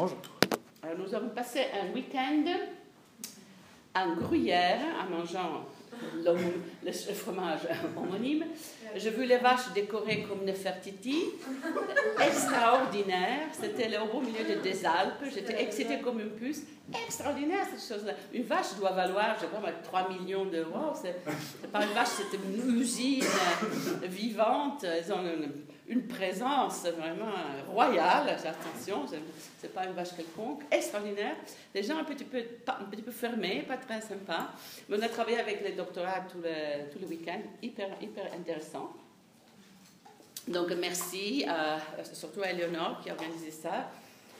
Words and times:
Bonjour. 0.00 0.16
Alors, 0.82 0.96
nous 0.96 1.14
avons 1.14 1.28
passé 1.28 1.60
un 1.78 1.92
week-end 1.92 2.44
en 3.94 4.14
gruyère 4.14 4.80
en 4.98 5.14
mangeant 5.14 5.66
le, 6.24 6.90
fromage 7.12 7.68
homonyme. 7.94 8.46
J'ai 8.96 9.10
vu 9.10 9.26
les 9.26 9.36
vaches 9.36 9.74
décorées 9.74 10.22
comme 10.26 10.46
Nefertiti, 10.46 11.24
extraordinaire. 12.18 13.48
C'était 13.52 13.90
le 13.90 14.10
beau 14.10 14.22
milieu 14.22 14.62
des 14.62 14.86
Alpes. 14.86 15.22
J'étais 15.34 15.62
excitée 15.62 15.98
comme 15.98 16.18
une 16.18 16.30
puce. 16.30 16.62
Extraordinaire 17.06 17.66
cette 17.70 17.98
chose-là. 17.98 18.14
Une 18.32 18.44
vache 18.44 18.74
doit 18.78 18.92
valoir, 18.92 19.36
je 19.38 19.44
pas, 19.48 19.70
3 19.70 20.08
millions 20.08 20.46
d'euros. 20.46 20.94
C'est 20.94 21.70
pas 21.70 21.84
une 21.84 21.92
vache, 21.92 22.08
c'est 22.08 22.38
une 22.38 22.80
usine 22.80 23.22
vivante. 24.04 24.86
Une 25.90 26.06
présence 26.06 26.86
vraiment 26.86 27.32
royale. 27.68 28.28
Attention, 28.28 29.04
c'est 29.58 29.74
pas 29.74 29.84
une 29.86 29.92
vache 29.92 30.14
quelconque. 30.16 30.62
Extraordinaire. 30.70 31.34
Les 31.74 31.82
gens 31.82 31.98
un 31.98 32.04
petit 32.04 32.24
peu, 32.24 32.40
fermés, 33.10 33.64
pas 33.66 33.76
très 33.76 34.00
sympa. 34.00 34.52
Mais 34.88 34.96
on 34.98 35.02
a 35.02 35.08
travaillé 35.08 35.40
avec 35.40 35.62
les 35.62 35.72
doctorats 35.72 36.24
tout 36.30 36.38
le, 36.42 37.06
week-end. 37.06 37.40
Hyper, 37.60 37.88
hyper 38.00 38.32
intéressant. 38.32 38.92
Donc 40.46 40.70
merci 40.80 41.44
surtout 42.12 42.42
à 42.42 42.50
Eleonore 42.50 43.00
qui 43.02 43.10
a 43.10 43.12
organisé 43.12 43.50
ça 43.50 43.90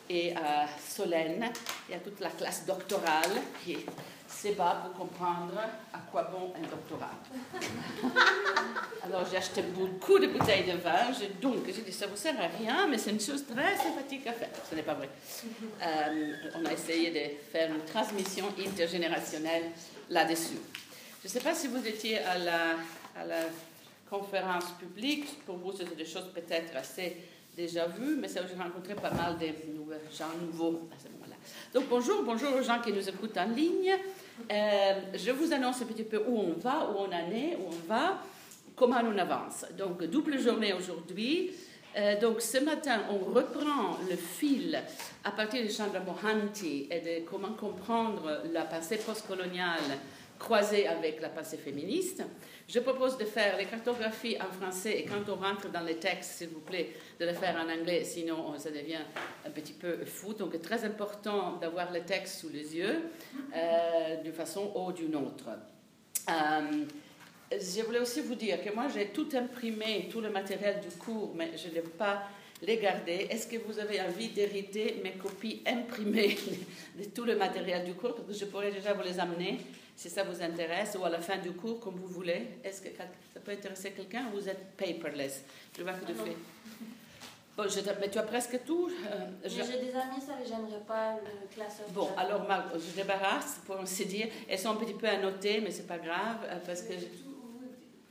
et 0.08 0.34
à 0.34 0.66
Solène 0.78 1.50
et 1.88 1.94
à 1.94 1.98
toute 1.98 2.20
la 2.20 2.30
classe 2.30 2.64
doctorale 2.64 3.30
qui 3.64 3.76
se 4.40 4.54
bat 4.54 4.82
pour 4.84 5.06
comprendre 5.06 5.58
à 5.92 5.98
quoi 6.10 6.22
bon 6.24 6.52
un 6.56 6.66
doctorat. 6.66 7.10
Alors 9.02 9.26
j'ai 9.30 9.36
acheté 9.36 9.62
beaucoup 9.62 10.18
de 10.18 10.28
bouteilles 10.28 10.64
de 10.64 10.78
vin, 10.78 11.10
donc 11.40 11.66
j'ai 11.66 11.82
dit 11.82 11.92
ça 11.92 12.06
vous 12.06 12.16
sert 12.16 12.40
à 12.40 12.46
rien, 12.46 12.86
mais 12.86 12.96
c'est 12.96 13.10
une 13.10 13.20
chose 13.20 13.44
très 13.46 13.76
sympathique 13.76 14.26
à 14.26 14.32
faire. 14.32 14.48
Ce 14.68 14.74
n'est 14.74 14.82
pas 14.82 14.94
vrai. 14.94 15.08
Euh, 15.82 16.34
on 16.56 16.66
a 16.66 16.72
essayé 16.72 17.10
de 17.10 17.50
faire 17.50 17.70
une 17.72 17.84
transmission 17.84 18.46
intergénérationnelle 18.58 19.70
là-dessus. 20.10 20.58
Je 21.22 21.28
ne 21.28 21.28
sais 21.28 21.40
pas 21.40 21.54
si 21.54 21.68
vous 21.68 21.86
étiez 21.86 22.18
à 22.18 22.36
la, 22.38 22.70
à 23.16 23.24
la 23.24 23.40
conférence 24.08 24.66
publique. 24.78 25.44
Pour 25.46 25.56
vous, 25.56 25.72
c'est 25.72 25.96
des 25.96 26.04
choses 26.04 26.30
peut-être 26.34 26.76
assez 26.76 27.16
déjà 27.56 27.86
vues, 27.86 28.16
mais 28.16 28.28
j'ai 28.28 28.40
rencontré 28.40 28.94
pas 28.94 29.10
mal 29.10 29.38
de 29.38 29.46
gens 30.16 30.32
nouveaux 30.40 30.88
à 30.92 30.98
ce 31.02 31.08
moment-là. 31.12 31.36
Donc 31.72 31.88
bonjour, 31.88 32.22
bonjour 32.22 32.54
aux 32.54 32.62
gens 32.62 32.80
qui 32.80 32.92
nous 32.92 33.08
écoutent 33.08 33.38
en 33.38 33.46
ligne. 33.46 33.92
Euh, 34.50 34.92
je 35.14 35.30
vous 35.30 35.52
annonce 35.52 35.82
un 35.82 35.86
petit 35.86 36.04
peu 36.04 36.18
où 36.26 36.38
on 36.38 36.52
va, 36.58 36.90
où 36.90 36.98
on 36.98 37.06
en 37.06 37.30
est, 37.30 37.56
où 37.56 37.68
on 37.68 37.88
va, 37.88 38.22
comment 38.76 39.00
on 39.04 39.18
avance. 39.18 39.64
Donc 39.76 40.04
double 40.04 40.38
journée 40.38 40.72
aujourd'hui. 40.72 41.50
Euh, 41.96 42.20
donc 42.20 42.40
ce 42.40 42.58
matin, 42.58 43.02
on 43.10 43.32
reprend 43.32 43.98
le 44.08 44.16
fil 44.16 44.80
à 45.24 45.32
partir 45.32 45.64
de 45.64 45.68
Chandra 45.68 46.00
Mohanty 46.00 46.86
et 46.90 47.00
de 47.00 47.26
comment 47.28 47.52
comprendre 47.54 48.42
la 48.52 48.62
pensée 48.62 48.98
postcoloniale 48.98 49.98
croisée 50.40 50.88
avec 50.88 51.20
la 51.20 51.28
pensée 51.28 51.58
féministe. 51.58 52.24
Je 52.66 52.80
propose 52.80 53.18
de 53.18 53.24
faire 53.24 53.56
les 53.58 53.66
cartographies 53.66 54.36
en 54.40 54.50
français 54.50 54.98
et 54.98 55.04
quand 55.04 55.28
on 55.28 55.36
rentre 55.36 55.70
dans 55.70 55.82
les 55.82 55.96
textes, 55.96 56.38
s'il 56.38 56.48
vous 56.48 56.60
plaît, 56.60 56.94
de 57.20 57.26
les 57.26 57.34
faire 57.34 57.54
en 57.56 57.68
anglais, 57.70 58.02
sinon 58.04 58.58
ça 58.58 58.70
devient 58.70 59.04
un 59.46 59.50
petit 59.50 59.74
peu 59.74 60.04
fou. 60.04 60.32
Donc, 60.32 60.60
très 60.62 60.84
important 60.84 61.56
d'avoir 61.58 61.92
les 61.92 62.00
textes 62.00 62.40
sous 62.40 62.48
les 62.48 62.74
yeux, 62.74 63.02
euh, 63.54 64.22
d'une 64.22 64.32
façon 64.32 64.72
ou 64.74 64.90
d'une 64.92 65.14
autre. 65.14 65.50
Euh, 66.28 66.84
je 67.52 67.82
voulais 67.82 68.00
aussi 68.00 68.22
vous 68.22 68.34
dire 68.34 68.64
que 68.64 68.72
moi, 68.72 68.86
j'ai 68.92 69.08
tout 69.08 69.28
imprimé, 69.34 70.08
tout 70.10 70.20
le 70.20 70.30
matériel 70.30 70.80
du 70.80 70.96
cours, 70.96 71.34
mais 71.36 71.50
je 71.56 71.68
n'ai 71.68 71.82
pas 71.82 72.22
les 72.62 72.78
garder. 72.78 73.26
Est-ce 73.28 73.46
que 73.46 73.56
vous 73.56 73.78
avez 73.78 74.00
envie 74.00 74.28
d'hériter 74.28 75.00
mes 75.02 75.12
copies 75.12 75.62
imprimées 75.66 76.36
de 76.98 77.04
tout 77.10 77.24
le 77.24 77.36
matériel 77.36 77.84
du 77.84 77.92
cours? 77.94 78.14
Parce 78.14 78.28
que 78.28 78.34
je 78.34 78.44
pourrais 78.46 78.70
déjà 78.70 78.94
vous 78.94 79.02
les 79.02 79.18
amener 79.18 79.58
si 80.00 80.08
ça 80.08 80.22
vous 80.22 80.40
intéresse, 80.40 80.96
ou 80.98 81.04
à 81.04 81.10
la 81.10 81.20
fin 81.20 81.36
du 81.36 81.52
cours, 81.52 81.78
comme 81.78 81.96
vous 81.96 82.06
voulez. 82.06 82.46
Est-ce 82.64 82.80
que 82.80 82.88
ça 82.88 83.04
peut 83.44 83.52
intéresser 83.52 83.90
quelqu'un 83.90 84.28
ou 84.28 84.40
vous 84.40 84.48
êtes 84.48 84.74
paperless? 84.74 85.44
Je 85.76 85.82
vois 85.82 85.92
que 85.92 86.06
tu 86.06 86.14
fais. 86.14 86.36
Bon, 87.54 87.68
je, 87.68 87.80
mais 88.00 88.08
tu 88.08 88.16
as 88.16 88.22
presque 88.22 88.64
tout. 88.64 88.88
Euh, 88.88 89.26
J'ai 89.44 89.58
des 89.58 89.94
amis, 89.94 90.22
ça, 90.26 90.38
j'aimerais 90.42 90.80
pas 90.88 91.16
le 91.16 91.54
classeur. 91.54 91.86
Bon, 91.90 92.08
alors 92.16 92.46
je 92.74 92.96
débarrasse 92.96 93.60
pour 93.66 93.78
ainsi 93.78 94.06
dire. 94.06 94.28
Elles 94.48 94.58
sont 94.58 94.70
un 94.70 94.76
petit 94.76 94.94
peu 94.94 95.06
annotées, 95.06 95.60
mais 95.60 95.70
c'est 95.70 95.86
pas 95.86 95.98
grave 95.98 96.38
euh, 96.46 96.56
parce 96.64 96.80
que. 96.80 96.94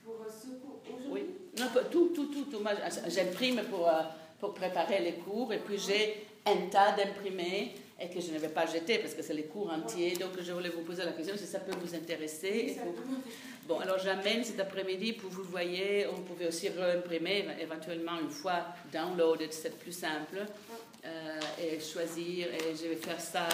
Pour 0.04 0.28
ce 0.30 0.46
cours 0.62 0.80
Oui, 1.10 1.26
non, 1.58 1.66
tout, 1.90 2.12
tout, 2.14 2.28
tout. 2.28 2.46
tout. 2.46 2.64
J'imprime 3.08 3.64
pour, 3.64 3.90
euh, 3.90 4.04
pour 4.40 4.54
préparer 4.54 5.00
les 5.00 5.14
cours 5.14 5.52
et 5.54 5.58
puis 5.58 5.80
j'ai 5.80 6.28
un 6.46 6.68
tas 6.70 6.92
d'imprimés 6.92 7.74
et 8.02 8.10
que 8.10 8.20
je 8.20 8.32
ne 8.32 8.40
vais 8.40 8.50
pas 8.50 8.66
jeter 8.66 9.00
parce 9.00 9.14
que 9.14 9.22
c'est 9.22 9.34
les 9.34 9.46
cours 9.46 9.72
entiers. 9.72 10.16
Donc 10.16 10.32
je 10.42 10.52
voulais 10.52 10.70
vous 10.70 10.82
poser 10.82 11.04
la 11.04 11.12
question 11.12 11.36
si 11.38 11.46
ça 11.46 11.60
peut 11.60 11.76
vous 11.80 11.96
intéresser. 11.96 12.78
Bon, 13.68 13.80
alors 13.80 14.00
j'amène 14.00 14.44
cet 14.44 14.60
après-midi 14.60 15.14
pour 15.14 15.30
vous 15.30 15.44
voyez. 15.44 16.08
On 16.08 16.22
pouvait 16.22 16.48
aussi 16.48 16.70
réimprimer 16.70 17.46
éventuellement 17.60 18.20
une 18.20 18.32
fois 18.32 18.66
downloaded, 18.92 19.54
c'est 19.54 19.78
plus 19.78 19.92
simple. 19.92 20.46
Euh, 21.06 21.40
et 21.64 21.80
choisir, 21.80 22.48
et 22.48 22.76
je 22.76 22.90
vais 22.90 22.98
faire 22.98 23.22
ça 23.22 23.48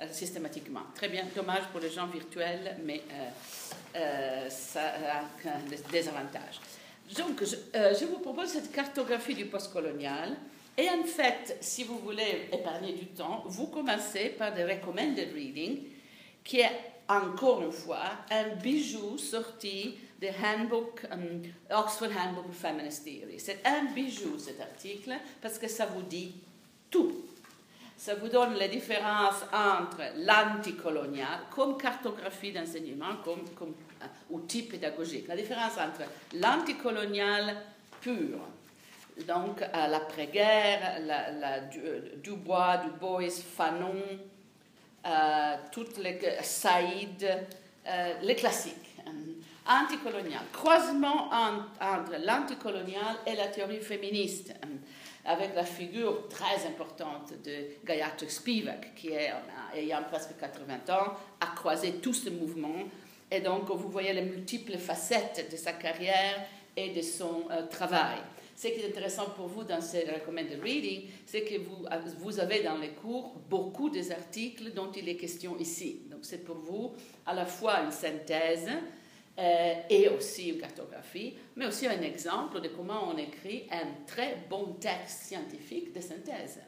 euh, 0.00 0.06
systématiquement. 0.12 0.82
Très 0.94 1.08
bien, 1.08 1.24
dommage 1.34 1.64
pour 1.72 1.80
les 1.80 1.90
gens 1.90 2.06
virtuels, 2.06 2.76
mais 2.84 3.02
euh, 3.96 4.48
ça 4.48 4.82
a 4.82 5.90
des 5.90 6.08
avantages. 6.08 6.60
Donc, 7.18 7.42
je, 7.42 7.56
je 7.98 8.04
vous 8.04 8.20
propose 8.20 8.50
cette 8.50 8.70
cartographie 8.70 9.34
du 9.34 9.46
postcolonial. 9.46 10.36
Et 10.78 10.88
en 10.90 11.04
fait, 11.04 11.56
si 11.60 11.84
vous 11.84 11.98
voulez 11.98 12.48
épargner 12.52 12.92
du 12.92 13.06
temps, 13.06 13.42
vous 13.46 13.68
commencez 13.68 14.30
par 14.30 14.52
des 14.52 14.64
recommended 14.64 15.32
reading, 15.32 15.78
qui 16.44 16.60
est 16.60 16.70
encore 17.08 17.62
une 17.62 17.72
fois 17.72 18.02
un 18.30 18.56
bijou 18.56 19.16
sorti 19.16 19.96
de 20.20 20.28
handbook, 20.28 21.02
um, 21.10 21.42
Oxford 21.70 22.10
Handbook 22.10 22.48
of 22.48 22.56
Feminist 22.56 23.04
Theory. 23.04 23.38
C'est 23.38 23.60
un 23.64 23.84
bijou 23.92 24.38
cet 24.38 24.60
article 24.60 25.12
parce 25.40 25.58
que 25.58 25.68
ça 25.68 25.86
vous 25.86 26.02
dit 26.02 26.34
tout. 26.90 27.12
Ça 27.96 28.14
vous 28.14 28.28
donne 28.28 28.54
les 28.54 28.68
différences 28.68 29.42
entre 29.52 30.02
l'anticolonial 30.18 31.40
comme 31.50 31.78
cartographie 31.78 32.52
d'enseignement, 32.52 33.16
comme, 33.24 33.48
comme 33.58 33.74
uh, 34.02 34.04
outil 34.30 34.62
pédagogique. 34.62 35.28
La 35.28 35.36
différence 35.36 35.72
entre 35.78 36.08
l'anticolonial 36.34 37.56
pur, 38.00 38.40
donc 39.24 39.62
à 39.72 39.88
l'après-guerre, 39.88 41.00
la, 41.00 41.30
la, 41.32 41.54
euh, 41.76 42.00
Dubois, 42.16 42.78
Dubois, 42.78 43.30
Fanon, 43.30 43.94
euh, 45.06 45.56
toutes 45.72 45.98
les 45.98 46.18
Saïd, 46.42 47.24
euh, 47.86 48.14
les 48.22 48.34
classiques. 48.34 48.74
Anticolonial, 49.68 50.42
croisement 50.52 51.28
entre 51.28 52.12
l'anticolonial 52.24 53.16
et 53.26 53.34
la 53.34 53.48
théorie 53.48 53.80
féministe, 53.80 54.54
avec 55.24 55.56
la 55.56 55.64
figure 55.64 56.28
très 56.28 56.66
importante 56.68 57.32
de 57.44 57.84
Gayatri 57.84 58.30
Spivak, 58.30 58.94
qui, 58.94 59.08
est, 59.08 59.32
ayant 59.74 60.04
presque 60.08 60.38
80 60.38 60.94
ans, 60.94 61.14
a 61.40 61.46
croisé 61.56 61.94
tout 61.94 62.14
ce 62.14 62.30
mouvement. 62.30 62.78
Et 63.28 63.40
donc, 63.40 63.68
vous 63.68 63.88
voyez 63.88 64.12
les 64.12 64.22
multiples 64.22 64.78
facettes 64.78 65.48
de 65.50 65.56
sa 65.56 65.72
carrière 65.72 66.46
et 66.76 66.90
de 66.90 67.02
son 67.02 67.48
travail. 67.68 68.18
Ce 68.56 68.68
qui 68.68 68.80
est 68.80 68.88
intéressant 68.88 69.26
pour 69.36 69.48
vous 69.48 69.64
dans 69.64 69.82
ces 69.82 70.04
recommended 70.04 70.62
reading, 70.62 71.02
c'est 71.26 71.42
que 71.42 71.58
vous, 71.58 71.84
vous 72.18 72.40
avez 72.40 72.62
dans 72.62 72.78
les 72.78 72.90
cours 72.90 73.34
beaucoup 73.50 73.90
des 73.90 74.10
articles 74.10 74.72
dont 74.72 74.90
il 74.92 75.08
est 75.10 75.16
question 75.16 75.58
ici. 75.58 76.00
Donc 76.10 76.20
c'est 76.22 76.42
pour 76.42 76.56
vous 76.56 76.92
à 77.26 77.34
la 77.34 77.44
fois 77.44 77.80
une 77.80 77.92
synthèse 77.92 78.70
euh, 79.38 79.74
et 79.90 80.08
aussi 80.08 80.48
une 80.48 80.58
cartographie, 80.58 81.34
mais 81.54 81.66
aussi 81.66 81.86
un 81.86 82.00
exemple 82.00 82.62
de 82.62 82.68
comment 82.68 83.10
on 83.12 83.18
écrit 83.18 83.64
un 83.70 84.06
très 84.06 84.38
bon 84.48 84.72
texte 84.80 85.24
scientifique 85.24 85.92
de 85.92 86.00
synthèse. 86.00 86.60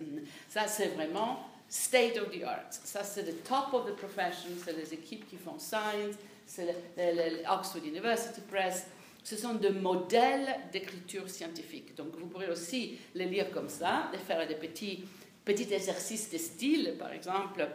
Ça, 0.50 0.66
c'est 0.66 0.88
vraiment 0.88 1.38
state 1.66 2.18
of 2.18 2.30
the 2.30 2.42
art. 2.42 2.66
Ça, 2.70 3.02
c'est 3.02 3.22
le 3.22 3.32
top 3.36 3.72
of 3.72 3.86
the 3.86 3.96
profession, 3.96 4.50
c'est 4.62 4.76
les 4.76 4.92
équipes 4.92 5.26
qui 5.30 5.36
font 5.36 5.58
science, 5.58 6.16
c'est 6.44 6.66
l'Oxford 6.96 7.82
University 7.86 8.42
Press, 8.42 8.86
ce 9.22 9.36
sont 9.36 9.54
des 9.54 9.70
modèles 9.70 10.56
d'écriture 10.72 11.28
scientifique. 11.28 11.94
Donc 11.94 12.16
vous 12.18 12.26
pourrez 12.26 12.50
aussi 12.50 12.98
les 13.14 13.26
lire 13.26 13.50
comme 13.50 13.68
ça, 13.68 14.10
faire 14.26 14.46
des 14.46 14.54
petits, 14.54 15.04
exercices 15.46 16.30
de 16.30 16.38
style. 16.38 16.94
Par 16.98 17.12
exemple, 17.12 17.66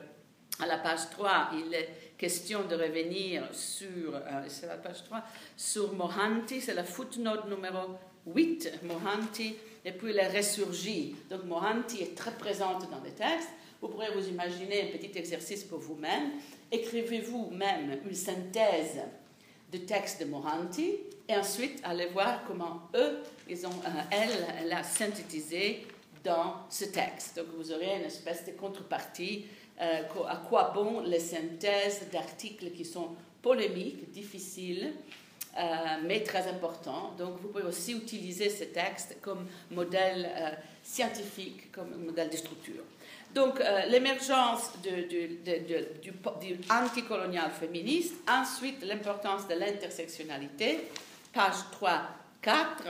à 0.59 0.65
la 0.67 0.77
page 0.77 1.09
3, 1.11 1.51
il 1.65 1.73
est 1.73 1.89
question 2.17 2.63
de 2.65 2.75
revenir 2.75 3.47
sur, 3.51 4.15
euh, 4.15 4.43
c'est 4.47 4.67
la 4.67 4.77
page 4.77 5.03
3, 5.05 5.23
sur 5.57 5.93
Mohanty, 5.93 6.61
c'est 6.61 6.75
la 6.75 6.83
footnote 6.83 7.47
numéro 7.49 7.97
8, 8.27 8.79
Mohanty, 8.83 9.55
et 9.83 9.91
puis 9.91 10.11
il 10.11 10.17
est 10.17 10.29
ressurgi. 10.29 11.15
Donc 11.29 11.43
Mohanty 11.45 12.03
est 12.03 12.15
très 12.15 12.31
présente 12.31 12.89
dans 12.89 13.01
les 13.03 13.11
textes. 13.11 13.49
Vous 13.81 13.89
pourrez 13.89 14.11
vous 14.15 14.27
imaginer 14.29 14.83
un 14.83 14.97
petit 14.97 15.17
exercice 15.17 15.63
pour 15.63 15.79
vous-même. 15.79 16.31
Écrivez-vous 16.71 17.49
même 17.51 17.99
une 18.05 18.15
synthèse 18.15 19.01
de 19.73 19.79
texte 19.79 20.21
de 20.21 20.25
Mohanty 20.25 20.99
et 21.27 21.35
ensuite 21.35 21.79
aller 21.83 22.05
voir 22.07 22.43
comment 22.47 22.81
eux, 22.95 23.19
ils 23.49 23.65
ont, 23.65 23.69
euh, 23.69 24.15
elle, 24.61 24.71
a 24.71 24.83
synthétisé 24.83 25.85
dans 26.23 26.55
ce 26.69 26.85
texte. 26.85 27.37
Donc 27.37 27.47
vous 27.57 27.71
aurez 27.71 27.97
une 27.97 28.05
espèce 28.05 28.45
de 28.45 28.51
contrepartie 28.51 29.45
euh, 29.81 30.03
à 30.29 30.37
quoi 30.37 30.71
bon 30.73 31.01
les 31.01 31.19
synthèses 31.19 32.07
d'articles 32.11 32.71
qui 32.71 32.85
sont 32.85 33.09
polémiques, 33.41 34.11
difficiles, 34.11 34.93
euh, 35.57 35.61
mais 36.03 36.21
très 36.21 36.47
importants. 36.47 37.13
Donc 37.17 37.39
vous 37.41 37.47
pouvez 37.49 37.63
aussi 37.63 37.93
utiliser 37.93 38.49
ce 38.49 38.65
texte 38.65 39.17
comme 39.21 39.47
modèle 39.71 40.29
scientifique, 40.83 41.71
comme 41.71 41.95
modèle 42.05 42.29
de 42.29 42.37
structure. 42.37 42.83
Donc 43.33 43.59
l'émergence 43.89 44.71
du, 44.83 45.39
anticolonial 46.69 47.49
féministe, 47.51 48.15
ensuite 48.29 48.83
l'importance 48.83 49.47
de 49.47 49.55
l'intersectionnalité, 49.55 50.87
page 51.33 51.55
3, 51.71 52.01
4. 52.41 52.83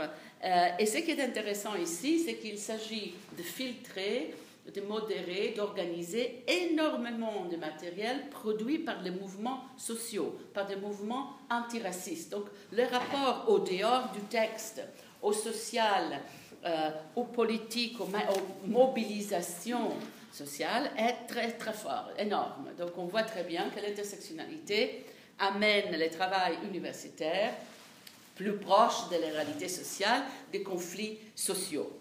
et 0.79 0.85
ce 0.85 0.97
qui 0.97 1.11
est 1.11 1.23
intéressant 1.23 1.75
ici, 1.75 2.19
c'est 2.19 2.35
qu'il 2.35 2.57
s'agit 2.57 3.13
de 3.37 3.43
filtrer 3.43 4.33
de 4.71 4.81
modérer, 4.81 5.53
d'organiser 5.55 6.43
énormément 6.47 7.45
de 7.51 7.57
matériel 7.57 8.29
produit 8.29 8.79
par 8.79 9.01
les 9.01 9.11
mouvements 9.11 9.61
sociaux, 9.77 10.37
par 10.53 10.65
des 10.65 10.77
mouvements 10.77 11.33
antiracistes. 11.49 12.31
Donc 12.31 12.45
le 12.71 12.83
rapport 12.83 13.45
au 13.49 13.59
dehors 13.59 14.09
du 14.13 14.21
texte, 14.21 14.81
au 15.21 15.33
social, 15.33 16.21
euh, 16.65 16.91
aux 17.15 17.25
politiques, 17.25 17.99
aux, 17.99 18.07
mobilisations 18.67 19.89
sociales 20.33 20.91
est 20.97 21.27
très 21.27 21.51
très 21.51 21.73
fort, 21.73 22.09
énorme. 22.17 22.69
Donc 22.77 22.97
on 22.97 23.05
voit 23.05 23.23
très 23.23 23.43
bien 23.43 23.69
que 23.69 23.79
l'intersectionnalité 23.79 25.05
amène 25.39 25.97
le 25.97 26.09
travail 26.09 26.57
universitaire 26.63 27.53
plus 28.35 28.57
proche 28.57 29.09
de 29.11 29.17
la 29.17 29.27
réalité 29.27 29.67
sociale, 29.67 30.23
des 30.51 30.63
conflits 30.63 31.19
sociaux. 31.35 31.99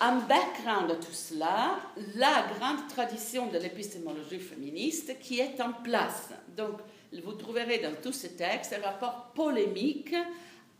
En 0.00 0.18
background 0.18 0.90
de 0.90 0.94
tout 0.94 1.12
cela, 1.12 1.80
la 2.14 2.46
grande 2.56 2.86
tradition 2.88 3.46
de 3.46 3.58
l'épistémologie 3.58 4.38
féministe 4.38 5.18
qui 5.20 5.40
est 5.40 5.60
en 5.60 5.72
place. 5.72 6.28
Donc, 6.56 6.78
vous 7.24 7.32
trouverez 7.32 7.78
dans 7.78 7.94
tous 8.00 8.12
ces 8.12 8.36
textes 8.36 8.74
un 8.74 8.86
rapport 8.86 9.32
polémique 9.34 10.14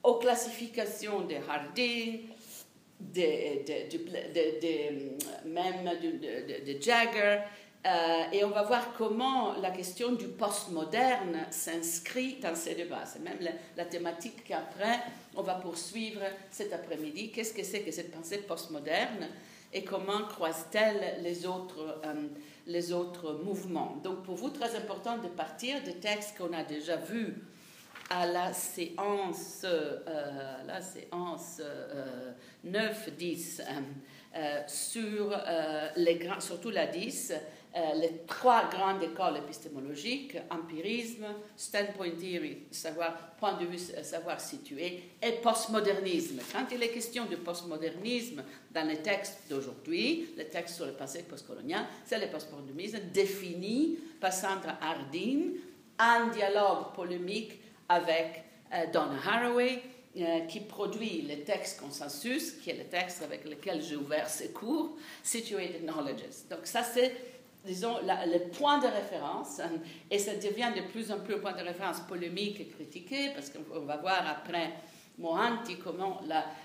aux 0.02 0.16
classifications 0.16 1.22
de 1.22 1.34
Harding, 1.48 2.28
de, 3.00 3.98
même 5.48 5.90
de, 6.00 6.80
Jagger, 6.80 7.40
euh, 7.86 8.24
et 8.32 8.44
on 8.44 8.50
va 8.50 8.64
voir 8.64 8.92
comment 8.96 9.54
la 9.60 9.70
question 9.70 10.12
du 10.12 10.26
postmoderne 10.26 11.46
s'inscrit 11.50 12.38
dans 12.42 12.54
ces 12.54 12.74
débats. 12.74 13.04
C'est 13.06 13.22
même 13.22 13.38
la, 13.76 13.84
thématique 13.84 14.44
qu'après, 14.44 14.98
on 15.36 15.42
va 15.42 15.54
poursuivre 15.54 16.22
cet 16.50 16.72
après-midi. 16.72 17.30
Qu'est-ce 17.30 17.54
que 17.54 17.62
c'est 17.62 17.80
que 17.80 17.92
cette 17.92 18.10
pensée 18.10 18.38
postmoderne 18.38 19.28
et 19.72 19.84
comment 19.84 20.24
croise-t-elle 20.28 21.22
les 21.22 21.46
autres, 21.46 22.00
euh, 22.04 22.14
les 22.66 22.92
autres 22.92 23.34
mouvements? 23.44 23.96
Donc 24.02 24.24
pour 24.24 24.34
vous, 24.34 24.50
très 24.50 24.74
important 24.76 25.18
de 25.18 25.28
partir 25.28 25.82
des 25.84 25.94
textes 25.94 26.36
qu'on 26.36 26.52
a 26.52 26.64
déjà 26.64 26.96
vus 26.96 27.36
à 28.10 28.26
la 28.26 28.52
séance, 28.52 29.62
euh, 29.64 30.64
la 30.66 30.81
séance 30.81 31.60
9-10 32.66 33.62
sur 34.66 35.37
les 35.96 36.28
surtout 36.40 36.70
la 36.70 36.87
10 36.87 37.32
euh, 37.76 37.94
les 38.00 38.22
trois 38.26 38.69
grandes 38.70 39.02
écoles 39.02 39.37
épistémologiques, 39.37 40.38
empirisme, 40.50 41.26
standpoint 41.55 42.10
theory, 42.10 42.60
savoir, 42.70 43.37
point 43.38 43.58
de 43.60 43.66
vue, 43.66 43.78
euh, 43.94 44.02
savoir 44.02 44.40
situé, 44.40 45.02
et 45.22 45.32
postmodernisme. 45.43 46.40
Quand 46.50 46.64
il 46.72 46.82
est 46.82 46.88
question 46.88 47.26
du 47.26 47.37
postmodernisme 47.37 48.43
dans 48.72 48.88
les 48.88 48.96
textes 48.96 49.43
d'aujourd'hui, 49.50 50.31
les 50.37 50.46
textes 50.46 50.76
sur 50.76 50.87
le 50.87 50.93
passé 50.93 51.25
postcolonial, 51.25 51.84
c'est 52.06 52.19
le 52.19 52.28
postmodernisme 52.28 53.00
défini 53.12 53.99
par 54.19 54.32
Sandra 54.32 54.78
Hardin 54.81 55.50
en 56.00 56.28
dialogue 56.31 56.94
polémique 56.94 57.61
avec 57.88 58.44
euh, 58.73 58.87
Donna 58.93 59.19
Haraway, 59.26 59.82
qui 60.49 60.61
produit 60.61 61.23
le 61.23 61.44
texte 61.44 61.81
consensus, 61.81 62.52
qui 62.52 62.70
est 62.70 62.76
le 62.76 62.85
texte 62.85 63.23
avec 63.23 63.44
lequel 63.44 63.81
j'ai 63.81 63.94
ouvert 63.94 64.29
ce 64.29 64.44
cours, 64.49 64.96
Situated 65.23 65.85
Knowledges. 65.85 66.49
Donc 66.50 66.61
ça, 66.64 66.82
c'est 66.82 67.14
disons, 67.64 67.99
le 68.02 68.50
point 68.50 68.79
de 68.79 68.87
référence, 68.87 69.61
et 70.11 70.19
ça 70.19 70.35
devient 70.35 70.73
de 70.75 70.82
plus 70.90 71.12
en 71.12 71.20
plus 71.20 71.35
un 71.35 71.38
point 71.38 71.52
de 71.52 71.62
référence 71.62 72.00
polémique 72.00 72.61
et 72.61 72.67
critiqué, 72.67 73.31
parce 73.35 73.50
qu'on 73.50 73.81
va 73.81 73.96
voir 73.96 74.26
après 74.26 74.73
Mohanty 75.19 75.76
comment 75.76 76.20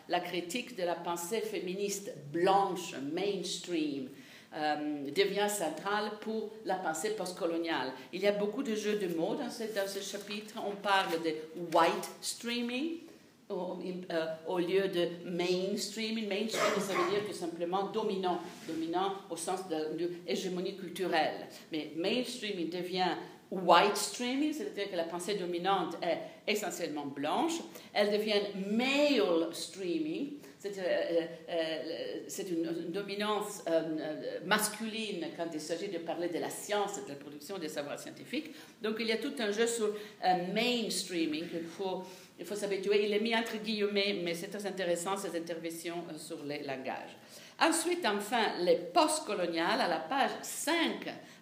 la, 0.08 0.20
critique 0.20 0.78
de 0.78 0.84
la 0.84 0.96
pensée 0.96 1.42
féministe 1.42 2.14
blanche, 2.32 2.96
mainstream, 3.14 4.10
euh, 4.56 5.10
devient 5.12 5.50
centrale 5.50 6.12
pour 6.22 6.52
la 6.66 6.76
pensée 6.76 7.12
postcoloniale. 7.12 7.92
Il 8.12 8.22
y 8.22 8.28
a 8.28 8.32
beaucoup 8.32 8.64
de 8.64 8.76
jeux 8.76 8.98
de 8.98 9.08
mots 9.16 9.36
dans 9.36 9.50
ce, 9.50 9.64
dans 9.76 9.88
ce 9.88 10.00
chapitre. 10.00 10.56
On 10.66 10.76
parle 10.76 11.22
de 11.24 11.34
white 11.76 12.10
streaming, 12.22 12.98
euh, 13.52 14.26
au, 14.48 14.60
lieu 14.60 14.88
de 14.88 15.30
mainstreaming. 15.30 16.28
Mainstream, 16.28 16.82
ça 16.82 16.94
veut 16.94 17.10
dire 17.12 17.26
tout 17.28 17.34
simplement 17.34 17.88
dominant, 17.88 18.40
dominant 18.68 19.14
au 19.30 19.36
sens 19.36 19.68
de, 19.70 19.98
de 19.98 20.72
culturelle. 20.78 21.48
Mais 21.72 21.92
mainstreaming 21.96 22.70
devient 22.70 23.16
white 23.52 23.98
streaming, 23.98 24.54
c'est-à-dire 24.54 24.90
que 24.90 24.96
la 24.96 25.04
pensée 25.04 25.36
dominante 25.36 25.98
est 26.02 26.52
essentiellement 26.52 27.06
blanche. 27.06 27.54
Elle 27.94 28.12
devient 28.12 28.42
male 28.72 29.54
streaming, 29.54 30.34
c'est 30.72 30.80
euh, 30.80 31.26
euh, 31.50 32.74
une, 32.86 32.92
dominance 32.92 33.64
masculine 34.46 35.28
quand 35.36 35.48
il 35.54 35.60
s'agit 35.60 35.90
de 35.90 35.98
parler 35.98 36.30
de 36.30 36.40
la 36.40 36.50
science 36.50 37.04
de 37.04 37.10
la 37.10 37.16
production 37.16 37.58
des 37.58 37.68
savoirs 37.68 38.00
scientifiques. 38.00 38.56
Donc 38.82 38.96
il 39.00 39.08
y 39.08 39.12
a 39.12 39.18
tout 39.18 39.34
un 39.40 39.52
jeu 39.52 39.68
sur 39.68 39.94
mainstreaming 40.54 41.50
qu'il 41.50 41.66
faut 41.66 42.04
il 42.40 42.46
faut 42.46 42.56
s'habituer. 42.56 43.06
Il 43.06 43.14
est 43.14 43.20
mis 43.20 43.36
entre 43.36 43.58
guillemets, 43.58 44.20
mais 44.24 44.34
c'est 44.34 44.48
très 44.48 44.66
intéressant 44.66 45.16
ces 45.18 45.38
interventions 45.38 46.04
euh, 46.12 46.18
sur 46.18 46.44
les 46.44 46.64
langages. 46.64 47.16
Ensuite, 47.60 48.06
enfin, 48.06 48.58
les 48.62 48.76
postcoloniales, 48.76 49.80
à 49.80 49.88
la 49.88 50.00
page 50.00 50.32
5, 50.42 50.74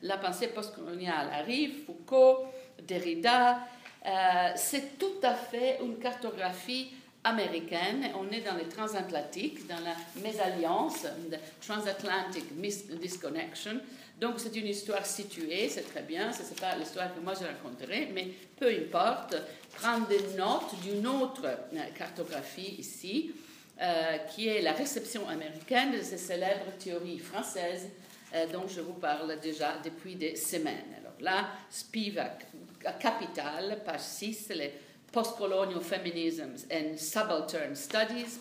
la 0.03 0.18
pensée 0.18 0.50
postcoloniale 0.50 1.29
arrive, 1.33 1.85
Foucault, 1.85 2.45
Derrida. 2.83 3.62
Euh, 4.06 4.51
c'est 4.56 4.97
tout 4.97 5.19
à 5.23 5.33
fait 5.33 5.79
une 5.81 5.97
cartographie 5.97 6.91
américaine. 7.23 8.09
On 8.19 8.29
est 8.31 8.41
dans 8.41 8.56
les 8.56 8.68
transatlantiques, 8.68 9.68
dans 9.68 9.79
la 9.79 9.95
mésalliance, 10.21 11.06
transatlantic 11.62 12.45
disconnection. 13.00 13.79
Donc 14.19 14.35
c'est 14.38 14.56
une 14.56 14.68
histoire 14.68 15.06
située, 15.06 15.68
c'est 15.68 15.90
très 15.90 16.04
bien, 16.04 16.31
ce 16.31 16.44
n'est 16.44 16.59
pas 16.59 16.75
l'histoire 16.75 17.13
que 17.13 17.19
moi 17.19 17.33
je 17.33 17.45
raconterai, 17.45 18.09
mais 18.13 18.28
peu 18.59 18.68
importe, 18.68 19.35
prendre 19.73 20.07
des 20.07 20.21
notes 20.37 20.75
d'une 20.83 21.07
autre 21.07 21.44
euh, 21.45 21.80
cartographie 21.97 22.75
ici, 22.78 23.31
euh, 23.81 24.18
qui 24.30 24.47
est 24.47 24.61
la 24.61 24.73
réception 24.73 25.28
américaine 25.28 25.92
de 25.94 26.04
ces 26.04 26.19
célèbres 26.19 26.71
théories 26.78 27.18
françaises 27.18 27.90
euh, 28.35 28.45
dont 28.54 28.68
je 28.68 28.81
vous 28.81 28.94
parle 28.94 29.40
déjà 29.40 29.78
depuis 29.83 30.13
des 30.13 30.35
semaines. 30.35 30.94
Alors 30.99 31.16
là, 31.19 31.49
Spivak, 31.71 32.45
Capital, 32.99 33.81
page 33.83 34.01
6, 34.01 34.49
les 34.49 34.71
Postcolonial 35.11 35.81
Feminisms 35.81 36.65
and 36.71 36.97
Subaltern 36.97 37.75
Studies. 37.75 38.39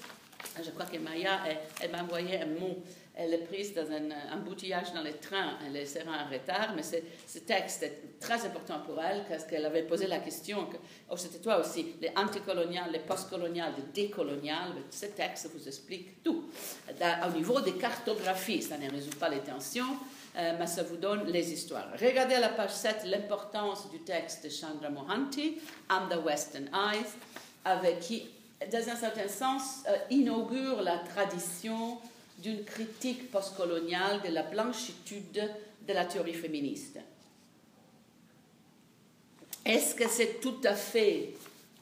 Je 0.63 0.71
crois 0.71 0.87
que 0.87 0.99
Maya, 0.99 1.41
elle 1.81 1.91
m'a 1.91 2.03
envoyé 2.03 2.41
un 2.41 2.47
mot 2.47 2.83
elle 3.23 3.35
est 3.35 3.45
prise 3.45 3.75
dans 3.75 3.87
un 3.91 4.35
embouteillage 4.35 4.95
dans 4.95 5.03
les 5.03 5.13
trains, 5.13 5.59
elle 5.67 5.87
sera 5.87 6.25
en 6.25 6.33
retard, 6.33 6.73
mais 6.75 6.83
ce 6.83 7.39
texte 7.41 7.83
est 7.83 8.19
très 8.19 8.47
important 8.47 8.81
pour 8.81 9.01
elle 9.03 9.25
parce 9.29 9.45
qu'elle 9.45 9.67
avait 9.67 9.83
posé 9.83 10.07
la 10.07 10.21
question, 10.21 10.67
que, 10.67 10.77
oh, 11.11 11.17
c'était 11.17 11.39
toi 11.39 11.59
aussi, 11.59 11.97
les 12.01 12.11
anticoloniales, 12.17 12.91
les 12.93 13.01
postcoloniales, 13.01 13.75
les 13.77 14.03
décoloniales, 14.05 14.73
ce 14.91 15.07
texte 15.07 15.51
vous 15.55 15.69
explique 15.69 16.23
tout. 16.23 16.45
Au 16.89 17.31
niveau 17.37 17.61
des 17.61 17.73
cartographies, 17.73 18.63
ça 18.63 18.79
ne 18.79 18.91
résout 18.91 19.19
pas 19.19 19.29
les 19.29 19.41
tensions, 19.41 19.97
euh, 20.37 20.57
mais 20.59 20.67
ça 20.67 20.83
vous 20.83 20.97
donne 20.97 21.27
les 21.27 21.53
histoires. 21.53 21.89
Regardez 22.01 22.35
à 22.35 22.41
la 22.41 22.51
page 22.51 22.71
7 22.71 23.03
l'importance 23.07 23.91
du 23.91 23.99
texte 24.01 24.45
de 24.45 24.49
Chandra 24.49 24.89
Mohanty, 24.89 25.59
And 25.89 26.09
the 26.09 26.25
Western 26.25 26.71
Eyes, 26.73 27.07
avec 27.65 28.01
qui, 28.01 28.29
dans 28.71 28.89
un 28.89 28.97
certain 28.97 29.29
sens, 29.29 29.83
euh, 29.89 29.97
inaugure 30.11 30.83
la 30.83 30.99
tradition 30.99 31.99
d'une 32.39 32.65
critique 32.65 33.31
postcoloniale 33.31 34.23
de 34.23 34.29
la 34.29 34.45
blanchitude 34.45 35.51
de 35.87 35.93
la 35.93 36.05
théorie 36.05 36.35
féministe. 36.35 36.99
Est-ce 39.65 39.95
que 39.95 40.09
c'est 40.09 40.41
tout 40.41 40.61
à 40.65 40.75
fait 40.75 41.35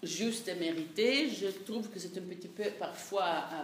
juste 0.02 0.48
et 0.48 0.54
mérité? 0.54 1.28
Je 1.28 1.48
trouve 1.48 1.88
que 1.88 1.98
c'est 1.98 2.16
un 2.16 2.22
petit 2.22 2.48
peu 2.48 2.64
parfois 2.78 3.44
euh, 3.52 3.62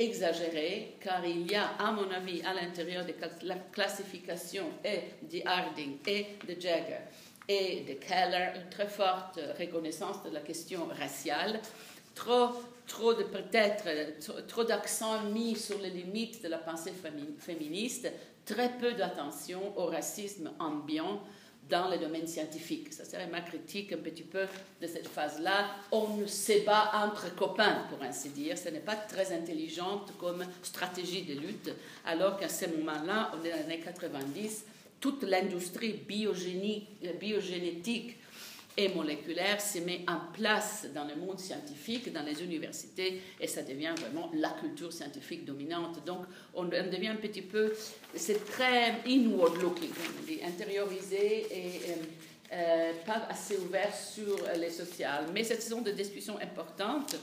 exagéré, 0.00 0.96
car 1.00 1.24
il 1.24 1.50
y 1.50 1.54
a, 1.54 1.68
à 1.78 1.92
mon 1.92 2.10
avis, 2.10 2.42
à 2.42 2.54
l'intérieur 2.54 3.04
de 3.04 3.12
la 3.42 3.56
classification 3.70 4.64
et 4.82 5.26
de 5.30 5.46
Harding 5.46 5.98
et 6.06 6.26
de 6.48 6.58
Jagger 6.58 7.04
et 7.46 7.80
de 7.80 7.94
Keller 7.94 8.52
une 8.56 8.70
très 8.70 8.86
forte 8.86 9.38
reconnaissance 9.58 10.22
de 10.24 10.30
la 10.30 10.40
question 10.40 10.86
raciale. 10.86 11.60
Trop, 12.14 12.50
trop 12.86 13.14
de 13.14 13.24
peut-être, 13.24 13.86
trop, 14.46 14.64
d'accent 14.64 15.22
mis 15.24 15.56
sur 15.56 15.78
les 15.78 15.90
limites 15.90 16.42
de 16.42 16.48
la 16.48 16.58
pensée 16.58 16.92
féministe, 17.38 18.10
très 18.44 18.70
peu 18.78 18.92
d'attention 18.92 19.76
au 19.76 19.86
racisme 19.86 20.50
ambiant 20.58 21.20
dans 21.70 21.88
le 21.88 21.98
domaine 21.98 22.26
scientifique. 22.26 22.92
Ça 22.92 23.04
serait 23.04 23.28
ma 23.28 23.40
critique 23.40 23.92
un 23.92 23.98
petit 23.98 24.24
peu 24.24 24.46
de 24.80 24.86
cette 24.86 25.08
phase-là. 25.08 25.70
On 25.92 26.26
sait 26.26 26.60
pas 26.60 26.90
entre 26.94 27.34
copains, 27.34 27.84
pour 27.88 28.02
ainsi 28.02 28.30
dire. 28.30 28.56
Ce 28.58 28.68
n'est 28.68 28.80
pas 28.80 28.96
très 28.96 29.32
intelligente 29.32 30.12
comme 30.18 30.44
stratégie 30.62 31.22
de 31.22 31.40
lutte, 31.40 31.70
alors 32.04 32.36
qu'à 32.36 32.48
ce 32.48 32.66
moment-là, 32.66 33.32
on 33.34 33.44
est 33.44 33.50
dans 33.50 33.60
années 33.60 33.80
90, 33.80 34.64
toute 35.00 35.22
l'industrie 35.22 35.92
biogénétique 35.92 38.16
et 38.76 38.88
moléculaire 38.88 39.60
se 39.60 39.78
met 39.78 40.02
en 40.08 40.32
place 40.32 40.86
dans 40.94 41.04
le 41.04 41.16
monde 41.16 41.38
scientifique, 41.38 42.12
dans 42.12 42.22
les 42.22 42.42
universités, 42.42 43.20
et 43.40 43.46
ça 43.46 43.62
devient 43.62 43.94
vraiment 43.98 44.30
la 44.34 44.50
culture 44.50 44.92
scientifique 44.92 45.44
dominante. 45.44 46.04
Donc, 46.04 46.24
on, 46.54 46.64
devient 46.64 47.08
un 47.08 47.16
petit 47.16 47.42
peu, 47.42 47.72
c'est 48.14 48.44
très 48.46 49.02
inward 49.06 49.60
looking, 49.60 49.90
on 49.90 50.26
dit, 50.26 50.40
intériorisé 50.44 51.46
et 51.50 51.90
euh, 51.90 51.94
euh, 52.52 52.92
pas 53.06 53.26
assez 53.28 53.56
ouvert 53.58 53.94
sur 53.94 54.36
les 54.56 54.70
sociales. 54.70 55.26
Mais 55.32 55.44
ce 55.44 55.60
sont 55.60 55.82
des 55.82 55.92
discussions 55.92 56.38
importantes. 56.38 57.16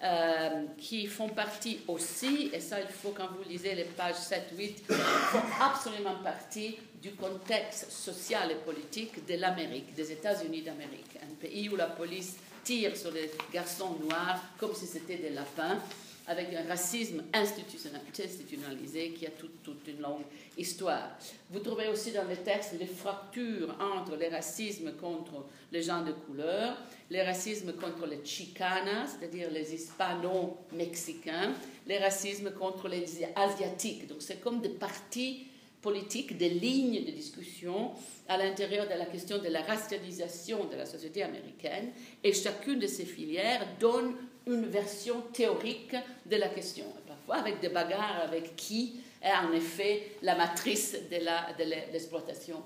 Euh, 0.00 0.66
qui 0.76 1.08
font 1.08 1.28
partie 1.28 1.80
aussi, 1.88 2.50
et 2.52 2.60
ça 2.60 2.80
il 2.80 2.86
faut 2.86 3.10
quand 3.10 3.26
vous 3.36 3.42
lisez 3.48 3.74
les 3.74 3.82
pages 3.82 4.14
7-8, 4.14 4.84
font 4.92 5.42
absolument 5.60 6.14
partie 6.22 6.76
du 7.02 7.10
contexte 7.14 7.90
social 7.90 8.52
et 8.52 8.54
politique 8.54 9.26
de 9.26 9.34
l'Amérique, 9.34 9.92
des 9.96 10.12
États-Unis 10.12 10.62
d'Amérique, 10.62 11.18
un 11.20 11.34
pays 11.34 11.68
où 11.68 11.74
la 11.74 11.86
police 11.86 12.36
tire 12.62 12.96
sur 12.96 13.10
les 13.10 13.28
garçons 13.52 13.96
noirs 14.04 14.40
comme 14.56 14.72
si 14.72 14.86
c'était 14.86 15.16
des 15.16 15.30
lapins, 15.30 15.80
avec 16.28 16.52
un 16.52 16.68
racisme 16.68 17.24
institutionnalisé 17.32 19.10
qui 19.10 19.26
a 19.26 19.30
toute, 19.30 19.88
une 19.88 20.00
longue 20.00 20.24
histoire. 20.56 21.16
Vous 21.50 21.60
trouvez 21.60 21.88
aussi 21.88 22.12
dans 22.12 22.28
les 22.28 22.36
textes 22.36 22.74
les 22.78 22.86
fractures 22.86 23.74
entre 23.80 24.14
les 24.16 24.28
racismes 24.28 24.92
contre 24.92 25.46
les 25.72 25.82
gens 25.82 26.04
de 26.04 26.12
couleur, 26.12 26.76
les 27.10 27.22
racismes 27.22 27.72
contre 27.72 28.06
les 28.06 28.22
chicanas, 28.24 29.16
c'est-à-dire 29.18 29.50
les 29.50 29.74
hispano-mexicains, 29.74 31.54
les 31.86 31.98
racismes 31.98 32.50
contre 32.50 32.88
les 32.88 33.06
asiatiques. 33.34 34.06
Donc 34.06 34.18
c'est 34.20 34.40
comme 34.40 34.60
des 34.60 34.68
partis 34.68 35.46
politique, 35.80 36.36
des 36.36 36.50
lignes 36.50 37.04
de 37.04 37.10
discussion 37.10 37.92
à 38.28 38.36
l'intérieur 38.36 38.86
de 38.86 38.94
la 38.94 39.06
question 39.06 39.38
de 39.38 39.48
la 39.48 39.62
racialisation 39.62 40.64
de 40.66 40.76
la 40.76 40.84
société 40.84 41.22
américaine, 41.22 41.90
et 42.22 42.32
chacune 42.32 42.78
de 42.78 42.86
ces 42.86 43.04
filières 43.04 43.66
donne 43.78 44.14
une 44.48 44.66
version 44.66 45.20
théorique 45.32 45.96
de 46.26 46.36
la 46.36 46.48
question, 46.48 46.86
parfois 47.06 47.36
avec 47.36 47.60
des 47.60 47.68
bagarres 47.68 48.22
avec 48.22 48.56
qui 48.56 49.00
est 49.22 49.32
en 49.32 49.52
effet 49.52 50.16
la 50.22 50.36
matrice 50.36 50.96
de 51.10 51.92
l'exploitation. 51.92 52.62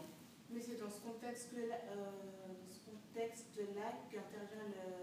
Mais 0.51 0.61
c'est 0.61 0.81
dans 0.81 0.91
ce 0.91 1.01
contexte-là 1.01 1.77
euh, 1.97 2.93
contexte 3.13 3.47
qu'intervient 3.55 4.69
le 4.69 5.03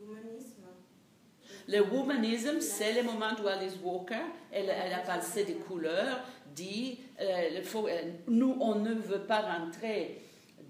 l'humanisme. 0.00 0.64
Le 1.68 1.80
womanisme, 1.82 2.60
c'est 2.60 2.94
le 2.94 3.02
moment 3.02 3.30
où 3.42 3.46
Alice 3.46 3.76
Walker, 3.82 4.14
elle, 4.50 4.70
elle 4.70 4.92
a 4.92 5.00
passé 5.00 5.44
des 5.44 5.54
couleurs, 5.54 6.20
dit, 6.54 7.00
euh, 7.20 7.60
euh, 7.74 8.02
nous, 8.28 8.56
on 8.60 8.76
ne 8.76 8.94
veut 8.94 9.22
pas 9.22 9.40
rentrer 9.40 10.22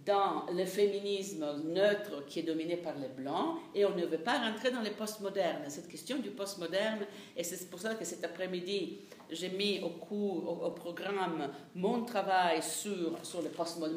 dans 0.06 0.46
le 0.52 0.64
féminisme 0.64 1.44
neutre 1.64 2.24
qui 2.26 2.40
est 2.40 2.42
dominé 2.42 2.76
par 2.76 2.96
les 2.96 3.08
blancs 3.08 3.58
et 3.74 3.84
on 3.84 3.94
ne 3.94 4.06
veut 4.06 4.18
pas 4.18 4.38
rentrer 4.38 4.70
dans 4.70 4.80
les 4.80 4.90
postmodernes. 4.90 5.68
Cette 5.68 5.88
question 5.88 6.18
du 6.18 6.30
postmoderne, 6.30 7.00
et 7.36 7.44
c'est 7.44 7.68
pour 7.68 7.80
ça 7.80 7.94
que 7.94 8.04
cet 8.04 8.24
après-midi, 8.24 9.00
j'ai 9.30 9.50
mis 9.50 9.80
au, 9.80 9.90
cours, 9.90 10.62
au, 10.64 10.70
programme 10.70 11.50
mon 11.74 12.04
travail 12.04 12.62
sur, 12.62 13.18
sur 13.24 13.42
le 13.42 13.50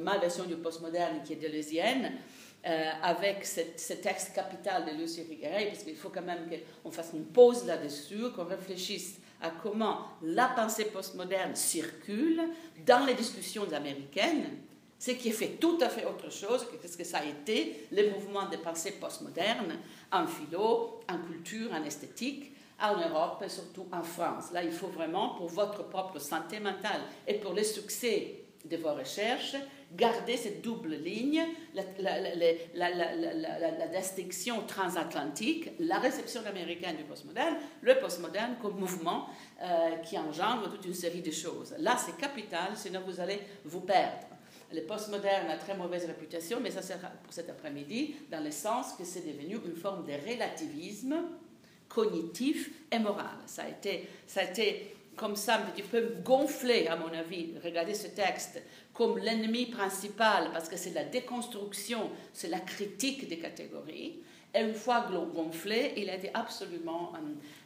ma 0.03 0.17
version 0.17 0.43
du 0.43 0.55
postmoderne 0.55 1.21
qui 1.23 1.33
est 1.33 1.37
deleuzienne, 1.37 2.11
euh, 2.65 2.91
avec 3.01 3.45
ce 3.45 3.93
texte 3.93 4.33
capital 4.33 4.85
de 4.85 4.91
Lucie 4.91 5.23
Figueres, 5.23 5.67
parce 5.67 5.83
qu'il 5.83 5.97
faut 5.97 6.09
quand 6.09 6.21
même 6.21 6.49
qu'on 6.81 6.91
fasse 6.91 7.11
une 7.13 7.25
pause 7.25 7.65
là-dessus, 7.65 8.31
qu'on 8.33 8.45
réfléchisse 8.45 9.19
à 9.41 9.49
comment 9.49 10.07
la 10.21 10.47
pensée 10.47 10.85
postmoderne 10.85 11.55
circule 11.55 12.41
dans 12.85 13.05
les 13.05 13.15
discussions 13.15 13.69
américaines, 13.73 14.45
ce 15.03 15.11
qui 15.11 15.31
fait 15.31 15.57
tout 15.59 15.77
à 15.81 15.89
fait 15.89 16.05
autre 16.05 16.31
chose 16.31 16.65
que 16.65 16.87
ce 16.87 16.95
que 16.95 17.03
ça 17.03 17.17
a 17.17 17.25
été 17.25 17.87
le 17.91 18.11
mouvement 18.11 18.47
de 18.47 18.55
pensée 18.55 18.91
postmoderne 18.91 19.77
en 20.09 20.25
philo, 20.25 21.01
en 21.09 21.17
culture, 21.17 21.73
en 21.73 21.83
esthétique, 21.83 22.53
en 22.81 22.95
Europe 22.95 23.43
et 23.45 23.49
surtout 23.49 23.85
en 23.91 24.01
France. 24.01 24.53
Là, 24.53 24.63
il 24.63 24.71
faut 24.71 24.87
vraiment, 24.87 25.35
pour 25.35 25.49
votre 25.49 25.89
propre 25.89 26.19
santé 26.19 26.61
mentale 26.61 27.01
et 27.27 27.33
pour 27.33 27.51
le 27.51 27.63
succès 27.63 28.45
de 28.63 28.77
vos 28.77 28.93
recherches, 28.93 29.57
garder 29.91 30.37
cette 30.37 30.61
double 30.61 30.95
ligne, 30.95 31.43
la, 31.73 31.83
distinction 33.99 34.61
transatlantique, 34.65 35.71
la 35.79 35.99
réception 35.99 36.45
américaine 36.45 36.95
du 36.95 37.03
postmoderne, 37.03 37.57
le 37.81 37.99
postmoderne 37.99 38.55
comme 38.61 38.79
mouvement 38.79 39.27
euh, 39.61 39.97
qui 39.97 40.17
engendre 40.17 40.71
toute 40.71 40.85
une 40.85 40.93
série 40.93 41.21
de 41.21 41.31
choses. 41.31 41.75
Là, 41.79 41.97
c'est 41.97 42.15
capital, 42.15 42.69
sinon 42.75 43.01
vous 43.05 43.19
allez 43.19 43.41
vous 43.65 43.81
perdre. 43.81 44.32
Le 44.73 44.81
postmoderne 44.81 45.49
a 45.49 45.57
très 45.57 45.77
mauvaise 45.77 46.05
réputation, 46.05 46.59
mais 46.59 46.71
ça 46.71 46.81
sera 46.81 47.07
pour 47.23 47.31
cet 47.31 47.49
après-midi, 47.49 48.15
dans 48.31 48.43
le 48.43 48.51
sens 48.51 48.93
que 48.97 49.03
c'est 49.03 49.25
devenu 49.25 49.57
une 49.65 49.75
forme 49.75 50.05
de 50.05 50.13
relativisme 50.13 51.15
cognitif 51.87 52.71
et 52.91 52.97
moral. 52.97 53.37
Ça 53.45 53.63
a 53.63 53.69
été, 53.69 54.07
ça 54.25 54.41
a 54.41 54.43
été 54.45 54.95
comme 55.15 55.35
ça 55.35 55.57
un 55.57 55.71
petit 55.71 55.83
peu 55.83 56.15
gonflé, 56.23 56.87
à 56.87 56.95
mon 56.95 57.13
avis. 57.13 57.51
Regardez 57.63 57.93
ce 57.93 58.07
texte 58.07 58.61
comme 58.93 59.19
l'ennemi 59.19 59.67
principal, 59.67 60.49
parce 60.51 60.69
que 60.69 60.77
c'est 60.77 60.93
la 60.93 61.03
déconstruction, 61.03 62.09
c'est 62.33 62.49
la 62.49 62.59
critique 62.59 63.27
des 63.27 63.37
catégories. 63.37 64.21
Et 64.55 64.61
une 64.61 64.73
fois 64.75 65.07
gonflé, 65.33 65.93
il 65.97 66.09
a 66.11 66.15
été 66.15 66.29
absolument 66.33 67.11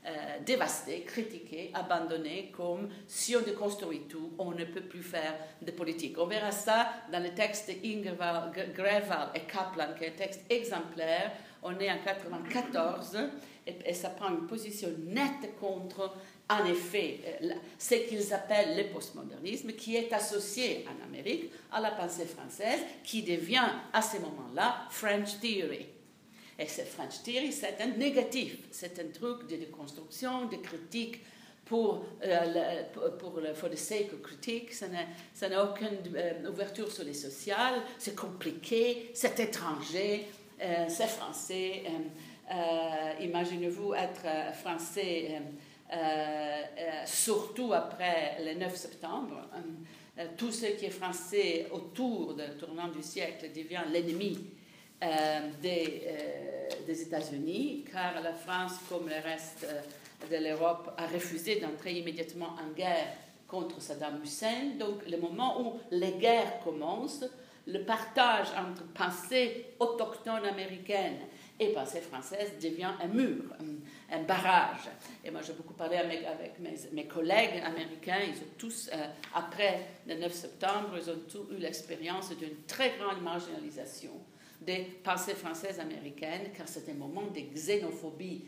euh, 0.05 0.09
dévasté, 0.45 1.01
critiqué, 1.01 1.69
abandonné, 1.73 2.49
comme 2.55 2.87
si 3.07 3.35
on 3.35 3.41
déconstruit 3.41 4.03
tout, 4.07 4.31
on 4.37 4.51
ne 4.51 4.63
peut 4.63 4.81
plus 4.81 5.03
faire 5.03 5.35
de 5.61 5.71
politique. 5.71 6.17
On 6.17 6.27
verra 6.27 6.51
ça 6.51 6.87
dans 7.11 7.21
le 7.21 7.33
texte 7.33 7.69
d'Ingerval, 7.83 8.51
Greval 8.73 9.31
et 9.35 9.41
Kaplan, 9.41 9.95
qui 9.97 10.05
est 10.05 10.13
un 10.13 10.17
texte 10.17 10.45
exemplaire. 10.49 11.33
On 11.61 11.71
est 11.71 11.91
en 11.91 11.95
1994 11.95 13.17
et, 13.65 13.75
et 13.85 13.93
ça 13.93 14.09
prend 14.11 14.29
une 14.29 14.47
position 14.47 14.87
nette 15.07 15.59
contre 15.59 16.13
en 16.49 16.65
effet 16.65 17.19
euh, 17.41 17.49
ce 17.77 17.95
qu'ils 17.95 18.33
appellent 18.33 18.77
le 18.77 18.93
postmodernisme, 18.93 19.73
qui 19.73 19.97
est 19.97 20.13
associé 20.13 20.85
en 20.87 21.05
Amérique 21.05 21.51
à 21.71 21.81
la 21.81 21.91
pensée 21.91 22.25
française, 22.25 22.79
qui 23.03 23.23
devient 23.23 23.69
à 23.91 24.01
ce 24.01 24.17
moment-là 24.19 24.85
French 24.89 25.39
Theory. 25.41 25.96
Et 26.59 26.67
ce 26.67 26.81
French 26.81 27.21
Theory, 27.23 27.51
c'est 27.51 27.79
un 27.81 27.97
négatif, 27.97 28.57
c'est 28.71 28.99
un 28.99 29.07
truc 29.13 29.47
de 29.47 29.57
déconstruction, 29.57 30.45
de 30.45 30.57
critique 30.57 31.21
pour, 31.65 32.05
euh, 32.23 32.85
le, 32.95 33.09
pour 33.17 33.39
le 33.39 33.53
for 33.53 33.69
the 33.69 33.75
sake 33.75 34.13
of 34.13 34.21
critique, 34.21 34.73
ça 34.73 34.87
n'a 34.87 35.63
aucune 35.63 35.99
euh, 36.15 36.49
ouverture 36.49 36.91
sur 36.91 37.03
les 37.03 37.13
sociales, 37.13 37.81
c'est 37.99 38.15
compliqué, 38.15 39.11
c'est 39.13 39.39
étranger, 39.39 40.25
c'est 40.59 41.07
français. 41.07 41.83
Imaginez-vous 43.19 43.93
être 43.93 44.55
français 44.55 45.39
euh, 45.93 45.95
euh, 45.97 47.05
surtout 47.05 47.71
après 47.71 48.43
le 48.43 48.55
9 48.55 48.75
septembre. 48.75 49.47
Euh, 50.19 50.25
tout 50.35 50.51
ce 50.51 50.65
qui 50.65 50.85
est 50.85 50.89
français 50.89 51.67
autour 51.71 52.33
du 52.33 52.43
tournant 52.59 52.89
du 52.89 53.01
siècle 53.01 53.49
devient 53.55 53.83
l'ennemi 53.89 54.37
des, 55.61 56.07
des 56.85 57.01
États-Unis, 57.01 57.85
car 57.91 58.21
la 58.21 58.33
France, 58.33 58.73
comme 58.89 59.07
le 59.07 59.21
reste 59.23 59.67
de 60.29 60.37
l'Europe, 60.37 60.91
a 60.97 61.05
refusé 61.05 61.59
d'entrer 61.59 61.93
immédiatement 61.93 62.55
en 62.63 62.73
guerre 62.75 63.13
contre 63.47 63.81
Saddam 63.81 64.21
Hussein. 64.23 64.75
Donc, 64.79 65.07
le 65.09 65.17
moment 65.17 65.61
où 65.61 65.79
les 65.91 66.13
guerres 66.13 66.59
commencent, 66.63 67.25
le 67.67 67.83
partage 67.83 68.47
entre 68.57 68.83
pensée 68.93 69.73
autochtone 69.79 70.45
américaine 70.45 71.17
et 71.59 71.69
pensée 71.73 72.01
française 72.01 72.53
devient 72.61 72.91
un 73.01 73.07
mur, 73.07 73.43
un, 74.11 74.23
barrage. 74.23 74.89
Et 75.25 75.31
moi, 75.31 75.41
j'ai 75.41 75.53
beaucoup 75.53 75.73
parlé 75.73 75.97
avec, 75.97 76.59
mes, 76.93 77.05
collègues 77.05 77.61
américains. 77.63 78.19
Ils 78.27 78.37
ont 78.37 78.53
tous, 78.57 78.89
euh, 78.93 79.07
après 79.33 79.81
le 80.07 80.15
9 80.15 80.31
septembre, 80.31 80.97
ils 81.01 81.09
ont 81.09 81.19
tous 81.29 81.53
eu 81.53 81.57
l'expérience 81.57 82.29
d'une 82.37 82.63
très 82.67 82.93
grande 82.97 83.21
marginalisation 83.21 84.11
des 84.67 84.83
pensées 85.03 85.33
françaises 85.33 85.79
américaines, 85.79 86.51
car 86.55 86.67
c'est 86.67 86.87
un 86.89 86.93
moment 86.93 87.27
de 87.27 87.39
xénophobie 87.39 88.43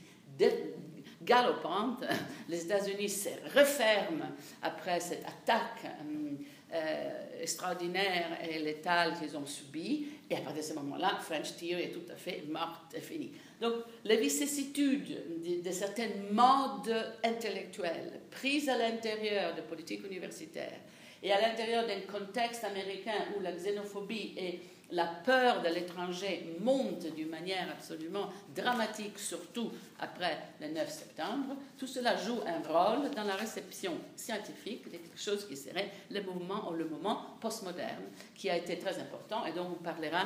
galopante. 1.22 2.04
Les 2.50 2.66
États-Unis 2.66 3.10
se 3.10 3.30
referment 3.58 4.30
après 4.62 5.00
cette 5.00 5.26
attaque. 5.26 5.86
Euh, 5.86 6.36
euh, 6.72 7.42
extraordinaire 7.42 8.38
et 8.48 8.60
létale 8.60 9.18
qu'ils 9.18 9.36
ont 9.36 9.46
subi. 9.46 10.06
Et 10.30 10.36
à 10.36 10.42
partir 10.42 10.62
de 10.62 10.68
ce 10.68 10.74
moment-là, 10.76 11.18
French 11.20 11.56
Theory 11.56 11.82
est 11.82 11.92
tout 11.92 12.12
à 12.12 12.16
fait 12.16 12.44
morte 12.48 12.94
et 12.94 13.02
finie. 13.02 13.32
Donc, 13.60 13.74
les 14.06 14.18
vicissitudes 14.18 15.42
de, 15.44 15.68
de 15.68 15.72
certains 15.72 16.10
modes 16.32 17.16
intellectuels 17.24 18.22
prises 18.30 18.70
à 18.70 18.78
l'intérieur 18.78 19.56
de 19.56 19.62
politiques 19.62 20.06
universitaires 20.06 20.80
et 21.24 21.32
à 21.32 21.42
l'intérieur 21.42 21.88
d'un 21.88 22.02
contexte 22.02 22.64
américain 22.64 23.26
où 23.36 23.42
la 23.42 23.54
xénophobie 23.54 24.36
et 24.38 24.60
la 24.92 25.06
peur 25.06 25.62
de 25.62 25.68
l'étranger 25.70 26.58
monte 26.62 27.14
d'une 27.14 27.30
manière 27.30 27.70
absolument 27.70 28.30
dramatique, 28.56 29.20
surtout 29.20 29.72
après 30.00 30.38
le 30.60 30.70
9 30.70 30.90
septembre, 30.90 31.56
tout 31.78 31.86
cela 31.88 32.18
joue 32.18 32.40
un 32.46 32.68
rôle 32.68 33.12
dans 33.12 33.24
la 33.24 33.36
réception 33.36 33.94
scientifique 34.16 34.86
de 34.86 34.98
quelque 34.98 35.20
chose 35.20 35.48
qui 35.48 35.56
serait 35.56 35.92
le 36.10 36.22
mouvement 36.24 36.70
ou 36.70 36.74
le 36.74 36.86
moment 36.86 37.38
postmoderne, 37.40 38.06
qui 38.36 38.50
a 38.50 38.58
été 38.58 38.80
très 38.80 38.98
important 39.00 39.46
et 39.46 39.52
dont 39.52 39.68
on 39.80 39.84
parlera 39.84 40.26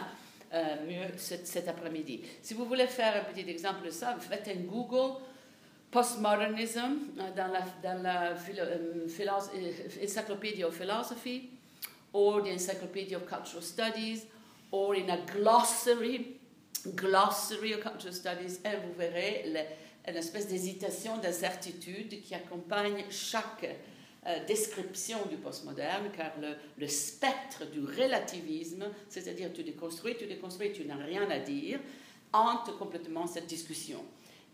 euh, 0.54 0.76
mieux 0.88 1.18
cet, 1.18 1.68
après-midi. 1.68 2.22
Si 2.42 2.54
vous 2.54 2.66
voulez 2.66 2.88
faire 2.88 3.16
un 3.16 3.34
petit 3.34 3.50
exemple 3.50 3.86
de 3.86 3.92
ça, 3.92 4.16
faites 4.20 4.48
un 4.48 4.62
Google 4.62 5.20
postmodernism 5.92 6.80
euh, 7.20 7.32
dans 7.36 7.48
la, 7.48 7.62
dans 7.82 8.02
la 8.02 8.32
euh, 8.32 9.08
Encyclopedia 10.04 10.68
of 10.68 10.78
Philosophy 10.78 11.50
ou 12.14 12.38
l'Encyclopedia 12.38 13.18
of 13.18 13.26
Cultural 13.26 13.64
Studies 13.64 14.24
or 14.74 14.96
in 14.96 15.10
a 15.12 15.18
glossary, 15.32 16.40
glossary 16.96 17.74
of 17.74 17.82
cultural 17.82 18.12
studies, 18.12 18.60
et 18.66 18.76
vous 18.84 18.94
verrez 18.98 19.46
une 20.08 20.16
espèce 20.16 20.48
d'hésitation, 20.48 21.18
d'incertitude 21.18 22.24
qui 22.24 22.34
accompagne 22.34 23.06
chaque 23.12 23.70
euh, 24.26 24.46
description 24.48 25.20
du 25.30 25.38
postmoderne, 25.38 26.10
car 26.18 26.32
le, 26.42 26.56
le, 26.80 26.88
spectre 26.88 27.70
du 27.72 27.82
relativisme, 27.82 28.86
c'est-à-dire 29.10 29.54
tu 29.54 29.64
déconstruis, 29.64 30.16
tu 30.18 30.26
déconstruis, 30.26 30.74
tu 30.74 30.86
n'as 30.86 30.96
rien 30.96 31.30
à 31.30 31.38
dire, 31.38 31.80
hante 32.34 32.76
complètement 32.80 33.28
cette 33.28 33.46
discussion. 33.46 34.04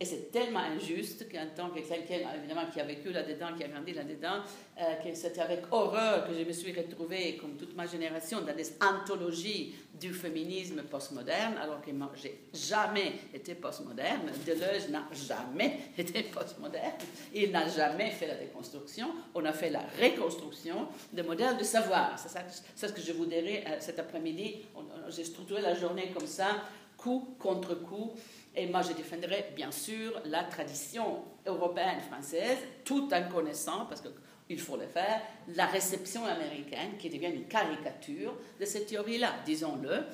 Et 0.02 0.06
c'est 0.06 0.32
tellement 0.32 0.60
injuste 0.60 1.30
qu'en 1.30 1.48
tant 1.54 1.70
que 1.72 1.82
quelqu'un, 1.82 2.20
évidemment, 2.38 2.66
qui 2.72 2.80
a 2.80 2.86
vécu 2.86 3.12
là-dedans, 3.12 3.48
qui 3.58 3.66
a 3.66 3.68
grandi 3.68 3.92
là-dedans, 3.94 4.44
euh, 4.80 4.96
que 5.04 5.14
c'était 5.14 5.42
avec 5.42 5.64
horreur 5.72 6.26
que 6.26 6.34
je 6.34 6.44
me 6.46 6.54
suis 6.54 6.72
retrouvée, 6.72 7.36
comme 7.36 7.58
toute 7.58 7.76
ma 7.76 7.86
génération, 7.86 8.40
dans 8.40 8.56
des 8.56 8.72
anthologies 8.82 9.76
du 10.00 10.13
féminisme 10.13 10.82
postmoderne, 10.84 11.56
alors 11.62 11.82
que 11.82 11.91
moi, 11.91 12.12
j'ai 12.15 12.46
jamais 12.53 13.13
été 13.34 13.56
postmoderne. 13.56 14.32
Deleuze 14.46 14.89
n'a 14.89 15.03
jamais 15.13 15.79
été 15.98 16.24
postmoderne. 16.24 16.94
Il 17.34 17.51
n'a 17.51 17.68
jamais 17.68 18.12
fait 18.12 18.27
la 18.27 18.36
déconstruction. 18.36 19.10
On 19.36 19.44
a 19.46 19.53
fait 19.53 19.70
la 19.70 19.84
reconstruction 20.01 20.88
des 21.12 21.24
modèles 21.24 21.58
de 21.58 21.63
savoir. 21.63 22.18
C'est 22.75 22.88
ce 22.88 22.94
que 22.94 23.01
je 23.01 23.13
vous 23.13 23.25
dirai 23.25 23.63
euh, 23.68 23.77
cet 23.79 24.00
après-midi. 24.00 24.58
J'ai 25.10 25.24
structuré 25.24 25.62
la 25.62 25.75
journée 25.75 26.12
comme 26.13 26.27
ça, 26.27 26.63
coup 26.98 27.36
contre 27.39 27.75
coup. 27.75 28.13
Et 28.56 28.65
moi, 28.65 28.82
je 28.82 28.94
défendrai 28.94 29.51
bien 29.56 29.72
sûr 29.72 30.22
la 30.25 30.44
tradition 30.44 31.24
européenne 31.46 32.00
française, 32.01 32.58
tout 32.84 33.10
en 33.13 33.29
connaissant, 33.29 33.86
parce 33.86 34.01
qu'il 34.50 34.60
faut 34.60 34.77
le 34.77 34.88
faire, 34.88 35.22
la 35.56 35.68
réception 35.68 36.25
américaine 36.25 36.98
qui 36.98 37.08
devient 37.08 37.27
une 37.27 37.46
caricature 37.46 38.34
de 38.60 38.65
cette 38.65 38.88
théorie-là, 38.88 39.36
disons-le, 39.46 40.06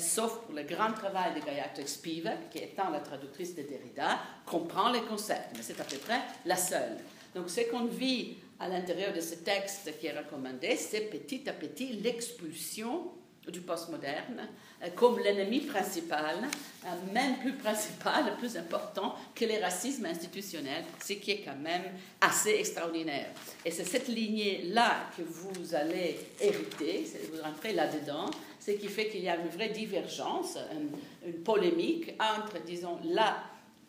sauf 0.00 0.40
pour 0.40 0.54
le 0.54 0.64
grand 0.64 0.92
travail 0.92 1.32
de 1.40 1.46
Gayatri 1.46 1.86
Spivak, 1.86 2.50
qui 2.50 2.58
étant 2.58 2.90
la 2.90 2.98
traductrice 2.98 3.54
de 3.54 3.62
Derrida, 3.62 4.18
comprend 4.46 4.90
les 4.90 5.02
concepts, 5.02 5.50
mais 5.54 5.62
c'est 5.62 5.80
à 5.80 5.84
peu 5.84 5.96
près 5.98 6.18
la 6.44 6.56
seule. 6.56 6.96
Donc, 7.36 7.48
ce 7.48 7.60
qu'on 7.70 7.84
vit 7.84 8.38
à 8.58 8.68
l'intérieur 8.68 9.12
de 9.14 9.20
ce 9.20 9.36
texte 9.36 9.96
qui 10.00 10.08
est 10.08 10.18
recommandé, 10.18 10.74
c'est 10.74 11.02
petit 11.02 11.48
à 11.48 11.52
petit 11.52 11.92
l'expulsion 11.92 13.12
du 13.50 13.60
postmoderne 13.60 14.48
euh, 14.82 14.88
comme 14.94 15.18
l'ennemi 15.18 15.60
principal, 15.60 16.36
euh, 16.84 16.88
même 17.12 17.38
plus 17.38 17.52
principal, 17.52 18.36
plus 18.38 18.56
important 18.56 19.14
que 19.34 19.44
les 19.44 19.58
racismes 19.58 20.06
institutionnels, 20.06 20.84
ce 21.02 21.14
qui 21.14 21.32
est 21.32 21.42
quand 21.44 21.56
même 21.56 21.84
assez 22.20 22.50
extraordinaire. 22.50 23.28
Et 23.64 23.70
c'est 23.70 23.84
cette 23.84 24.08
lignée-là 24.08 25.10
que 25.16 25.22
vous 25.22 25.74
allez 25.74 26.18
hériter, 26.40 27.06
vous 27.32 27.42
rentrez 27.42 27.72
là-dedans, 27.72 28.30
ce 28.60 28.72
qui 28.72 28.88
fait 28.88 29.08
qu'il 29.08 29.22
y 29.22 29.28
a 29.28 29.36
une 29.36 29.48
vraie 29.48 29.68
divergence, 29.68 30.58
une, 30.72 31.34
polémique 31.42 32.14
entre, 32.18 32.62
disons, 32.64 32.98
la 33.04 33.36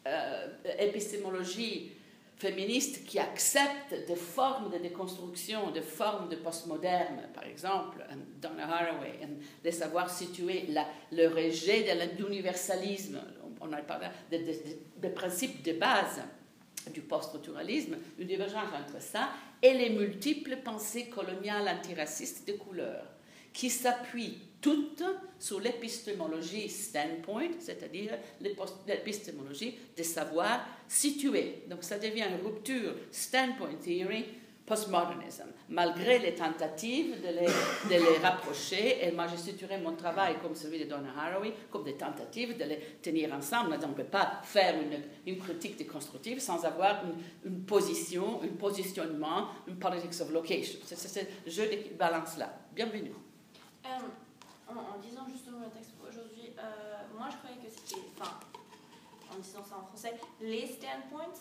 euh, 0.07 0.47
épistémologie 0.79 1.91
féministes 2.37 3.05
qui 3.05 3.17
acceptent 3.17 4.05
des 4.07 4.15
formes 4.15 4.71
de 4.71 4.77
déconstruction, 4.77 5.71
des 5.71 5.81
formes 5.81 6.29
de 6.29 6.35
postmoderne, 6.35 7.29
par 7.33 7.45
exemple, 7.45 8.05
Donna 8.41 8.67
Haraway, 8.67 9.19
de 9.63 9.71
savoir 9.71 10.09
situer 10.09 10.67
le 11.11 11.27
rejet 11.27 11.83
de 11.83 12.23
l'universalisme, 12.23 13.21
on 13.61 13.71
a 13.71 13.77
parlé 13.77 14.07
des 14.29 15.09
principes 15.09 15.63
de 15.63 15.73
base 15.73 16.21
du 16.93 17.01
post-structuralisme, 17.01 17.97
une 18.19 18.27
divergence 18.27 18.69
entre 18.73 19.01
ça 19.01 19.29
et 19.61 19.73
les 19.73 19.89
multiples 19.89 20.57
pensées 20.57 21.07
coloniales 21.09 21.67
antiracistes 21.67 22.47
de 22.47 22.53
couleur, 22.53 23.14
qui 23.55 23.69
s'appuient 23.69 24.37
toutes 24.59 25.03
sur 25.39 25.61
l'épistémologie 25.61 26.69
standpoint, 26.69 27.51
c'est-à-dire 27.59 28.17
l'épistémologie 28.85 29.77
des 29.95 30.03
savoirs 30.03 30.65
situés. 30.87 31.63
Donc 31.69 31.83
ça 31.83 31.97
devient 31.97 32.25
une 32.29 32.45
rupture 32.45 32.93
standpoint 33.11 33.75
theory 33.81 34.25
postmodernism, 34.65 35.45
malgré 35.69 36.17
les 36.17 36.33
tentatives 36.33 37.21
de 37.21 37.27
les, 37.27 37.45
de 37.45 38.03
les, 38.03 38.17
rapprocher. 38.17 39.05
Et 39.05 39.11
moi, 39.11 39.27
j'ai 39.27 39.37
structuré 39.37 39.77
mon 39.77 39.95
travail 39.95 40.37
comme 40.41 40.55
celui 40.55 40.79
de 40.79 40.85
Donna 40.85 41.09
Haraway, 41.15 41.53
comme 41.69 41.83
des 41.83 41.93
tentatives 41.93 42.57
de 42.57 42.63
les 42.63 42.79
tenir 42.99 43.31
ensemble. 43.31 43.73
Donc, 43.73 43.83
on 43.83 43.89
ne 43.89 43.93
peut 43.93 44.03
pas 44.05 44.41
faire 44.41 44.73
une, 45.27 45.37
critique 45.37 45.77
déconstructive 45.77 46.39
sans 46.39 46.65
avoir 46.65 47.03
une, 47.05 47.51
une, 47.51 47.63
position, 47.63 48.41
un 48.41 48.55
positionnement, 48.55 49.49
une 49.67 49.77
politics 49.77 50.19
of 50.19 50.31
location. 50.31 50.79
C'est 50.83 50.97
ce 50.97 51.19
jeu 51.47 51.67
de 51.67 51.95
balance-là. 51.95 52.51
Bienvenue. 52.73 53.11
Euh, 53.85 54.73
en, 54.73 54.97
disant 54.99 55.27
justement 55.31 55.59
le 55.59 55.69
texte 55.69 55.93
aujourd'hui, 56.01 56.49
euh, 56.57 57.05
moi 57.15 57.29
je 57.29 57.37
croyais 57.37 57.61
que 57.61 57.69
c'était, 57.69 58.01
enfin, 58.17 58.39
en 59.29 59.37
disant 59.37 59.63
ça 59.63 59.77
en 59.77 59.85
français, 59.85 60.17
les 60.41 60.65
standpoints, 60.65 61.37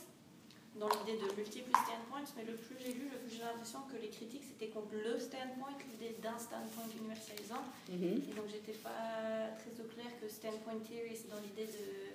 dans 0.77 0.89
l'idée 0.89 1.17
de 1.17 1.33
multiples 1.33 1.71
standpoints, 1.71 2.29
mais 2.37 2.45
le 2.45 2.57
plus 2.57 2.77
j'ai 2.85 2.93
lu, 2.93 3.09
le 3.09 3.19
plus 3.25 3.37
j'ai 3.37 3.43
l'impression 3.43 3.81
que 3.89 3.97
les 3.97 4.11
critiques 4.11 4.45
c'était 4.45 4.69
contre 4.69 4.93
le 4.93 5.19
standpoint, 5.19 5.73
l'idée 5.89 6.17
d'un 6.21 6.37
standpoint 6.37 6.85
universalisant. 6.99 7.65
Mm-hmm. 7.89 8.29
Et 8.29 8.33
donc 8.35 8.47
j'étais 8.51 8.77
pas 8.77 9.55
très 9.57 9.73
au 9.81 9.89
clair 9.89 10.13
que 10.21 10.29
standpoint 10.29 10.85
theory 10.85 11.17
c'est 11.17 11.31
dans 11.31 11.41
l'idée 11.41 11.71
de 11.71 12.13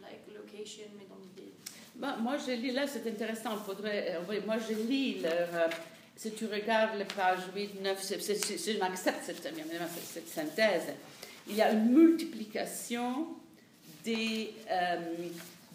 like 0.00 0.24
location, 0.32 0.88
mais 0.96 1.04
dans 1.04 1.20
l'idée. 1.20 1.52
Bah, 1.96 2.16
moi 2.20 2.36
je 2.38 2.52
lis 2.52 2.72
là, 2.72 2.86
c'est 2.86 3.06
intéressant. 3.08 3.56
Faudrait, 3.56 4.16
euh, 4.16 4.40
moi 4.46 4.56
je 4.58 4.74
lis 4.74 5.20
leur. 5.20 5.48
Euh, 5.52 5.68
si 6.16 6.32
tu 6.32 6.46
regardes 6.46 6.98
les 6.98 7.04
pages 7.04 7.40
8, 7.54 7.82
9, 7.82 8.02
si 8.02 8.72
je 8.72 8.78
m'accepte 8.78 9.22
cette, 9.24 10.28
synthèse, 10.28 10.94
il 11.48 11.56
y 11.56 11.62
a 11.62 11.70
une 11.72 11.90
multiplication 11.92 13.26
euh, 14.08 14.96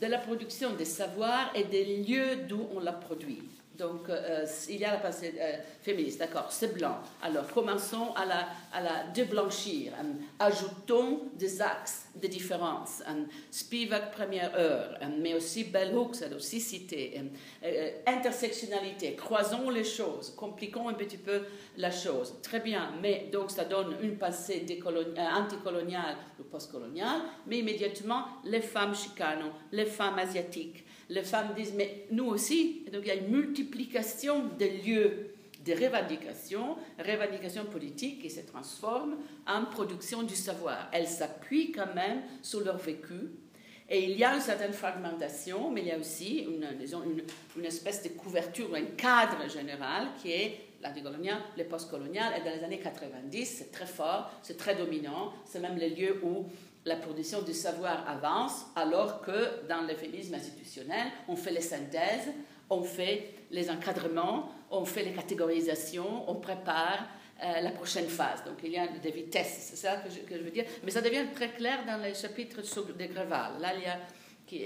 de 0.01 0.08
la 0.08 0.17
production 0.17 0.73
des 0.73 0.86
savoirs 0.86 1.51
et 1.54 1.63
des 1.65 1.97
lieux 1.97 2.38
d'où 2.47 2.67
on 2.75 2.80
la 2.80 2.93
produit. 2.93 3.39
Donc, 3.82 4.10
euh, 4.10 4.46
il 4.70 4.76
y 4.76 4.86
a 4.86 4.91
la 4.91 5.00
pensée 5.00 5.34
euh, 5.41 5.54
féministe, 5.82 6.20
d'accord, 6.20 6.52
c'est 6.52 6.72
blanc. 6.72 7.00
Alors, 7.24 7.48
commençons 7.48 8.13
à 8.13 8.26
la, 8.26 9.04
déblanchir. 9.12 9.94
ajoutons 10.38 11.24
des 11.34 11.63
axes 11.63 12.06
de 12.15 12.28
différence. 12.28 13.02
Spivak, 13.50 14.12
première 14.12 14.56
heure, 14.56 15.00
mais 15.20 15.34
aussi 15.34 15.63
Bell 15.63 15.96
Hooks, 15.96 16.22
a 16.22 16.36
aussi 16.36 16.62
cité. 16.62 17.20
Euh, 17.63 17.91
intersectionnalité, 18.06 19.15
croisons 19.15 19.72
les 19.72 19.84
choses, 19.84 20.36
compliquons 20.38 20.88
un 20.88 20.94
petit 20.94 21.17
peu 21.17 21.41
la 21.78 21.89
chose. 21.89 22.36
Très 22.44 22.60
bien, 22.60 22.94
mais 23.02 23.30
donc 23.32 23.50
ça 23.50 23.65
donne 23.65 23.96
une 24.04 24.17
pensée 24.17 24.63
anticoloniale 25.17 26.17
ou 26.39 26.44
postcoloniale, 26.44 27.22
mais 27.48 27.60
immédiatement, 27.60 28.26
les 28.44 28.62
femmes 28.62 28.94
chicano, 28.94 29.48
les 29.72 29.86
femmes 29.86 30.20
asiatiques, 30.20 30.86
les 31.12 31.24
femmes 31.24 31.54
disent, 31.56 31.74
mais 31.76 32.06
nous 32.12 32.26
aussi, 32.26 32.86
donc 32.91 33.02
il 33.04 33.08
y 33.08 33.12
a 33.12 33.15
une 33.15 33.28
multiplication 33.28 34.45
des 34.58 34.78
lieux 34.78 35.32
de 35.65 35.74
revendications, 35.74 36.78
revendications 36.97 37.65
politiques 37.65 38.21
qui 38.21 38.30
se 38.30 38.39
transforment 38.41 39.17
en 39.45 39.65
production 39.65 40.24
du 40.24 40.36
savoir. 40.36 40.89
Elles 40.93 41.08
s'appuient 41.08 41.71
quand 41.71 41.93
même 41.93 42.21
sur 42.41 42.62
leur 42.62 42.78
vécu. 42.78 43.30
Et 43.89 44.06
il 44.06 44.17
y 44.17 44.24
a 44.24 44.34
une 44.34 44.41
certaine 44.41 44.71
fragmentation, 44.71 45.69
mais 45.69 45.82
il 45.82 45.88
y 45.88 45.91
a 45.91 45.97
aussi 45.97 46.47
une, 46.47 47.65
espèce 47.65 48.02
de 48.04 48.10
couverture, 48.10 48.74
un 48.74 48.95
cadre 48.95 49.50
général 49.50 50.08
qui 50.21 50.32
est 50.32 50.62
l'anticolonial, 50.82 51.39
le 51.58 51.65
postcolonial. 51.65 52.34
Et 52.39 52.43
dans 52.43 52.56
les 52.56 52.63
années 52.63 52.80
90, 52.80 53.45
c'est 53.45 53.71
très 53.71 53.86
fort, 53.86 54.32
c'est 54.41 54.56
très 54.56 54.76
dominant. 54.76 55.34
C'est 55.43 55.60
même 55.60 55.76
les 55.76 55.89
lieux 55.89 56.21
où 56.24 56.45
la 56.86 56.96
production 56.96 57.41
du 57.41 57.54
savoir 57.54 58.08
avance, 58.08 58.65
alors 58.76 59.22
que 59.22 59.67
dans 59.67 59.82
le 59.82 59.96
féminisme 59.96 60.34
institutionnel, 60.34 61.08
on 61.28 61.36
fait 61.36 61.52
les 61.52 61.62
synthèses, 61.62 62.32
on 62.70 62.82
fait 62.82 63.34
les 63.52 63.70
encadrements, 63.70 64.52
on 64.72 64.86
fait 64.86 65.04
les 65.04 65.12
catégorisations, 65.12 66.30
on 66.30 66.36
prépare 66.36 67.08
euh, 67.44 67.62
la 67.62 67.72
prochaine 67.72 68.08
phase. 68.08 68.44
Donc 68.46 68.58
il 68.63 68.72
y 68.72 68.78
a 68.78 68.88
des 68.88 69.12
vitesses, 69.12 69.67
c'est 69.70 69.76
ça 69.76 69.98
que 69.98 70.10
je, 70.10 70.41
veux 70.41 70.52
dire. 70.52 70.65
Mais 70.84 70.91
ça 70.91 71.02
devient 71.02 71.26
très 71.36 71.50
clair 71.50 71.86
dans 71.86 71.98
les 71.98 72.13
chapitres 72.13 72.62
des 72.98 73.08
Gréval. 73.08 73.60
Là, 73.60 73.74
qui 74.48 74.63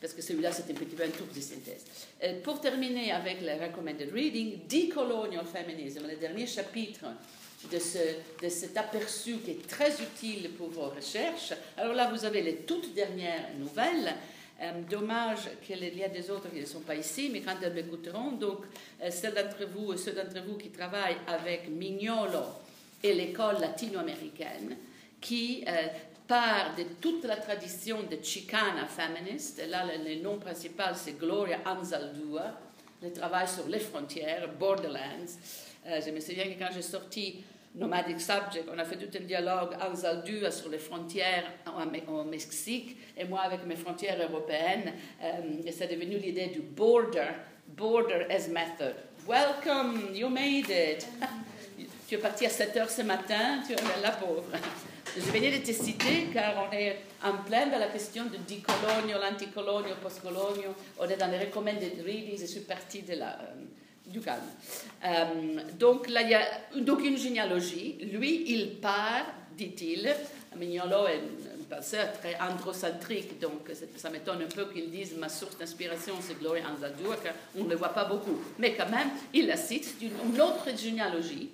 parce 0.00 0.12
que 0.12 0.22
celui-là, 0.22 0.52
c'était 0.52 0.72
un 0.72 0.76
petit 0.76 0.94
peu 0.94 1.02
un 1.02 1.08
tour 1.08 1.26
de 1.34 1.40
synthèse. 1.40 1.84
Euh, 2.22 2.40
pour 2.42 2.60
terminer 2.60 3.12
avec 3.12 3.40
le 3.40 3.52
recommended 3.64 4.12
reading, 4.12 4.60
Decolonial 4.68 5.44
Feminism, 5.44 6.06
le 6.06 6.16
dernier 6.16 6.46
chapitre 6.46 7.06
de, 7.70 7.78
ce, 7.78 7.98
de 8.42 8.48
cet 8.48 8.76
aperçu 8.76 9.38
qui 9.38 9.50
est 9.52 9.66
très 9.66 9.92
utile 10.00 10.50
pour 10.56 10.68
vos 10.68 10.88
recherches. 10.90 11.52
Alors 11.76 11.94
là, 11.94 12.10
vous 12.10 12.24
avez 12.24 12.42
les 12.42 12.56
toutes 12.56 12.94
dernières 12.94 13.50
nouvelles. 13.58 14.14
Euh, 14.60 14.72
dommage 14.90 15.48
qu'il 15.64 15.80
y 15.84 16.02
ait 16.02 16.08
des 16.08 16.30
autres 16.32 16.50
qui 16.50 16.60
ne 16.60 16.66
sont 16.66 16.80
pas 16.80 16.96
ici, 16.96 17.30
mais 17.32 17.42
quand 17.42 17.54
elles 17.62 17.74
m'écouteront, 17.74 18.32
donc 18.32 18.64
euh, 19.00 19.08
ceux 19.08 19.30
d'entre 19.30 19.64
vous, 19.72 19.96
ceux 19.96 20.10
d'entre 20.10 20.42
vous 20.44 20.56
qui 20.56 20.70
travaillent 20.70 21.18
avec 21.28 21.68
Mignolo 21.68 22.42
et 23.00 23.14
l'école 23.14 23.60
latino-américaine, 23.60 24.76
qui 25.20 25.64
euh, 25.68 25.86
part 26.26 26.74
de 26.76 26.82
toute 27.00 27.24
la 27.24 27.36
tradition 27.36 28.02
de 28.02 28.18
Chicana 28.20 28.86
féministe. 28.88 29.60
Et 29.60 29.68
là, 29.68 29.84
le, 29.86 30.02
le 30.16 30.20
nom 30.20 30.38
principal, 30.38 30.96
c'est 30.96 31.16
Gloria 31.16 31.60
Anzaldúa, 31.64 32.58
le 33.00 33.12
travail 33.12 33.46
sur 33.46 33.68
les 33.68 33.78
frontières, 33.78 34.48
Borderlands. 34.58 35.38
Je 36.04 36.10
me 36.10 36.20
souviens 36.20 36.44
que 36.44 36.58
quand 36.58 36.70
j'ai 36.74 36.82
sorti 36.82 37.44
Nomadic 37.74 38.20
Subject, 38.20 38.68
on 38.74 38.78
a 38.78 38.84
fait 38.84 38.96
tout 38.96 39.16
un 39.16 39.24
dialogue 39.24 39.70
Anzaldúa 39.80 40.50
sur 40.50 40.68
les 40.68 40.78
frontières 40.78 41.44
au 42.08 42.24
Mexique 42.24 42.96
et 43.16 43.24
moi 43.24 43.40
avec 43.40 43.64
mes 43.66 43.76
frontières 43.76 44.18
européennes. 44.20 44.94
Euh, 45.22 45.62
et 45.64 45.72
c'est 45.72 45.86
devenu 45.86 46.18
l'idée 46.18 46.48
du 46.48 46.60
border, 46.60 47.28
border 47.68 48.26
as 48.30 48.48
method. 48.48 48.94
Welcome, 49.26 50.14
you 50.14 50.28
made 50.28 50.70
it. 50.70 51.06
tu 52.08 52.14
es 52.16 52.18
parti 52.18 52.46
à 52.46 52.50
7 52.50 52.76
heures 52.76 52.90
ce 52.90 53.02
matin, 53.02 53.62
tu 53.66 53.74
es 53.74 54.02
la 54.02 54.10
pauvre. 54.10 54.44
Je 55.16 55.22
venais 55.32 55.58
de 55.58 55.64
te 55.64 55.72
citer 55.72 56.26
car 56.32 56.68
on 56.68 56.72
est 56.74 56.98
en 57.24 57.42
plein 57.44 57.66
dans 57.66 57.78
la 57.78 57.88
question 57.88 58.24
de 58.24 58.36
decolonial, 58.36 59.20
anticolonial, 59.32 59.96
postcolonial. 60.02 60.72
On 60.98 61.08
est 61.08 61.16
dans 61.16 61.30
les 61.30 61.38
recommended 61.38 62.04
readings. 62.04 62.40
Je 62.40 62.46
suis 62.46 62.60
partie 62.60 63.02
de 63.02 63.14
la, 63.14 63.32
euh, 63.32 63.54
du 64.08 64.20
calme. 64.20 64.42
Euh, 65.04 65.60
donc 65.78 66.08
là, 66.08 66.22
il 66.22 66.30
y 66.30 66.34
a 66.34 66.42
donc 66.80 67.04
une 67.04 67.16
généalogie. 67.16 67.98
Lui, 68.12 68.44
il 68.46 68.76
part, 68.76 69.26
dit-il, 69.56 70.14
Mignolo 70.56 71.06
est 71.06 71.20
un 71.20 71.76
penseur 71.76 72.12
très 72.14 72.36
androcentrique, 72.40 73.38
donc 73.38 73.70
ça 73.96 74.10
m'étonne 74.10 74.42
un 74.42 74.46
peu 74.46 74.66
qu'il 74.72 74.90
dise 74.90 75.16
ma 75.16 75.28
source 75.28 75.56
d'inspiration 75.58 76.14
c'est 76.20 76.38
Gloria 76.38 76.64
car 77.22 77.34
on 77.56 77.64
ne 77.64 77.70
le 77.70 77.76
voit 77.76 77.90
pas 77.90 78.04
beaucoup. 78.04 78.38
Mais 78.58 78.74
quand 78.74 78.88
même, 78.88 79.10
il 79.32 79.46
la 79.46 79.56
cite 79.56 79.98
d'une 79.98 80.40
autre 80.40 80.76
généalogie 80.76 81.50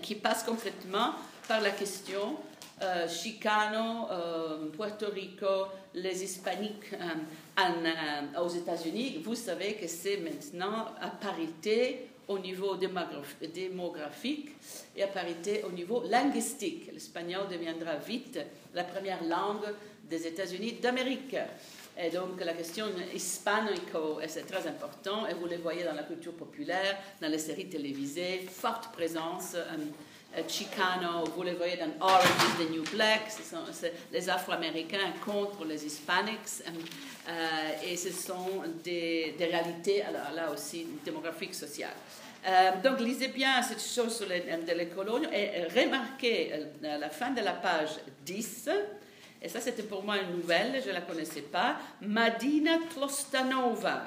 qui 0.00 0.14
passe 0.14 0.44
complètement 0.44 1.14
par 1.48 1.60
la 1.60 1.70
question 1.70 2.36
euh, 2.80 3.08
Chicano, 3.08 4.08
euh, 4.10 4.68
Puerto 4.70 5.06
Rico, 5.12 5.66
les 5.94 6.24
hispaniques 6.24 6.92
euh, 6.94 8.40
aux 8.40 8.48
États-Unis, 8.48 9.20
vous 9.24 9.34
savez 9.34 9.74
que 9.74 9.86
c'est 9.86 10.16
maintenant 10.18 10.86
à 11.00 11.08
parité 11.08 12.08
au 12.28 12.38
niveau 12.38 12.76
démographique 12.76 14.50
et 14.96 15.02
à 15.02 15.08
parité 15.08 15.62
au 15.64 15.72
niveau 15.72 16.04
linguistique. 16.08 16.90
L'espagnol 16.92 17.48
deviendra 17.48 17.96
vite 17.96 18.38
la 18.74 18.84
première 18.84 19.22
langue 19.24 19.74
des 20.08 20.26
États-Unis 20.26 20.74
d'Amérique. 20.74 21.36
Et 21.98 22.08
donc 22.08 22.42
la 22.42 22.54
question 22.54 22.86
hispanico, 23.14 24.18
c'est 24.26 24.46
très 24.46 24.66
important, 24.66 25.26
et 25.26 25.34
vous 25.34 25.46
le 25.46 25.56
voyez 25.58 25.84
dans 25.84 25.92
la 25.92 26.04
culture 26.04 26.32
populaire, 26.32 26.96
dans 27.20 27.28
les 27.28 27.38
séries 27.38 27.68
télévisées, 27.68 28.46
forte 28.48 28.92
présence. 28.92 29.54
Euh, 29.54 29.76
Chicano, 30.48 31.24
vous 31.36 31.42
le 31.42 31.52
voyez 31.52 31.76
dans 31.76 32.06
Orange 32.06 32.24
is 32.24 32.64
the 32.64 32.70
New 32.70 32.82
Black, 32.84 33.28
les 34.10 34.30
Afro-Américains 34.30 35.12
contre 35.24 35.64
les 35.66 35.84
Hispanics, 35.84 36.64
euh, 37.28 37.32
et 37.86 37.96
ce 37.96 38.10
sont 38.10 38.62
des, 38.82 39.34
réalités, 39.38 40.02
alors 40.02 40.32
là 40.34 40.50
aussi, 40.50 40.86
démographiques, 41.04 41.54
sociales. 41.54 41.90
Euh, 42.46 42.70
donc, 42.82 43.00
lisez 43.00 43.28
bien 43.28 43.62
cette 43.62 43.82
chose 43.82 44.16
sur 44.16 44.26
les, 44.26 44.86
colonies 44.86 45.26
et 45.32 45.64
remarquez 45.64 46.52
à 46.82 46.98
la 46.98 47.10
fin 47.10 47.30
de 47.30 47.42
la 47.42 47.52
page 47.52 48.00
10, 48.24 48.70
et 49.42 49.48
ça 49.48 49.60
c'était 49.60 49.82
pour 49.82 50.02
moi 50.02 50.16
une 50.16 50.38
nouvelle, 50.38 50.80
je 50.82 50.88
ne 50.88 50.94
la 50.94 51.02
connaissais 51.02 51.42
pas, 51.42 51.76
Madina 52.00 52.78
Tlostanova. 52.94 54.04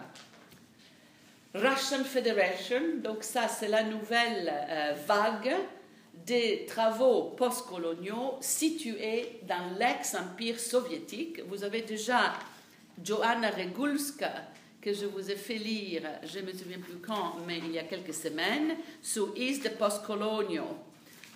Russian 1.54 2.04
Federation, 2.04 2.82
donc 2.98 3.24
ça 3.24 3.48
c'est 3.48 3.68
la 3.68 3.84
nouvelle 3.84 4.52
vague 5.08 5.56
des 6.26 6.66
travaux 6.66 7.36
postcoloniaux 7.38 8.38
situés 8.42 9.40
dans 9.44 9.78
l'ex-empire 9.78 10.60
soviétique. 10.60 11.42
Vous 11.48 11.64
avez 11.64 11.82
déjà 11.82 12.34
Joanna 13.04 13.50
Regulska, 13.52 14.32
que 14.82 14.94
je 14.94 15.06
vous 15.06 15.30
ai 15.30 15.36
fait 15.36 15.56
lire, 15.56 16.04
je 16.24 16.40
ne 16.40 16.46
me 16.46 16.54
souviens 16.54 16.80
plus 16.80 16.98
quand, 16.98 17.38
mais 17.46 17.60
il 17.60 17.72
y 17.72 17.80
a 17.80 17.84
quelques 17.84 18.14
semaines, 18.14 18.76
sur 19.02 19.36
Is 19.36 19.60
the 19.60 19.78
Postcolonial, 19.78 20.66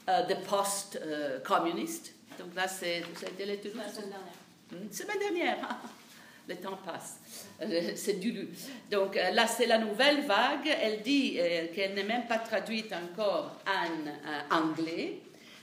uh, 0.07 0.27
the 0.27 0.37
Post-Communist. 0.47 2.13
Donc 2.37 2.55
là, 2.55 2.67
c'est, 2.67 2.99
été 2.99 3.45
La 3.45 3.55
semaine 3.89 4.09
dernière. 4.09 4.17
Hmm, 4.71 4.91
semaine 4.91 5.19
dernière. 5.19 5.57
le 6.47 6.55
temps 6.55 6.79
passe. 6.85 7.18
Euh, 7.61 7.91
c'est 7.95 8.19
du 8.19 8.47
Donc 8.89 9.17
euh, 9.17 9.31
là, 9.31 9.47
c'est 9.47 9.65
la 9.65 9.77
nouvelle 9.77 10.25
vague. 10.25 10.67
Elle 10.81 11.01
dit 11.01 11.37
euh, 11.39 11.67
qu'elle 11.73 11.93
n'est 11.93 12.03
même 12.03 12.27
pas 12.27 12.37
traduite 12.37 12.93
encore 12.93 13.57
en 13.67 14.55
anglais, 14.55 15.19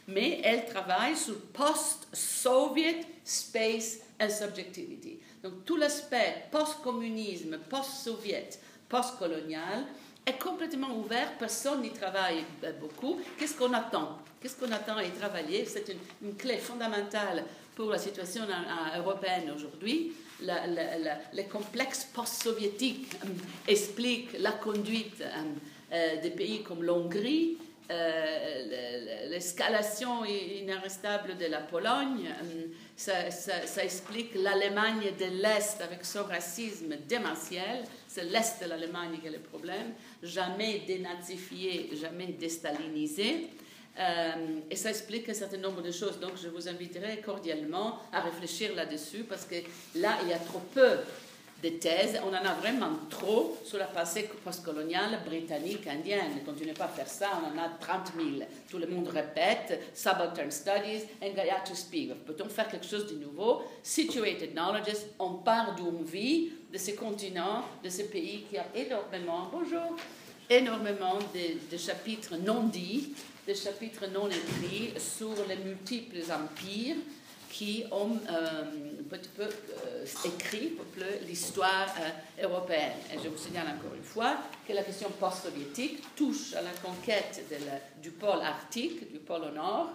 mais 0.09 0.41
elle 0.45 0.67
travaille 0.67 1.17
sur 1.17 1.41
post-Soviet 1.53 3.01
space 3.25 3.99
and 4.21 4.31
subjectivity. 4.31 5.19
Donc 5.43 5.65
tout 5.65 5.77
l'aspect 5.77 6.45
post-communisme, 6.51 7.59
post-soviet, 7.71 8.59
post-colonial 8.89 9.85
est 10.25 10.39
complètement 10.39 10.95
ouvert. 10.99 11.33
Personne 11.39 11.83
n'y 11.83 11.91
travaille 11.91 12.45
beaucoup. 12.81 13.21
Qu'est-ce 13.39 13.57
qu'on 13.57 13.73
attend? 13.73 14.19
Qu'est-ce 14.41 14.57
qu'on 14.57 14.73
attend 14.73 14.97
à 14.97 15.05
y 15.05 15.11
travailler? 15.11 15.65
C'est 15.65 15.87
une, 16.23 16.35
clé 16.35 16.59
fondamentale 16.59 17.45
pour 17.75 17.91
la 17.91 17.99
situation 17.99 18.43
européenne 18.97 19.53
aujourd'hui 19.55 20.13
les 20.41 21.45
complexes 21.45 22.09
post-soviétiques 22.13 23.15
euh, 23.25 23.29
expliquent 23.69 24.39
la 24.39 24.53
conduite 24.53 25.21
euh, 25.21 25.43
euh, 25.93 26.21
des 26.21 26.31
pays 26.31 26.63
comme 26.63 26.83
l'Hongrie, 26.83 27.59
l'escalation 29.31 30.25
inarrestable 30.25 31.37
de 31.37 31.47
la 31.47 31.61
Pologne, 31.61 32.29
ça, 32.97 33.31
ça, 33.31 33.85
explique 33.85 34.35
l'Allemagne 34.35 35.13
de 35.17 35.41
l'Est 35.41 35.81
avec 35.81 36.05
son 36.05 36.25
racisme 36.25 36.97
démentiel. 37.09 37.85
C'est 38.09 38.25
l'Est 38.25 38.61
de 38.61 38.69
l'Allemagne 38.69 39.21
qui 39.21 39.29
est 39.29 39.31
le 39.31 39.39
problème, 39.39 39.95
jamais 40.21 40.83
dénazifié, 40.85 41.91
jamais 41.95 42.27
déstalinisé. 42.27 43.51
Euh, 43.99 44.61
et 44.71 44.77
ça 44.77 44.91
explique 44.91 45.29
un 45.29 45.35
certain 45.35 45.59
nombre 45.59 45.83
de 45.83 45.91
choses. 45.91 46.19
Donc, 46.21 46.33
je 46.43 46.49
vous 46.49 46.69
inviterai 46.69 47.21
cordialement 47.25 48.01
à 48.13 48.21
réfléchir 48.21 48.75
là-dessus 48.75 49.25
parce 49.25 49.45
que 49.45 49.57
là, 49.95 50.19
il 50.23 50.29
y 50.29 50.33
a 50.33 50.39
trop 50.39 50.61
peu 50.75 50.99
de 51.63 51.71
thèses. 51.71 52.21
On 52.23 52.29
en 52.29 52.45
a 52.45 52.53
vraiment 52.55 52.99
trop 53.09 53.57
sur 53.65 53.79
la 53.79 53.87
passé 53.87 54.29
postcoloniale 54.45 55.21
britannique, 55.25 55.87
indienne. 55.87 56.35
Ne 56.35 56.45
continuez 56.45 56.75
pas 56.75 56.85
à 56.85 56.89
faire 56.89 57.09
ça, 57.09 57.29
on 57.43 57.59
en 57.59 57.63
a 57.63 57.69
30 57.69 58.13
000. 58.17 58.47
Tout 58.69 58.79
le 58.79 58.87
monde 58.87 59.09
répète 59.09 59.81
Subaltern 59.95 60.51
Studies 60.51 61.05
and 61.23 61.31
Gayatri 61.35 61.75
Speak. 61.75 62.25
Peut-on 62.27 62.51
faire 62.51 62.69
quelque 62.69 62.87
chose 62.87 63.07
de 63.07 63.19
nouveau? 63.19 63.63
Situated 63.83 64.53
Knowledges, 64.53 65.07
on 65.19 65.35
part 65.37 65.75
d'une 65.75 66.05
vie 66.05 66.51
de 66.71 66.77
ce 66.77 66.91
continent, 66.91 67.65
de 67.83 67.89
ce 67.89 68.03
pays 68.03 68.45
qui 68.51 68.59
a 68.59 68.67
énormément, 68.75 69.49
bonjour, 69.51 69.97
énormément 70.51 71.19
de 71.35 71.77
chapitres 71.79 72.37
non 72.37 72.65
dits 72.65 73.15
des 73.47 73.55
chapitres 73.55 74.07
non 74.13 74.29
écrits 74.29 74.93
sur 74.99 75.35
les 75.49 75.57
multiples 75.57 76.19
empires 76.33 76.97
qui 77.49 77.85
ont 77.91 78.19
euh, 78.29 79.01
un 79.01 79.09
petit 79.09 79.31
peu 79.35 79.45
euh, 79.45 80.05
écrit 80.25 80.73
l'histoire 81.27 81.95
euh, 82.01 82.45
européenne. 82.45 82.93
Et 83.15 83.19
je 83.23 83.29
vous 83.29 83.39
signale 83.39 83.69
encore 83.69 83.95
une 83.97 84.03
fois 84.03 84.39
que 84.67 84.73
la 84.73 84.83
question 84.83 85.09
post-soviétique 85.19 86.03
touche 86.17 86.55
à 86.55 86.63
la 86.63 86.73
conquête 86.85 87.43
du 88.03 88.11
pôle 88.11 88.43
arctique, 88.43 89.11
du 89.13 89.21
pôle 89.21 89.45
au 89.45 89.55
nord, 89.55 89.91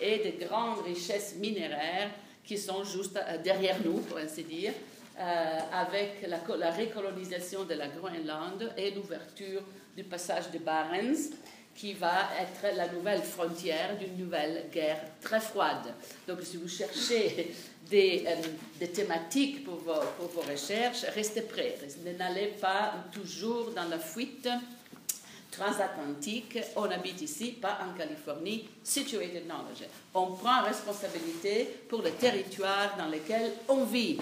et 0.00 0.18
des 0.18 0.46
grandes 0.46 0.82
richesses 0.84 1.34
minéraires 1.36 2.10
qui 2.44 2.56
sont 2.56 2.82
juste 2.84 3.18
derrière 3.44 3.76
nous, 3.84 3.98
pour 3.98 4.18
ainsi 4.18 4.42
dire, 4.42 4.72
avec 5.16 6.26
la, 6.26 6.40
la, 6.56 6.70
recolonisation 6.72 7.64
de 7.64 7.74
la 7.74 7.88
Groenland 7.88 8.72
et 8.76 8.90
l'ouverture 8.90 9.62
du 9.94 10.02
passage 10.02 10.50
de 10.50 10.58
Barents 10.58 11.30
qui 11.74 11.94
va 11.94 12.28
être 12.40 12.76
la 12.76 12.88
nouvelle 12.88 13.22
frontière 13.22 13.96
d'une 13.98 14.16
nouvelle 14.16 14.66
guerre 14.72 15.00
très 15.20 15.40
froide. 15.40 15.94
Donc 16.28 16.38
si 16.42 16.56
vous 16.56 16.68
cherchez 16.68 17.54
des, 17.88 18.24
euh, 18.26 18.36
des 18.78 18.88
thématiques 18.88 19.64
pour 19.64 19.76
vos, 19.76 20.00
pour 20.18 20.28
vos, 20.28 20.50
recherches, 20.50 21.04
restez 21.14 21.42
prêts. 21.42 21.78
N'allez 22.18 22.48
pas 22.60 22.94
toujours 23.12 23.70
dans 23.70 23.88
la 23.88 23.98
fuite 23.98 24.48
transatlantique, 25.50 26.58
on 26.76 26.84
habite 26.84 27.20
ici, 27.20 27.52
pas 27.52 27.78
en 27.86 27.96
Californie, 27.96 28.68
situated 28.82 29.44
knowledge. 29.44 29.86
On 30.14 30.32
prend 30.32 30.62
responsabilité 30.62 31.68
pour 31.88 32.00
le 32.00 32.10
territoire 32.12 32.96
dans 32.96 33.08
lequel 33.08 33.52
on 33.68 33.84
vit. 33.84 34.18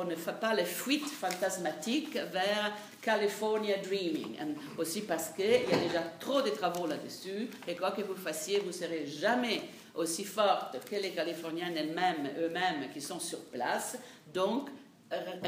On 0.00 0.04
ne 0.04 0.14
fait 0.14 0.38
pas 0.38 0.54
les 0.54 0.64
fuites 0.64 1.08
fantasmatiques 1.08 2.14
vers 2.14 2.72
California 3.02 3.78
Dreaming. 3.78 4.36
Aussi 4.78 5.00
parce 5.00 5.30
qu'il 5.30 5.44
y 5.44 5.74
a 5.74 5.88
déjà 5.88 6.02
trop 6.20 6.40
de 6.40 6.50
travaux 6.50 6.86
là-dessus, 6.86 7.48
et 7.66 7.74
quoi 7.74 7.90
que 7.90 8.02
vous 8.02 8.14
fassiez, 8.14 8.60
vous 8.60 8.68
ne 8.68 8.72
serez 8.72 9.06
jamais 9.06 9.60
aussi 9.96 10.22
forte 10.22 10.78
que 10.88 10.94
les 10.94 11.10
Californiens 11.10 11.72
elles-mêmes, 11.74 12.30
eux-mêmes, 12.38 12.92
qui 12.94 13.00
sont 13.00 13.18
sur 13.18 13.40
place. 13.46 13.98
Donc, 14.32 14.68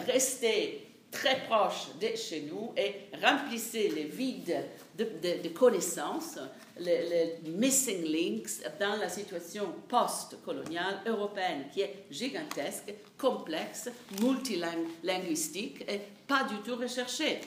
restez 0.09 0.89
très 1.13 1.45
proche 1.45 1.97
de 2.01 2.17
chez 2.17 2.49
nous 2.51 2.73
et 2.77 3.09
remplissez 3.23 3.89
les 3.91 4.05
vides 4.05 4.65
de, 5.05 5.49
connaissances, 5.49 6.39
les, 6.79 7.39
missing 7.45 8.05
links 8.05 8.63
dans 8.79 8.97
la 8.97 9.09
situation 9.09 9.73
post-coloniale 9.89 11.01
européenne 11.07 11.65
qui 11.73 11.83
est 11.83 12.05
gigantesque, 12.11 12.95
complexe, 13.19 13.91
multilinguistique 14.21 15.83
et 15.89 16.01
pas 16.27 16.45
du 16.45 16.57
tout 16.65 16.77
recherchée. 16.77 17.41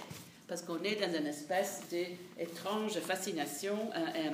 Parce 0.47 0.61
qu'on 0.61 0.83
est 0.83 0.95
dans 0.95 1.17
une 1.17 1.27
espèce 1.27 1.81
d'étrange 1.89 2.99
fascination 2.99 3.75
euh, 3.95 3.97
euh, 3.97 4.29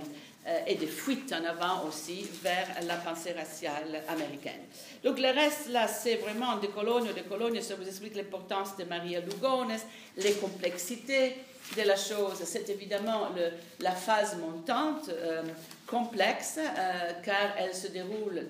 euh, 0.48 0.60
et 0.66 0.76
de 0.76 0.88
fuite 0.88 1.34
en 1.34 1.46
avant 1.46 1.88
aussi 1.88 2.26
vers 2.42 2.68
la 2.88 2.96
pensée 2.96 3.34
raciale 3.34 4.04
américaine. 4.08 4.62
Donc 5.04 5.20
le 5.20 5.28
reste 5.28 5.70
là, 5.70 5.88
c'est 5.88 6.16
vraiment 6.16 6.58
de 6.58 6.68
Cologne, 6.68 7.14
de 7.14 7.22
Cologne, 7.22 7.62
ça 7.62 7.76
vous 7.76 7.88
explique 7.88 8.16
l'importance 8.16 8.76
de 8.78 8.86
Maria 8.86 9.20
Lugones, 9.20 9.78
les 10.18 10.34
complexités 10.34 11.36
de 11.78 11.84
la 11.84 11.96
chose. 11.96 12.42
C'est 12.44 12.70
évidemment 12.70 13.30
la 13.80 13.92
phase 13.92 14.38
montante 14.38 15.10
euh, 15.10 15.44
complexe 15.86 16.58
euh, 16.58 17.12
car 17.24 17.56
elle 17.58 17.76
se 17.76 17.88
déroule 17.88 18.48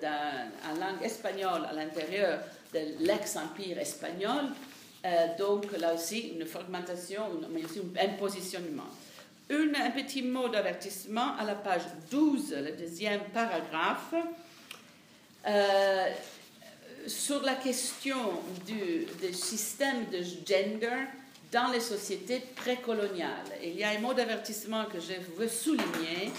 en 0.66 0.80
langue 0.80 1.04
espagnole 1.04 1.66
à 1.70 1.74
l'intérieur 1.74 2.40
de 2.74 2.80
l'ex-empire 3.00 3.80
espagnol. 3.80 4.46
donc 5.38 5.66
là 5.78 5.94
aussi 5.94 6.34
une 6.36 6.46
fragmentation, 6.46 7.24
mais 7.52 7.64
aussi 7.66 7.82
un 8.00 8.10
positionnement 8.18 8.90
un 9.52 9.92
petit 9.92 10.22
mot 10.22 10.48
d'avertissement 10.48 11.36
à 11.38 11.44
la 11.44 11.56
page 11.56 11.82
12, 12.12 12.56
le 12.58 12.72
deuxième 12.74 13.22
paragraphe, 13.34 14.14
euh, 15.48 16.08
sur 17.08 17.42
la 17.44 17.56
question 17.56 18.18
du, 18.68 19.08
système 19.34 20.06
de 20.12 20.22
gender 20.22 21.08
dans 21.52 21.72
les 21.72 21.80
sociétés 21.80 22.42
précoloniales. 22.56 23.46
Il 23.64 23.76
y 23.76 23.84
a 23.84 23.90
un 23.90 24.00
mot 24.00 24.14
d'avertissement 24.14 24.86
que 24.86 25.00
je 25.00 25.14
veux 25.36 25.48
souligner. 25.48 26.32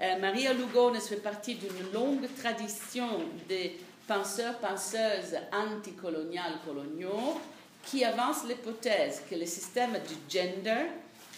Euh, 0.00 0.18
Maria 0.18 0.52
Lugones 0.52 1.00
fait 1.00 1.16
partie 1.16 1.54
d'une 1.54 1.92
longue 1.92 2.26
tradition 2.36 3.08
des 3.48 3.78
penseurs, 4.06 4.58
penseuses 4.58 5.36
anticoloniales 5.52 6.58
coloniaux 6.66 7.40
qui 7.84 8.04
avancent 8.04 8.44
l'hypothèse 8.44 9.22
que 9.28 9.34
le 9.34 9.46
système 9.46 9.92
du 9.92 10.14
gender 10.28 10.86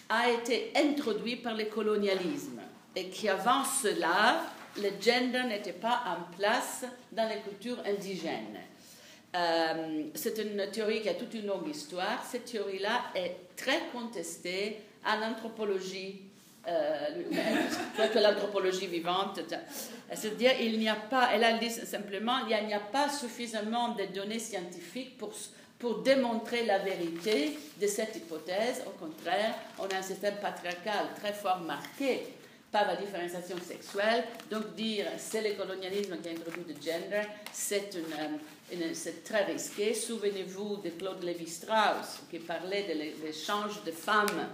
a 0.09 0.31
été 0.31 0.73
introduit 0.77 1.37
par 1.37 1.55
le 1.55 1.65
colonialisme 1.67 2.61
et 2.97 3.09
qu'avant 3.09 3.65
cela, 3.65 4.43
le 4.77 4.91
gender 5.01 5.45
n'était 5.49 5.73
pas 5.73 6.03
en 6.07 6.37
place 6.37 6.85
dans 7.13 7.29
les 7.29 7.41
cultures 7.41 7.79
indigènes. 7.87 8.59
Euh, 9.35 10.05
c'est 10.15 10.39
une 10.39 10.71
théorie 10.71 11.03
qui 11.03 11.09
a 11.09 11.15
toute 11.15 11.35
une 11.35 11.47
longue 11.47 11.69
histoire. 11.69 12.25
Cette 12.31 12.45
théorie-là 12.45 13.07
est 13.15 13.37
très 13.57 13.81
contestée 13.93 14.79
en 15.05 15.23
anthropologie, 15.31 16.23
euh, 16.69 17.09
l'anthropologie 18.15 18.87
vivante. 18.87 19.41
C'est-à-dire, 20.13 20.53
il 20.61 20.79
n'y 20.79 20.89
a 20.89 20.95
pas, 20.95 21.31
elle 21.35 21.59
dit 21.59 21.71
simplement, 21.71 22.47
il 22.49 22.67
n'y 22.67 22.75
a 22.75 22.81
pas 22.81 23.09
suffisamment 23.09 23.95
de 23.95 24.05
données 24.07 24.39
scientifiques 24.39 25.19
pour 25.19 25.33
pour 25.79 25.99
démontrer 25.99 26.65
la 26.65 26.79
vérité 26.79 27.59
de 27.79 27.87
cette 27.87 28.17
hypothèse. 28.17 28.83
Au 28.87 28.91
contraire, 28.91 29.55
on 29.79 29.87
a 29.89 29.99
un 29.99 30.03
système 30.03 30.37
patriarcal 30.37 31.09
très 31.21 31.35
fort 31.35 31.61
marqué 31.61 32.23
par 32.73 32.87
la 32.87 32.97
différenciation 32.97 33.57
sexuelle. 33.59 34.25
Donc 34.51 34.75
dire 34.75 35.07
c'est 35.19 35.43
le 35.43 35.55
colonialisme 35.55 36.17
qui 36.23 36.29
a 36.29 36.33
introduit 36.33 36.65
le 36.67 36.75
gender, 36.75 37.29
c'est 37.53 37.91
euh, 38.73 38.93
très 39.25 39.45
risqué. 39.45 39.95
Souvenez-vous 39.95 40.77
de 40.77 40.91
Claude 40.91 41.23
Lévi-Strauss 41.23 42.23
qui 42.31 42.39
parlait 42.39 42.85
de 42.85 43.25
l'échange 43.25 43.83
de 43.85 43.91
femmes 43.91 44.49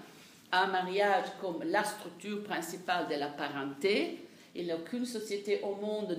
à 0.53 0.67
mariage 0.67 1.27
comme 1.41 1.63
la 1.65 1.85
structure 1.85 2.43
principale 2.43 3.09
de 3.09 3.15
la 3.15 3.29
parenté. 3.29 4.27
Il 4.53 4.73
aucune 4.73 5.07
société 5.07 5.61
au 5.63 5.77
monde 5.77 6.19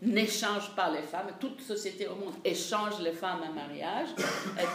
n'échange 0.00 0.74
pas 0.74 0.90
les 0.90 1.02
femmes. 1.02 1.32
Toute 1.38 1.60
société 1.60 2.06
au 2.08 2.14
monde 2.14 2.32
échange 2.42 3.00
les 3.02 3.12
femmes 3.12 3.42
en 3.46 3.52
mariage. 3.52 4.08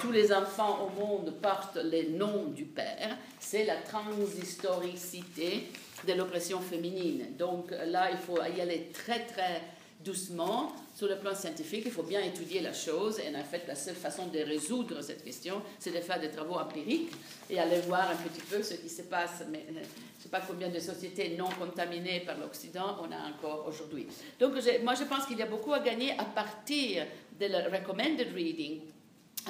Tous 0.01 0.11
les 0.11 0.31
enfants 0.31 0.85
au 0.85 0.99
monde 0.99 1.33
portent 1.41 1.79
les 1.83 2.09
noms 2.09 2.45
du 2.45 2.65
père. 2.65 3.17
C'est 3.39 3.65
la 3.65 3.77
transhistoricité 3.77 5.67
de 6.07 6.13
l'oppression 6.13 6.59
féminine. 6.59 7.35
Donc 7.39 7.71
là, 7.71 8.11
il 8.11 8.17
faut 8.17 8.37
y 8.55 8.61
aller 8.61 8.91
très 8.93 9.25
très 9.25 9.61
doucement 10.03 10.73
sur 10.95 11.07
le 11.07 11.17
plan 11.17 11.33
scientifique. 11.33 11.83
Il 11.85 11.91
faut 11.91 12.03
bien 12.03 12.21
étudier 12.21 12.61
la 12.61 12.73
chose. 12.73 13.19
Et 13.19 13.35
en 13.35 13.43
fait, 13.43 13.63
la 13.67 13.75
seule 13.75 13.95
façon 13.95 14.27
de 14.27 14.39
résoudre 14.39 15.01
cette 15.01 15.23
question, 15.23 15.61
c'est 15.79 15.91
de 15.91 15.99
faire 15.99 16.19
des 16.19 16.29
travaux 16.29 16.55
empiriques 16.55 17.11
et 17.49 17.59
aller 17.59 17.79
voir 17.81 18.09
un 18.09 18.15
petit 18.15 18.41
peu 18.41 18.61
ce 18.61 18.75
qui 18.75 18.89
se 18.89 19.03
passe. 19.03 19.43
Mais 19.49 19.65
euh, 19.69 19.73
je 19.73 19.79
ne 19.79 20.23
sais 20.23 20.29
pas 20.29 20.41
combien 20.41 20.69
de 20.69 20.79
sociétés 20.79 21.35
non 21.37 21.49
contaminées 21.59 22.21
par 22.21 22.37
l'Occident 22.37 22.97
on 23.01 23.11
a 23.11 23.29
encore 23.29 23.65
aujourd'hui. 23.67 24.07
Donc, 24.39 24.53
moi, 24.83 24.93
je 24.95 25.03
pense 25.03 25.25
qu'il 25.25 25.37
y 25.37 25.41
a 25.41 25.47
beaucoup 25.47 25.73
à 25.73 25.79
gagner 25.79 26.11
à 26.17 26.25
partir 26.25 27.05
de 27.39 27.45
la 27.47 27.69
recommended 27.69 28.33
reading. 28.33 28.81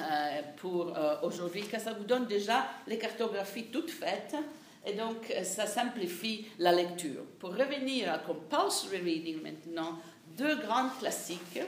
Euh, 0.00 0.40
pour 0.56 0.96
euh, 0.96 1.16
aujourd'hui, 1.22 1.64
car 1.70 1.78
ça 1.78 1.92
vous 1.92 2.04
donne 2.04 2.24
déjà 2.24 2.66
les 2.86 2.96
cartographies 2.96 3.64
toutes 3.64 3.90
faites 3.90 4.34
et 4.86 4.94
donc 4.94 5.30
ça 5.44 5.66
simplifie 5.66 6.46
la 6.58 6.72
lecture. 6.72 7.22
Pour 7.38 7.50
revenir 7.50 8.10
à 8.10 8.18
compulsory 8.18 8.98
reading 8.98 9.42
maintenant, 9.42 9.98
deux 10.36 10.56
grandes 10.56 10.96
classiques 10.98 11.60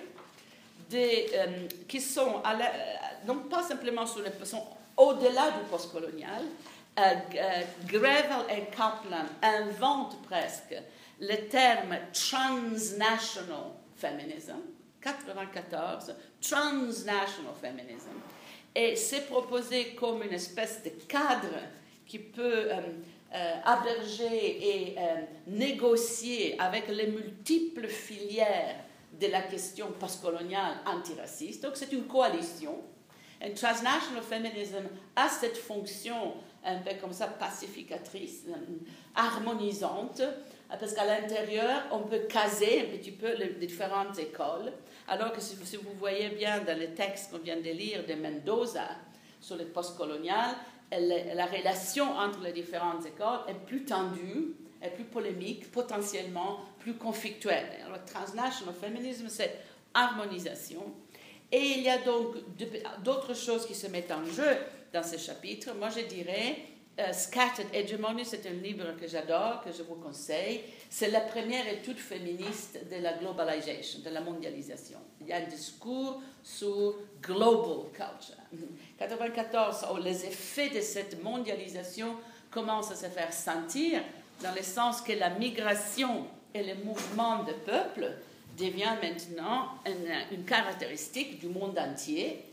euh, 0.92 1.68
qui 1.88 2.00
sont, 2.00 2.40
à 2.44 2.56
non 3.26 3.38
pas 3.50 3.62
simplement 3.62 4.04
au-delà 4.96 5.50
du 5.50 5.64
postcolonial. 5.70 6.42
Euh, 6.96 7.02
euh, 7.02 7.62
Grevel 7.86 8.44
et 8.50 8.70
Kaplan 8.70 9.26
inventent 9.42 10.22
presque 10.22 10.76
le 11.20 11.48
terme 11.48 11.96
transnational 12.12 13.72
feminism, 13.96 14.60
94, 15.00 16.14
transnational 16.40 17.54
feminism, 17.60 18.10
et 18.74 18.94
c'est 18.94 19.26
proposé 19.26 19.94
comme 19.94 20.22
une 20.22 20.34
espèce 20.34 20.82
de 20.84 20.90
cadre 21.08 21.58
qui 22.06 22.18
peut 22.18 22.68
euh, 23.34 24.20
et 24.20 24.94
euh, 24.96 25.02
négocier 25.46 26.56
avec 26.60 26.88
les 26.88 27.08
multiples 27.08 27.88
filières 27.88 28.76
de 29.20 29.26
la 29.26 29.42
question 29.42 29.92
postcoloniale 29.98 30.76
antiraciste. 30.86 31.62
Donc 31.62 31.72
c'est 31.74 31.92
une 31.92 32.04
coalition. 32.04 32.78
Un 33.42 33.50
transnational 33.50 34.22
feminism 34.22 34.84
a 35.16 35.28
cette 35.28 35.56
fonction 35.56 36.34
un 36.64 36.78
peu 36.78 36.92
comme 37.00 37.12
ça 37.12 37.26
pacificatrice, 37.26 38.44
euh, 38.48 38.52
harmonisante, 39.14 40.22
parce 40.68 40.94
qu'à 40.94 41.04
l'intérieur, 41.04 41.82
on 41.92 42.00
peut 42.00 42.26
caser 42.28 42.80
un 42.80 42.96
petit 42.96 43.12
peu 43.12 43.34
les 43.34 43.50
différentes 43.54 44.18
écoles. 44.18 44.72
Alors 45.06 45.32
que 45.32 45.40
si 45.40 45.56
vous 45.76 45.92
voyez 45.98 46.30
bien 46.30 46.60
dans 46.60 46.78
le 46.78 46.94
texte 46.94 47.30
qu'on 47.30 47.38
vient 47.38 47.56
de 47.56 47.70
lire 47.70 48.06
de 48.06 48.14
Mendoza 48.14 48.88
sur 49.40 49.56
le 49.56 49.66
postcolonial, 49.66 50.54
la 51.00 51.46
relation 51.46 52.16
entre 52.16 52.40
les 52.42 52.52
différentes 52.52 53.06
écoles 53.06 53.40
est 53.48 53.66
plus 53.66 53.84
tendue, 53.84 54.54
est 54.82 54.90
plus 54.90 55.04
polémique, 55.04 55.70
potentiellement 55.70 56.60
plus 56.78 56.94
conflictuelle. 56.94 57.66
Le 57.90 58.04
transnational 58.04 58.74
feminisme, 58.74 59.28
c'est 59.28 59.58
harmonisation. 59.92 60.92
Et 61.50 61.60
il 61.76 61.82
y 61.82 61.88
a 61.88 61.98
donc 61.98 62.36
d'autres 63.02 63.34
choses 63.34 63.66
qui 63.66 63.74
se 63.74 63.86
mettent 63.86 64.10
en 64.10 64.24
jeu 64.24 64.56
dans 64.92 65.02
ce 65.02 65.16
chapitre. 65.16 65.74
Moi, 65.74 65.88
je 65.90 66.00
dirais 66.00 66.56
euh, 66.98 67.12
Scattered 67.12 67.68
Hegemony, 67.72 68.24
c'est 68.24 68.46
un 68.46 68.52
livre 68.52 68.96
que 69.00 69.08
j'adore, 69.08 69.62
que 69.64 69.72
je 69.72 69.82
vous 69.82 69.96
conseille. 69.96 70.62
C'est 70.88 71.10
la 71.10 71.20
première 71.20 71.66
étude 71.68 71.98
féministe 71.98 72.78
de 72.90 73.02
la 73.02 73.14
globalisation, 73.14 74.00
de 74.00 74.10
la 74.10 74.20
mondialisation. 74.20 74.98
Il 75.20 75.26
y 75.26 75.32
a 75.32 75.38
un 75.38 75.48
discours 75.48 76.22
sur 76.44 76.94
global 77.22 77.90
culture. 77.92 78.36
94, 78.98 79.86
les 80.04 80.26
effets 80.26 80.68
de 80.68 80.80
cette 80.80 81.22
mondialisation 81.22 82.14
commencent 82.50 82.92
à 82.92 82.96
se 82.96 83.06
faire 83.06 83.32
sentir 83.32 84.02
dans 84.42 84.54
le 84.54 84.62
sens 84.62 85.00
que 85.00 85.12
la 85.12 85.30
migration 85.30 86.26
et 86.52 86.62
le 86.62 86.84
mouvement 86.84 87.42
de 87.42 87.52
peuple 87.52 88.12
devient 88.56 88.92
maintenant 89.02 89.70
une, 89.86 90.44
caractéristique 90.44 91.40
du 91.40 91.48
monde 91.48 91.76
entier 91.78 92.44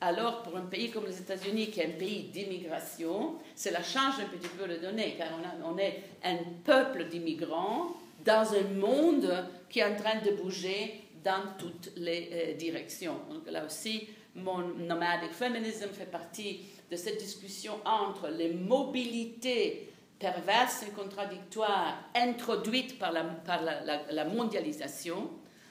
Alors, 0.00 0.42
pour 0.42 0.56
un 0.56 0.62
pays 0.62 0.90
comme 0.90 1.06
les 1.06 1.18
États-Unis, 1.18 1.70
qui 1.70 1.80
est 1.80 1.86
un 1.86 1.98
pays 1.98 2.30
d'immigration, 2.32 3.34
cela 3.54 3.82
change 3.82 4.14
un 4.20 4.36
petit 4.36 4.48
peu 4.48 4.64
les 4.64 4.78
données, 4.78 5.14
car 5.16 5.28
on 5.64 5.78
est 5.78 6.02
un 6.24 6.38
peuple 6.64 7.08
d'immigrants 7.08 7.94
dans 8.24 8.54
un 8.54 8.74
monde 8.74 9.46
qui 9.68 9.80
est 9.80 9.84
en 9.84 9.94
train 9.94 10.20
de 10.24 10.30
bouger 10.32 11.03
dans 11.24 11.56
toutes 11.58 11.92
les 11.96 12.28
euh, 12.32 12.54
directions. 12.54 13.18
Donc 13.30 13.50
là 13.50 13.64
aussi, 13.64 14.08
mon 14.34 14.58
nomadic 14.76 15.32
feminism 15.32 15.88
fait 15.90 16.10
partie 16.10 16.60
de 16.90 16.96
cette 16.96 17.18
discussion 17.18 17.74
entre 17.84 18.28
les 18.28 18.52
mobilités 18.52 19.88
perverses 20.18 20.84
et 20.84 20.90
contradictoires 20.90 21.98
introduites 22.14 22.98
par 22.98 23.12
la, 23.12 23.24
par 23.24 23.60
la, 23.62 24.24
mondialisation, 24.24 25.30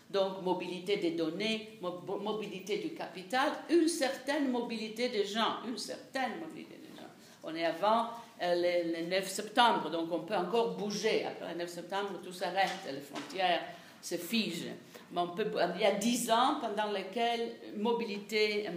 donc 0.09 0.41
mobilité 0.41 0.97
des 0.97 1.11
données, 1.11 1.79
mobilité 1.81 2.77
du 2.77 2.93
capital, 2.93 3.51
une 3.69 3.87
certaine 3.87 4.51
mobilité 4.51 5.09
des 5.09 5.25
gens, 5.25 5.57
une 5.67 5.77
certaine 5.77 6.39
mobilité 6.39 6.75
des 6.75 7.01
gens. 7.01 7.07
On 7.43 7.55
est 7.55 7.65
avant 7.65 8.09
euh, 8.41 8.83
le, 9.01 9.09
9 9.09 9.27
septembre, 9.27 9.89
donc 9.89 10.11
on 10.11 10.19
peut 10.19 10.35
encore 10.35 10.75
bouger. 10.75 11.25
Après 11.25 11.53
le 11.53 11.59
9 11.59 11.69
septembre, 11.69 12.09
tout 12.23 12.33
s'arrête, 12.33 12.71
les 12.91 13.01
frontières 13.01 13.61
se 14.01 14.15
figent. 14.15 14.71
Il 15.15 15.81
y 15.81 15.85
a 15.85 15.91
dix 15.91 16.31
ans 16.31 16.59
pendant 16.59 16.91
lesquels 16.91 17.51
mobilité, 17.77 18.67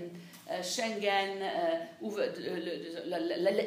Schengen, 0.62 1.40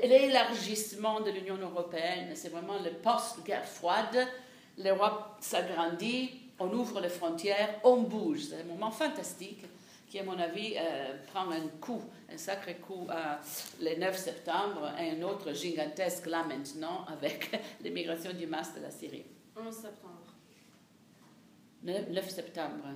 l'élargissement 0.03 1.21
de 1.21 1.31
l'Union 1.31 1.57
européenne, 1.57 2.29
c'est 2.35 2.49
vraiment 2.49 2.79
le 2.83 2.91
post-guerre 2.91 3.65
froide. 3.65 4.27
L'Europe 4.77 5.37
s'agrandit, 5.41 6.31
on 6.59 6.71
ouvre 6.71 7.01
les 7.01 7.09
frontières, 7.09 7.79
on 7.83 8.03
bouge. 8.03 8.47
C'est 8.49 8.61
un 8.61 8.65
moment 8.65 8.91
fantastique 8.91 9.65
qui, 10.09 10.19
à 10.19 10.23
mon 10.23 10.37
avis, 10.39 10.75
euh, 10.77 11.15
prend 11.27 11.49
un 11.51 11.67
coup, 11.79 12.01
un 12.31 12.37
sacré 12.37 12.75
coup 12.75 13.07
le 13.81 13.99
9 13.99 14.17
septembre 14.17 14.91
et 14.99 15.11
un 15.11 15.21
autre 15.21 15.53
gigantesque 15.53 16.25
là 16.25 16.43
maintenant 16.43 17.05
avec 17.07 17.51
l'immigration 17.83 18.33
du 18.33 18.47
masse 18.47 18.75
de 18.75 18.81
la 18.81 18.91
Syrie. 18.91 19.25
11 19.55 19.73
septembre. 19.73 20.18
9 21.83 22.29
septembre. 22.29 22.93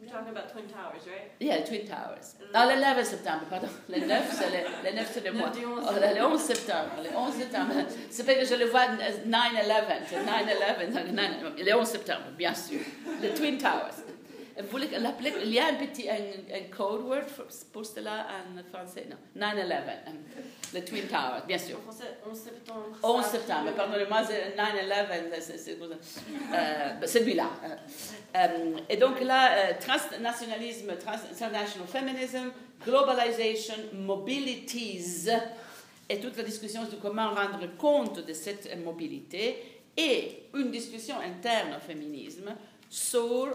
We're 0.00 0.08
talking 0.08 0.30
about 0.30 0.48
Twin 0.50 0.64
Towers, 0.66 1.06
right? 1.06 1.30
Yeah, 1.40 1.60
Twin 1.62 1.84
Towers. 1.86 2.36
Ah, 2.54 2.64
le 2.64 2.72
11 2.80 3.04
septembre, 3.04 3.44
pardon. 3.50 3.68
Le 3.88 4.00
9, 4.00 4.32
c'est 4.32 4.48
le, 4.48 4.64
le 4.90 4.96
9 4.96 5.10
c'est 5.12 5.24
le 5.26 5.32
mois. 5.32 5.52
Oh, 5.54 5.92
le 5.92 6.22
11 6.24 6.40
septembre. 6.40 6.92
Le 7.04 7.10
11 7.14 7.34
septembre. 7.34 7.72
C'est 8.08 8.24
fait 8.24 8.38
que 8.38 8.46
je 8.46 8.54
le 8.54 8.64
vois 8.66 8.86
9-11. 8.86 9.26
9-11. 9.26 11.64
Le 11.64 11.74
11 11.74 11.86
septembre, 11.86 12.30
bien 12.38 12.54
sûr. 12.54 12.80
Le 13.22 13.28
Twin 13.34 13.58
Towers. 13.58 13.92
Il 14.58 15.52
y 15.52 15.58
a 15.58 15.66
un 15.66 15.74
petit 15.74 16.08
un, 16.08 16.14
un 16.14 16.62
code 16.76 17.02
word 17.02 17.26
pour 17.72 17.84
cela 17.86 18.26
en 18.28 18.62
français, 18.64 19.06
non 19.08 19.16
9-11, 19.40 19.62
le 20.74 20.84
Twin 20.84 21.06
Towers, 21.06 21.46
bien 21.46 21.58
sûr. 21.58 21.78
En 21.78 21.82
français, 21.82 22.18
11 22.28 22.38
septembre. 22.38 22.86
11 23.02 23.24
septembre, 23.24 23.70
pardonnez-moi, 23.76 24.22
9-11, 24.22 24.28
c'est 25.40 25.78
euh, 25.80 27.06
celui-là. 27.06 27.50
Euh, 28.36 28.76
et 28.88 28.96
donc 28.96 29.20
là, 29.20 29.52
euh, 29.52 29.72
transnationalisme, 29.80 30.92
transnational 30.96 31.66
feminism, 31.86 32.50
globalization, 32.84 33.74
mobilities, 33.92 35.28
et 36.08 36.18
toute 36.18 36.36
la 36.36 36.42
discussion 36.42 36.84
de 36.84 36.96
comment 36.96 37.30
rendre 37.30 37.76
compte 37.76 38.24
de 38.24 38.32
cette 38.32 38.76
mobilité, 38.84 39.80
et 39.96 40.44
une 40.54 40.70
discussion 40.70 41.16
interne 41.18 41.76
au 41.76 41.80
féminisme 41.80 42.54
sur 42.88 43.48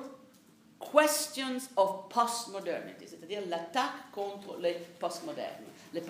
questions 0.92 1.70
of 1.78 2.10
postmodernity, 2.10 3.08
c'est-à-dire 3.08 3.42
l'attaque 3.48 4.12
contre 4.12 4.58
les 4.60 4.76
postmodernes, 5.00 5.50
les. 5.94 6.02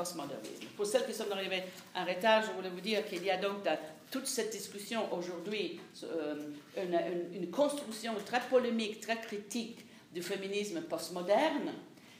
Pour 0.75 0.85
celles 0.85 1.05
qui 1.05 1.13
sont 1.13 1.31
arrivées 1.31 1.63
en 1.95 2.05
retard, 2.05 2.43
je 2.43 2.51
voulais 2.51 2.69
vous 2.69 2.81
dire 2.81 3.05
qu'il 3.07 3.23
y 3.23 3.29
a 3.29 3.37
donc 3.37 3.63
dans 3.63 3.77
toute 4.11 4.27
cette 4.27 4.51
discussion 4.51 5.13
aujourd'hui 5.13 5.79
euh, 6.03 6.51
une, 6.77 7.49
construction 7.49 8.13
très 8.25 8.41
polémique, 8.41 9.01
très 9.01 9.19
critique 9.19 9.85
du 10.13 10.21
féminisme 10.21 10.81
postmoderne. 10.81 11.71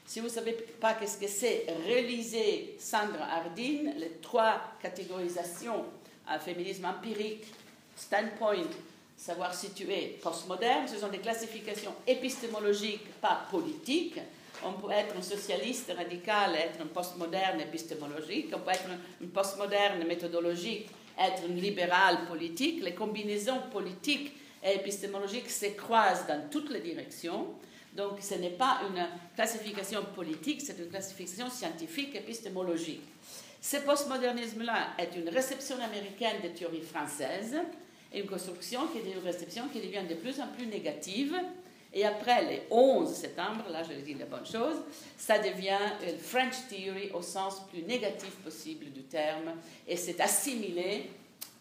Si 0.04 0.20
vous 0.20 0.26
ne 0.26 0.32
savez 0.32 0.52
pas 0.52 0.94
qu'est-ce 0.94 1.18
que 1.18 1.26
c'est, 1.26 1.66
relisez 1.86 2.76
Sandra 2.78 3.24
Hardin, 3.24 3.92
les 3.96 4.18
trois 4.22 4.60
catégorisations 4.80 5.84
à 6.28 6.38
féminisme 6.38 6.84
empirique, 6.84 7.46
standpoint, 7.96 8.68
savoir 9.16 9.54
situer 9.54 10.18
postmoderne, 10.22 10.86
ce 10.86 10.98
sont 10.98 11.08
des 11.08 11.18
classifications 11.18 11.94
épistémologiques, 12.06 13.06
pas 13.20 13.46
politiques. 13.50 14.20
On 14.64 14.72
peut 14.72 14.90
être 14.90 15.16
un 15.16 15.22
socialiste 15.22 15.92
radical, 15.96 16.54
être 16.54 16.80
un 16.80 16.86
postmoderne 16.86 17.60
épistémologique, 17.60 18.48
on 18.54 18.60
peut 18.60 18.70
être 18.70 18.88
un 19.22 19.26
postmoderne 19.28 20.04
méthodologique, 20.06 20.88
être 21.18 21.42
un 21.44 21.54
libéral 21.54 22.26
politique. 22.26 22.82
Les 22.82 22.94
combinaisons 22.94 23.60
politiques 23.72 24.32
et 24.64 24.76
épistémologiques 24.76 25.50
se 25.50 25.66
croisent 25.66 26.26
dans 26.26 26.48
toutes 26.50 26.70
les 26.70 26.80
directions. 26.80 27.54
Donc 27.94 28.18
ce 28.20 28.34
n'est 28.34 28.50
pas 28.50 28.80
une 28.88 29.06
classification 29.34 30.04
politique, 30.14 30.60
c'est 30.60 30.78
une 30.78 30.88
classification 30.88 31.48
scientifique 31.48 32.14
épistémologique. 32.14 33.02
Ce 33.60 33.78
postmodernisme-là 33.78 34.90
est 34.98 35.16
une 35.16 35.28
réception 35.28 35.76
américaine 35.82 36.40
des 36.42 36.50
théories 36.50 36.82
françaises 36.82 37.56
une 38.16 38.26
construction 38.26 38.86
qui 38.88 38.98
est 38.98 39.12
une 39.12 39.24
réception 39.24 39.68
qui 39.68 39.80
devient 39.80 40.04
de 40.08 40.14
plus 40.14 40.40
en 40.40 40.48
plus 40.48 40.66
négative. 40.66 41.34
Et 41.92 42.04
après 42.04 42.42
le 42.42 42.60
11 42.70 43.08
septembre, 43.08 43.64
là 43.70 43.82
je 43.82 43.92
dis 44.00 44.14
la 44.14 44.26
bonne 44.26 44.44
chose, 44.44 44.76
ça 45.16 45.38
devient 45.38 45.78
une 46.06 46.18
French 46.18 46.54
theory 46.68 47.10
au 47.14 47.22
sens 47.22 47.62
plus 47.70 47.82
négatif 47.82 48.30
possible 48.44 48.86
du 48.86 49.04
terme, 49.04 49.52
et 49.88 49.96
c'est 49.96 50.20
assimilé 50.20 51.10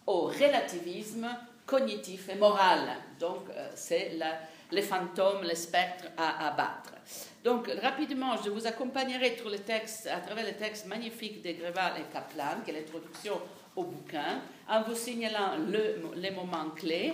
au 0.06 0.24
relativisme 0.26 1.28
cognitif 1.66 2.30
et 2.30 2.36
moral. 2.36 2.82
Donc 3.20 3.50
euh, 3.50 3.70
c'est 3.76 4.18
les 4.72 4.82
fantômes, 4.82 5.44
les 5.44 5.56
spectres 5.56 6.06
à 6.18 6.48
abattre. 6.48 6.92
Donc 7.44 7.70
rapidement, 7.82 8.36
je 8.44 8.50
vous 8.50 8.66
accompagnerai 8.66 9.36
tous 9.36 9.50
les 9.50 9.60
textes, 9.60 10.08
à 10.08 10.20
travers 10.20 10.44
les 10.44 10.56
textes 10.56 10.88
magnifiques 10.88 11.44
de 11.44 11.52
Gréval 11.52 11.94
et 12.00 12.12
Kaplan, 12.12 12.62
qui 12.66 12.72
est 12.72 12.74
l'introduction 12.74 13.40
au 13.76 13.84
bouquin 13.84 14.42
en 14.68 14.82
vous 14.84 14.96
signalant 14.96 15.58
le, 15.58 16.02
les 16.16 16.32
moments 16.32 16.70
clés. 16.76 17.14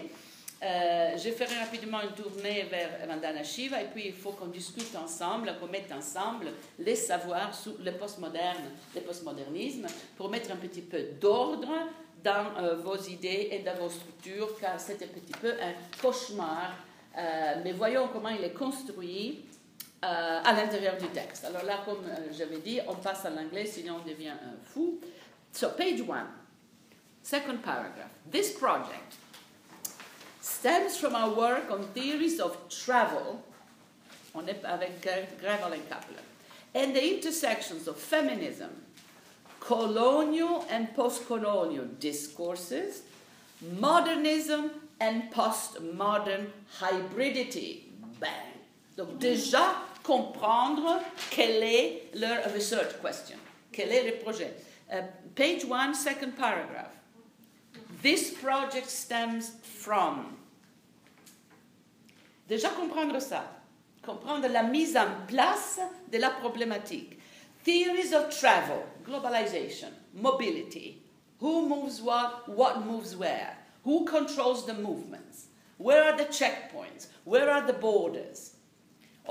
Euh, 0.63 1.17
je 1.17 1.31
ferai 1.31 1.59
rapidement 1.59 2.01
une 2.01 2.11
tournée 2.11 2.67
vers 2.69 3.07
Vandana 3.07 3.43
Shiva 3.43 3.81
et 3.81 3.87
puis 3.87 4.07
il 4.07 4.13
faut 4.13 4.31
qu'on 4.31 4.45
discute 4.45 4.95
ensemble, 4.95 5.55
qu'on 5.59 5.65
mette 5.65 5.91
ensemble 5.91 6.51
les 6.77 6.95
savoirs 6.95 7.55
sur 7.55 7.73
le 7.79 7.91
postmoderne, 7.93 8.69
le 8.93 9.01
postmodernisme 9.01 9.87
pour 10.15 10.29
mettre 10.29 10.51
un 10.51 10.57
petit 10.57 10.81
peu 10.81 11.01
d'ordre 11.19 11.73
dans 12.23 12.55
euh, 12.59 12.75
vos 12.75 12.95
idées 12.95 13.49
et 13.51 13.59
dans 13.59 13.73
vos 13.73 13.89
structures 13.89 14.55
car 14.59 14.79
c'est 14.79 15.01
un 15.01 15.07
petit 15.07 15.33
peu 15.41 15.51
un 15.53 15.99
cauchemar. 15.99 16.75
Euh, 17.17 17.55
mais 17.63 17.71
voyons 17.71 18.07
comment 18.13 18.29
il 18.29 18.43
est 18.43 18.53
construit 18.53 19.45
à 20.03 20.51
l'intérieur 20.53 20.97
du 20.97 21.07
texte. 21.09 21.45
Alors 21.45 21.63
là, 21.63 21.83
comme 21.85 22.03
j'avais 22.35 22.57
dit, 22.57 22.79
on 22.87 22.95
passe 22.95 23.23
à 23.23 23.29
l'anglais 23.29 23.67
sinon 23.67 23.97
on 24.03 24.09
devient 24.09 24.33
fou. 24.63 24.99
So, 25.51 25.69
page 25.77 26.01
one. 26.01 26.40
Second 27.23 27.63
paragraph. 27.63 28.09
This 28.29 28.51
project 28.51 29.15
stems 30.41 30.97
from 30.97 31.15
our 31.15 31.29
work 31.33 31.69
on 31.71 31.83
theories 31.93 32.39
of 32.39 32.57
travel, 32.69 33.43
on 34.33 34.49
avec 34.49 35.01
Grevel 35.01 35.73
and 35.73 35.89
Kaplan, 35.89 36.23
and 36.73 36.95
the 36.95 37.15
intersections 37.15 37.87
of 37.87 37.97
feminism, 37.97 38.69
colonial 39.59 40.65
and 40.69 40.93
post-colonial 40.95 41.85
discourses, 41.99 43.03
modernism 43.79 44.71
and 44.99 45.31
postmodern 45.31 46.47
hybridity. 46.79 47.83
Bang. 48.19 48.59
Donc 48.97 49.19
déjà 49.19 49.75
comprendre 50.03 51.01
quel 51.29 51.63
est 51.63 52.15
leur 52.15 52.53
research 52.53 53.01
question, 53.01 53.37
quel 53.71 53.91
est 53.91 54.05
le 54.05 54.23
projet. 54.23 54.51
Uh, 54.91 55.01
page 55.35 55.63
one, 55.65 55.93
second 55.93 56.37
paragraph. 56.37 56.91
This 58.01 58.31
project 58.31 58.89
stems 58.89 59.51
from. 59.63 60.37
Déjà 62.49 62.69
comprendre 62.69 63.19
ça, 63.21 63.43
comprendre 64.03 64.47
la 64.47 64.63
mise 64.63 64.97
en 64.97 65.25
place 65.27 65.79
de 66.11 66.17
la 66.17 66.31
problématique. 66.31 67.19
Theories 67.63 68.13
of 68.13 68.29
travel, 68.29 68.83
globalization, 69.05 69.89
mobility. 70.15 71.01
Who 71.39 71.67
moves 71.69 72.01
what, 72.01 72.49
what 72.49 72.85
moves 72.85 73.15
where? 73.15 73.55
Who 73.83 74.05
controls 74.05 74.65
the 74.65 74.73
movements? 74.73 75.45
Where 75.77 76.03
are 76.03 76.17
the 76.17 76.25
checkpoints? 76.25 77.07
Where 77.23 77.49
are 77.49 77.65
the 77.65 77.73
borders? 77.73 78.50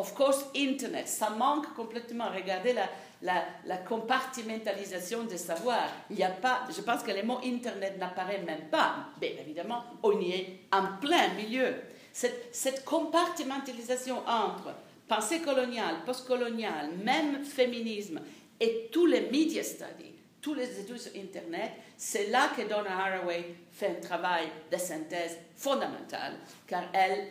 Of 0.00 0.14
course, 0.14 0.46
Internet, 0.56 1.06
ça 1.08 1.28
manque 1.28 1.74
complètement. 1.74 2.30
Regardez 2.34 2.72
la, 2.72 2.88
la, 3.20 3.44
la, 3.66 3.76
compartimentalisation 3.76 5.24
des 5.24 5.36
savoirs. 5.36 5.90
Il 6.08 6.16
n'y 6.16 6.22
a 6.22 6.30
pas, 6.30 6.62
je 6.74 6.80
pense 6.80 7.02
que 7.02 7.10
le 7.10 7.22
mot 7.22 7.38
Internet 7.44 7.98
n'apparaît 7.98 8.40
même 8.40 8.70
pas. 8.70 8.94
Mais 9.20 9.36
évidemment, 9.38 9.84
on 10.02 10.18
y 10.18 10.32
est 10.32 10.60
en 10.72 10.96
plein 11.02 11.34
milieu. 11.34 11.74
Cette, 12.14 12.48
cette 12.50 12.82
compartimentalisation 12.86 14.20
entre 14.26 14.74
pensée 15.06 15.42
coloniale, 15.42 15.96
postcoloniale, 16.06 16.92
même 17.04 17.44
féminisme 17.44 18.22
et 18.58 18.88
tous 18.90 19.04
les 19.04 19.28
media 19.30 19.62
studies, 19.62 20.14
tous 20.40 20.54
les 20.54 20.80
études 20.80 20.98
sur 20.98 21.12
Internet, 21.14 21.72
c'est 21.98 22.28
là 22.28 22.48
que 22.56 22.62
Donna 22.62 23.04
Haraway 23.04 23.54
fait 23.70 23.98
un 23.98 24.00
travail 24.00 24.48
de 24.72 24.78
synthèse 24.78 25.36
fondamental, 25.54 26.36
car 26.66 26.84
elle, 26.94 27.28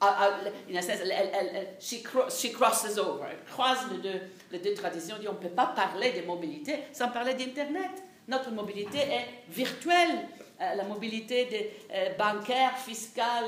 in 0.00 0.76
a 0.76 0.82
sense, 0.82 1.00
elle, 1.02 1.10
elle, 1.10 1.50
elle 1.54 1.68
she, 1.80 2.02
she, 2.30 2.52
crosses 2.52 2.98
over, 2.98 3.26
croise 3.50 3.78
les 3.90 3.98
deux, 3.98 4.20
les 4.52 4.58
deux 4.58 4.74
traditions, 4.74 5.16
on 5.28 5.32
ne 5.32 5.38
peut 5.38 5.48
pas 5.48 5.66
parler 5.66 6.12
de 6.12 6.26
mobilité 6.26 6.84
sans 6.92 7.08
parler 7.08 7.34
d'Internet. 7.34 7.90
Notre 8.28 8.50
mobilité 8.50 8.98
est 8.98 9.26
virtuelle. 9.48 10.28
Euh, 10.60 10.74
la 10.74 10.84
mobilité 10.84 11.44
des, 11.46 11.72
euh, 11.94 12.14
bancaire, 12.16 12.76
fiscale, 12.76 13.44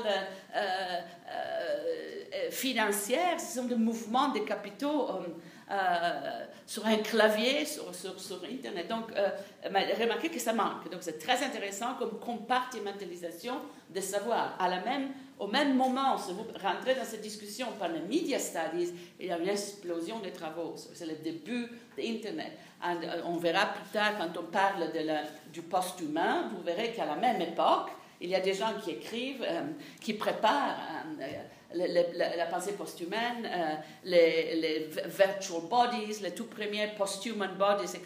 euh, 0.55 1.01
financière, 2.49 3.39
ce 3.39 3.59
sont 3.59 3.65
des 3.65 3.75
mouvements 3.75 4.29
de 4.29 4.39
capitaux 4.39 5.09
euh, 5.71 6.45
sur 6.65 6.85
un 6.85 6.97
clavier, 6.97 7.65
sur, 7.65 7.95
sur, 7.95 8.19
sur 8.19 8.43
Internet. 8.43 8.89
Donc, 8.89 9.05
euh, 9.15 9.29
remarquez 9.99 10.29
que 10.29 10.39
ça 10.39 10.51
manque. 10.53 10.89
Donc, 10.91 10.99
c'est 11.01 11.17
très 11.17 11.43
intéressant 11.43 11.95
comme 11.97 12.19
compartimentalisation 12.19 13.55
des 13.89 14.01
savoirs. 14.01 14.55
À 14.59 14.67
la 14.67 14.81
même, 14.81 15.11
au 15.41 15.47
même 15.47 15.75
moment, 15.75 16.19
si 16.19 16.33
vous 16.33 16.45
rentrez 16.61 16.93
dans 16.93 17.03
cette 17.03 17.21
discussion 17.21 17.65
par 17.79 17.89
les 17.89 18.01
media 18.01 18.37
studies, 18.37 18.93
il 19.19 19.25
y 19.25 19.31
a 19.31 19.39
une 19.39 19.49
explosion 19.49 20.19
des 20.19 20.31
travaux. 20.31 20.75
C'est 20.93 21.07
le 21.07 21.15
début 21.15 21.67
d'Internet. 21.97 22.51
Euh, 22.85 23.21
on 23.25 23.37
verra 23.37 23.65
plus 23.73 23.89
tard, 23.91 24.19
quand 24.19 24.39
on 24.39 24.43
parle 24.43 24.91
de 24.91 24.99
du 25.51 25.63
post-humain, 25.63 26.51
vous 26.55 26.61
verrez 26.61 26.91
qu'à 26.91 27.05
la 27.05 27.15
même 27.15 27.41
époque, 27.41 27.89
il 28.21 28.29
y 28.29 28.35
a 28.35 28.39
des 28.39 28.53
gens 28.53 28.73
qui 28.83 28.91
écrivent, 28.91 29.43
euh, 29.43 29.61
qui 29.99 30.13
préparent 30.13 30.77
la, 31.73 32.45
pensée 32.45 32.73
post-humaine, 32.73 33.43
euh, 33.45 33.75
les, 34.03 34.89
virtual 35.05 35.61
bodies, 35.67 36.21
les 36.21 36.35
tout 36.35 36.45
premiers 36.45 36.89
post-human 36.95 37.55
bodies, 37.57 37.87
c'est 37.87 38.03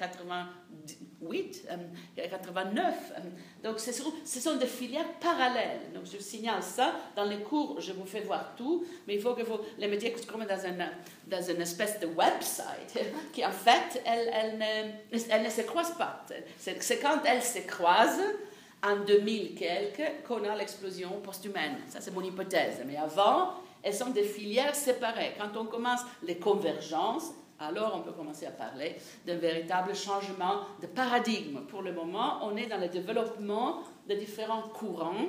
88, 0.86 1.68
89. 2.16 2.86
Euh, 2.86 3.18
euh, 3.18 3.22
donc, 3.64 3.80
ce 3.80 3.92
sont, 3.92 4.14
ce 4.24 4.40
sont, 4.40 4.56
des 4.58 4.68
filières 4.68 5.14
parallèles. 5.20 5.82
Donc, 5.94 6.04
je 6.06 6.18
signale 6.18 6.62
ça. 6.62 6.94
Dans 7.16 7.26
les 7.26 7.40
cours, 7.40 7.80
je 7.82 7.94
vous 7.94 8.06
fais 8.06 8.22
voir 8.22 8.56
tout, 8.56 8.86
mais 9.08 9.16
il 9.16 9.22
faut 9.22 9.34
que 9.34 9.44
vous 9.44 9.58
les 9.78 9.88
mettiez 9.88 10.14
comme 10.28 10.46
dans, 10.46 10.66
un, 10.66 10.90
dans 11.28 11.42
une 11.42 11.62
espèce 11.62 12.00
de 12.00 12.08
website 12.08 13.00
qui, 13.34 13.46
en 13.46 13.52
fait, 13.52 14.02
elle, 14.06 14.30
elle, 14.34 14.58
ne, 14.58 15.20
elle 15.30 15.44
ne 15.44 15.50
se 15.50 15.62
croise 15.62 15.96
pas. 15.98 16.26
C'est 16.58 17.00
quand 17.00 17.20
elles 17.26 17.44
se 17.44 17.60
croisent 17.60 18.22
en 18.84 18.98
2000 18.98 19.56
quelques 19.56 20.26
qu'on 20.28 20.44
a 20.44 20.56
l'explosion 20.56 21.10
post-humaine. 21.24 21.78
Ça, 21.88 22.02
c'est 22.02 22.12
mon 22.12 22.22
hypothèse. 22.22 22.82
Mais 22.86 22.98
avant, 22.98 23.54
elles 23.82 23.94
sont 23.94 24.10
des 24.10 24.24
filières 24.24 24.76
séparées. 24.76 25.34
Quand 25.38 25.60
on 25.60 25.66
commence 25.66 26.02
les 26.24 26.38
convergences, 26.38 27.32
alors 27.60 27.94
on 27.96 28.02
peut 28.02 28.12
commencer 28.12 28.46
à 28.46 28.52
parler 28.52 28.96
d'un 29.26 29.38
véritable 29.38 29.96
changement 29.96 30.62
de 30.82 30.88
paradigme. 30.88 31.62
Pour 31.70 31.82
le 31.82 31.94
moment, 31.94 32.40
on 32.44 32.56
est 32.58 32.68
dans 32.68 32.80
le 32.80 32.90
développement 32.90 33.84
de 34.10 34.16
différents 34.16 34.64
courants 34.64 35.26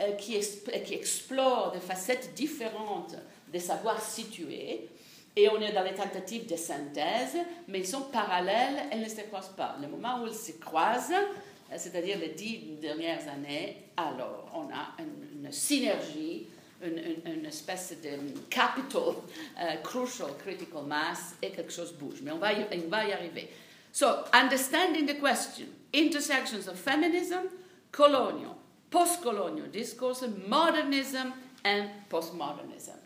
euh, 0.00 0.12
qui, 0.12 0.36
explorent 0.36 1.72
des 1.72 1.80
facettes 1.80 2.34
différentes 2.34 3.16
des 3.52 3.58
savoirs 3.58 4.00
situés. 4.00 4.88
Et 5.36 5.48
on 5.48 5.60
est 5.60 5.72
dans 5.72 5.82
les 5.82 5.94
tentatives 5.94 6.46
de 6.46 6.56
synthèse, 6.56 7.36
mais 7.68 7.80
ils 7.80 7.86
sont 7.86 8.02
parallèles, 8.02 8.84
elles 8.90 9.00
ne 9.00 9.08
se 9.08 9.20
croisent 9.22 9.54
pas. 9.56 9.76
Le 9.80 9.88
moment 9.88 10.22
où 10.22 10.26
elles 10.26 10.34
se 10.34 10.52
croisent, 10.52 11.12
euh, 11.12 11.76
c'est-à-dire 11.76 12.18
les 12.18 12.30
dix 12.30 12.58
dernières 12.80 13.28
années, 13.28 13.76
alors 13.96 14.50
on 14.54 14.72
a 14.74 14.94
une, 14.98 15.50
synergie, 15.50 16.46
une, 16.82 17.46
espèce 17.46 17.94
de 18.02 18.18
capital, 18.48 19.16
uh, 19.58 19.76
crucial 19.82 20.30
critical 20.42 20.82
mass, 20.84 21.34
et 21.42 21.50
quelque 21.50 21.72
chose 21.72 21.92
bouge. 21.92 22.20
Mais 22.22 22.30
on 22.30 22.38
va, 22.38 22.52
y, 22.52 22.64
on 22.72 22.88
va 22.88 23.04
y 23.04 23.12
arriver. 23.12 23.48
So, 23.92 24.24
understanding 24.32 25.06
the 25.06 25.18
question, 25.18 25.66
intersections 25.92 26.68
of 26.68 26.78
feminism, 26.78 27.48
colonial, 27.92 28.56
post-colonial 28.90 29.66
discourse, 29.66 30.24
modernism, 30.46 31.32
and 31.64 31.90
postmodernism. 32.08 32.96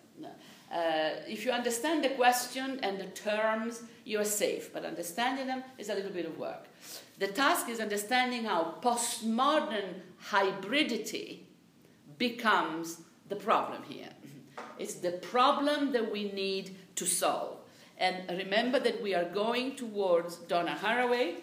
Uh, 0.74 1.20
if 1.28 1.44
you 1.44 1.52
understand 1.52 2.02
the 2.02 2.08
question 2.10 2.80
and 2.82 2.98
the 2.98 3.06
terms, 3.06 3.82
you 4.04 4.18
are 4.18 4.24
safe, 4.24 4.72
but 4.72 4.84
understanding 4.84 5.46
them 5.46 5.62
is 5.78 5.88
a 5.88 5.94
little 5.94 6.10
bit 6.10 6.26
of 6.26 6.36
work. 6.36 6.66
The 7.20 7.28
task 7.28 7.68
is 7.68 7.78
understanding 7.78 8.44
how 8.44 8.74
postmodern 8.82 10.00
hybridity 10.30 11.40
becomes 12.18 13.02
the 13.35 13.45
problem 13.45 13.82
here. 13.89 14.11
It's 14.78 14.95
the 14.95 15.12
problem 15.12 15.93
that 15.93 16.11
we 16.11 16.32
need 16.32 16.76
to 16.97 17.07
solve. 17.07 17.59
And 17.99 18.16
remember 18.39 18.80
that 18.80 19.03
we 19.03 19.14
are 19.14 19.24
going 19.24 19.76
towards 19.76 20.37
Donna 20.49 20.76
Haraway, 20.80 21.35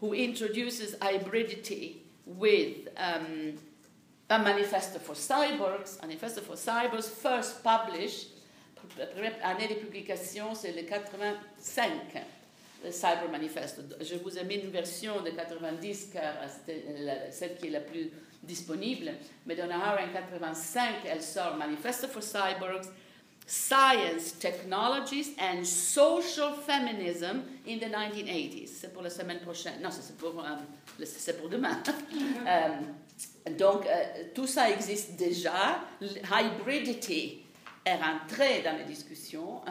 who 0.00 0.14
introduces 0.14 0.96
hybridity 0.96 1.96
with 2.26 2.88
um, 2.96 3.54
a 4.30 4.38
manifesto 4.38 4.98
for 4.98 5.14
cyborgs. 5.14 6.00
Manifesto 6.00 6.40
for 6.40 6.54
cyborgs, 6.54 7.08
first 7.08 7.62
published, 7.62 8.28
année 9.42 9.68
de 9.68 9.74
publication, 9.74 10.54
c'est 10.54 10.72
le 10.72 10.82
85 10.82 12.24
le 12.82 12.90
Cyber 12.90 13.28
Manifesto. 13.30 13.82
Je 14.00 14.16
vous 14.16 14.38
ai 14.38 14.44
mis 14.44 14.56
une 14.56 14.70
version 14.70 15.20
de 15.20 15.30
90 15.30 16.10
car 16.12 16.34
c'était 16.48 16.82
celle 17.30 17.56
qui 17.56 17.66
est 17.66 17.70
la 17.70 17.80
plus 17.80 18.10
disponible, 18.42 19.12
mais 19.46 19.54
dans 19.54 19.66
Nahara 19.66 20.02
en 20.02 20.12
85, 20.12 20.94
elle 21.06 21.22
sort 21.22 21.56
Manifesto 21.56 22.08
for 22.08 22.22
Cyborgs, 22.22 22.88
Science, 23.46 24.38
Technologies 24.38 25.34
and 25.36 25.66
Social 25.66 26.54
Feminism 26.54 27.42
in 27.66 27.78
the 27.78 27.86
1980s. 27.86 28.68
C'est 28.80 28.92
pour 28.92 29.02
la 29.02 29.10
semaine 29.10 29.40
prochaine. 29.40 29.82
Non, 29.82 29.90
c'est 29.90 30.16
pour, 30.16 30.38
euh, 30.38 31.04
c'est 31.04 31.36
pour 31.36 31.48
demain. 31.48 31.82
euh, 32.46 33.50
donc, 33.58 33.86
euh, 33.86 34.04
tout 34.34 34.46
ça 34.46 34.70
existe 34.70 35.16
déjà. 35.16 35.80
Hybridity 36.00 37.42
est 37.84 37.96
rentré 37.96 38.62
dans 38.62 38.76
les 38.78 38.84
discussions. 38.84 39.62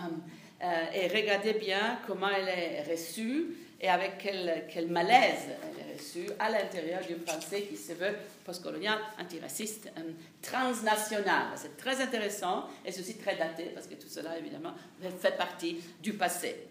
Et 0.93 1.07
regardez 1.07 1.53
bien 1.53 1.99
comment 2.05 2.27
elle 2.29 2.49
est 2.49 2.91
reçue 2.91 3.55
et 3.79 3.87
avec 3.87 4.17
quel, 4.17 4.65
quel 4.69 4.89
malaise 4.89 5.47
elle 5.47 5.85
est 5.85 5.88
à 6.39 6.49
l'intérieur 6.49 7.01
du 7.05 7.15
français 7.15 7.63
qui 7.63 7.77
se 7.77 7.93
veut 7.93 8.15
postcolonial, 8.43 8.97
antiraciste, 9.19 9.89
euh, 9.97 10.11
transnational. 10.41 11.47
C'est 11.55 11.77
très 11.77 12.01
intéressant 12.01 12.67
et 12.85 12.89
aussi 12.89 13.17
très 13.17 13.35
daté 13.35 13.65
parce 13.73 13.87
que 13.87 13.95
tout 13.95 14.07
cela, 14.09 14.37
évidemment, 14.37 14.73
fait 15.19 15.37
partie 15.37 15.77
du 16.01 16.13
passé. 16.13 16.67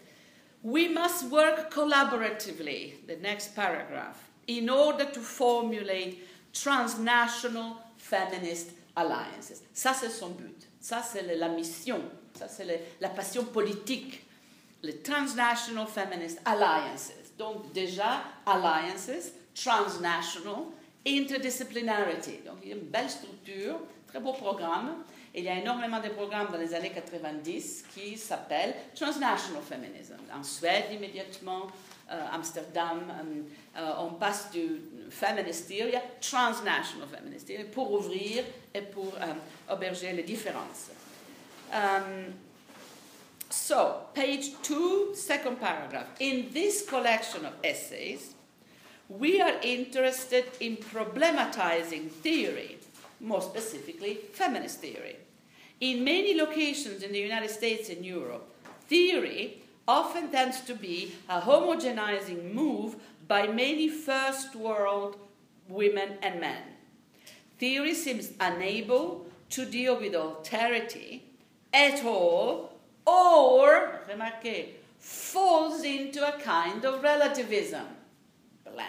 We 0.63 0.89
must 0.89 1.31
work 1.31 1.73
collaboratively, 1.73 3.05
the 3.07 3.21
next 3.21 3.55
paragraph, 3.55 4.17
in 4.47 4.69
order 4.69 5.05
to 5.05 5.21
formulate 5.21 6.17
transnational 6.51 7.75
feminist 7.97 8.71
alliances. 8.95 9.61
Ça, 9.73 9.93
c'est 9.93 10.09
son 10.09 10.29
but. 10.29 10.67
Ça, 10.81 11.01
c'est 11.01 11.35
la 11.35 11.49
mission 11.49 12.01
ça, 12.39 12.47
c'est 12.47 12.81
la 13.01 13.09
passion 13.09 13.43
politique. 13.45 14.25
Les 14.81 14.97
Transnational 14.97 15.87
Feminist 15.87 16.39
Alliances. 16.45 17.11
Donc, 17.39 17.71
déjà, 17.71 18.21
alliances, 18.45 19.31
transnational, 19.55 20.65
interdisciplinarity. 21.07 22.41
Donc, 22.45 22.57
il 22.63 22.69
y 22.69 22.73
a 22.73 22.75
une 22.75 22.81
belle 22.81 23.09
structure, 23.09 23.79
très 24.07 24.19
beau 24.19 24.33
programme. 24.33 24.97
Il 25.33 25.45
y 25.45 25.47
a 25.47 25.57
énormément 25.57 26.01
de 26.01 26.09
programmes 26.09 26.49
dans 26.51 26.57
les 26.57 26.73
années 26.73 26.91
90 26.91 27.85
qui 27.93 28.17
s'appellent 28.17 28.75
Transnational 28.93 29.61
Feminism. 29.63 30.15
En 30.37 30.43
Suède, 30.43 30.85
immédiatement, 30.91 31.67
euh, 32.11 32.19
Amsterdam, 32.33 32.99
euh, 33.07 33.79
euh, 33.79 33.91
on 33.99 34.15
passe 34.15 34.51
du 34.51 34.81
feminist 35.09 35.67
theory 35.67 35.95
à 35.95 36.01
transnational 36.19 37.07
feminist 37.07 37.47
theory 37.47 37.65
pour 37.65 37.93
ouvrir 37.93 38.43
et 38.73 38.81
pour 38.81 39.13
auberger 39.71 40.11
les 40.11 40.23
différences. 40.23 40.89
So, 43.49 44.01
page 44.13 44.51
two, 44.61 45.15
second 45.15 45.59
paragraph. 45.59 46.07
In 46.19 46.49
this 46.53 46.87
collection 46.87 47.45
of 47.45 47.53
essays, 47.63 48.35
we 49.09 49.41
are 49.41 49.55
interested 49.63 50.45
in 50.59 50.77
problematizing 50.77 52.11
theory, 52.11 52.77
more 53.19 53.41
specifically, 53.41 54.19
feminist 54.33 54.81
theory. 54.81 55.17
In 55.79 56.03
many 56.03 56.35
locations 56.39 57.01
in 57.01 57.11
the 57.11 57.19
United 57.19 57.49
States 57.49 57.89
and 57.89 58.05
Europe, 58.05 58.47
theory 58.87 59.63
often 59.87 60.29
tends 60.29 60.61
to 60.61 60.75
be 60.75 61.13
a 61.27 61.41
homogenizing 61.41 62.53
move 62.53 62.97
by 63.27 63.47
many 63.47 63.89
first 63.89 64.55
world 64.55 65.17
women 65.67 66.17
and 66.21 66.39
men. 66.39 66.61
Theory 67.57 67.95
seems 67.95 68.31
unable 68.39 69.25
to 69.49 69.65
deal 69.65 69.99
with 69.99 70.13
alterity 70.13 71.21
at 71.73 72.05
all, 72.05 72.78
or, 73.09 74.01
remarquez, 74.07 74.75
falls 74.99 75.83
into 75.83 76.25
a 76.25 76.37
kind 76.39 76.85
of 76.85 77.01
relativism. 77.01 77.85
Blam. 78.63 78.85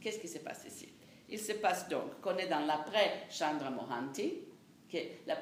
Qu'est-ce 0.00 0.18
qui 0.18 0.28
se 0.28 0.38
passe 0.38 0.64
ici? 0.66 0.88
Il 1.28 1.38
se 1.38 1.52
passe 1.52 1.88
donc 1.88 2.20
qu'on 2.20 2.36
est 2.36 2.48
dans 2.48 2.66
l'après 2.66 3.26
Chandra 3.30 3.70
Mohanty, 3.70 4.34
que 4.90 4.98
la, 5.26 5.36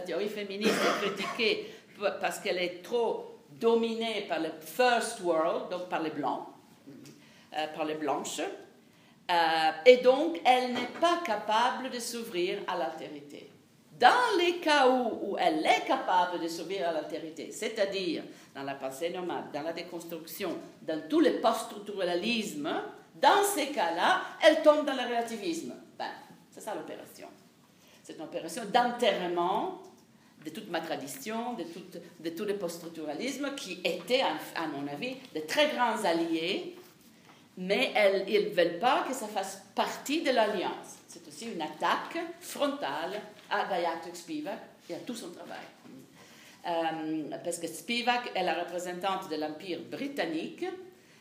théorie 0.00 0.28
féministe 0.28 0.74
est 0.74 1.06
critiquée 1.06 1.74
parce 2.20 2.38
qu'elle 2.40 2.58
est 2.58 2.82
trop 2.82 3.38
dominée 3.50 4.26
par 4.28 4.40
le 4.40 4.50
first 4.60 5.20
world, 5.20 5.70
donc 5.70 5.88
par 5.88 6.02
les 6.02 6.10
blancs, 6.10 6.46
euh, 7.56 7.66
par 7.74 7.84
les 7.84 7.94
blanches, 7.94 8.40
euh, 8.40 9.70
et 9.86 9.98
donc 9.98 10.40
elle 10.44 10.72
n'est 10.72 11.00
pas 11.00 11.20
capable 11.24 11.90
de 11.90 11.98
s'ouvrir 11.98 12.58
à 12.66 12.76
l'altérité. 12.76 13.49
Dans 14.00 14.38
les 14.38 14.56
cas 14.60 14.88
où, 14.88 15.36
elle 15.38 15.58
est 15.66 15.86
capable 15.86 16.40
de 16.40 16.48
s'ouvrir 16.48 16.88
à 16.88 16.92
l'altérité, 16.92 17.52
c'est-à-dire 17.52 18.22
dans 18.54 18.62
la 18.62 18.74
pensée 18.74 19.10
nomade, 19.10 19.52
dans 19.52 19.60
la 19.60 19.74
déconstruction, 19.74 20.56
dans 20.80 21.02
tous 21.06 21.20
les 21.20 21.32
post-structuralismes, 21.32 22.70
dans 23.20 23.44
ces 23.44 23.66
cas-là, 23.66 24.22
elle 24.42 24.62
tombe 24.62 24.86
dans 24.86 24.94
le 24.94 25.02
relativisme. 25.02 25.74
Ben, 25.98 26.12
c'est 26.50 26.62
ça 26.62 26.74
l'opération. 26.74 27.28
C'est 28.02 28.14
une 28.14 28.22
opération 28.22 28.62
d'enterrement 28.72 29.82
de 30.42 30.48
toute 30.48 30.70
ma 30.70 30.80
tradition, 30.80 31.52
de, 31.52 31.64
tout, 31.64 31.82
de 32.20 32.30
tous 32.30 32.44
les 32.44 32.54
post-structuralismes 32.54 33.54
qui 33.54 33.82
étaient, 33.84 34.22
à 34.22 34.66
mon 34.68 34.90
avis, 34.90 35.16
de 35.34 35.40
très 35.40 35.68
grands 35.74 36.02
alliés, 36.06 36.74
mais 37.58 37.92
ils 38.26 38.48
ne 38.48 38.54
veulent 38.54 38.78
pas 38.78 39.04
que 39.06 39.12
ça 39.12 39.26
fasse 39.26 39.62
partie 39.74 40.22
de 40.22 40.30
l'alliance. 40.30 40.96
C'est 41.06 41.28
aussi 41.28 41.52
une 41.52 41.60
attaque 41.60 42.16
frontale 42.40 43.20
à 43.50 43.64
Gayatri 43.66 44.10
Spivak 44.14 44.58
et 44.88 44.94
à 44.94 44.98
tout 44.98 45.14
son 45.14 45.30
travail. 45.30 45.58
Euh, 46.66 47.36
parce 47.42 47.58
que 47.58 47.66
Spivak 47.66 48.32
est 48.34 48.44
la 48.44 48.54
représentante 48.54 49.30
de 49.30 49.36
l'Empire 49.36 49.80
britannique, 49.90 50.64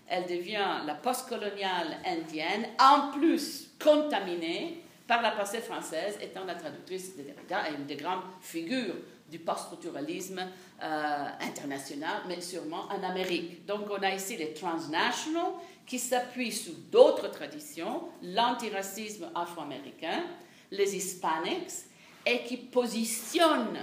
elle 0.08 0.26
devient 0.26 0.82
la 0.86 0.96
postcoloniale 0.96 1.98
indienne, 2.06 2.68
en 2.80 3.12
plus 3.12 3.70
contaminée 3.82 4.84
par 5.08 5.22
la 5.22 5.32
pensée 5.32 5.60
française, 5.60 6.18
étant 6.22 6.46
la 6.46 6.56
traductrice 6.56 7.16
de 7.16 7.24
Derrida 7.24 7.70
et 7.70 7.76
une 7.76 7.86
des 7.86 7.96
grandes 7.96 8.24
figures 8.42 8.96
du 9.30 9.40
post-structuralisme 9.40 10.40
euh, 10.82 11.26
international, 11.42 12.24
mais 12.28 12.42
sûrement 12.42 12.88
en 12.90 13.04
Amérique. 13.04 13.66
Donc 13.66 13.88
on 13.90 14.02
a 14.02 14.14
ici 14.14 14.36
les 14.38 14.54
transnationals 14.54 15.54
qui 15.86 16.00
s'appuient 16.00 16.52
sur 16.52 16.74
d'autres 16.92 17.30
traditions, 17.30 18.10
l'antiracisme 18.22 19.30
afro-américain, 19.36 20.24
les 20.72 20.96
hispanics, 20.96 21.89
et 22.26 22.44
qui 22.44 22.58
positionnent 22.58 23.80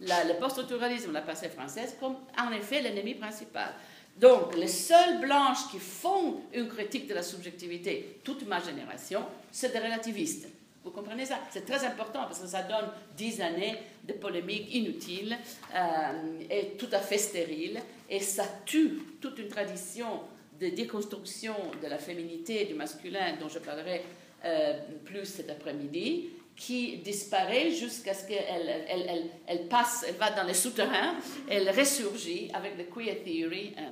le 0.00 0.38
post-structuralisme, 0.38 1.12
la 1.12 1.22
pensée 1.22 1.48
française, 1.48 1.96
comme 1.98 2.16
en 2.38 2.52
effet 2.52 2.80
l'ennemi 2.80 3.14
principal. 3.14 3.74
Donc, 4.16 4.56
les 4.56 4.68
seules 4.68 5.20
blanches 5.20 5.70
qui 5.70 5.78
font 5.78 6.40
une 6.52 6.68
critique 6.68 7.06
de 7.06 7.14
la 7.14 7.22
subjectivité, 7.22 8.18
toute 8.24 8.46
ma 8.46 8.60
génération, 8.60 9.24
c'est 9.50 9.72
des 9.72 9.78
relativistes. 9.78 10.48
Vous 10.84 10.90
comprenez 10.90 11.26
ça? 11.26 11.38
C'est 11.50 11.66
très 11.66 11.84
important 11.84 12.24
parce 12.24 12.40
que 12.40 12.46
ça 12.46 12.62
donne 12.62 12.90
dix 13.16 13.40
années 13.40 13.76
de 14.04 14.14
polémiques 14.14 14.74
inutiles 14.74 15.36
euh, 15.74 16.40
et 16.48 16.76
tout 16.78 16.88
à 16.92 16.98
fait 16.98 17.18
stériles 17.18 17.80
et 18.08 18.20
ça 18.20 18.44
tue 18.64 19.02
toute 19.20 19.38
une 19.38 19.48
tradition 19.48 20.22
de 20.58 20.68
déconstruction 20.68 21.54
de 21.82 21.88
la 21.88 21.98
féminité 21.98 22.62
et 22.62 22.64
du 22.64 22.74
masculin 22.74 23.36
dont 23.38 23.48
je 23.48 23.58
parlerai 23.58 24.02
euh, 24.44 24.78
plus 25.04 25.26
cet 25.26 25.50
après-midi 25.50 26.30
qui 26.58 26.98
disparaît 26.98 27.70
jusqu'à 27.70 28.12
ce 28.12 28.26
qu'elle 28.26 28.84
elle, 28.88 29.30
elle, 29.46 29.68
passe, 29.68 30.04
elle 30.06 30.16
va 30.16 30.32
dans 30.32 30.42
les 30.42 30.54
souterrains, 30.54 31.14
elle 31.48 31.70
ressurgit 31.70 32.50
avec 32.52 32.76
le 32.76 32.84
queer 32.84 33.22
theory 33.24 33.74
euh, 33.78 33.90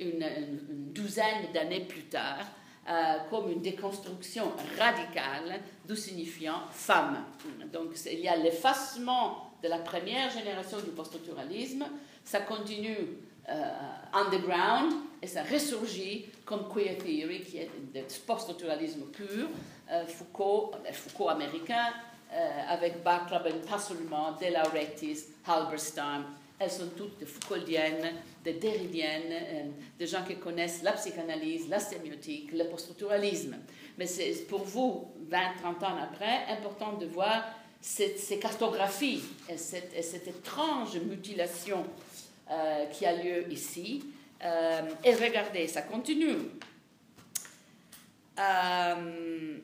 une, 0.00 0.22
une 0.22 0.92
douzaine 0.92 1.52
d'années 1.52 1.84
plus 1.84 2.04
tard 2.04 2.46
euh, 2.88 3.18
comme 3.28 3.50
une 3.50 3.60
déconstruction 3.60 4.50
radicale 4.78 5.60
du 5.86 5.94
signifiant 5.94 6.62
femme. 6.70 7.22
Donc 7.70 7.90
il 8.10 8.20
y 8.20 8.28
a 8.28 8.36
l'effacement 8.36 9.52
de 9.62 9.68
la 9.68 9.78
première 9.78 10.30
génération 10.30 10.78
du 10.78 10.90
post-structuralisme, 10.90 11.84
ça 12.24 12.40
continue 12.40 12.96
euh, 13.48 13.70
underground 14.12 14.92
et 15.22 15.26
ça 15.26 15.42
ressurgit 15.42 16.26
comme 16.44 16.68
queer 16.72 16.96
theory, 16.98 17.42
qui 17.42 17.58
est 17.58 17.70
le 17.94 18.02
post-structuralisme 18.26 19.06
pur, 19.06 19.48
euh, 19.90 20.06
Foucault, 20.06 20.72
Foucault 20.92 21.28
américain, 21.28 21.92
avec 22.68 23.02
Bartleby, 23.04 23.60
pas 23.70 23.78
seulement, 23.78 24.32
De 24.32 24.52
Laurentiis, 24.52 25.26
Halberstam, 25.46 26.24
elles 26.58 26.70
sont 26.70 26.88
toutes 26.96 27.18
des 27.18 27.26
Foucauldiennes, 27.26 28.14
des 28.42 28.54
Derridiennes, 28.54 29.32
euh, 29.32 29.64
des 29.98 30.06
gens 30.06 30.24
qui 30.26 30.36
connaissent 30.36 30.82
la 30.82 30.92
psychanalyse, 30.92 31.68
la 31.68 31.78
sémiotique, 31.78 32.52
le 32.52 32.64
post-structuralisme. 32.64 33.56
Mais 33.98 34.06
c'est 34.06 34.46
pour 34.48 34.64
vous, 34.64 35.08
20-30 35.30 35.84
ans 35.84 35.96
après, 36.02 36.46
important 36.50 36.94
de 36.94 37.06
voir 37.06 37.44
ces, 37.80 38.38
cartographies 38.40 39.22
et 39.48 39.58
cette, 39.58 40.26
étrange 40.26 40.96
mutilation 40.98 41.84
euh, 42.50 42.86
qui 42.86 43.06
a 43.06 43.12
lieu 43.12 43.50
ici. 43.50 44.04
Euh, 44.44 44.82
et 45.04 45.14
regardez, 45.14 45.66
ça 45.66 45.82
continue. 45.82 46.50
Um, 48.38 49.62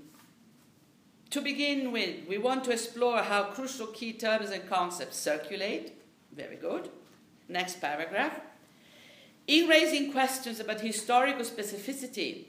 to 1.31 1.43
begin 1.43 1.93
with, 1.93 2.27
we 2.29 2.39
want 2.39 2.63
to 2.65 2.71
explore 2.71 3.19
how 3.19 3.51
crucial 3.53 3.89
key 3.89 4.15
terms 4.15 4.51
and 4.51 4.67
concepts 4.69 5.19
circulate 5.19 5.93
Very 6.35 6.57
good. 6.57 6.89
Next 7.49 7.81
paragraph. 7.81 8.41
In 9.47 9.69
raising 9.69 10.13
questions 10.13 10.61
about 10.61 10.81
historical 10.81 11.45
specificity 11.45 12.45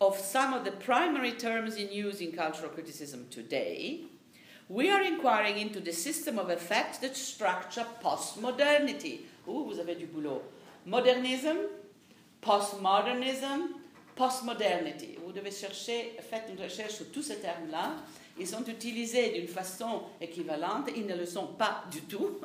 of 0.00 0.16
some 0.18 0.54
of 0.54 0.64
the 0.64 0.70
primary 0.72 1.32
terms 1.32 1.76
in 1.76 1.92
use 1.92 2.20
in 2.20 2.32
cultural 2.32 2.70
criticism 2.70 3.26
today, 3.30 4.02
we 4.68 4.90
are 4.90 5.02
inquiring 5.02 5.58
into 5.58 5.80
the 5.80 5.92
system 5.92 6.38
of 6.38 6.50
effects 6.50 6.98
that 6.98 7.16
structure 7.16 7.86
postmodernity. 8.02 9.20
Ouh, 9.46 9.64
vous 9.64 9.78
avez 9.78 9.94
du 9.94 10.06
boulot? 10.06 10.42
Modernism, 10.84 11.56
postmodernism, 12.40 13.68
postmodernity. 14.14 15.18
Vous 15.24 15.32
devez 15.32 15.50
chercher, 15.50 16.16
faites 16.20 16.44
une 16.50 16.62
recherche 16.62 16.94
sur 16.94 17.10
tous 17.10 17.22
ces 17.22 17.40
termes-là 17.40 17.96
ils 18.38 18.46
sont 18.46 18.64
utilisés 18.66 19.30
d'une 19.30 19.48
façon 19.48 20.02
équivalente, 20.20 20.90
ils 20.94 21.06
ne 21.06 21.16
le 21.16 21.24
sont 21.24 21.46
pas 21.46 21.84
du 21.90 22.02
tout. 22.02 22.38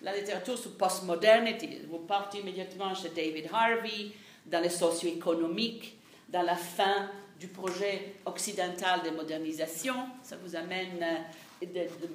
La 0.00 0.16
littérature 0.16 0.56
sur 0.56 0.76
postmodernity, 0.76 1.80
vous 1.90 1.98
partez 1.98 2.38
immédiatement 2.38 2.94
chez 2.94 3.08
David 3.08 3.48
Harvey, 3.52 4.12
dans 4.46 4.60
les 4.60 4.70
socio-économiques, 4.70 5.98
dans 6.28 6.42
la 6.42 6.56
fin 6.56 7.10
du 7.40 7.48
projet 7.48 8.14
occidental 8.24 9.02
de 9.02 9.10
modernisation, 9.10 9.94
ça 10.22 10.36
vous 10.36 10.54
amène 10.54 11.02
euh, 11.02 11.16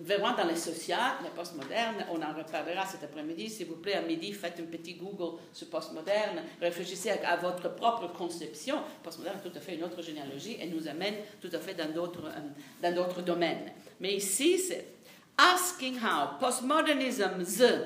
vraiment 0.02 0.36
dans 0.36 0.46
les 0.46 0.56
sociales, 0.56 1.18
les 1.24 1.30
postmodernes, 1.30 2.06
on 2.12 2.22
en 2.22 2.34
reparlera 2.34 2.86
cet 2.86 3.04
après-midi. 3.04 3.50
S'il 3.50 3.68
vous 3.68 3.76
plaît, 3.78 3.96
à 3.96 4.02
midi, 4.02 4.34
faites 4.34 4.60
un 4.60 4.66
petit 4.66 4.96
Google 4.96 5.40
sur 5.54 5.70
postmoderne, 5.70 6.44
réfléchissez 6.62 7.12
à, 7.12 7.36
votre 7.38 7.74
propre 7.76 8.08
conception. 8.08 8.78
Postmoderne 9.04 9.38
est 9.44 9.50
tout 9.50 9.58
à 9.58 9.62
fait 9.62 9.76
une 9.76 9.84
autre 9.84 10.02
généalogie 10.02 10.58
et 10.60 10.68
nous 10.68 10.88
amène 10.88 11.16
tout 11.42 11.50
à 11.54 11.60
fait 11.60 11.74
dans 11.74 11.92
d'autres, 11.92 12.26
euh, 12.26 12.40
dans 12.82 12.94
d'autres 12.96 13.22
domaines. 13.22 13.72
Mais 14.00 14.16
ici, 14.16 14.58
c'est 14.60 14.86
asking 15.38 15.98
how 15.98 16.38
postmodernisms 16.40 17.86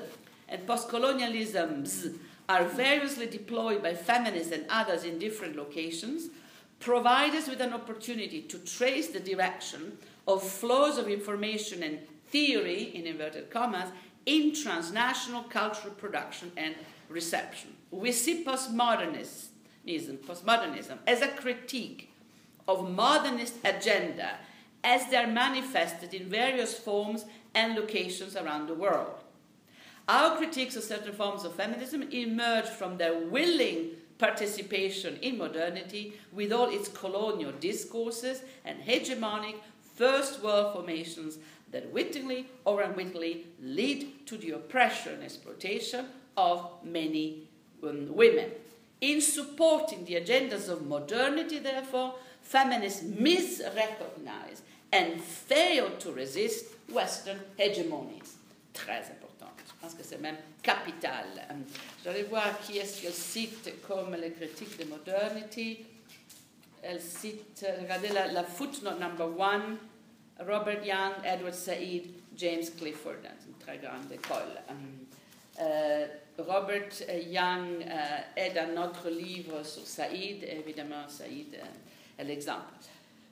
and 0.50 0.66
postcolonialisms 0.66 2.14
are 2.48 2.64
variously 2.64 3.26
deployed 3.26 3.82
by 3.82 3.94
feminists 3.94 4.52
and 4.52 4.64
others 4.70 5.04
in 5.04 5.18
different 5.18 5.56
locations 5.56 6.30
provide 6.82 7.34
us 7.34 7.48
with 7.48 7.60
an 7.60 7.72
opportunity 7.72 8.42
to 8.42 8.58
trace 8.58 9.08
the 9.08 9.20
direction 9.20 9.96
of 10.26 10.42
flows 10.42 10.98
of 10.98 11.08
information 11.08 11.82
and 11.82 11.98
theory, 12.28 12.84
in 12.94 13.06
inverted 13.06 13.50
commas, 13.50 13.90
in 14.26 14.54
transnational 14.54 15.42
cultural 15.44 15.94
production 15.94 16.52
and 16.56 16.74
reception. 17.08 17.74
We 17.90 18.12
see 18.12 18.44
postmodernism, 18.44 19.48
postmodernism 19.86 20.98
as 21.06 21.22
a 21.22 21.28
critique 21.28 22.12
of 22.68 22.90
modernist 22.90 23.54
agenda 23.64 24.38
as 24.84 25.08
they 25.10 25.16
are 25.16 25.26
manifested 25.26 26.14
in 26.14 26.28
various 26.28 26.78
forms 26.78 27.24
and 27.54 27.74
locations 27.74 28.36
around 28.36 28.66
the 28.66 28.74
world. 28.74 29.22
Our 30.08 30.36
critiques 30.36 30.76
of 30.76 30.82
certain 30.82 31.12
forms 31.12 31.44
of 31.44 31.54
feminism 31.54 32.02
emerge 32.10 32.66
from 32.66 32.96
their 32.96 33.18
willing 33.18 33.90
participation 34.18 35.16
in 35.22 35.38
modernity 35.38 36.14
with 36.32 36.52
all 36.52 36.70
its 36.70 36.88
colonial 36.88 37.52
discourses 37.60 38.42
and 38.64 38.80
hegemonic 38.80 39.56
first 39.94 40.42
world 40.42 40.74
formations 40.74 41.38
that 41.70 41.90
wittingly 41.92 42.46
or 42.64 42.82
unwittingly 42.82 43.46
lead 43.60 44.26
to 44.26 44.36
the 44.36 44.50
oppression 44.50 45.14
and 45.14 45.22
exploitation 45.22 46.06
of 46.36 46.70
many 46.84 47.48
um, 47.82 48.14
women. 48.14 48.50
In 49.00 49.20
supporting 49.20 50.04
the 50.04 50.14
agendas 50.14 50.68
of 50.68 50.86
modernity, 50.86 51.58
therefore, 51.58 52.14
feminists 52.40 53.02
misrecognize 53.02 54.60
and 54.92 55.20
fail 55.20 55.90
to 55.98 56.12
resist 56.12 56.66
Western 56.88 57.40
hegemonies. 57.58 58.36
Très 58.74 59.10
important. 59.10 59.50
Je 59.66 59.72
pense 59.80 59.94
que 59.94 60.04
c'est 60.04 60.20
même 60.20 60.36
capital. 60.62 61.24
J'allais 62.04 62.22
voir 62.22 62.60
qui 62.60 62.78
est-ce 62.78 63.02
qu'elle 63.02 63.12
cite 63.12 63.82
comme 63.86 64.14
les 64.14 64.30
critiques 64.30 64.78
de 64.78 64.84
modernity. 64.84 65.86
Elle 66.82 67.00
cite, 67.00 67.64
regardez 67.80 68.08
la, 68.08 68.42
footnote 68.42 68.98
number 68.98 69.28
one, 69.38 69.76
Robert 70.40 70.84
Young, 70.84 71.12
Edward 71.24 71.54
Said, 71.54 72.10
James 72.36 72.64
Clifford, 72.76 73.22
une 73.46 73.54
très 73.58 73.78
grande 73.78 74.10
école. 74.10 74.60
Euh, 75.60 76.06
Robert 76.38 76.88
Young 77.28 77.86
est 78.34 78.50
dans 78.50 78.74
notre 78.74 79.10
livre 79.10 79.62
sur 79.64 79.86
Saïd, 79.86 80.42
évidemment, 80.44 81.08
Saïd 81.08 81.56
est 82.18 82.24
l'exemple. 82.24 82.74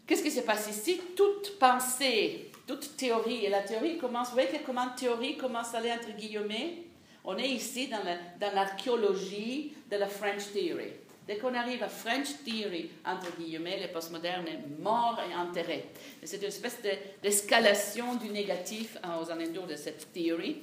Qu'est-ce 0.07 0.23
qui 0.23 0.31
se 0.31 0.41
passe 0.41 0.69
ici? 0.69 1.01
Toute 1.17 1.59
pensée, 1.59 2.51
toute 2.67 2.97
théorie, 2.97 3.45
et 3.45 3.49
la 3.49 3.63
théorie 3.63 3.97
commence, 3.97 4.29
vous 4.29 4.35
voyez 4.35 4.49
que 4.49 4.65
comment 4.65 4.89
théorie 4.91 5.37
commence 5.37 5.75
à 5.75 5.79
aller 5.79 5.93
entre 5.93 6.17
guillemets? 6.17 6.85
On 7.25 7.37
est 7.37 7.49
ici 7.49 7.89
dans 7.89 8.53
l'archéologie 8.55 9.73
de 9.91 9.97
la 9.97 10.09
French 10.09 10.53
Theory. 10.53 10.93
Dès 11.31 11.39
qu'on 11.39 11.55
arrive 11.55 11.81
à 11.85 11.89
French 11.89 12.43
Theory, 12.45 12.91
entre 13.07 13.31
guillemets, 13.39 13.79
le 13.81 13.93
postmoderne 13.93 14.49
est 14.49 14.83
mort 14.83 15.17
et 15.31 15.33
enterré. 15.33 15.87
C'est 16.25 16.39
une 16.39 16.49
espèce 16.49 16.79
d'escalation 17.23 18.17
du 18.17 18.31
négatif 18.31 18.99
aux 19.05 19.31
alentours 19.31 19.69
de 19.69 19.77
cette 19.77 20.13
théorie. 20.13 20.57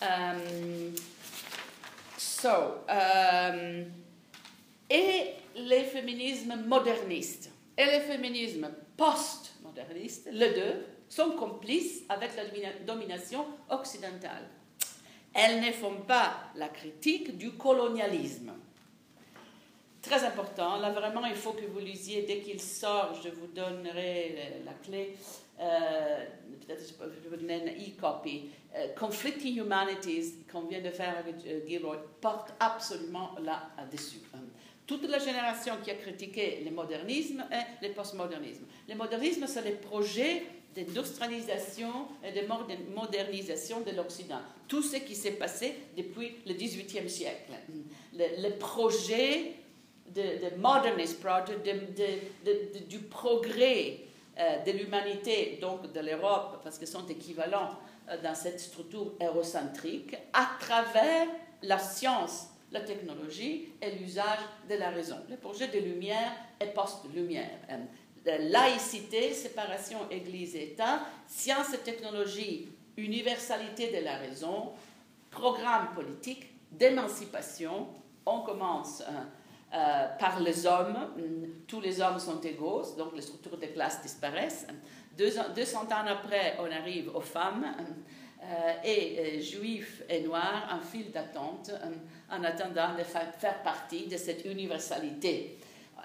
Um, 0.00 0.94
so, 2.16 2.48
um, 2.88 3.86
et 4.88 5.32
les 5.56 5.82
féminismes 5.82 6.54
modernistes 6.68 7.50
et 7.76 7.86
les 7.86 8.00
féminismes 8.02 8.70
post-modernistes, 8.96 10.28
les 10.30 10.50
deux, 10.50 10.86
sont 11.08 11.32
complices 11.32 12.04
avec 12.08 12.30
la 12.36 12.44
domination 12.86 13.44
occidentale. 13.68 14.46
Elles 15.34 15.60
ne 15.60 15.72
font 15.72 15.96
pas 16.06 16.44
la 16.54 16.68
critique 16.68 17.36
du 17.36 17.50
colonialisme 17.54 18.52
Très 20.02 20.24
important. 20.24 20.78
Là, 20.78 20.90
vraiment, 20.90 21.26
il 21.26 21.34
faut 21.34 21.52
que 21.52 21.66
vous 21.66 21.78
lisiez 21.78 22.22
dès 22.22 22.38
qu'il 22.38 22.60
sort. 22.60 23.20
Je 23.22 23.28
vous 23.28 23.48
donnerai 23.48 24.62
la 24.64 24.72
clé. 24.72 25.14
Euh, 25.60 26.24
peut-être 26.66 26.80
je 26.80 27.28
vous 27.28 27.36
donner 27.36 27.58
une 27.58 27.68
e-copy. 27.68 28.48
Euh, 28.74 28.88
Conflicting 28.98 29.58
Humanities, 29.58 30.44
qu'on 30.50 30.62
vient 30.62 30.80
de 30.80 30.88
faire 30.88 31.18
avec 31.18 31.36
euh, 31.46 31.66
Gilroy, 31.66 31.98
porte 32.20 32.54
absolument 32.58 33.32
là-dessus. 33.42 34.20
Toute 34.86 35.06
la 35.08 35.18
génération 35.18 35.74
qui 35.84 35.90
a 35.90 35.94
critiqué 35.94 36.62
le 36.64 36.70
modernisme 36.70 37.44
et 37.52 37.86
le 37.86 37.92
postmodernisme. 37.92 38.64
Le 38.88 38.94
modernisme, 38.94 39.46
c'est 39.46 39.68
le 39.68 39.76
projet 39.76 40.44
d'industrialisation 40.74 42.08
et 42.24 42.32
de 42.32 42.46
modernisation 42.94 43.80
de 43.82 43.90
l'Occident. 43.90 44.40
Tout 44.66 44.82
ce 44.82 44.96
qui 44.96 45.14
s'est 45.14 45.32
passé 45.32 45.74
depuis 45.96 46.36
le 46.46 46.54
XVIIIe 46.54 47.10
siècle. 47.10 47.52
Le, 48.14 48.48
le 48.48 48.56
projet 48.56 49.52
de, 50.14 50.56
modernist 50.56 51.20
project, 51.20 51.64
de, 51.64 52.84
du 52.88 52.98
progrès 53.00 54.00
euh, 54.38 54.58
de 54.64 54.72
l'humanité, 54.72 55.58
donc 55.60 55.92
de 55.92 56.00
l'Europe, 56.00 56.60
parce 56.62 56.78
qu'ils 56.78 56.88
sont 56.88 57.06
équivalents 57.06 57.78
euh, 58.08 58.16
dans 58.22 58.34
cette 58.34 58.60
structure 58.60 59.12
eurocentrique, 59.20 60.16
à 60.32 60.48
travers 60.58 61.26
la 61.62 61.78
science, 61.78 62.48
la 62.72 62.80
technologie 62.80 63.72
et 63.82 63.90
l'usage 63.92 64.38
de 64.68 64.76
la 64.76 64.90
raison. 64.90 65.16
Le 65.28 65.36
projet 65.36 65.68
de 65.68 65.78
lumière 65.78 66.32
et 66.60 66.66
post-lumière. 66.66 67.50
Euh, 67.68 68.38
laïcité, 68.38 69.32
séparation 69.32 69.98
Église-État, 70.10 71.00
science 71.26 71.72
et 71.74 71.78
technologie, 71.78 72.68
universalité 72.96 73.90
de 73.90 74.04
la 74.04 74.16
raison, 74.16 74.72
programme 75.30 75.94
politique 75.94 76.46
d'émancipation. 76.70 77.88
On 78.26 78.40
commence 78.40 79.00
euh, 79.02 79.12
par 79.70 80.40
les 80.40 80.66
hommes. 80.66 80.98
Tous 81.66 81.80
les 81.80 82.00
hommes 82.00 82.18
sont 82.18 82.40
égaux, 82.40 82.82
donc 82.98 83.14
les 83.14 83.22
structures 83.22 83.56
de 83.56 83.66
classe 83.66 84.02
disparaissent. 84.02 84.66
Deux, 85.16 85.32
200 85.54 85.84
ans 85.84 86.06
après, 86.08 86.56
on 86.58 86.70
arrive 86.70 87.14
aux 87.14 87.20
femmes. 87.20 87.66
Euh, 88.42 88.72
et 88.84 89.18
euh, 89.18 89.40
juifs 89.40 90.02
et 90.08 90.22
noirs 90.22 90.66
en 90.72 90.80
file 90.80 91.10
d'attente 91.10 91.70
en 92.30 92.42
attendant 92.42 92.96
de 92.96 93.04
faire 93.04 93.62
partie 93.62 94.06
de 94.06 94.16
cette 94.16 94.46
universalité. 94.46 95.58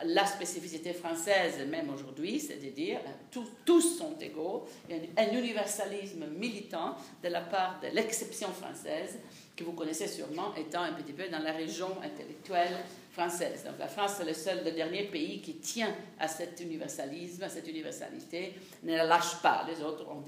La 0.03 0.25
spécificité 0.25 0.91
française, 0.91 1.65
même 1.69 1.89
aujourd'hui, 1.89 2.41
c'est 2.41 2.61
de 2.61 2.71
dire 2.71 2.99
tous, 3.31 3.47
tous 3.63 3.97
sont 3.97 4.17
égaux. 4.19 4.67
A 4.89 5.21
un 5.21 5.31
universalisme 5.31 6.25
militant 6.37 6.95
de 7.23 7.29
la 7.29 7.39
part 7.39 7.79
de 7.81 7.87
l'exception 7.95 8.49
française, 8.49 9.17
que 9.55 9.63
vous 9.63 9.71
connaissez 9.71 10.09
sûrement 10.09 10.53
étant 10.55 10.81
un 10.81 10.91
petit 10.91 11.13
peu 11.13 11.29
dans 11.29 11.39
la 11.39 11.53
région 11.53 11.87
intellectuelle 12.03 12.75
française. 13.15 13.63
Donc 13.65 13.79
la 13.79 13.87
France 13.87 14.19
est 14.19 14.25
le 14.25 14.33
seul, 14.33 14.63
le 14.65 14.71
dernier 14.71 15.03
pays 15.03 15.41
qui 15.41 15.55
tient 15.55 15.95
à 16.19 16.27
cet 16.27 16.59
universalisme, 16.59 17.43
à 17.43 17.49
cette 17.49 17.67
universalité, 17.67 18.53
ne 18.83 18.95
la 18.95 19.05
lâche 19.05 19.41
pas. 19.41 19.65
Les 19.67 19.81
autres 19.81 20.05
ont 20.09 20.23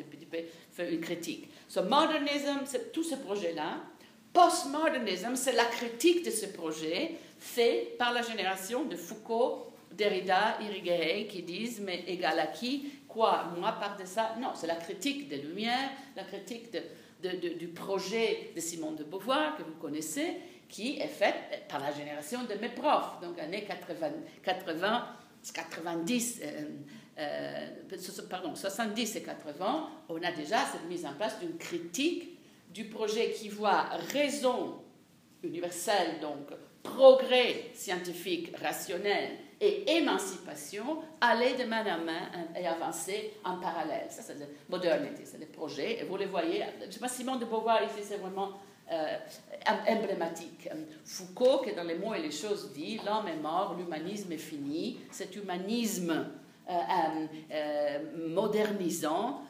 fait 0.72 0.94
une 0.94 1.02
critique. 1.02 1.50
So 1.68 1.84
modernism, 1.84 2.62
c'est 2.66 2.92
tout 2.92 3.04
ce 3.04 3.16
projet-là. 3.16 3.82
Postmodernisme, 4.32 5.36
c'est 5.36 5.54
la 5.54 5.66
critique 5.66 6.24
de 6.26 6.32
ce 6.32 6.46
projet 6.46 7.16
fait 7.40 7.96
par 7.98 8.14
la 8.14 8.22
génération 8.22 8.86
de 8.86 8.96
Foucault, 8.96 9.68
Derrida, 9.92 10.58
Irigaray 10.62 11.28
qui 11.28 11.44
disent 11.44 11.82
mais 11.82 12.04
égal 12.08 12.40
à 12.40 12.48
qui? 12.48 12.92
Quoi? 13.08 13.52
Moi, 13.58 13.72
part 13.74 13.98
de 13.98 14.06
ça? 14.06 14.36
Non, 14.40 14.52
c'est 14.56 14.68
la 14.68 14.76
critique 14.76 15.28
des 15.28 15.38
Lumières, 15.38 15.90
la 16.16 16.24
critique 16.24 16.70
du 17.22 17.68
projet 17.70 18.52
de 18.56 18.62
Simone 18.62 18.96
de 18.96 19.04
Beauvoir 19.04 19.58
que 19.58 19.64
vous 19.64 19.76
connaissez 19.82 20.38
qui 20.70 21.00
est 21.00 21.08
faite 21.08 21.66
par 21.70 21.80
la 21.80 21.92
génération 21.92 22.44
de 22.44 22.54
mes 22.56 22.70
profs, 22.70 23.20
donc 23.22 23.40
années 23.40 23.64
80, 23.64 24.10
80 24.44 25.08
90, 25.54 26.42
pardon, 28.30 28.56
70 28.56 29.16
et 29.16 29.24
80, 29.24 29.90
on 30.10 30.22
a 30.22 30.32
déjà 30.32 30.66
cette 30.66 30.86
mise 30.90 31.06
en 31.06 31.14
place 31.14 31.40
d'une 31.40 31.58
critique 31.58 32.38
du 32.70 32.86
projet 32.86 33.32
qui 33.32 33.50
voit 33.50 33.84
raison 34.12 34.82
universelle, 35.44 36.20
donc 36.22 36.50
progrès 36.84 37.72
scientifique, 37.74 38.56
rationnel 38.58 39.32
et 39.60 39.98
émancipation 39.98 41.02
aller 41.20 41.56
de 41.56 41.64
main 41.64 41.86
à 41.86 41.98
main 41.98 42.30
et 42.56 42.68
avancer 42.68 43.34
en 43.44 43.58
parallèle. 43.58 44.08
Ça, 44.10 44.22
c'est 44.22 44.40
la 44.40 44.46
modernité, 44.70 45.24
c'est 45.26 45.40
le 45.40 45.48
projet. 45.48 46.00
Et 46.00 46.04
vous 46.04 46.18
les 46.18 46.28
voyez, 46.28 46.64
je 46.82 46.86
ne 46.86 46.92
sais 46.92 47.00
pas, 47.00 47.08
Simone 47.08 47.40
de 47.40 47.46
Beauvoir, 47.46 47.84
ici, 47.84 48.04
c'est 48.04 48.18
vraiment 48.18 48.54
euh, 48.90 49.18
emblématique. 49.90 50.70
Foucault, 51.04 51.58
qui 51.58 51.74
dans 51.74 51.84
les 51.84 51.96
mots 51.96 52.14
et 52.14 52.22
les 52.22 52.32
choses 52.32 52.72
dit, 52.72 53.02
l'homme 53.06 53.28
est 53.28 53.42
mort, 53.42 53.76
l'humanisme 53.78 54.32
est 54.32 54.38
fini. 54.38 55.00
Cet 55.12 55.36
humanisme 55.36 56.26
euh, 56.70 56.74
euh, 57.52 58.00
modernisant 58.30 59.42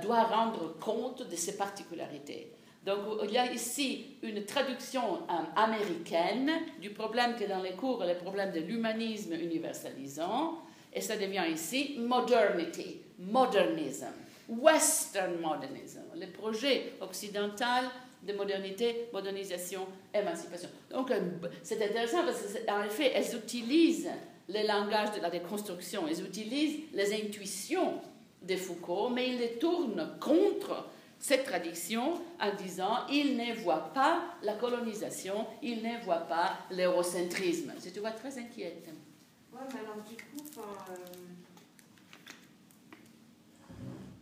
doit 0.00 0.22
rendre 0.22 0.78
compte 0.78 1.28
de 1.28 1.36
ses 1.36 1.58
particularités. 1.58 2.50
Donc 2.86 3.00
il 3.24 3.32
y 3.32 3.36
a 3.36 3.52
ici 3.52 4.16
une 4.22 4.46
traduction 4.46 5.18
américaine 5.54 6.50
du 6.80 6.88
problème 6.88 7.36
qui 7.36 7.44
est 7.44 7.48
dans 7.48 7.60
les 7.60 7.72
cours, 7.72 8.02
le 8.02 8.14
problème 8.14 8.50
de 8.50 8.60
l'humanisme 8.60 9.34
universalisant, 9.34 10.62
et 10.94 11.02
ça 11.02 11.18
devient 11.18 11.44
ici 11.52 11.96
modernity, 11.98 13.02
modernism, 13.18 14.14
western 14.48 15.38
modernism, 15.38 16.04
le 16.18 16.28
projet 16.28 16.94
occidental 17.02 17.84
de 18.22 18.32
modernité, 18.32 19.08
modernisation, 19.12 19.86
émancipation. 20.12 20.68
Donc, 20.90 21.10
euh, 21.10 21.20
c'est 21.62 21.82
intéressant 21.82 22.24
parce 22.24 22.42
qu'en 22.66 22.82
effet, 22.84 23.12
elles 23.14 23.34
utilisent 23.36 24.10
le 24.48 24.66
langage 24.66 25.12
de 25.16 25.20
la 25.20 25.30
déconstruction, 25.30 26.06
elles 26.08 26.24
utilisent 26.24 26.80
les 26.92 27.14
intuitions 27.14 28.00
de 28.42 28.56
Foucault, 28.56 29.10
mais 29.10 29.28
ils 29.28 29.38
les 29.38 29.58
tournent 29.58 30.16
contre 30.20 30.86
cette 31.18 31.44
tradition 31.44 32.20
en 32.40 32.54
disant 32.54 33.06
ils 33.10 33.36
ne 33.36 33.54
voient 33.54 33.92
pas 33.92 34.22
la 34.42 34.54
colonisation, 34.54 35.46
ils 35.62 35.82
ne 35.82 36.02
voient 36.04 36.26
pas 36.28 36.58
l'eurocentrisme. 36.70 37.72
C'est 37.78 37.94
une 37.94 38.00
voix 38.00 38.12
très 38.12 38.38
inquiète. 38.38 38.88
Oui, 39.52 39.58
mais 39.74 39.80
alors 39.80 39.96
du 40.08 40.16
coup, 40.16 40.60
euh, 40.60 40.94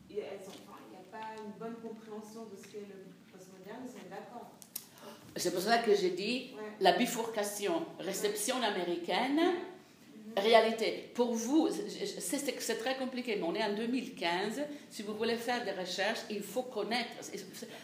il 0.08 0.16
n'y 0.16 0.22
a 0.22 1.10
pas 1.10 1.42
une 1.44 1.52
bonne 1.58 1.76
compréhension 1.82 2.44
de 2.46 2.56
ce 2.56 2.68
qu'est 2.68 2.80
le 2.80 3.05
c'est 5.36 5.52
pour 5.52 5.60
cela 5.60 5.78
que 5.78 5.94
j'ai 5.94 6.10
dit 6.10 6.50
la 6.80 6.92
bifurcation, 6.92 7.84
réception 8.00 8.56
américaine, 8.62 9.40
réalité. 10.36 11.10
Pour 11.14 11.32
vous, 11.34 11.68
c'est 12.18 12.78
très 12.78 12.96
compliqué, 12.96 13.36
mais 13.36 13.44
on 13.44 13.54
est 13.54 13.64
en 13.64 13.74
2015. 13.74 14.62
Si 14.90 15.02
vous 15.02 15.14
voulez 15.14 15.36
faire 15.36 15.64
des 15.64 15.72
recherches, 15.72 16.20
il 16.30 16.42
faut 16.42 16.64
connaître. 16.64 17.10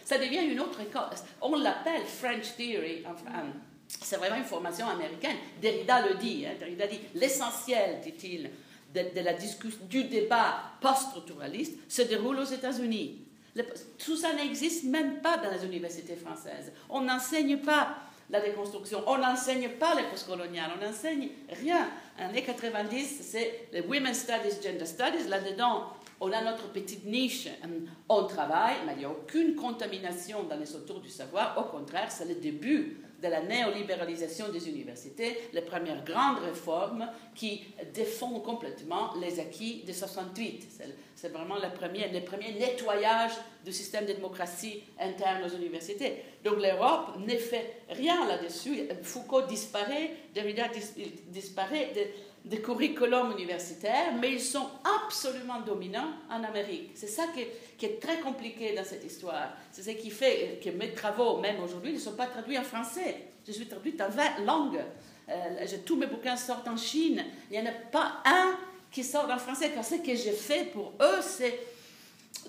Ça 0.04 0.18
devient 0.18 0.44
une 0.50 0.60
autre 0.60 0.80
école. 0.80 1.10
On 1.40 1.56
l'appelle 1.56 2.02
French 2.04 2.54
Theory. 2.56 3.04
c'est 3.88 4.16
vraiment 4.16 4.36
une 4.36 4.44
formation 4.44 4.88
américaine. 4.88 5.36
Derrida 5.60 6.06
le 6.06 6.14
dit. 6.16 6.44
Hein, 6.46 6.54
Derrida 6.58 6.86
dit 6.86 7.00
l'essentiel, 7.14 8.00
dit-il, 8.02 8.50
de, 8.94 9.20
la 9.20 9.32
discussion, 9.32 9.78
du 9.88 10.04
débat 10.04 10.72
post-structuraliste 10.80 11.78
se 11.88 12.02
déroule 12.02 12.38
aux 12.40 12.44
États-Unis 12.44 13.22
tout 13.98 14.16
ça 14.16 14.32
n'existe 14.32 14.84
même 14.84 15.20
pas 15.20 15.36
dans 15.36 15.50
les 15.50 15.64
universités 15.64 16.16
françaises. 16.16 16.72
On 16.88 17.02
n'enseigne 17.02 17.58
pas 17.58 17.96
la 18.30 18.40
déconstruction, 18.40 19.02
on 19.06 19.18
n'enseigne 19.18 19.68
pas 19.70 19.94
les 19.94 20.04
postcoloniales, 20.04 20.70
on 20.78 20.84
n'enseigne 20.84 21.28
rien. 21.60 21.88
En 22.18 22.30
années 22.30 22.42
90, 22.42 23.20
c'est 23.22 23.68
les 23.72 23.82
Women's 23.82 24.20
Studies, 24.20 24.62
Gender 24.62 24.86
Studies. 24.86 25.28
Là-dedans, 25.28 25.88
On 26.24 26.30
a 26.30 26.40
notre 26.40 26.70
petite 26.70 27.04
niche, 27.04 27.48
euh, 27.48 27.80
on 28.08 28.22
travaille, 28.28 28.76
mais 28.86 28.92
il 28.92 28.98
n'y 29.00 29.04
a 29.04 29.10
aucune 29.10 29.56
contamination 29.56 30.44
dans 30.44 30.56
les 30.56 30.76
autours 30.76 31.00
du 31.00 31.08
savoir. 31.08 31.58
Au 31.58 31.76
contraire, 31.76 32.12
c'est 32.12 32.26
le 32.26 32.36
début 32.36 32.96
de 33.20 33.26
la 33.26 33.42
néolibéralisation 33.42 34.48
des 34.50 34.68
universités, 34.68 35.36
les 35.52 35.62
premières 35.62 36.04
grandes 36.04 36.38
réformes 36.38 37.08
qui 37.34 37.64
défendent 37.92 38.44
complètement 38.44 39.14
les 39.20 39.40
acquis 39.40 39.82
de 39.84 39.92
68. 39.92 40.68
C'est 41.16 41.28
vraiment 41.28 41.56
le 41.56 41.74
premier, 41.76 42.08
le 42.12 42.20
premier 42.24 42.52
nettoyage 42.52 43.32
du 43.64 43.72
système 43.72 44.06
de 44.06 44.12
démocratie 44.12 44.84
interne 45.00 45.42
aux 45.44 45.56
universités. 45.56 46.22
Donc 46.44 46.60
l'Europe 46.62 47.16
ne 47.18 47.36
fait 47.36 47.82
rien 47.90 48.28
là-dessus. 48.28 48.88
Foucault 49.02 49.42
disparaît, 49.42 50.10
Derrida 50.34 50.68
disparaît 51.28 51.92
des 52.44 52.60
curriculums 52.60 53.32
universitaires, 53.32 54.14
mais 54.20 54.32
ils 54.32 54.40
sont 54.40 54.68
absolument 55.04 55.60
dominants 55.60 56.10
en 56.28 56.42
Amérique. 56.42 56.90
C'est 56.94 57.06
ça 57.06 57.24
qui 57.32 57.42
est, 57.42 57.56
qui 57.78 57.86
est, 57.86 58.00
très 58.00 58.18
compliqué 58.18 58.74
dans 58.74 58.84
cette 58.84 59.04
histoire. 59.04 59.50
C'est 59.70 59.82
ce 59.82 59.90
qui 59.90 60.10
fait 60.10 60.60
que 60.62 60.70
mes 60.70 60.92
travaux, 60.92 61.38
même 61.38 61.62
aujourd'hui, 61.62 61.92
ne 61.92 61.98
sont 61.98 62.16
pas 62.16 62.26
traduits 62.26 62.58
en 62.58 62.64
français. 62.64 63.28
Je 63.46 63.52
suis 63.52 63.66
traduite 63.66 64.00
en 64.00 64.08
20 64.08 64.44
langues. 64.44 64.80
Euh, 65.28 65.66
tous 65.86 65.96
mes 65.96 66.06
bouquins 66.06 66.36
sortent 66.36 66.66
en 66.66 66.76
Chine. 66.76 67.24
Il 67.50 67.60
n'y 67.60 67.66
en 67.66 67.70
a 67.70 67.74
pas 67.92 68.22
un 68.24 68.56
qui 68.90 69.04
sort 69.04 69.30
en 69.30 69.38
français, 69.38 69.70
car 69.70 69.84
ce 69.84 69.96
que 69.96 70.14
j'ai 70.14 70.32
fait 70.32 70.70
pour 70.72 70.92
eux, 71.00 71.20
c'est 71.22 71.58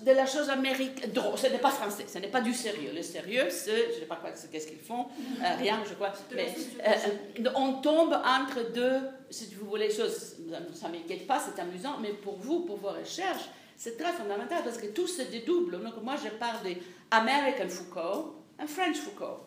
de 0.02 0.10
la 0.10 0.26
chose 0.26 0.50
américaine. 0.50 1.10
Ce 1.36 1.46
n'est 1.46 1.58
pas 1.58 1.70
français, 1.70 2.06
ce 2.08 2.18
n'est 2.18 2.28
pas 2.28 2.40
du 2.40 2.52
sérieux. 2.52 2.90
Le 2.94 3.02
sérieux, 3.02 3.48
c'est, 3.50 3.90
je 3.90 3.94
ne 3.94 4.00
sais 4.00 4.06
pas 4.06 4.20
qu'est-ce 4.50 4.66
qu'ils 4.66 4.78
font, 4.78 5.06
euh, 5.40 5.56
rien, 5.58 5.82
je 5.88 5.94
crois. 5.94 6.12
Mais 6.34 6.54
euh, 6.86 7.50
on 7.54 7.74
tombe 7.74 8.12
entre 8.12 8.72
deux, 8.72 9.00
si 9.30 9.54
vous 9.54 9.66
voulez, 9.66 9.90
choses, 9.90 10.36
ça 10.74 10.88
ne 10.88 10.92
m'inquiète 10.92 11.26
pas, 11.26 11.40
c'est 11.40 11.60
amusant, 11.60 11.98
mais 12.00 12.10
pour 12.10 12.36
vous, 12.36 12.60
pour 12.60 12.76
vos 12.76 12.90
recherches, 12.90 13.48
c'est 13.76 13.96
très 13.96 14.12
fondamental 14.12 14.62
parce 14.62 14.78
que 14.78 14.86
tout 14.86 15.06
se 15.06 15.22
dédouble. 15.22 15.82
Donc, 15.82 16.02
moi, 16.02 16.14
je 16.22 16.30
parle 16.30 16.58
d'American 16.64 17.68
Foucault, 17.68 18.36
un 18.58 18.66
French 18.66 18.96
Foucault. 18.96 19.40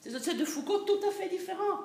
C'est 0.00 0.36
de 0.36 0.44
Foucault 0.44 0.78
tout 0.80 1.00
à 1.06 1.10
fait 1.10 1.28
différent. 1.28 1.80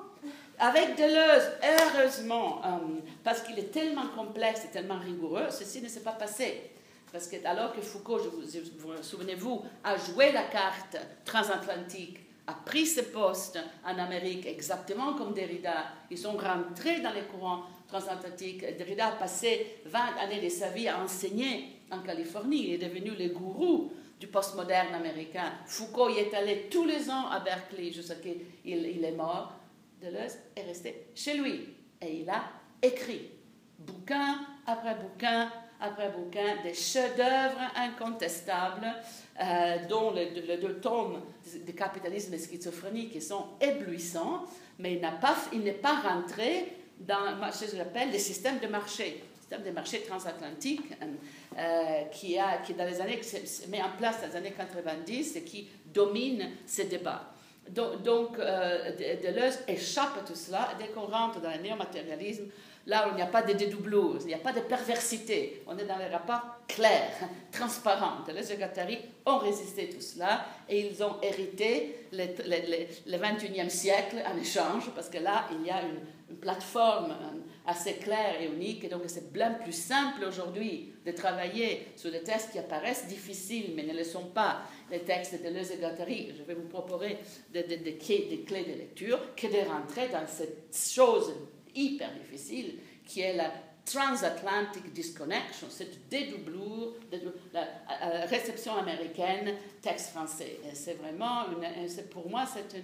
Avec 0.58 0.96
Deleuze, 0.96 1.50
heureusement, 1.62 2.62
euh, 2.64 3.00
parce 3.22 3.42
qu'il 3.42 3.58
est 3.58 3.70
tellement 3.70 4.08
complexe 4.16 4.64
et 4.64 4.68
tellement 4.68 4.98
rigoureux, 4.98 5.46
ceci 5.50 5.82
ne 5.82 5.88
s'est 5.88 6.00
pas 6.00 6.12
passé. 6.12 6.70
Parce 7.16 7.28
que 7.28 7.46
alors 7.46 7.72
que 7.72 7.80
Foucault, 7.80 8.18
je 8.18 8.28
vous, 8.28 8.42
vous 8.78 9.02
souvenez-vous, 9.02 9.62
a 9.84 9.96
joué 9.96 10.32
la 10.32 10.42
carte 10.42 10.98
transatlantique, 11.24 12.18
a 12.46 12.52
pris 12.52 12.84
ses 12.84 13.04
postes 13.04 13.58
en 13.86 13.96
Amérique 13.96 14.44
exactement 14.44 15.14
comme 15.14 15.32
Derrida, 15.32 15.86
ils 16.10 16.18
sont 16.18 16.36
rentrés 16.36 17.00
dans 17.00 17.14
les 17.14 17.22
courants 17.22 17.62
transatlantiques. 17.88 18.76
Derrida 18.76 19.06
a 19.06 19.12
passé 19.12 19.78
20 19.86 19.98
années 20.20 20.42
de 20.42 20.50
sa 20.50 20.68
vie 20.68 20.88
à 20.88 21.02
enseigner 21.02 21.80
en 21.90 22.00
Californie, 22.00 22.68
il 22.68 22.74
est 22.74 22.86
devenu 22.86 23.12
le 23.12 23.30
gourou 23.30 23.90
du 24.20 24.26
postmoderne 24.26 24.94
américain. 24.94 25.54
Foucault 25.64 26.10
y 26.10 26.18
est 26.18 26.34
allé 26.34 26.68
tous 26.70 26.84
les 26.84 27.08
ans 27.08 27.30
à 27.30 27.40
Berkeley 27.40 27.92
jusqu'à 27.92 28.16
ce 28.16 28.20
qu'il 28.20 28.42
il 28.62 29.02
est 29.02 29.12
mort. 29.12 29.54
Deleuze 30.02 30.36
est 30.54 30.64
resté 30.64 31.06
chez 31.14 31.38
lui 31.38 31.66
et 31.98 32.20
il 32.20 32.28
a 32.28 32.42
écrit 32.82 33.30
bouquin 33.78 34.38
après 34.66 34.96
bouquin 34.96 35.50
après 35.80 36.10
bouquin 36.10 36.62
des 36.62 36.74
chefs-d'œuvre 36.74 37.60
incontestables, 37.76 38.92
euh, 39.40 39.76
dont 39.88 40.12
les, 40.12 40.56
deux 40.56 40.80
tomes 40.80 41.22
de 41.66 41.72
capitalisme 41.72 42.34
et 42.34 42.38
schizophrénie 42.38 43.08
qui 43.08 43.20
sont 43.20 43.44
éblouissants, 43.60 44.44
mais 44.78 45.00
il, 45.52 45.60
n'est 45.60 45.72
pas 45.72 46.00
rentré 46.00 46.72
dans 47.00 47.36
ce 47.52 47.66
que 47.66 47.76
j'appelle 47.76 48.10
le 48.12 48.18
système 48.18 48.58
de 48.58 48.66
marché, 48.66 49.22
le 49.22 49.40
système 49.40 49.62
de 49.62 49.70
marché 49.70 50.02
transatlantique, 50.02 50.92
euh, 51.58 52.02
qui, 52.12 52.38
a, 52.38 52.58
qui, 52.58 52.74
dans 52.74 52.84
les 52.84 53.00
années, 53.00 53.22
se 53.22 53.68
met 53.68 53.82
en 53.82 53.90
place 53.96 54.20
dans 54.22 54.28
les 54.28 54.36
années 54.36 54.54
90 54.56 55.36
et 55.36 55.42
qui 55.42 55.68
domine 55.86 56.50
ces 56.64 56.84
débats. 56.84 57.32
Donc, 57.68 58.02
donc 58.02 58.38
euh, 58.38 58.92
Deleuze 59.22 59.60
échappe 59.66 60.18
à 60.18 60.26
tout 60.26 60.34
cela. 60.36 60.70
Dès 60.78 60.88
qu'on 60.88 61.06
rentre 61.06 61.40
dans 61.40 61.50
le 61.50 61.58
néomatérialisme, 61.58 62.46
là 62.86 63.08
il 63.10 63.16
n'y 63.16 63.22
a 63.22 63.26
pas 63.26 63.42
de 63.42 63.52
dédoublures, 63.52 64.18
il 64.22 64.26
n'y 64.26 64.34
a 64.34 64.38
pas 64.38 64.52
de 64.52 64.60
perversité, 64.60 65.62
on 65.66 65.76
est 65.76 65.84
dans 65.84 65.98
les 65.98 66.08
rapports 66.08 66.56
clairs, 66.68 67.28
transparents. 67.52 68.24
Et 68.28 68.56
Guattari 68.56 68.98
ont 69.24 69.38
résisté 69.38 69.88
tout 69.88 70.00
cela 70.00 70.46
et 70.68 70.86
ils 70.86 71.02
ont 71.02 71.16
hérité 71.22 72.06
le, 72.12 72.24
le, 73.06 73.18
21e 73.18 73.68
siècle 73.68 74.16
en 74.26 74.36
échange, 74.38 74.90
parce 74.94 75.08
que 75.08 75.18
là, 75.18 75.46
il 75.52 75.66
y 75.66 75.70
a 75.70 75.82
une, 75.82 76.00
plateforme 76.40 77.14
assez 77.66 77.94
claire 77.94 78.40
et 78.40 78.46
unique. 78.46 78.82
Et 78.82 78.88
donc, 78.88 79.02
c'est 79.06 79.32
bien 79.32 79.52
plus 79.52 79.72
simple 79.72 80.24
aujourd'hui 80.24 80.92
de 81.06 81.12
travailler 81.12 81.86
sur 81.94 82.10
des 82.10 82.24
textes 82.24 82.50
qui 82.50 82.58
apparaissent 82.58 83.06
difficiles, 83.06 83.72
mais 83.76 83.84
ne 83.84 83.96
le 83.96 84.02
sont 84.02 84.26
pas, 84.26 84.62
les 84.90 84.98
textes 84.98 85.40
de 85.40 85.48
Deleuze 85.48 85.70
et 85.70 85.76
Guattari. 85.76 86.32
Je 86.36 86.42
vais 86.42 86.54
vous 86.54 86.68
proposer 86.68 87.18
des, 87.52 87.62
des, 87.62 87.96
clés 87.96 88.64
de 88.68 88.76
lecture 88.76 89.20
que 89.36 89.46
de 89.46 89.68
rentrer 89.68 90.08
dans 90.08 90.26
cette 90.26 90.76
chose 90.76 91.32
hyper 91.76 92.10
difficile 92.14 92.78
qui 93.04 93.20
est 93.20 93.34
la 93.34 93.52
transatlantic 93.84 94.92
disconnection, 94.92 95.68
cette 95.70 96.08
dédoublure, 96.08 96.94
la 97.52 97.60
euh, 97.60 98.26
réception 98.26 98.74
américaine, 98.76 99.54
texte 99.80 100.10
français. 100.10 100.58
C'est 100.74 100.94
vraiment, 100.94 101.44
pour 102.10 102.28
moi, 102.28 102.44
c'est 102.52 102.80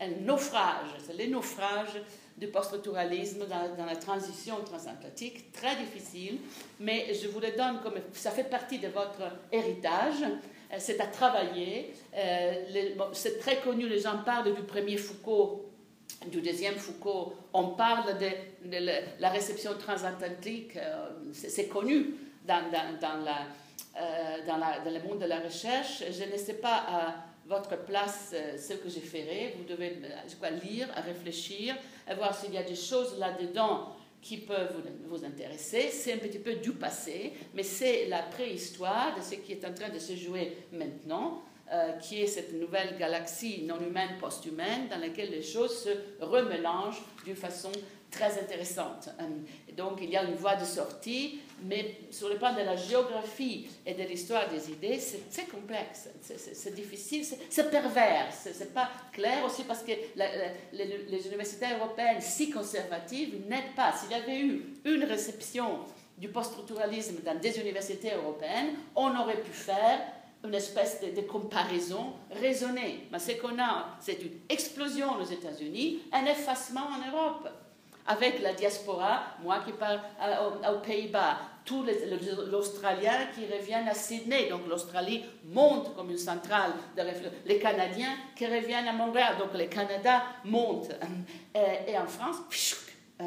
un 0.00 0.08
naufrage, 0.22 0.88
c'est 1.06 1.16
le 1.16 1.30
naufrage 1.30 2.02
du 2.36 2.48
post-structuralisme 2.48 3.46
dans, 3.46 3.86
la 3.86 3.94
transition 3.94 4.56
transatlantique, 4.64 5.52
très 5.52 5.76
difficile, 5.76 6.38
mais 6.80 7.14
je 7.14 7.28
vous 7.28 7.38
le 7.38 7.52
donne 7.56 7.80
comme 7.80 7.94
ça 8.12 8.32
fait 8.32 8.50
partie 8.50 8.80
de 8.80 8.88
votre 8.88 9.22
héritage, 9.52 10.22
euh, 10.72 10.76
c'est 10.78 11.00
à 11.00 11.06
travailler. 11.06 11.94
Euh, 12.16 12.64
c'est 13.12 13.38
très 13.38 13.60
connu, 13.60 13.88
les 13.88 14.00
gens 14.00 14.18
parlent 14.24 14.52
du 14.52 14.62
premier 14.62 14.96
Foucault, 14.96 15.63
du 16.30 16.40
deuxième 16.40 16.74
Foucault, 16.74 17.34
on 17.52 17.68
parle 17.68 18.18
de, 18.18 18.78
la 19.20 19.30
réception 19.30 19.72
transatlantique, 19.78 20.76
euh, 20.76 21.08
c'est 21.32 21.68
connu 21.68 22.14
dans, 22.46 22.70
dans, 23.00 23.24
le 24.84 25.08
monde 25.08 25.20
de 25.20 25.26
la 25.26 25.40
recherche. 25.40 26.02
Je 26.10 26.32
ne 26.32 26.36
sais 26.36 26.54
pas 26.54 26.84
à 26.88 27.14
votre 27.46 27.76
place 27.84 28.34
ce 28.56 28.74
que 28.74 28.88
je 28.88 29.00
ferai, 29.00 29.54
vous 29.58 29.64
devez 29.64 29.98
lire, 30.62 30.88
réfléchir, 31.04 31.76
voir 32.16 32.34
s'il 32.34 32.54
y 32.54 32.58
a 32.58 32.62
des 32.62 32.76
choses 32.76 33.18
là-dedans 33.18 33.94
qui 34.24 34.38
peuvent 34.38 34.82
vous, 35.06 35.22
intéresser. 35.22 35.90
C'est 35.90 36.14
un 36.14 36.16
petit 36.16 36.38
peu 36.38 36.54
du 36.54 36.72
passé, 36.72 37.34
mais 37.52 37.62
c'est 37.62 38.06
la 38.06 38.22
préhistoire 38.22 39.14
de 39.14 39.22
ce 39.22 39.34
qui 39.34 39.52
est 39.52 39.64
en 39.66 39.74
train 39.74 39.90
de 39.90 39.98
se 39.98 40.16
jouer 40.16 40.56
maintenant, 40.72 41.42
euh, 41.72 41.92
qui 41.92 42.22
est 42.22 42.26
cette 42.26 42.52
nouvelle 42.52 42.96
galaxie 42.98 43.62
non 43.62 43.80
humaine 43.80 44.18
post-humaine 44.20 44.88
dans 44.90 44.98
laquelle 44.98 45.30
les 45.30 45.42
choses 45.42 45.84
se 45.84 45.88
remélangent 46.20 47.02
d'une 47.24 47.36
façon 47.36 47.72
très 48.10 48.38
intéressante. 48.38 49.08
Euh, 49.18 49.24
donc 49.74 49.98
il 50.02 50.10
y 50.10 50.16
a 50.16 50.24
une 50.24 50.34
voie 50.34 50.56
de 50.56 50.64
sortie, 50.64 51.40
mais 51.62 51.96
sur 52.10 52.28
le 52.28 52.36
plan 52.36 52.52
de 52.52 52.60
la 52.60 52.76
géographie 52.76 53.66
et 53.86 53.94
de 53.94 54.02
l'histoire 54.02 54.48
des 54.50 54.70
idées, 54.70 54.98
c'est 54.98 55.48
complexe, 55.48 56.10
c'est 56.20 56.74
difficile, 56.74 57.24
c'est 57.48 57.70
pervers, 57.70 58.28
c'est 58.30 58.74
pas 58.74 58.90
clair 59.10 59.44
aussi 59.44 59.64
parce 59.64 59.82
que 59.82 59.92
les, 60.14 61.26
universités 61.26 61.66
européennes 61.80 62.20
si 62.20 62.50
conservatives 62.50 63.48
n'aident 63.48 63.74
pas. 63.74 63.92
S'il 63.92 64.10
y 64.10 64.20
avait 64.20 64.38
eu 64.38 64.64
une 64.84 65.04
réception 65.04 65.80
du 66.18 66.28
post-structuralisme 66.28 67.22
dans 67.24 67.40
des 67.40 67.58
universités 67.58 68.12
européennes, 68.14 68.74
on 68.94 69.16
aurait 69.18 69.40
pu 69.40 69.50
faire 69.50 70.00
une 70.44 70.54
espèce 70.54 71.00
de, 71.00 71.20
comparaison 71.22 72.12
raisonnée. 72.30 73.08
Mais 73.10 73.18
ce 73.18 73.32
qu'on 73.32 73.58
a, 73.58 73.96
c'est 74.00 74.20
une 74.22 74.40
explosion 74.48 75.16
aux 75.20 75.24
États-Unis, 75.24 76.02
un 76.12 76.26
effacement 76.26 76.82
en 76.82 77.10
Europe 77.10 77.48
avec 78.06 78.42
la 78.42 78.52
diaspora, 78.52 79.22
moi 79.42 79.60
qui 79.64 79.72
parle 79.72 80.00
euh, 80.20 80.74
aux, 80.74 80.80
Pays-Bas, 80.80 81.38
tous 81.64 81.82
les, 81.84 81.96
Australiens 82.52 83.28
qui 83.34 83.46
reviennent 83.46 83.88
à 83.88 83.94
Sydney, 83.94 84.50
donc 84.50 84.68
l'Australie 84.68 85.24
monte 85.44 85.96
comme 85.96 86.10
une 86.10 86.18
centrale, 86.18 86.72
de 86.96 87.02
les 87.46 87.58
Canadiens 87.58 88.14
qui 88.36 88.46
reviennent 88.46 88.88
à 88.88 88.92
Montréal, 88.92 89.36
donc 89.38 89.58
le 89.58 89.66
Canada 89.66 90.22
monte. 90.44 90.90
Euh, 91.56 91.60
et, 91.88 91.96
en 91.96 92.06
France, 92.06 92.36
euh, 93.22 93.24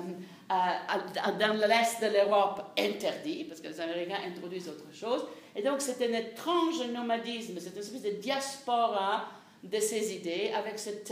dans 1.39 1.53
l'est 1.53 2.01
de 2.01 2.13
l'Europe, 2.13 2.73
interdit, 2.77 3.45
parce 3.45 3.59
que 3.59 3.69
les 3.69 3.81
Américains 3.81 4.19
introduisent 4.27 4.69
autre 4.69 4.93
chose. 4.93 5.25
Et 5.57 5.63
donc 5.63 5.81
c'est 5.81 5.99
un 6.07 6.13
étrange 6.13 6.85
nomadisme, 6.93 7.55
c'est 7.59 7.71
une 7.71 7.79
espèce 7.79 8.03
de 8.03 8.11
diaspora 8.21 9.25
de 9.63 9.79
ces 9.79 10.13
idées, 10.13 10.51
avec 10.55 10.77
cette 10.77 11.11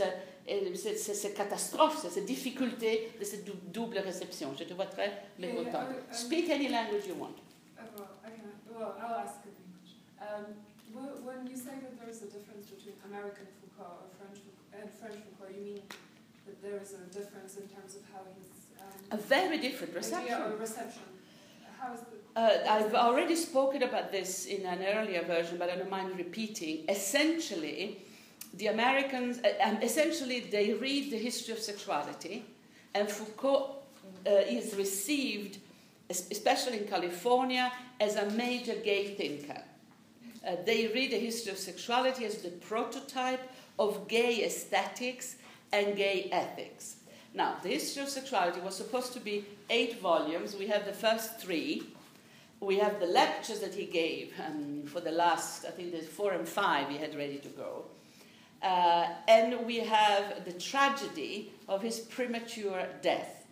ces 0.96 1.32
catastrophes, 1.34 2.06
ces 2.08 2.22
difficultés 2.22 3.10
de 3.18 3.24
cette 3.24 3.44
double 3.72 3.98
réception. 3.98 4.54
Je 4.56 4.64
te 4.64 4.74
vois 4.74 4.86
très 4.86 5.10
mécontent. 5.38 5.86
Speak 6.12 6.48
any 6.50 6.68
language 6.68 7.06
you 7.08 7.16
want. 7.18 7.34
Well, 7.76 8.06
okay. 8.24 8.40
well, 8.70 8.94
I'll 9.02 9.26
ask 9.26 9.42
in 9.44 9.50
English. 9.66 9.98
Um, 10.20 10.54
when 11.24 11.46
you 11.50 11.56
say 11.56 11.74
that 11.82 11.98
there 11.98 12.08
is 12.08 12.22
a 12.22 12.30
difference 12.30 12.66
between 12.70 12.94
American 13.10 13.46
Foucault 13.58 14.06
French 14.16 14.38
and 14.72 14.88
French 14.88 15.18
Foucault, 15.24 15.52
you 15.52 15.64
mean 15.64 15.82
that 16.46 16.62
there 16.62 16.78
is 16.80 16.94
a 16.94 17.02
difference 17.10 17.56
in 17.56 17.66
terms 17.66 17.96
of 17.96 18.02
how 18.12 18.22
he's 18.38 18.70
um, 18.78 19.18
a 19.18 19.20
very 19.20 19.58
different 19.58 19.92
reception. 19.94 20.58
reception. 20.60 21.02
how 21.78 21.92
is 21.92 22.00
the 22.00 22.25
Uh, 22.36 22.58
I've 22.68 22.94
already 22.94 23.34
spoken 23.34 23.82
about 23.82 24.12
this 24.12 24.44
in 24.44 24.66
an 24.66 24.84
earlier 24.84 25.22
version, 25.22 25.56
but 25.56 25.70
I 25.70 25.76
don't 25.76 25.88
mind 25.88 26.18
repeating. 26.18 26.84
Essentially, 26.86 28.02
the 28.52 28.66
Americans, 28.66 29.38
uh, 29.38 29.52
um, 29.66 29.78
essentially, 29.80 30.40
they 30.40 30.74
read 30.74 31.10
the 31.10 31.16
history 31.16 31.54
of 31.54 31.60
sexuality, 31.60 32.44
and 32.94 33.10
Foucault 33.10 33.76
uh, 34.26 34.30
is 34.30 34.74
received, 34.76 35.56
especially 36.10 36.80
in 36.80 36.86
California, 36.86 37.72
as 38.00 38.16
a 38.16 38.28
major 38.32 38.74
gay 38.84 39.14
thinker. 39.14 39.62
Uh, 40.46 40.56
they 40.66 40.88
read 40.88 41.12
the 41.12 41.18
history 41.18 41.52
of 41.52 41.58
sexuality 41.58 42.26
as 42.26 42.42
the 42.42 42.50
prototype 42.50 43.50
of 43.78 44.08
gay 44.08 44.44
aesthetics 44.44 45.36
and 45.72 45.96
gay 45.96 46.28
ethics. 46.30 46.96
Now, 47.32 47.56
the 47.62 47.70
history 47.70 48.02
of 48.02 48.10
sexuality 48.10 48.60
was 48.60 48.76
supposed 48.76 49.14
to 49.14 49.20
be 49.20 49.46
eight 49.70 50.00
volumes. 50.00 50.54
We 50.54 50.66
have 50.66 50.84
the 50.84 50.92
first 50.92 51.40
three. 51.40 51.94
We 52.60 52.78
have 52.78 53.00
the 53.00 53.06
lectures 53.06 53.60
that 53.60 53.74
he 53.74 53.84
gave 53.84 54.32
um, 54.44 54.84
for 54.86 55.00
the 55.00 55.10
last, 55.10 55.66
I 55.66 55.70
think 55.70 55.92
there's 55.92 56.06
four 56.06 56.32
and 56.32 56.48
five 56.48 56.88
he 56.88 56.96
had 56.96 57.14
ready 57.14 57.38
to 57.38 57.48
go. 57.48 57.84
Uh, 58.62 59.06
and 59.28 59.66
we 59.66 59.78
have 59.78 60.44
the 60.44 60.52
tragedy 60.52 61.52
of 61.68 61.82
his 61.82 62.00
premature 62.00 62.86
death. 63.02 63.46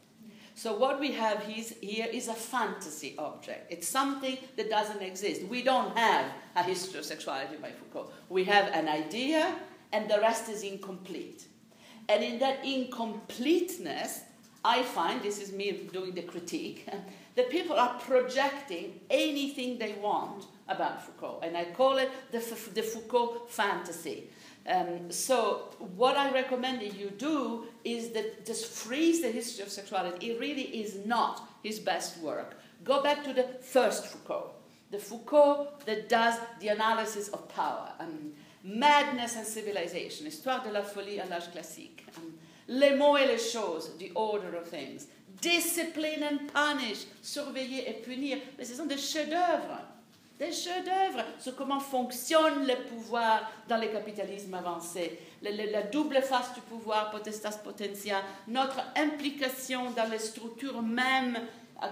So, 0.57 0.77
what 0.77 1.01
we 1.01 1.11
have 1.13 1.43
here 1.45 2.07
is 2.13 2.29
a 2.29 2.35
fantasy 2.35 3.15
object. 3.19 3.73
It's 3.73 3.89
something 3.89 4.39
that 4.57 4.71
doesn't 4.71 5.03
exist. 5.03 5.43
We 5.43 5.63
don't 5.63 5.97
have 5.97 6.31
a 6.55 6.63
history 6.63 7.01
of 7.01 7.05
sexuality 7.05 7.57
by 7.61 7.71
Foucault. 7.71 8.13
We 8.29 8.45
have 8.45 8.69
an 8.69 8.89
idea, 8.89 9.57
and 9.93 10.09
the 10.09 10.21
rest 10.21 10.49
is 10.49 10.63
incomplete. 10.63 11.47
And 12.09 12.23
in 12.23 12.39
that 12.39 12.65
incompleteness, 12.65 14.21
I 14.65 14.83
find 14.83 15.23
this 15.23 15.41
is 15.41 15.53
me 15.53 15.73
doing 15.93 16.15
the 16.15 16.23
critique 16.23 16.89
that 17.35 17.51
people 17.51 17.77
are 17.77 17.99
projecting 17.99 19.01
anything 19.11 19.79
they 19.79 19.93
want 20.01 20.47
about 20.69 21.05
Foucault, 21.05 21.41
and 21.43 21.57
I 21.57 21.67
call 21.67 21.99
it 21.99 22.11
the, 22.33 22.39
the 22.73 22.83
Foucault 22.83 23.43
fantasy. 23.49 24.31
Um, 24.67 25.11
so, 25.11 25.75
what 25.97 26.17
I 26.17 26.33
recommend 26.33 26.81
that 26.81 26.95
you 26.99 27.11
do 27.11 27.67
is 27.85 28.11
that 28.13 28.47
just 28.47 28.67
freeze 28.67 29.21
the 29.21 29.31
history 29.31 29.63
of 29.63 29.71
sexuality. 29.71 30.31
It 30.31 30.41
really 30.41 30.63
is 30.63 31.05
not 31.05 31.43
his 31.63 31.79
best 31.79 32.19
work. 32.23 32.57
Go 32.83 33.03
back 33.03 33.23
to 33.25 33.35
the 33.35 33.45
first 33.61 34.07
Foucault, 34.07 34.53
the 34.91 34.99
Foucault 34.99 35.69
that 35.85 36.09
does 36.09 36.39
the 36.61 36.69
analysis 36.69 37.29
of 37.29 37.47
power, 37.49 37.91
um, 38.01 38.33
madness 38.63 39.37
and 39.37 39.47
civilization, 39.47 40.27
histoire 40.27 40.63
de 40.65 40.73
la 40.73 40.83
folie 40.83 41.21
à 41.21 41.29
l'âge 41.29 41.53
classique, 41.53 42.07
um, 42.17 42.33
les 42.69 42.95
mots 42.95 43.17
et 43.17 43.27
les 43.27 43.39
choses, 43.39 43.93
the 43.99 44.11
order 44.15 44.57
of 44.57 44.69
things, 44.69 45.07
discipline 45.41 46.23
and 46.25 46.39
punish, 46.53 47.07
surveiller 47.23 47.89
et 47.89 47.95
punir. 47.95 48.39
Mais 48.59 48.65
ce 48.65 48.75
sont 48.75 48.87
des 48.87 48.99
chefs-d'œuvre. 48.99 49.81
Des 50.39 50.51
chefs-d'œuvre 50.51 51.25
sur 51.39 51.55
comment 51.55 51.79
fonctionne 51.79 52.67
le 52.67 52.75
pouvoir 52.89 53.49
dans 53.69 53.77
le 53.77 53.87
capitalisme 53.87 54.55
avancé, 54.55 55.21
la 55.43 55.83
double 55.83 56.21
face 56.23 56.55
du 56.55 56.61
pouvoir, 56.63 57.11
potestas 57.11 57.59
potentia, 57.63 58.21
notre 58.49 58.81
implication 58.97 59.91
dans 59.93 60.11
les 60.11 60.19
structures 60.19 60.83
mêmes 60.83 61.39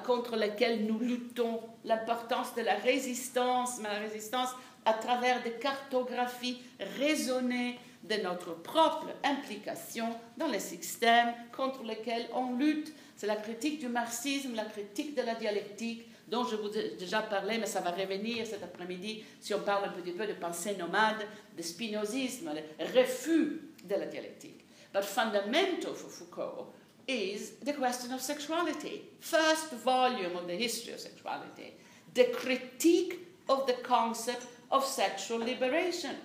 contre 0.04 0.36
lesquelles 0.36 0.86
nous 0.86 0.98
luttons, 0.98 1.60
l'importance 1.84 2.54
de 2.56 2.62
la 2.62 2.74
résistance, 2.74 3.78
mais 3.78 3.88
la 3.88 4.00
résistance 4.00 4.50
à 4.84 4.94
travers 4.94 5.42
des 5.42 5.52
cartographies 5.52 6.60
raisonnées 6.98 7.78
de 8.04 8.16
notre 8.16 8.54
propre 8.54 9.08
implication 9.24 10.08
dans 10.36 10.48
les 10.48 10.60
systèmes 10.60 11.32
contre 11.56 11.82
lesquels 11.84 12.28
on 12.34 12.56
lutte. 12.56 12.92
C'est 13.16 13.26
la 13.26 13.36
critique 13.36 13.78
du 13.78 13.88
marxisme, 13.88 14.54
la 14.54 14.64
critique 14.64 15.16
de 15.16 15.22
la 15.22 15.34
dialectique, 15.34 16.08
dont 16.28 16.44
je 16.44 16.56
vous 16.56 16.76
ai 16.76 16.96
déjà 16.96 17.22
parlé, 17.22 17.58
mais 17.58 17.66
ça 17.66 17.80
va 17.80 17.90
revenir 17.90 18.46
cet 18.46 18.62
après-midi 18.62 19.22
si 19.40 19.54
on 19.54 19.60
parle 19.60 19.84
un 19.84 19.92
petit 19.92 20.12
peu 20.12 20.26
de 20.26 20.32
pensée 20.32 20.76
nomade, 20.76 21.26
de 21.56 21.62
spinozisme, 21.62 22.50
le 22.54 23.00
refus 23.00 23.60
de 23.84 23.94
la 23.94 24.06
dialectique. 24.06 24.64
But 24.92 25.04
fundamental 25.04 25.94
for 25.94 26.10
Foucault 26.10 26.72
is 27.08 27.52
the 27.64 27.72
question 27.72 28.12
of 28.12 28.20
sexuality. 28.20 29.02
First 29.20 29.72
volume 29.84 30.36
of 30.36 30.46
the 30.46 30.56
history 30.56 30.92
of 30.92 31.00
sexuality. 31.00 31.74
The 32.14 32.30
critique 32.32 33.18
of 33.48 33.66
the 33.66 33.82
concept 33.82 34.46
of 34.70 34.84
sexual 34.84 35.40
liberation. 35.40 36.16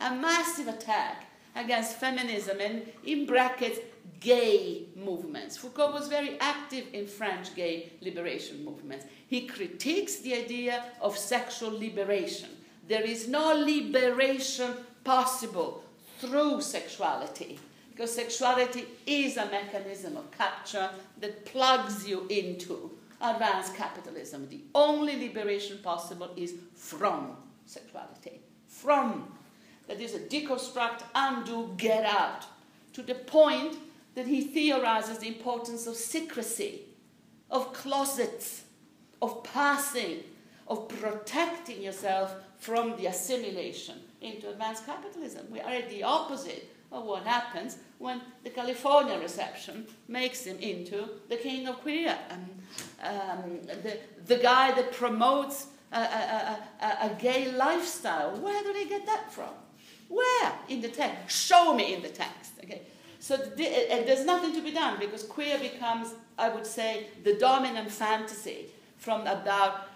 A 0.00 0.14
massive 0.14 0.68
attack 0.68 1.26
against 1.54 1.96
feminism 1.96 2.60
and, 2.60 2.82
in 3.04 3.26
brackets, 3.26 3.78
gay 4.20 4.84
movements. 4.94 5.56
Foucault 5.56 5.92
was 5.92 6.08
very 6.08 6.38
active 6.40 6.86
in 6.92 7.06
French 7.06 7.54
gay 7.54 7.92
liberation 8.00 8.64
movements. 8.64 9.06
He 9.26 9.46
critiques 9.46 10.16
the 10.16 10.34
idea 10.34 10.84
of 11.00 11.16
sexual 11.16 11.72
liberation. 11.72 12.50
There 12.86 13.02
is 13.02 13.28
no 13.28 13.54
liberation 13.54 14.74
possible 15.04 15.84
through 16.18 16.60
sexuality 16.60 17.58
because 17.90 18.14
sexuality 18.14 18.86
is 19.06 19.36
a 19.36 19.46
mechanism 19.46 20.16
of 20.16 20.30
capture 20.30 20.90
that 21.20 21.44
plugs 21.46 22.08
you 22.08 22.26
into 22.28 22.90
advanced 23.20 23.74
capitalism. 23.74 24.48
The 24.48 24.62
only 24.74 25.28
liberation 25.28 25.78
possible 25.82 26.30
is 26.36 26.54
from 26.74 27.36
sexuality. 27.66 28.40
From. 28.66 29.32
That 29.90 30.00
is 30.00 30.14
a 30.14 30.20
deconstruct, 30.20 31.02
undo, 31.16 31.74
get 31.76 32.04
out. 32.04 32.46
To 32.92 33.02
the 33.02 33.16
point 33.16 33.76
that 34.14 34.24
he 34.24 34.40
theorizes 34.40 35.18
the 35.18 35.26
importance 35.26 35.88
of 35.88 35.96
secrecy, 35.96 36.82
of 37.50 37.72
closets, 37.72 38.62
of 39.20 39.42
passing, 39.42 40.22
of 40.68 40.88
protecting 40.88 41.82
yourself 41.82 42.36
from 42.60 42.96
the 42.98 43.06
assimilation 43.06 43.96
into 44.20 44.48
advanced 44.48 44.86
capitalism. 44.86 45.48
We 45.50 45.58
are 45.60 45.72
at 45.72 45.90
the 45.90 46.04
opposite 46.04 46.72
of 46.92 47.02
what 47.04 47.24
happens 47.24 47.78
when 47.98 48.22
the 48.44 48.50
California 48.50 49.18
reception 49.18 49.88
makes 50.06 50.44
him 50.44 50.58
into 50.60 51.08
the 51.28 51.36
king 51.36 51.66
of 51.66 51.80
queer, 51.80 52.16
um, 52.30 52.48
um, 53.02 53.60
the, 53.82 53.98
the 54.26 54.36
guy 54.36 54.70
that 54.70 54.92
promotes 54.92 55.66
a, 55.92 55.98
a, 55.98 56.00
a, 56.00 56.86
a, 56.86 57.10
a 57.10 57.16
gay 57.18 57.50
lifestyle. 57.50 58.36
Where 58.36 58.62
do 58.62 58.72
they 58.72 58.84
get 58.84 59.04
that 59.06 59.32
from? 59.32 59.50
Where 60.10 60.52
in 60.68 60.80
the 60.80 60.88
text? 60.88 61.46
Show 61.46 61.72
me 61.72 61.94
in 61.94 62.02
the 62.02 62.08
text. 62.08 62.52
Okay. 62.62 62.82
So 63.20 63.36
and 63.36 64.08
there's 64.08 64.24
nothing 64.24 64.52
to 64.54 64.60
be 64.60 64.72
done 64.72 64.98
because 64.98 65.22
queer 65.22 65.58
becomes, 65.58 66.14
I 66.36 66.48
would 66.48 66.66
say, 66.66 67.06
the 67.22 67.34
dominant 67.34 67.90
fantasy 67.90 68.66
from 68.98 69.22
about 69.22 69.88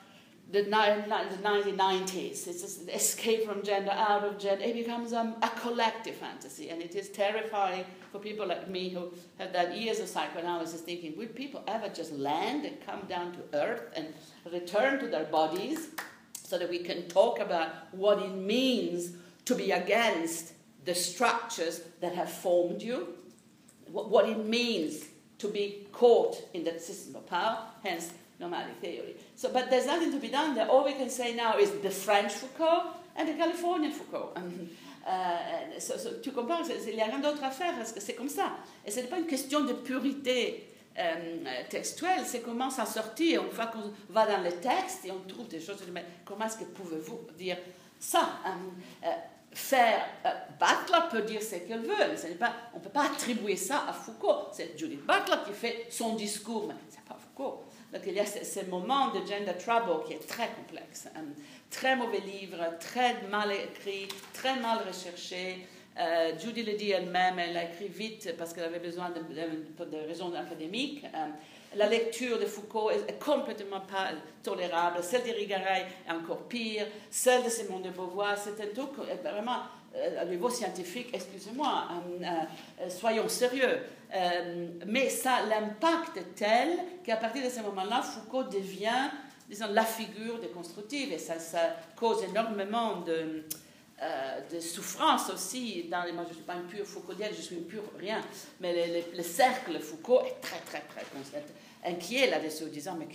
the, 0.52 0.62
the 0.62 0.70
1990s. 0.70 2.46
It's 2.46 2.76
the 2.76 2.94
escape 2.94 3.44
from 3.44 3.62
gender, 3.62 3.90
out 3.90 4.22
of 4.22 4.38
gender. 4.38 4.62
It 4.62 4.74
becomes 4.74 5.12
um, 5.12 5.34
a 5.42 5.48
collective 5.48 6.14
fantasy, 6.14 6.70
and 6.70 6.80
it 6.80 6.94
is 6.94 7.08
terrifying 7.08 7.84
for 8.12 8.20
people 8.20 8.46
like 8.46 8.68
me 8.68 8.90
who 8.90 9.12
have 9.38 9.52
done 9.52 9.76
years 9.76 9.98
of 9.98 10.08
psychoanalysis 10.08 10.82
thinking, 10.82 11.16
will 11.16 11.26
people 11.26 11.64
ever 11.66 11.88
just 11.88 12.12
land 12.12 12.64
and 12.64 12.76
come 12.86 13.00
down 13.08 13.32
to 13.32 13.58
earth 13.58 13.90
and 13.96 14.14
return 14.52 15.00
to 15.00 15.08
their 15.08 15.24
bodies 15.24 15.88
so 16.44 16.58
that 16.58 16.70
we 16.70 16.78
can 16.78 17.08
talk 17.08 17.40
about 17.40 17.92
what 17.92 18.20
it 18.20 18.34
means 18.36 19.16
to 19.44 19.54
be 19.54 19.72
against 19.72 20.52
the 20.84 20.94
structures 20.94 21.80
that 22.00 22.14
have 22.14 22.30
formed 22.30 22.82
you, 22.82 23.08
what, 23.90 24.28
it 24.28 24.44
means 24.46 25.04
to 25.38 25.48
be 25.48 25.86
caught 25.92 26.36
in 26.54 26.64
that 26.64 26.80
system 26.80 27.16
of 27.16 27.26
power, 27.26 27.58
hence 27.82 28.10
nomadic 28.40 28.76
theory. 28.80 29.16
So, 29.36 29.50
but 29.52 29.70
there's 29.70 29.86
nothing 29.86 30.10
to 30.12 30.18
be 30.18 30.28
done 30.28 30.54
there. 30.54 30.68
All 30.68 30.84
we 30.84 30.94
can 30.94 31.08
say 31.10 31.34
now 31.34 31.58
is 31.58 31.70
the 31.82 31.90
French 31.90 32.32
Foucault 32.32 32.90
and 33.16 33.28
the 33.28 33.34
Californian 33.34 33.92
Foucault. 33.92 34.32
Euh, 34.36 35.78
so- 35.78 35.96
so 35.96 36.10
tu 36.22 36.32
comprends, 36.32 36.62
il 36.68 36.94
n'y 36.96 37.00
a 37.02 37.06
rien 37.06 37.20
d'autre 37.20 37.44
à 37.44 37.50
faire 37.50 37.74
parce 37.76 37.92
que 37.92 38.00
c'est 38.00 38.14
comme 38.14 38.28
ça. 38.28 38.56
Et 38.84 38.90
ce 38.90 39.00
n'est 39.00 39.06
pas 39.06 39.18
une 39.18 39.26
question 39.26 39.60
de 39.60 39.72
purité 39.74 40.68
euh, 40.98 41.44
textuelle, 41.68 42.22
c'est 42.24 42.40
comment 42.40 42.70
s'en 42.70 42.86
sortir. 42.86 43.44
Une 43.44 43.50
fois 43.50 43.66
qu'on 43.66 43.92
va 44.10 44.26
dans 44.26 44.42
le 44.42 44.52
texte 44.52 45.04
et 45.04 45.10
on 45.10 45.20
trouve 45.28 45.48
des 45.48 45.60
choses, 45.60 45.78
mais 45.92 46.04
comment 46.24 46.46
est-ce 46.46 46.58
que 46.58 46.64
pouvez-vous 46.64 47.20
dire 47.36 47.58
ça 47.98 48.40
euh, 48.46 49.08
faire 49.54 50.04
euh, 50.26 50.30
Butler 50.58 50.98
peut 51.10 51.22
dire 51.22 51.42
ce 51.42 51.56
qu'elle 51.56 51.80
veut, 51.80 51.94
mais 51.96 52.36
on 52.74 52.78
ne 52.78 52.82
peut 52.82 52.90
pas 52.90 53.06
attribuer 53.06 53.56
ça 53.56 53.84
à 53.88 53.92
Foucault. 53.92 54.48
C'est 54.52 54.76
Judith 54.78 55.00
Butler 55.06 55.36
qui 55.46 55.52
fait 55.52 55.86
son 55.90 56.14
discours, 56.16 56.66
mais 56.68 56.74
ce 56.90 56.96
n'est 56.96 57.02
pas 57.08 57.16
Foucault. 57.18 57.64
Donc 57.92 58.02
il 58.06 58.14
y 58.14 58.20
a 58.20 58.26
ce, 58.26 58.44
ce 58.44 58.64
moment 58.66 59.08
de 59.08 59.20
gender 59.20 59.56
trouble 59.58 60.04
qui 60.06 60.14
est 60.14 60.26
très 60.26 60.48
complexe. 60.48 61.06
Un 61.16 61.24
très 61.70 61.94
mauvais 61.96 62.20
livre, 62.20 62.58
très 62.80 63.22
mal 63.30 63.52
écrit, 63.52 64.08
très 64.32 64.56
mal 64.56 64.78
recherché. 64.86 65.66
Euh, 65.96 66.36
Judy 66.36 66.64
le 66.64 66.72
dit 66.72 66.90
elle-même, 66.90 67.38
elle 67.38 67.56
a 67.56 67.64
écrit 67.70 67.86
vite 67.86 68.34
parce 68.36 68.52
qu'elle 68.52 68.64
avait 68.64 68.80
besoin 68.80 69.10
de, 69.10 69.20
de- 69.20 69.90
de 69.90 69.96
raisons 70.08 70.34
académiques. 70.34 71.04
Euh, 71.04 71.26
la 71.76 71.88
lecture 71.88 72.38
de 72.38 72.46
Foucault 72.46 72.90
est, 72.90 73.18
complètement 73.18 73.80
pas 73.80 74.10
tolérable. 74.42 74.98
Celle 75.02 75.22
de 75.24 75.32
Rigaray 75.32 75.86
est 76.06 76.12
encore 76.12 76.42
pire. 76.48 76.86
Celle 77.10 77.44
de 77.44 77.48
Simone 77.48 77.82
de 77.82 77.90
Beauvoir, 77.90 78.36
c'est 78.36 78.60
un 78.62 78.72
truc 78.74 78.98
euh, 78.98 79.14
vraiment 79.22 79.62
euh, 79.96 80.22
à 80.22 80.24
niveau 80.24 80.50
scientifique, 80.50 81.08
excusez-moi, 81.12 81.88
euh, 82.22 82.88
soyons 82.88 83.28
sérieux. 83.28 83.80
Mais 84.86 85.08
ça, 85.08 85.40
l'impact 85.48 86.16
est 86.16 86.34
tel 86.36 86.78
qu'à 87.02 87.16
partir 87.16 87.44
de 87.44 87.50
ce 87.50 87.60
moment-là, 87.62 88.00
Foucault 88.00 88.44
devient 88.44 89.10
disons, 89.48 89.66
la 89.72 89.84
figure 89.84 90.38
déconstructive, 90.40 91.12
et 91.12 91.18
ça, 91.18 91.38
ça 91.38 91.76
cause 91.96 92.22
énormément 92.24 93.00
de, 93.00 93.44
euh, 94.02 94.60
souffrance 94.60 95.30
aussi. 95.30 95.84
Dans 95.84 96.02
les, 96.02 96.12
moi, 96.12 96.24
je 96.24 96.30
ne 96.30 96.34
suis 96.34 96.44
pas 96.44 96.54
une 96.54 96.66
pure 96.66 96.84
Foucauldienne, 96.84 97.32
je 97.34 97.42
suis 97.42 97.56
une 97.56 97.66
pure 97.66 97.84
rien, 97.98 98.20
mais 98.60 99.04
le, 99.16 99.22
cercle 99.22 99.78
Foucault 99.80 100.20
est 100.22 100.40
très, 100.40 100.58
très, 100.60 100.80
très 100.80 101.04
inquiet 101.84 102.28
là-dessus, 102.28 102.66
disant, 102.66 102.96
mais 102.98 103.08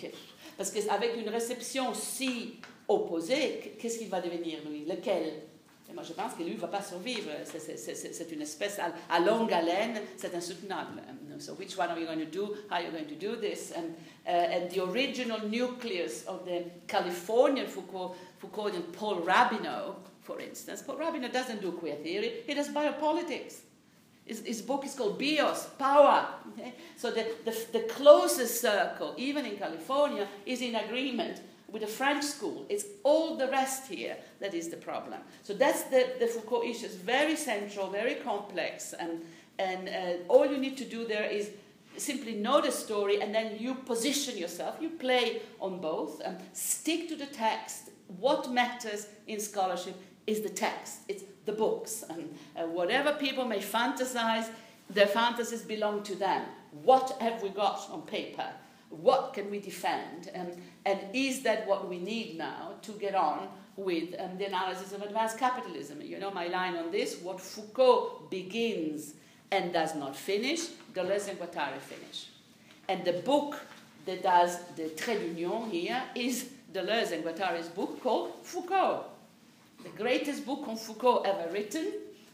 parce 0.57 0.71
qu'avec 0.71 1.15
une 1.15 1.29
réception 1.29 1.93
si 1.93 2.59
opposée, 2.87 3.75
qu'est-ce 3.79 3.97
qu'il 3.97 4.09
va 4.09 4.19
devenir, 4.19 4.59
lui? 4.69 4.85
Lequel? 4.85 5.33
Et 5.89 5.93
moi, 5.93 6.03
je 6.03 6.13
pense 6.13 6.33
que 6.33 6.43
lui 6.43 6.53
ne 6.53 6.59
va 6.59 6.67
pas 6.67 6.81
survivre. 6.81 7.31
C'est 7.45 8.31
une 8.31 8.41
espèce 8.41 8.79
à, 9.09 9.19
longue 9.19 9.51
haleine, 9.51 10.01
c'est 10.17 10.35
insoutenable. 10.35 11.01
So, 11.39 11.53
which 11.53 11.77
one 11.77 11.89
are 11.89 11.97
you 11.97 12.05
going 12.05 12.19
to 12.19 12.25
do? 12.25 12.53
How 12.69 12.75
are 12.75 12.81
you 12.83 12.91
going 12.91 13.07
to 13.07 13.15
do 13.15 13.37
this? 13.37 13.71
And, 13.71 13.95
uh, 14.27 14.67
the 14.69 14.81
original 14.83 15.39
nucleus 15.47 16.25
of 16.27 16.45
the 16.45 16.65
Californian 16.85 17.65
Foucault, 17.67 18.13
Paul 18.91 19.21
Rabinow, 19.21 19.95
for 20.21 20.39
instance, 20.41 20.83
Paul 20.83 20.97
Rabinow 20.97 21.31
doesn't 21.31 21.61
do 21.61 21.71
queer 21.71 21.95
theory, 21.95 22.43
he 22.45 22.53
does 22.53 22.67
biopolitics. 22.69 23.61
His, 24.29 24.45
his 24.45 24.61
book 24.61 24.85
is 24.85 24.93
called 24.93 25.17
Bios, 25.17 25.65
Power. 25.79 26.27
Okay? 26.53 26.75
So 26.95 27.09
the, 27.09 27.25
the, 27.45 27.65
the 27.71 27.79
closest 27.89 28.61
circle, 28.61 29.15
even 29.17 29.43
in 29.43 29.57
California, 29.57 30.27
is 30.45 30.61
in 30.61 30.75
agreement 30.75 31.41
with 31.71 31.81
the 31.81 31.87
French 31.87 32.23
school. 32.23 32.63
It's 32.69 32.85
all 33.03 33.37
the 33.37 33.47
rest 33.47 33.91
here 33.91 34.17
that 34.39 34.53
is 34.53 34.69
the 34.69 34.77
problem. 34.77 35.21
So 35.41 35.55
that's 35.55 35.83
the, 35.85 36.13
the 36.19 36.27
Foucault 36.27 36.61
issue. 36.61 36.85
It's 36.85 36.93
very 36.93 37.35
central, 37.35 37.89
very 37.89 38.15
complex, 38.15 38.93
and, 38.93 39.25
and 39.57 39.89
uh, 39.89 40.31
all 40.31 40.45
you 40.45 40.59
need 40.59 40.77
to 40.77 40.85
do 40.85 41.07
there 41.07 41.27
is 41.27 41.49
simply 41.97 42.35
know 42.35 42.61
the 42.61 42.71
story 42.71 43.21
and 43.21 43.33
then 43.33 43.57
you 43.57 43.73
position 43.73 44.37
yourself, 44.37 44.75
you 44.79 44.89
play 44.89 45.41
on 45.59 45.79
both, 45.79 46.21
and 46.23 46.37
stick 46.53 47.09
to 47.09 47.15
the 47.15 47.25
text. 47.25 47.89
What 48.19 48.51
matters 48.51 49.07
in 49.25 49.39
scholarship 49.39 49.95
is 50.27 50.41
the 50.41 50.49
text, 50.49 50.99
it's 51.07 51.23
the 51.45 51.51
books. 51.51 52.03
And 52.09 52.37
uh, 52.55 52.63
whatever 52.63 53.13
people 53.13 53.45
may 53.45 53.59
fantasize, 53.59 54.49
their 54.89 55.07
fantasies 55.07 55.61
belong 55.61 56.03
to 56.03 56.15
them. 56.15 56.45
What 56.83 57.17
have 57.21 57.41
we 57.41 57.49
got 57.49 57.89
on 57.91 58.01
paper? 58.03 58.47
What 58.89 59.33
can 59.33 59.51
we 59.51 59.59
defend? 59.59 60.31
Um, 60.33 60.47
and 60.85 60.99
is 61.13 61.43
that 61.43 61.67
what 61.67 61.87
we 61.87 61.99
need 61.99 62.37
now 62.37 62.73
to 62.81 62.91
get 62.93 63.13
on 63.13 63.47
with 63.75 64.15
um, 64.19 64.37
the 64.37 64.45
analysis 64.45 64.91
of 64.93 65.01
advanced 65.03 65.37
capitalism? 65.37 66.01
You 66.01 66.19
know 66.19 66.31
my 66.31 66.47
line 66.47 66.75
on 66.75 66.91
this 66.91 67.21
what 67.21 67.39
Foucault 67.39 68.27
begins 68.29 69.13
and 69.51 69.73
does 69.73 69.95
not 69.95 70.15
finish, 70.15 70.67
Deleuze 70.93 71.29
and 71.29 71.39
Guattari 71.39 71.79
finish. 71.79 72.27
And 72.87 73.05
the 73.05 73.13
book 73.13 73.59
that 74.05 74.23
does 74.23 74.57
the 74.75 74.89
trait 74.89 75.19
d'union 75.19 75.69
here 75.69 76.01
is 76.15 76.49
Deleuze 76.73 77.11
and 77.11 77.23
Guattari's 77.23 77.67
book 77.67 78.01
called 78.01 78.33
Foucault. 78.43 79.05
The 79.83 79.95
greatest 79.97 80.45
book 80.45 80.67
on 80.67 80.75
Foucault 80.75 81.23
ever 81.23 81.49
written, 81.53 81.85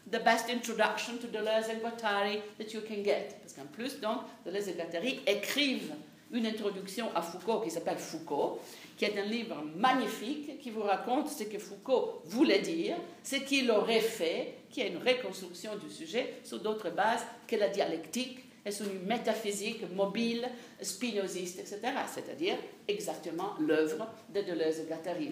the 0.10 0.20
best 0.20 0.50
introduction 0.50 1.20
to 1.20 1.28
Deleuze 1.28 1.70
and 1.70 1.80
Guattari 1.80 2.42
that 2.58 2.74
you 2.74 2.82
can 2.82 3.04
get. 3.04 3.40
Parce 3.42 3.54
qu'en 3.54 3.68
plus, 3.72 4.00
donc, 4.00 4.22
Deleuze 4.46 4.70
et 4.70 4.74
Guattari 4.74 5.20
écrivent 5.28 5.94
une 6.32 6.48
introduction 6.48 7.08
à 7.14 7.22
Foucault 7.22 7.62
qui 7.62 7.70
s'appelle 7.70 8.00
Foucault, 8.00 8.60
qui 8.98 9.06
est 9.06 9.20
un 9.20 9.26
livre 9.26 9.64
magnifique 9.76 10.60
qui 10.60 10.72
vous 10.72 10.82
raconte 10.82 11.30
ce 11.30 11.44
que 11.44 11.60
Foucault 11.60 12.24
voulait 12.26 12.60
dire, 12.60 12.96
ce 13.24 13.36
qu'il 13.36 13.70
aurait 13.70 14.02
fait, 14.02 14.56
qui 14.72 14.82
est 14.82 14.88
une 14.88 14.98
reconstruction 14.98 15.76
du 15.76 15.90
sujet 15.90 16.40
sur 16.44 16.60
d'autres 16.60 16.90
bases 16.90 17.26
que 17.48 17.56
la 17.56 17.70
dialectique 17.70 18.40
sur 18.72 18.86
une 18.88 19.06
métaphysique 19.06 19.84
mobile, 19.94 20.48
spinoziste, 20.82 21.60
etc. 21.60 21.80
C'est-à-dire 22.14 22.56
exactement 22.88 23.54
l'œuvre 23.60 24.08
de 24.34 24.42
Deleuze 24.42 24.80
et 24.80 24.84
Guattari. 24.84 25.32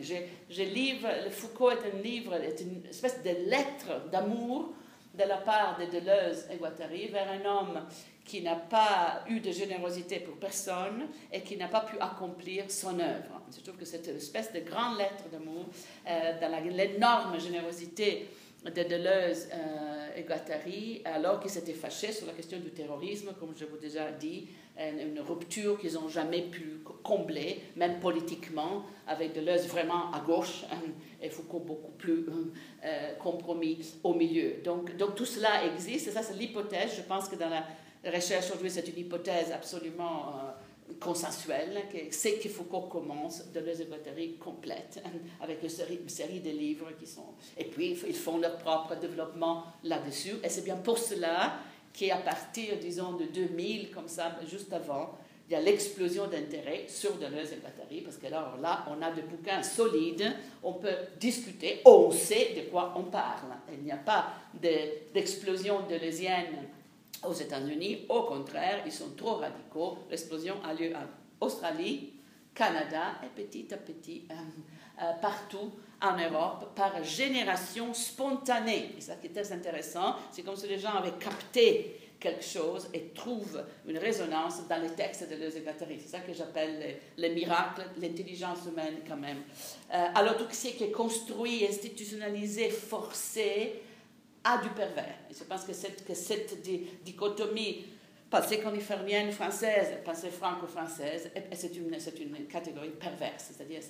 Je 0.49 0.63
livre, 0.63 1.07
le 1.23 1.29
Foucault 1.29 1.71
est 1.71 1.85
un 1.93 2.01
livre, 2.01 2.35
est 2.35 2.61
une 2.61 2.85
espèce 2.89 3.23
de 3.23 3.49
lettre 3.49 4.09
d'amour 4.11 4.73
de 5.13 5.23
la 5.23 5.37
part 5.37 5.77
de 5.79 5.85
Deleuze 5.85 6.47
et 6.51 6.57
Guattari 6.57 7.07
vers 7.07 7.29
un 7.29 7.45
homme 7.45 7.85
qui 8.25 8.41
n'a 8.41 8.55
pas 8.55 9.23
eu 9.27 9.39
de 9.39 9.51
générosité 9.51 10.19
pour 10.19 10.35
personne 10.37 11.07
et 11.31 11.41
qui 11.41 11.57
n'a 11.57 11.67
pas 11.67 11.81
pu 11.81 11.97
accomplir 11.99 12.69
son 12.71 12.99
œuvre. 12.99 13.41
Je 13.55 13.61
trouve 13.61 13.75
que 13.75 13.85
c'est 13.85 14.07
une 14.07 14.15
espèce 14.15 14.51
de 14.53 14.61
grande 14.61 14.97
lettre 14.97 15.25
d'amour 15.31 15.65
euh, 16.07 16.39
dans 16.39 16.63
l'énorme 16.75 17.39
générosité 17.39 18.27
de 18.65 18.83
Deleuze 18.83 19.49
euh, 19.53 20.15
et 20.15 20.23
Guattari, 20.23 21.01
alors 21.05 21.39
qu'ils 21.39 21.51
s'étaient 21.51 21.73
fâchés 21.73 22.11
sur 22.11 22.27
la 22.27 22.33
question 22.33 22.59
du 22.59 22.71
terrorisme, 22.71 23.33
comme 23.39 23.53
je 23.55 23.65
vous 23.65 23.77
ai 23.77 23.81
déjà 23.81 24.11
dit, 24.11 24.47
une, 24.79 25.19
rupture 25.19 25.79
qu'ils 25.79 25.93
n'ont 25.93 26.09
jamais 26.09 26.43
pu 26.43 26.79
combler, 27.03 27.61
même 27.75 27.99
politiquement, 27.99 28.85
avec 29.07 29.33
Deleuze 29.33 29.67
vraiment 29.67 30.11
à 30.11 30.19
gauche 30.21 30.63
et 31.21 31.29
Foucault 31.29 31.59
beaucoup 31.59 31.91
plus 31.91 32.25
euh, 32.83 33.13
compromis 33.15 33.93
au 34.03 34.13
milieu. 34.13 34.55
Donc, 34.63 34.95
donc 34.97 35.15
tout 35.15 35.25
cela 35.25 35.65
existe, 35.65 36.07
et 36.07 36.11
ça 36.11 36.23
c'est 36.23 36.35
l'hypothèse, 36.35 36.95
je 36.97 37.01
pense 37.03 37.27
que 37.27 37.35
dans 37.35 37.49
la 37.49 37.63
la 38.03 38.11
recherche 38.11 38.47
aujourd'hui, 38.47 38.69
c'est 38.69 38.85
une 38.89 38.99
hypothèse 38.99 39.51
absolument 39.53 40.27
euh, 40.27 40.51
consensuelle, 40.99 41.83
que 41.91 41.97
c'est 42.11 42.39
que 42.39 42.49
Foucault 42.49 42.81
commence 42.81 43.51
de 43.51 43.59
l'esotérie 43.59 44.37
complète, 44.37 45.01
avec 45.41 45.61
une 45.63 46.09
série, 46.09 46.39
de 46.39 46.49
livres 46.49 46.91
qui 46.99 47.07
sont... 47.07 47.33
Et 47.57 47.65
puis, 47.65 47.97
ils 48.07 48.15
font 48.15 48.37
leur 48.37 48.57
propre 48.57 48.95
développement 48.95 49.65
là-dessus. 49.83 50.35
Et 50.43 50.49
c'est 50.49 50.63
bien 50.63 50.77
pour 50.77 50.97
cela 50.97 51.59
qu'à 51.93 52.17
partir, 52.17 52.77
disons, 52.79 53.13
de 53.13 53.25
2000, 53.25 53.91
comme 53.91 54.07
ça, 54.07 54.37
juste 54.47 54.73
avant, 54.73 55.17
il 55.49 55.53
y 55.53 55.55
a 55.55 55.61
l'explosion 55.61 56.27
d'intérêt 56.27 56.85
sur 56.87 57.15
Deleuze 57.17 57.51
et 57.51 58.01
parce 58.01 58.17
que 58.17 58.27
là, 58.27 58.55
là, 58.61 58.85
on 58.89 59.01
a 59.01 59.11
des 59.11 59.23
bouquins 59.23 59.61
solides, 59.61 60.33
on 60.63 60.73
peut 60.73 60.95
discuter, 61.19 61.81
on 61.85 62.09
sait 62.11 62.53
de 62.55 62.71
quoi 62.71 62.93
on 62.97 63.03
parle. 63.03 63.51
Il 63.71 63.83
n'y 63.83 63.91
a 63.91 63.97
pas 63.97 64.33
d'explosion 65.13 65.81
de, 65.81 65.95
deleuzienne 65.95 66.67
aux 67.27 67.33
États-Unis, 67.33 68.05
au 68.09 68.23
contraire, 68.23 68.83
ils 68.85 68.91
sont 68.91 69.11
trop 69.15 69.35
radicaux. 69.35 69.99
L'explosion 70.09 70.55
a 70.63 70.73
lieu 70.73 70.93
en 70.95 71.45
Australie, 71.45 72.13
Canada 72.53 73.15
et 73.23 73.41
petit 73.41 73.73
à 73.73 73.77
petit 73.77 74.27
euh, 74.29 74.33
euh, 75.01 75.13
partout 75.21 75.71
en 76.01 76.17
Europe 76.17 76.75
par 76.75 77.03
génération 77.03 77.93
spontanée. 77.93 78.91
Et 78.97 79.01
ça 79.01 79.15
qui 79.15 79.27
est 79.27 79.31
très 79.31 79.51
intéressant, 79.51 80.15
c'est 80.31 80.43
comme 80.43 80.55
si 80.55 80.67
les 80.67 80.77
gens 80.77 80.93
avaient 80.93 81.17
capté 81.19 81.99
quelque 82.19 82.43
chose 82.43 82.89
et 82.93 83.09
trouvent 83.09 83.65
une 83.85 83.97
résonance 83.97 84.65
dans 84.69 84.81
les 84.81 84.91
textes 84.91 85.29
de 85.29 85.35
leurs 85.35 85.51
C'est 85.51 86.07
ça 86.07 86.19
que 86.19 86.33
j'appelle 86.33 86.97
le, 87.17 87.29
miracle, 87.29 87.83
l'intelligence 87.99 88.59
humaine 88.65 88.99
quand 89.05 89.17
même. 89.17 89.41
Euh, 89.93 90.05
alors 90.15 90.37
tout 90.37 90.45
ce 90.49 90.69
qui 90.69 90.85
est 90.85 90.91
construit, 90.91 91.65
institutionnalisé, 91.67 92.69
forcé, 92.69 93.81
a 94.43 94.57
du 94.57 94.69
pervers. 94.69 95.15
Et 95.29 95.33
je 95.33 95.43
pense 95.43 95.63
que 95.63 95.73
cette, 95.73 96.05
que 96.05 96.13
cette 96.13 96.61
dichotomie 97.03 97.85
pensée 98.29 98.59
californienne 98.59 99.31
française, 99.31 99.99
pensée 100.03 100.31
franco-française, 100.31 101.29
c'est 101.53 101.75
une, 101.75 101.93
une 102.35 102.47
catégorie 102.47 102.89
perverse, 102.89 103.51
c'est-à-dire 103.51 103.81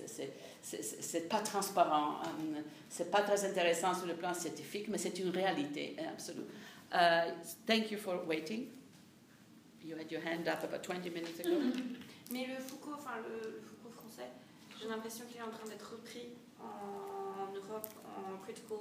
c'est 0.61 1.29
pas 1.29 1.39
transparent, 1.39 2.21
euh, 2.21 2.61
c'est 2.89 3.09
pas 3.09 3.21
très 3.21 3.45
intéressant 3.45 3.93
sur 3.93 4.05
le 4.05 4.15
plan 4.15 4.33
scientifique, 4.33 4.89
mais 4.89 4.97
c'est 4.97 5.17
une 5.19 5.29
réalité 5.29 5.95
hein, 5.97 6.09
absolue. 6.11 6.45
Uh, 6.91 7.31
thank 7.65 7.89
you 7.89 7.97
for 7.97 8.27
waiting. 8.27 8.67
You 9.81 9.95
had 9.97 10.11
your 10.11 10.21
hand 10.21 10.47
up 10.47 10.63
about 10.63 10.85
20 10.85 11.05
minutes 11.05 11.39
ago. 11.39 11.55
Mais 12.31 12.47
le 12.47 12.55
Foucault, 12.61 12.93
enfin 12.95 13.17
le, 13.27 13.61
Foucault 13.61 13.91
français, 13.91 14.29
j'ai 14.79 14.87
l'impression 14.87 15.25
qu'il 15.25 15.37
est 15.37 15.41
en 15.41 15.49
train 15.49 15.67
d'être 15.67 15.91
repris 15.91 16.29
en 16.59 17.51
Europe 17.53 17.87
en 18.05 18.37
critical 18.43 18.77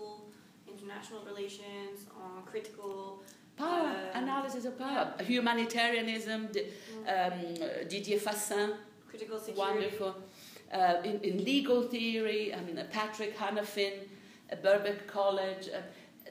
international 0.73 1.25
relations, 1.25 2.07
on 2.17 2.43
critical 2.45 3.23
power 3.57 3.89
um, 4.15 4.23
analysis 4.23 4.65
of 4.65 4.79
power, 4.79 5.15
yeah. 5.19 5.25
humanitarianism. 5.25 6.49
Mm. 6.49 6.63
um, 7.09 7.89
Didier 7.89 8.19
Fassin, 8.19 8.75
critical 9.09 9.39
security. 9.39 9.61
wonderful. 9.61 10.15
Uh, 10.73 11.03
in, 11.05 11.21
in, 11.21 11.45
legal 11.45 11.83
theory, 11.83 12.55
I 12.55 12.61
mean, 12.63 12.79
uh, 12.79 12.87
Patrick 12.91 13.37
Hanafin, 13.37 13.93
uh, 14.51 14.57
Birkbeck 14.57 15.07
College. 15.07 15.69
Uh, 15.69 15.81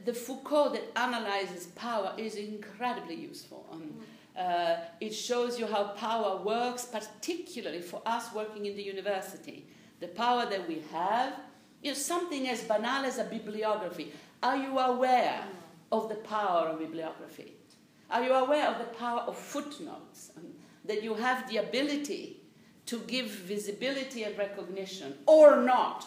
the 0.04 0.14
Foucault 0.14 0.70
that 0.70 0.84
analyzes 0.96 1.68
power 1.76 2.14
is 2.18 2.36
incredibly 2.36 3.14
useful. 3.14 3.68
Um, 3.72 3.94
mm. 4.36 4.80
it 5.00 5.14
shows 5.14 5.60
you 5.60 5.68
how 5.68 5.90
power 5.90 6.42
works, 6.42 6.86
particularly 6.86 7.82
for 7.82 8.02
us 8.06 8.34
working 8.34 8.66
in 8.66 8.76
the 8.76 8.82
university. 8.82 9.68
The 10.00 10.08
power 10.08 10.48
that 10.50 10.68
we 10.68 10.82
have, 10.92 11.34
you 11.84 11.92
know, 11.92 11.96
something 11.96 12.50
as 12.50 12.64
banal 12.64 13.06
as 13.06 13.20
a 13.20 13.26
bibliography. 13.26 14.12
Are 14.44 14.58
you 14.58 14.80
aware 14.80 15.44
of 15.92 16.10
the 16.10 16.16
power 16.16 16.70
of 16.70 16.80
bibliography? 16.80 17.54
Are 18.10 18.24
you 18.24 18.34
aware 18.34 18.68
of 18.68 18.80
the 18.80 18.94
power 18.98 19.22
of 19.22 19.38
footnotes? 19.38 20.32
That 20.86 21.04
you 21.04 21.14
have 21.14 21.50
the 21.50 21.58
ability 21.58 22.38
to 22.88 23.00
give 23.00 23.28
visibility 23.28 24.24
and 24.24 24.38
recognition 24.38 25.14
or 25.28 25.62
not 25.62 26.06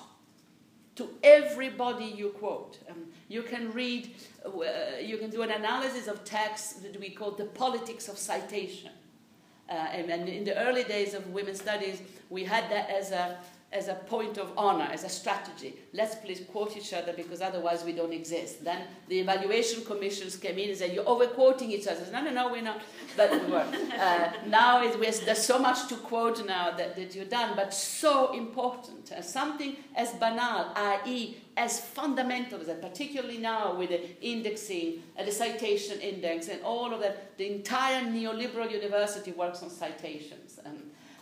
to 0.97 1.09
everybody 1.23 2.05
you 2.05 2.29
quote. 2.31 2.79
Um, 2.89 3.07
you 3.29 3.43
can 3.43 3.73
read, 3.73 4.15
uh, 4.45 4.51
you 5.01 5.17
can 5.19 5.31
do 5.31 5.43
an 5.43 5.51
analysis 5.51 6.07
of 6.07 6.25
texts 6.25 6.75
that 6.75 6.99
we 7.01 7.11
call 7.11 7.33
the 7.33 7.47
politics 7.47 8.09
of 8.09 8.17
citation. 8.19 8.91
Uh, 9.69 9.73
and, 9.73 10.11
and 10.11 10.29
in 10.29 10.45
the 10.45 10.57
early 10.59 10.85
days 10.85 11.15
of 11.15 11.27
women's 11.31 11.61
studies, 11.61 12.03
we 12.31 12.45
had 12.45 12.71
that 12.71 12.91
as 12.91 13.11
a 13.11 13.39
as 13.75 13.89
a 13.89 13.95
point 13.95 14.39
of 14.39 14.53
honor, 14.57 14.89
as 14.91 15.03
a 15.03 15.09
strategy. 15.09 15.75
Let's 15.93 16.15
please 16.15 16.41
quote 16.51 16.77
each 16.77 16.93
other 16.93 17.13
because 17.13 17.41
otherwise 17.41 17.85
we 17.85 17.93
don't 17.93 18.13
exist. 18.13 18.65
Then 18.65 18.83
the 19.09 19.19
evaluation 19.19 19.85
commissions 19.85 20.37
came 20.37 20.59
in 20.59 20.71
and 20.71 20.79
said, 20.79 20.93
You're 20.93 21.09
overquoting 21.09 21.73
each 21.73 21.89
other. 21.89 22.05
Said, 22.05 22.13
no, 22.13 22.23
no, 22.23 22.31
no, 22.31 22.53
we're 22.53 22.63
not. 22.63 22.81
But 23.17 23.33
we 23.33 23.53
were. 23.53 23.67
Uh, 23.95 24.33
now 24.49 24.83
it, 24.83 25.01
there's 25.25 25.43
so 25.43 25.59
much 25.59 25.89
to 25.89 25.97
quote 25.97 26.45
now 26.47 26.71
that, 26.77 26.97
that 26.97 27.15
you're 27.15 27.25
done, 27.25 27.55
but 27.57 27.73
so 27.73 28.33
important. 28.35 29.11
Uh, 29.13 29.23
something 29.23 29.77
as 29.95 30.13
banal, 30.15 30.73
i.e., 30.75 31.37
as 31.57 31.81
fundamental 31.81 32.61
as 32.61 32.67
that, 32.67 32.83
particularly 32.83 33.39
now 33.39 33.75
with 33.77 33.91
the 33.91 34.01
indexing, 34.21 35.03
uh, 35.19 35.25
the 35.25 35.31
citation 35.31 36.01
index, 36.01 36.49
and 36.49 36.61
all 36.63 36.93
of 36.93 37.01
that. 37.01 37.37
The 37.39 37.51
entire 37.53 38.03
neoliberal 38.03 38.71
university 38.71 39.33
works 39.33 39.63
on 39.63 39.71
citations. 39.71 40.44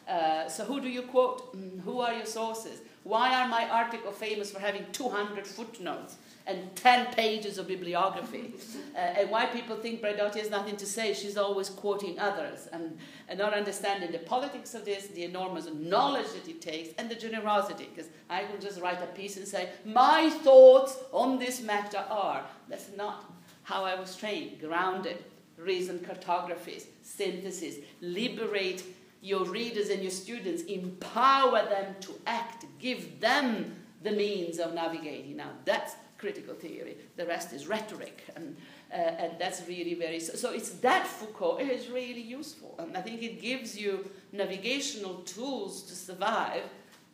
Uh, 0.09 0.49
so 0.49 0.65
who 0.65 0.81
do 0.81 0.89
you 0.89 1.03
quote? 1.03 1.57
Mm, 1.57 1.81
who 1.83 2.01
are 2.01 2.13
your 2.13 2.27
sources? 2.27 2.81
Why 3.05 3.35
are 3.35 3.49
my 3.49 3.69
article 3.69 4.13
famous 4.13 4.51
for 4.51 4.61
having 4.61 4.87
200 4.93 5.47
footnotes 5.47 6.17
and 6.47 6.75
10 6.77 7.15
pages 7.15 7.59
of 7.59 7.69
bibliography? 7.69 8.55
Uh, 8.93 8.99
and 8.99 9.31
why 9.31 9.47
people 9.47 9.75
think 9.75 10.03
Braidotti 10.03 10.39
has 10.39 10.51
nothing 10.51 10.77
to 10.77 10.85
say? 10.85 11.15
She's 11.15 11.39
always 11.39 11.71
quoting 11.71 12.19
others 12.19 12.69
and, 12.75 12.99
and 13.27 13.39
not 13.39 13.55
understanding 13.55 14.13
the 14.13 14.19
politics 14.19 14.75
of 14.75 14.85
this, 14.85 15.07
the 15.07 15.25
enormous 15.25 15.67
knowledge 15.73 16.27
that 16.35 16.47
it 16.47 16.61
takes, 16.61 16.91
and 16.99 17.11
the 17.11 17.15
generosity. 17.15 17.89
Because 17.95 18.11
I 18.29 18.45
can 18.45 18.61
just 18.61 18.83
write 18.83 19.03
a 19.03 19.07
piece 19.07 19.39
and 19.39 19.49
say, 19.49 19.71
my 19.87 20.29
thoughts 20.29 20.99
on 21.11 21.39
this 21.39 21.63
matter 21.63 22.05
are. 22.11 22.45
That's 22.69 22.91
not 22.99 23.33
how 23.63 23.87
I 23.87 23.99
was 23.99 24.15
trained. 24.15 24.61
Grounded, 24.61 25.25
reason 25.57 25.99
cartographies, 26.01 26.85
synthesis, 27.03 27.77
liberate 28.03 28.83
your 29.23 29.45
readers 29.45 29.89
and 29.89 30.03
your 30.03 30.11
students, 30.11 30.65
empower 30.65 31.65
them 31.65 31.95
to 32.01 32.13
act, 32.27 32.67
give 32.79 33.21
them 33.21 33.77
the 34.03 34.11
means 34.11 34.59
of 34.59 34.75
navigating. 34.75 35.37
Now, 35.37 35.51
that's 35.65 35.95
critical 36.19 36.55
theory. 36.55 36.97
The 37.17 37.27
rest 37.27 37.53
is 37.53 37.67
rhetoric. 37.67 38.25
And, 38.37 38.57
uh, 38.93 38.97
and 38.97 39.33
that's 39.39 39.67
really 39.69 39.95
very. 39.95 40.21
So, 40.21 40.35
so 40.35 40.53
it's 40.53 40.71
that 40.87 41.07
Foucault 41.07 41.59
is 41.59 41.89
really 41.89 42.21
useful. 42.21 42.75
And 42.79 42.97
I 42.97 43.01
think 43.01 43.23
it 43.23 43.41
gives 43.41 43.79
you 43.79 44.11
navigational 44.33 45.15
tools 45.23 45.83
to 45.83 45.95
survive 45.95 46.65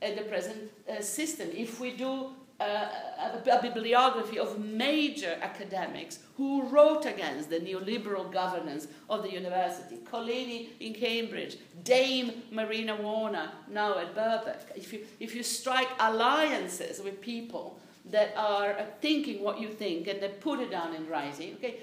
in 0.01 0.17
the 0.17 0.23
present 0.23 0.71
uh, 0.91 1.01
system. 1.01 1.49
If 1.55 1.81
we 1.81 1.91
do 1.93 2.31
a, 2.61 2.65
a, 2.65 3.61
bibliography 3.63 4.39
of 4.39 4.59
major 4.59 5.39
academics 5.43 6.19
who 6.37 6.63
wrote 6.65 7.07
against 7.07 7.51
the 7.51 7.61
neoliberal 7.61 8.31
governance 8.33 8.89
of 9.09 9.23
the 9.23 9.33
university. 9.33 9.97
Collini 10.11 10.71
in 10.81 10.93
Cambridge, 10.93 11.59
Dame 11.85 12.43
Marina 12.51 12.97
Warner 12.97 13.53
now 13.69 13.99
at 13.99 14.15
Birkbeck. 14.15 14.77
If 14.77 14.93
you, 14.93 15.07
if 15.21 15.35
you 15.35 15.43
strike 15.43 15.89
alliances 16.01 17.01
with 17.01 17.21
people 17.21 17.79
that 18.07 18.35
are 18.37 18.87
thinking 19.01 19.43
what 19.43 19.61
you 19.61 19.69
think 19.69 20.09
and 20.09 20.21
they 20.21 20.29
put 20.29 20.59
it 20.59 20.71
down 20.71 20.95
in 20.95 21.07
writing, 21.09 21.55
okay, 21.55 21.77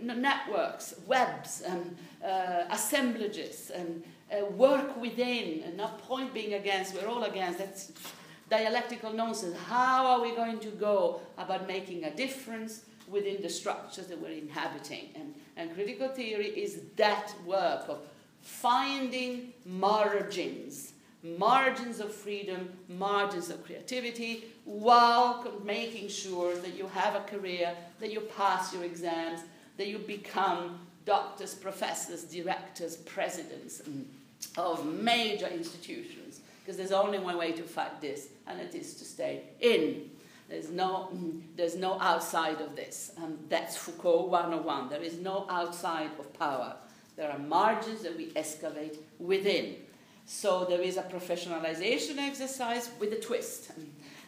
networks, 0.00 0.94
webs, 1.06 1.60
and 1.60 1.96
uh, 2.24 2.64
assemblages, 2.70 3.70
and 3.74 4.02
uh, 4.32 4.46
work 4.46 4.96
within, 4.98 5.62
and 5.64 5.76
not 5.76 5.98
point 6.02 6.32
being 6.32 6.54
against, 6.54 6.94
we're 6.94 7.06
all 7.06 7.24
against. 7.24 7.58
That's 7.58 7.92
dialectical 8.52 9.14
nonsense. 9.14 9.56
How 9.66 10.06
are 10.06 10.20
we 10.20 10.36
going 10.36 10.58
to 10.58 10.68
go 10.68 11.22
about 11.38 11.66
making 11.66 12.04
a 12.04 12.14
difference 12.14 12.82
within 13.08 13.40
the 13.40 13.48
structures 13.48 14.08
that 14.08 14.20
we're 14.20 14.38
inhabiting? 14.46 15.08
And, 15.14 15.34
and 15.56 15.74
critical 15.74 16.08
theory 16.08 16.48
is 16.48 16.82
that 16.96 17.32
work 17.46 17.88
of 17.88 18.00
finding 18.42 19.54
margins, 19.64 20.92
margins 21.22 21.98
of 21.98 22.12
freedom, 22.12 22.68
margins 22.90 23.48
of 23.48 23.64
creativity, 23.64 24.44
while 24.66 25.50
making 25.64 26.08
sure 26.08 26.54
that 26.56 26.74
you 26.76 26.86
have 26.88 27.14
a 27.14 27.20
career, 27.20 27.74
that 28.00 28.12
you 28.12 28.20
pass 28.36 28.74
your 28.74 28.84
exams, 28.84 29.40
that 29.78 29.86
you 29.86 29.96
become 29.96 30.78
doctors, 31.06 31.54
professors, 31.54 32.24
directors, 32.24 32.96
presidents 32.96 33.80
of 34.58 34.84
major 34.84 35.46
institutions 35.46 36.21
because 36.62 36.76
there's 36.76 36.92
only 36.92 37.18
one 37.18 37.36
way 37.36 37.52
to 37.52 37.62
fight 37.62 38.00
this, 38.00 38.28
and 38.46 38.60
it 38.60 38.74
is 38.74 38.94
to 38.94 39.04
stay 39.04 39.42
in. 39.60 40.10
There's 40.48 40.70
no, 40.70 41.10
there's 41.56 41.76
no 41.76 41.98
outside 42.00 42.60
of 42.60 42.76
this. 42.76 43.12
And 43.20 43.38
that's 43.48 43.76
Foucault 43.76 44.26
101. 44.26 44.88
There 44.88 45.02
is 45.02 45.18
no 45.18 45.46
outside 45.50 46.10
of 46.18 46.32
power. 46.38 46.76
There 47.16 47.30
are 47.30 47.38
margins 47.38 48.02
that 48.02 48.16
we 48.16 48.32
excavate 48.36 48.98
within. 49.18 49.76
So 50.26 50.64
there 50.64 50.80
is 50.80 50.96
a 50.96 51.02
professionalization 51.02 52.18
exercise 52.18 52.90
with 53.00 53.12
a 53.12 53.20
twist. 53.20 53.72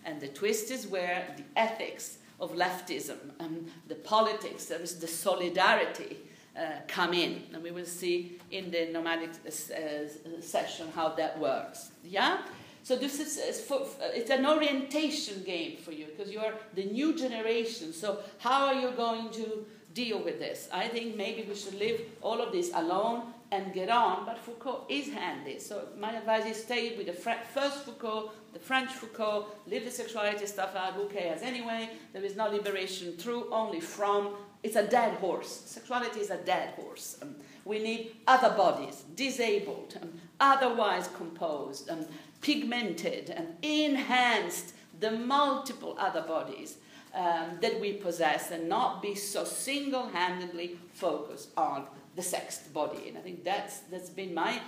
And 0.05 0.20
the 0.20 0.28
twist 0.28 0.70
is 0.70 0.87
where 0.87 1.35
the 1.37 1.45
ethics 1.57 2.18
of 2.41 2.53
leftism 2.55 3.18
and 3.39 3.70
the 3.87 3.95
politics, 3.95 4.66
there 4.66 4.80
is 4.80 4.99
the 4.99 5.07
solidarity 5.07 6.18
uh, 6.57 6.80
come 6.88 7.12
in. 7.14 7.42
And 7.52 7.62
we 7.62 7.70
will 7.70 7.86
see 7.86 8.38
in 8.50 8.70
the 8.70 8.86
nomadic 8.92 9.30
uh, 9.30 9.48
uh, 9.48 10.40
session 10.40 10.88
how 10.94 11.11
that 11.11 11.38
works. 11.38 11.90
Yeah? 12.05 12.38
So 12.82 12.96
this 12.96 13.18
is, 13.18 13.61
for, 13.62 13.80
uh, 13.80 14.12
it's 14.12 14.30
an 14.30 14.46
orientation 14.46 15.42
game 15.42 15.78
for 15.78 15.92
you 15.92 16.07
because 16.07 16.30
you 16.30 16.40
are 16.40 16.52
the 16.74 16.84
new 16.84 17.14
generation. 17.14 17.92
So 17.92 18.18
how 18.38 18.66
are 18.66 18.74
you 18.74 18.90
going 18.90 19.30
to 19.30 19.64
deal 19.94 20.22
with 20.22 20.38
this? 20.38 20.68
I 20.72 20.88
think 20.88 21.16
maybe 21.16 21.46
we 21.48 21.55
should 21.55 21.74
leave 21.74 22.00
all 22.20 22.40
of 22.42 22.52
this 22.52 22.70
alone 22.74 23.32
and 23.50 23.72
get 23.72 23.88
on, 23.88 24.26
but 24.26 24.38
Foucault 24.38 24.84
is 24.88 25.12
handy. 25.12 25.59
So 25.59 25.88
my 25.98 26.12
advice 26.12 26.44
is 26.46 26.62
stay 26.62 26.96
with 26.96 27.07
the 27.07 27.12
first 27.12 27.84
Foucault, 27.84 28.32
the 28.52 28.59
French 28.59 28.90
Foucault, 28.90 29.46
leave 29.66 29.84
the 29.84 29.90
sexuality 29.90 30.46
stuff 30.46 30.74
out, 30.74 30.94
who 30.94 31.07
cares 31.09 31.42
anyway? 31.42 31.90
There 32.12 32.24
is 32.24 32.36
no 32.36 32.48
liberation 32.48 33.12
through, 33.16 33.50
only 33.52 33.80
from. 33.80 34.34
It's 34.64 34.76
a 34.76 34.86
dead 34.86 35.18
horse. 35.18 35.62
Sexuality 35.66 36.20
is 36.20 36.30
a 36.30 36.38
dead 36.38 36.70
horse. 36.70 37.18
Um, 37.20 37.36
we 37.66 37.80
need 37.80 38.16
other 38.26 38.56
bodies, 38.56 39.04
disabled, 39.14 39.98
um, 40.00 40.12
otherwise 40.40 41.08
composed, 41.08 41.90
um, 41.90 42.06
pigmented, 42.40 43.28
and 43.28 43.48
enhanced 43.62 44.72
the 45.00 45.10
multiple 45.10 45.94
other 45.98 46.22
bodies 46.22 46.78
um, 47.14 47.58
that 47.60 47.78
we 47.78 47.92
possess 47.92 48.50
and 48.50 48.66
not 48.66 49.02
be 49.02 49.14
so 49.14 49.44
single 49.44 50.08
handedly 50.08 50.78
focused 50.94 51.50
on 51.58 51.86
the 52.16 52.22
sexed 52.22 52.72
body. 52.72 53.08
And 53.08 53.18
I 53.18 53.20
think 53.20 53.44
that's, 53.44 53.80
that's 53.90 54.08
been 54.08 54.32
my 54.32 54.60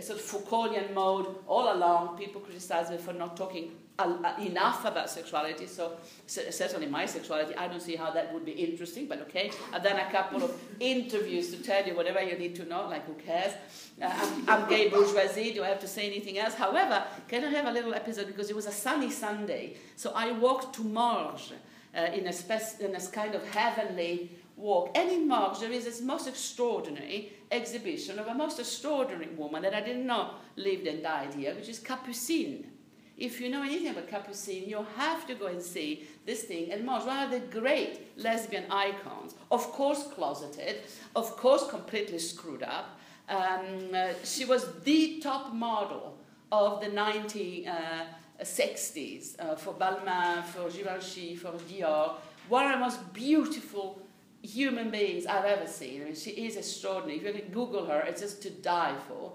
sort 0.00 0.20
of 0.20 0.24
Foucauldian 0.24 0.94
mode 0.94 1.26
all 1.48 1.72
along. 1.72 2.16
People 2.16 2.40
criticize 2.40 2.88
me 2.88 2.98
for 2.98 3.12
not 3.12 3.36
talking 3.36 3.72
enough 4.38 4.84
about 4.84 5.10
sexuality. 5.10 5.66
So, 5.66 5.98
certainly 6.26 6.86
my 6.86 7.06
sexuality, 7.06 7.54
I 7.56 7.68
don't 7.68 7.82
see 7.82 7.96
how 7.96 8.10
that 8.10 8.32
would 8.32 8.44
be 8.44 8.52
interesting, 8.52 9.06
but 9.06 9.20
okay. 9.22 9.50
I've 9.72 9.82
done 9.82 9.98
a 9.98 10.10
couple 10.10 10.42
of 10.42 10.52
interviews 10.80 11.50
to 11.50 11.62
tell 11.62 11.86
you 11.86 11.94
whatever 11.94 12.22
you 12.22 12.38
need 12.38 12.54
to 12.56 12.64
know, 12.64 12.88
like 12.88 13.06
who 13.06 13.14
cares. 13.14 13.52
Uh, 14.00 14.10
I'm, 14.48 14.68
gay 14.68 14.88
bourgeoisie, 14.88 15.52
do 15.52 15.62
I 15.62 15.68
have 15.68 15.80
to 15.80 15.88
say 15.88 16.06
anything 16.06 16.38
else? 16.38 16.54
However, 16.54 17.04
can 17.28 17.44
I 17.44 17.48
have 17.50 17.66
a 17.66 17.72
little 17.72 17.94
episode 17.94 18.26
because 18.26 18.50
it 18.50 18.56
was 18.56 18.66
a 18.66 18.72
sunny 18.72 19.10
Sunday. 19.10 19.74
So 19.96 20.12
I 20.14 20.32
walked 20.32 20.74
to 20.76 20.82
Morges 20.82 21.52
uh, 21.96 22.00
in, 22.12 22.26
a 22.26 22.32
spec- 22.32 22.80
in 22.80 22.94
a 22.94 23.00
kind 23.00 23.34
of 23.34 23.46
heavenly 23.48 24.30
walk. 24.56 24.90
And 24.94 25.10
in 25.10 25.28
Morges, 25.28 25.60
there 25.60 25.72
is 25.72 25.84
this 25.84 26.00
most 26.00 26.26
extraordinary 26.26 27.32
exhibition 27.50 28.18
of 28.18 28.26
a 28.26 28.34
most 28.34 28.58
extraordinary 28.58 29.28
woman 29.34 29.62
that 29.62 29.74
I 29.74 29.80
didn't 29.80 30.06
know 30.06 30.30
lived 30.56 30.86
and 30.86 31.02
died 31.02 31.34
here, 31.34 31.54
which 31.54 31.68
is 31.68 31.78
Capucine. 31.78 32.64
If 33.20 33.38
you 33.38 33.50
know 33.50 33.62
anything 33.62 33.88
about 33.88 34.08
Capucine, 34.08 34.66
you 34.66 34.86
have 34.96 35.26
to 35.26 35.34
go 35.34 35.46
and 35.46 35.60
see 35.60 36.06
this 36.24 36.44
thing. 36.44 36.72
And 36.72 36.86
Morges, 36.86 37.06
one 37.06 37.22
of 37.22 37.30
the 37.30 37.40
great 37.60 38.16
lesbian 38.16 38.64
icons, 38.70 39.34
of 39.50 39.60
course 39.72 40.04
closeted, 40.14 40.76
of 41.14 41.36
course 41.36 41.68
completely 41.68 42.18
screwed 42.18 42.62
up. 42.62 42.98
Um, 43.28 43.90
uh, 43.94 44.14
she 44.24 44.46
was 44.46 44.72
the 44.84 45.20
top 45.20 45.52
model 45.52 46.16
of 46.50 46.80
the 46.80 46.88
1960s 46.88 49.38
uh, 49.38 49.42
uh, 49.42 49.54
for 49.54 49.74
Balmain, 49.74 50.42
for 50.44 50.70
Givenchy, 50.70 51.36
for 51.36 51.52
Dior. 51.68 52.14
One 52.48 52.64
of 52.66 52.72
the 52.72 52.78
most 52.78 53.12
beautiful 53.12 54.00
human 54.42 54.90
beings 54.90 55.26
I've 55.26 55.44
ever 55.44 55.66
seen. 55.66 56.00
I 56.00 56.04
mean, 56.06 56.14
she 56.14 56.30
is 56.30 56.56
extraordinary. 56.56 57.18
If 57.18 57.24
you 57.26 57.34
can 57.42 57.52
Google 57.52 57.84
her, 57.84 58.00
it's 58.00 58.22
just 58.22 58.40
to 58.42 58.50
die 58.50 58.94
for. 59.06 59.34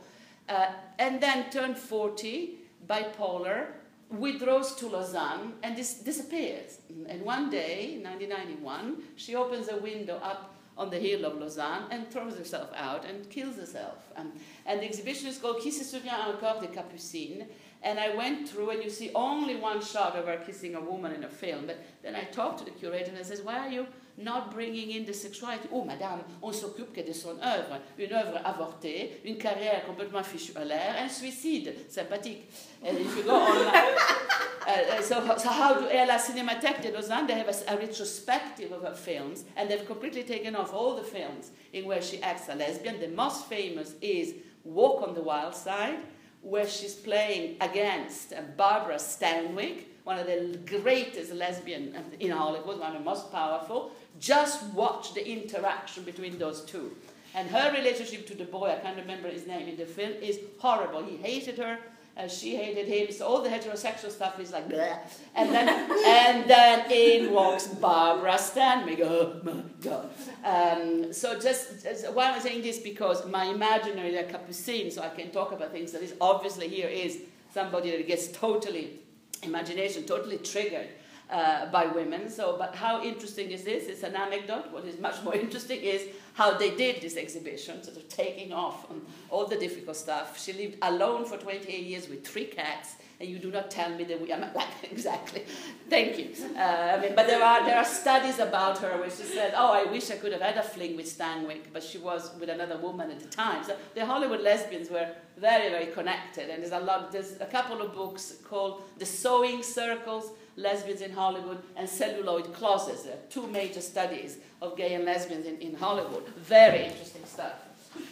Uh, 0.49 0.71
and 0.99 1.21
then 1.21 1.51
turned 1.51 1.77
40, 1.77 2.64
bipolar, 2.87 3.67
withdraws 4.09 4.75
to 4.75 4.87
Lausanne, 4.87 5.53
and 5.63 5.75
dis- 5.75 6.01
disappears. 6.01 6.79
And 7.07 7.21
one 7.23 7.49
day, 7.49 7.95
in 7.95 8.03
1991, 8.03 9.03
she 9.15 9.35
opens 9.35 9.69
a 9.69 9.77
window 9.77 10.17
up 10.17 10.55
on 10.77 10.89
the 10.89 10.97
hill 10.97 11.25
of 11.25 11.39
Lausanne 11.39 11.85
and 11.89 12.09
throws 12.09 12.37
herself 12.37 12.69
out 12.75 13.05
and 13.05 13.29
kills 13.29 13.55
herself. 13.55 14.11
Um, 14.15 14.33
and 14.65 14.81
the 14.81 14.85
exhibition 14.85 15.27
is 15.27 15.37
called 15.37 15.61
Qui 15.61 15.71
se 15.71 15.83
souvient 15.83 16.27
encore 16.27 16.61
de 16.61 16.67
Capucine? 16.67 17.47
And 17.81 17.99
I 17.99 18.15
went 18.15 18.49
through, 18.49 18.71
and 18.71 18.83
you 18.83 18.89
see 18.89 19.11
only 19.13 19.55
one 19.55 19.81
shot 19.81 20.15
of 20.15 20.25
her 20.25 20.37
kissing 20.37 20.75
a 20.75 20.81
woman 20.81 21.13
in 21.13 21.23
a 21.23 21.29
film. 21.29 21.67
But 21.67 21.77
then 22.01 22.15
I 22.15 22.23
talked 22.23 22.59
to 22.59 22.65
the 22.65 22.71
curator, 22.71 23.11
and 23.11 23.19
I 23.19 23.21
says, 23.21 23.41
"Why 23.41 23.59
are 23.59 23.69
you 23.69 23.85
not 24.17 24.53
bringing 24.53 24.91
in 24.91 25.05
the 25.05 25.13
sexuality. 25.13 25.67
Oh, 25.71 25.83
madame, 25.83 26.21
on 26.41 26.53
s'occupe 26.53 26.93
que 26.93 27.01
de 27.01 27.13
son 27.13 27.37
œuvre. 27.41 27.79
Une 27.97 28.13
œuvre 28.13 28.39
avortée, 28.43 29.21
une 29.25 29.37
carrière 29.37 29.85
complètement 29.85 30.23
fichue 30.23 30.53
à 30.55 30.63
l'air, 30.63 30.95
un 30.97 31.09
suicide. 31.09 31.73
Sympathique. 31.89 32.49
And 32.83 32.97
if 32.97 33.17
you 33.17 33.23
go 33.23 33.35
on, 33.35 33.67
uh, 33.67 35.01
so, 35.01 35.21
so 35.37 35.49
how 35.49 35.73
do, 35.79 35.87
at 35.89 36.07
la 36.07 36.17
Cinémathèque 36.17 36.81
de 36.81 36.91
Lausanne, 36.91 37.27
they 37.27 37.33
have 37.33 37.49
a, 37.49 37.73
a 37.73 37.77
retrospective 37.77 38.71
of 38.71 38.83
her 38.83 38.95
films, 38.95 39.43
and 39.57 39.69
they've 39.69 39.85
completely 39.85 40.23
taken 40.23 40.55
off 40.55 40.73
all 40.73 40.95
the 40.95 41.03
films 41.03 41.51
in 41.73 41.85
where 41.85 42.01
she 42.01 42.21
acts 42.21 42.49
as 42.49 42.55
a 42.55 42.57
lesbian. 42.57 42.99
The 42.99 43.09
most 43.09 43.47
famous 43.47 43.95
is 44.01 44.35
Walk 44.63 45.07
on 45.07 45.13
the 45.13 45.21
Wild 45.21 45.55
Side, 45.55 45.99
where 46.41 46.67
she's 46.67 46.95
playing 46.95 47.57
against 47.61 48.33
uh, 48.33 48.41
Barbara 48.55 48.95
Stanwyck, 48.95 49.85
one 50.03 50.19
of 50.19 50.27
the 50.27 50.59
greatest 50.79 51.33
lesbian 51.33 51.95
in 52.19 52.29
Hollywood, 52.29 52.79
one 52.79 52.95
of 52.95 52.99
the 52.99 53.03
most 53.03 53.31
powerful. 53.31 53.91
Just 54.19 54.63
watch 54.73 55.13
the 55.13 55.27
interaction 55.27 56.03
between 56.03 56.37
those 56.37 56.61
two. 56.61 56.95
And 57.33 57.49
her 57.49 57.73
relationship 57.73 58.25
to 58.27 58.35
the 58.35 58.45
boy, 58.45 58.71
I 58.71 58.75
can't 58.75 58.97
remember 58.97 59.29
his 59.29 59.45
name 59.45 59.67
in 59.67 59.75
the 59.75 59.85
film, 59.85 60.13
is 60.21 60.39
horrible. 60.59 61.03
He 61.03 61.17
hated 61.17 61.57
her, 61.57 61.77
and 62.17 62.31
she 62.31 62.55
hated 62.55 62.87
him. 62.87 63.11
So 63.11 63.27
all 63.27 63.41
the 63.41 63.49
heterosexual 63.49 64.09
stuff 64.09 64.39
is 64.39 64.53
like 64.53 64.69
blah. 64.69 64.99
And 65.35 65.53
then 65.53 65.67
and 66.07 66.49
then 66.49 66.89
in 66.89 67.33
walks 67.33 67.67
Barbara 67.67 68.35
Stanwyck. 68.35 69.01
Oh 69.01 69.41
my 69.43 69.63
god. 69.81 70.09
Um, 70.45 71.11
so 71.11 71.37
just, 71.39 71.83
just 71.83 72.13
why 72.13 72.29
am 72.29 72.35
I 72.35 72.39
saying 72.39 72.61
this? 72.61 72.79
Because 72.79 73.27
my 73.27 73.45
imaginary 73.45 74.15
like 74.15 74.31
Capucine, 74.31 74.91
so 74.91 75.01
I 75.01 75.09
can 75.09 75.31
talk 75.31 75.51
about 75.51 75.71
things 75.71 75.91
that 75.91 76.01
is 76.01 76.13
obviously 76.21 76.69
here 76.69 76.87
is 76.87 77.19
somebody 77.53 77.91
that 77.91 78.07
gets 78.07 78.29
totally 78.29 78.99
imagination 79.43 80.03
totally 80.05 80.37
triggered 80.37 80.87
uh, 81.30 81.65
by 81.72 81.88
women. 81.88 82.30
So, 82.30 82.56
but 82.57 82.76
how 82.76 83.03
interesting 83.03 83.52
is 83.52 83.64
this? 83.64 83.88
It's 83.88 84.03
an 84.03 84.15
anecdote. 84.15 84.72
What 84.72 84.85
is 84.85 84.99
much 84.99 85.23
more 85.23 85.35
interesting 85.45 85.81
is 85.81 86.03
how 86.34 86.57
they 86.57 86.76
did 86.76 87.02
this 87.02 87.18
exhibition, 87.18 87.81
sort 87.84 87.97
of 87.97 88.07
taking 88.10 88.52
off 88.53 88.89
on 88.91 89.02
all 89.30 89.47
the 89.47 89.56
difficult 89.56 89.95
stuff. 89.95 90.39
She 90.39 90.53
lived 90.53 90.77
alone 90.81 91.26
for 91.26 91.38
28 91.38 91.84
years 91.84 92.10
with 92.10 92.27
three 92.27 92.45
cats, 92.45 92.95
and 93.19 93.30
you 93.30 93.39
do 93.39 93.49
not 93.49 93.72
tell 93.72 93.89
me 93.89 94.03
that 94.03 94.22
we 94.22 94.31
are 94.31 94.39
like 94.56 94.68
exactly. 94.91 95.45
Thank 95.89 96.18
you. 96.19 96.31
Uh, 96.56 96.60
I 96.60 96.99
mean, 96.99 97.15
but 97.15 97.27
there 97.27 97.43
are 97.43 97.65
there 97.65 97.77
are 97.77 97.85
studies 97.85 98.39
about 98.39 98.80
her 98.80 98.97
where 98.99 99.10
she 99.10 99.23
said, 99.23 99.53
"Oh, 99.56 99.72
I 99.72 99.85
wish 99.85 100.11
I 100.11 100.18
could 100.18 100.34
have 100.34 100.41
had 100.41 100.57
a 100.57 100.64
fling 100.64 100.95
with 100.95 101.06
Stanwyck, 101.06 101.64
but 101.73 101.81
she 101.81 101.97
was 101.97 102.31
with 102.39 102.49
another 102.49 102.77
woman 102.77 103.10
at 103.11 103.19
the 103.19 103.30
time." 103.30 103.64
So 103.64 103.77
the 103.95 104.06
Hollywood 104.06 104.41
lesbians 104.41 104.89
were 104.89 105.07
very 105.38 105.69
very 105.69 105.88
connected, 105.88 106.49
and 106.49 106.61
there's 106.61 106.73
a 106.73 106.80
lot. 106.80 107.11
There's 107.11 107.39
a 107.39 107.45
couple 107.45 107.81
of 107.81 107.93
books 107.93 108.35
called 108.43 108.84
"The 108.97 109.06
Sewing 109.06 109.64
Circles." 109.64 110.31
Lesbians 110.57 111.02
in 111.02 111.11
Hollywood 111.11 111.61
and 111.76 111.88
celluloid 111.88 112.53
closets. 112.53 113.03
There 113.03 113.14
are 113.14 113.30
two 113.30 113.48
major 113.48 113.82
studies 113.82 114.38
of 114.61 114.77
gay 114.77 114.94
and 114.94 115.06
lesbians 115.06 115.45
in, 115.45 115.57
in 115.60 115.76
Hollywood. 115.76 116.27
Very 116.38 116.86
interesting 116.86 117.26
stuff. 117.26 117.53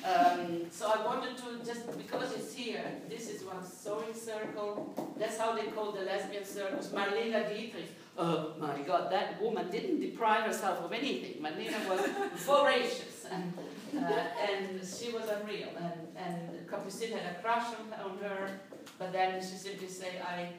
Um, 0.06 0.66
so 0.72 0.92
I 0.92 1.06
wanted 1.06 1.38
to 1.38 1.66
just 1.66 1.98
because 1.98 2.34
it's 2.34 2.54
here. 2.54 2.84
This 3.10 3.30
is 3.30 3.44
one 3.44 3.64
sewing 3.66 4.14
circle. 4.14 4.94
That's 5.18 5.38
how 5.38 5.56
they 5.56 5.68
call 5.68 5.92
the 5.92 6.02
lesbian 6.02 6.46
circles. 6.46 6.90
Marlene 6.90 7.32
Dietrich. 7.32 7.90
Oh 8.18 8.54
my 8.60 8.80
God, 8.86 9.12
that 9.12 9.42
woman 9.42 9.70
didn't 9.72 10.00
deprive 10.00 10.44
herself 10.44 10.80
of 10.80 10.92
anything. 10.92 11.42
Marlene 11.42 11.90
was 11.90 12.08
voracious 12.46 13.26
and 13.32 13.54
uh, 13.98 14.24
and 14.50 14.82
she 14.86 15.12
was 15.12 15.28
unreal. 15.30 15.70
And 15.78 16.08
and 16.18 16.68
Capucine 16.70 17.14
had 17.14 17.36
a 17.36 17.42
crush 17.42 17.68
on, 17.80 18.12
on 18.12 18.18
her, 18.20 18.60
but 19.00 19.12
then 19.12 19.42
she 19.42 19.56
simply 19.56 19.88
said, 19.88 20.22
"I." 20.26 20.50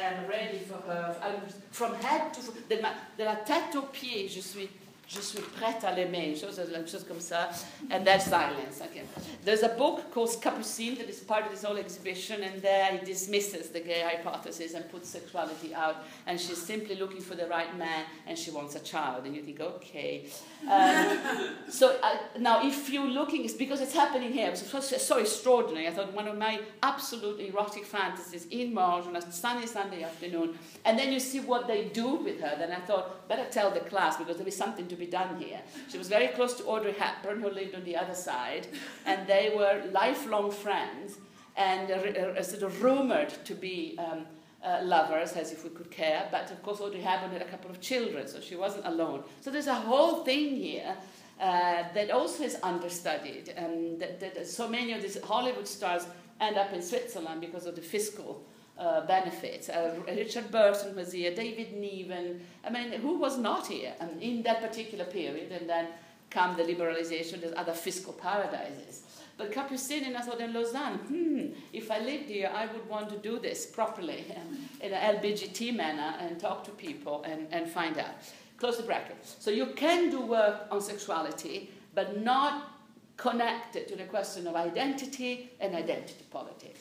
am 0.00 0.26
ready 0.28 0.58
for 0.58 0.80
her. 0.88 1.14
I'm 1.22 1.42
from 1.70 1.94
head 1.94 2.32
to 2.34 2.40
foot, 2.40 2.68
de 2.68 3.24
la 3.24 3.36
tête 3.36 3.76
aux 3.76 3.86
pieds, 3.92 4.28
je 4.28 4.40
suis 4.40 4.68
je 5.08 5.20
suis 5.20 5.40
prête 5.40 5.84
à 5.84 5.92
l'aimer, 5.92 6.30
une 6.30 6.36
chose, 6.36 6.60
une 6.74 6.86
chose 6.86 7.04
comme 7.04 7.20
ça, 7.20 7.50
and 7.90 8.04
then 8.04 8.20
silence. 8.20 8.80
Okay. 8.80 9.02
There's 9.44 9.62
a 9.62 9.68
book 9.68 10.10
called 10.12 10.30
Capucine 10.40 10.96
that 10.96 11.08
is 11.08 11.20
part 11.20 11.44
of 11.44 11.50
this 11.50 11.64
whole 11.64 11.76
exhibition, 11.76 12.42
and 12.42 12.62
there 12.62 12.96
he 12.96 13.04
dismisses 13.04 13.70
the 13.70 13.80
gay 13.80 14.02
hypothesis 14.02 14.74
and 14.74 14.88
puts 14.90 15.08
sexuality 15.10 15.74
out, 15.74 15.96
and 16.26 16.40
she's 16.40 16.62
simply 16.62 16.94
looking 16.94 17.20
for 17.20 17.34
the 17.34 17.46
right 17.46 17.76
man, 17.76 18.04
and 18.26 18.38
she 18.38 18.50
wants 18.50 18.74
a 18.74 18.80
child, 18.80 19.26
and 19.26 19.34
you 19.36 19.42
think, 19.42 19.60
okay. 19.60 20.24
Um, 20.70 21.18
so 21.68 21.98
uh, 22.02 22.16
now, 22.38 22.66
if 22.66 22.88
you're 22.88 23.06
looking, 23.06 23.44
it's 23.44 23.54
because 23.54 23.80
it's 23.80 23.94
happening 23.94 24.32
here. 24.32 24.48
It's 24.48 24.66
so, 24.70 24.80
so 24.80 25.18
extraordinary. 25.18 25.88
I 25.88 25.90
thought 25.90 26.12
one 26.14 26.28
of 26.28 26.38
my 26.38 26.60
absolute 26.82 27.40
erotic 27.40 27.84
fantasies 27.84 28.46
in 28.50 28.72
March 28.72 29.06
on 29.06 29.16
a 29.16 29.32
sunny 29.32 29.66
Sunday 29.66 30.04
afternoon, 30.04 30.58
and 30.84 30.98
then 30.98 31.12
you 31.12 31.20
see 31.20 31.40
what 31.40 31.66
they 31.66 31.86
do 31.86 32.14
with 32.14 32.40
her. 32.40 32.54
Then 32.56 32.72
I 32.72 32.80
thought, 32.80 33.28
better 33.28 33.44
tell 33.50 33.70
the 33.70 33.80
class 33.80 34.16
because 34.16 34.36
there'll 34.36 34.44
be 34.44 34.50
something 34.50 34.86
to 34.92 34.98
be 35.04 35.06
done 35.06 35.40
here. 35.40 35.60
She 35.90 35.98
was 35.98 36.08
very 36.08 36.28
close 36.28 36.54
to 36.54 36.64
Audrey 36.64 36.92
Hepburn, 36.92 37.40
who 37.40 37.50
lived 37.50 37.74
on 37.74 37.84
the 37.84 37.96
other 37.96 38.14
side, 38.14 38.66
and 39.06 39.26
they 39.26 39.52
were 39.54 39.82
lifelong 39.90 40.50
friends 40.50 41.18
and 41.56 41.90
uh, 41.90 41.94
uh, 41.94 42.42
sort 42.42 42.62
of 42.62 42.82
rumored 42.82 43.30
to 43.44 43.54
be. 43.54 43.98
Um, 43.98 44.26
uh, 44.64 44.78
lovers, 44.84 45.32
as 45.32 45.50
if 45.50 45.64
we 45.64 45.70
could 45.70 45.90
care, 45.90 46.28
but 46.30 46.48
of 46.52 46.62
course 46.62 46.80
Audrey 46.80 47.00
Hepburn 47.00 47.32
had 47.32 47.42
a 47.42 47.46
couple 47.46 47.68
of 47.68 47.80
children, 47.80 48.28
so 48.28 48.40
she 48.40 48.54
wasn't 48.54 48.86
alone. 48.86 49.24
So 49.40 49.50
there's 49.50 49.66
a 49.66 49.74
whole 49.74 50.22
thing 50.22 50.54
here 50.54 50.94
uh, 51.40 51.82
that 51.94 52.12
also 52.12 52.44
is 52.44 52.56
understudied, 52.62 53.48
and 53.56 53.98
that, 54.00 54.20
that, 54.20 54.46
so 54.46 54.68
many 54.68 54.92
of 54.92 55.02
these 55.02 55.20
Hollywood 55.20 55.66
stars 55.66 56.06
end 56.40 56.56
up 56.56 56.72
in 56.72 56.80
Switzerland 56.80 57.40
because 57.40 57.66
of 57.66 57.74
the 57.74 57.82
fiscal 57.82 58.44
uh, 58.78 59.06
benefits. 59.06 59.68
Uh, 59.68 59.96
Richard 60.06 60.50
Burton 60.50 60.96
was 60.96 61.12
here, 61.12 61.34
David 61.34 61.74
Niven. 61.74 62.40
I 62.64 62.70
mean, 62.70 62.92
who 63.00 63.18
was 63.18 63.38
not 63.38 63.66
here 63.66 63.94
um, 64.00 64.20
in 64.20 64.42
that 64.42 64.60
particular 64.60 65.04
period? 65.04 65.52
And 65.52 65.68
then 65.68 65.88
come 66.30 66.56
the 66.56 66.62
liberalization, 66.62 67.40
there's 67.40 67.54
other 67.56 67.74
fiscal 67.74 68.12
paradises. 68.12 69.02
But 69.36 69.52
Capucine 69.52 70.04
and 70.04 70.16
I 70.16 70.20
thought 70.20 70.40
in 70.40 70.52
Lausanne, 70.52 70.98
hmm, 70.98 71.46
if 71.72 71.90
I 71.90 71.98
lived 71.98 72.28
here, 72.28 72.50
I 72.54 72.66
would 72.66 72.88
want 72.88 73.08
to 73.10 73.18
do 73.18 73.38
this 73.38 73.66
properly 73.66 74.24
in 74.80 74.92
an 74.92 75.16
LBGT 75.16 75.74
manner 75.74 76.16
and 76.20 76.38
talk 76.38 76.64
to 76.64 76.70
people 76.70 77.22
and, 77.24 77.46
and 77.50 77.68
find 77.68 77.98
out. 77.98 78.14
Close 78.56 78.76
the 78.76 78.84
bracket. 78.84 79.16
So 79.22 79.50
you 79.50 79.66
can 79.74 80.10
do 80.10 80.20
work 80.20 80.68
on 80.70 80.80
sexuality, 80.80 81.70
but 81.94 82.22
not 82.22 82.71
connected 83.16 83.86
to 83.88 83.96
the 83.96 84.04
question 84.08 84.46
of 84.46 84.56
identity 84.56 85.50
and 85.60 85.74
identity 85.74 86.24
politics. 86.30 86.80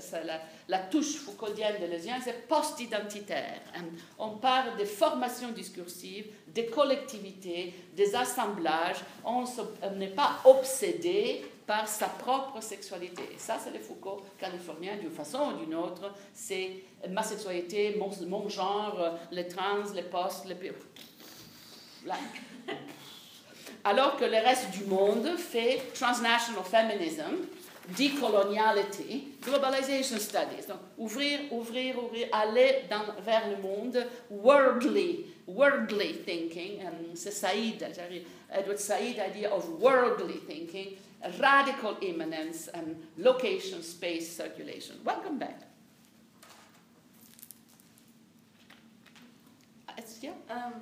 C'est 0.00 0.24
la, 0.24 0.40
la, 0.68 0.78
touche 0.78 1.16
Foucauldienne 1.16 1.80
de 1.80 1.86
Lésien, 1.86 2.18
c'est 2.22 2.46
post-identitaire. 2.46 3.60
On 4.18 4.36
parle 4.36 4.76
des 4.76 4.84
formations 4.84 5.50
discursives, 5.50 6.26
des 6.48 6.66
collectivités, 6.66 7.74
des 7.94 8.14
assemblages. 8.14 8.98
On 9.24 9.44
n'est 9.96 10.08
pas 10.08 10.40
obsédé 10.44 11.44
par 11.66 11.86
sa 11.86 12.06
propre 12.06 12.62
sexualité. 12.62 13.22
Et 13.34 13.38
ça, 13.38 13.58
c'est 13.62 13.70
le 13.70 13.78
Foucault 13.78 14.22
californien, 14.38 14.96
d'une 14.96 15.10
façon 15.10 15.52
ou 15.52 15.64
d'une 15.64 15.74
autre. 15.74 16.14
C'est 16.32 16.82
ma 17.10 17.22
sexualité, 17.22 17.96
mon, 17.98 18.48
genre, 18.48 19.18
les 19.30 19.46
trans, 19.46 19.84
les 19.94 20.02
postes, 20.02 20.46
les... 20.46 20.56
Alors 23.84 24.16
que 24.16 24.24
le 24.24 24.36
reste 24.36 24.70
du 24.70 24.84
monde 24.84 25.36
fait 25.36 25.82
transnational 25.94 26.64
feminism, 26.64 27.46
decoloniality, 27.96 29.34
globalization 29.42 30.18
studies. 30.18 30.66
Donc, 30.66 30.78
ouvrir, 30.98 31.40
ouvrir, 31.50 31.96
ouvrir, 32.02 32.28
aller 32.32 32.84
dans, 32.90 33.04
vers 33.22 33.48
le 33.48 33.56
monde, 33.62 34.06
worldly, 34.30 35.26
worldly 35.46 36.14
thinking. 36.24 36.82
C'est 37.14 37.32
Saïd, 37.32 37.82
Edward 38.50 38.78
Said 38.78 39.18
idea 39.18 39.50
of 39.50 39.68
worldly 39.80 40.38
thinking 40.46 40.96
radical 41.38 41.96
immanence 42.02 42.68
and 42.68 42.96
location 43.16 43.82
space 43.82 44.30
circulation. 44.36 44.96
Welcome 45.04 45.38
back. 45.38 45.60
Yeah. 50.20 50.30
Um, 50.50 50.74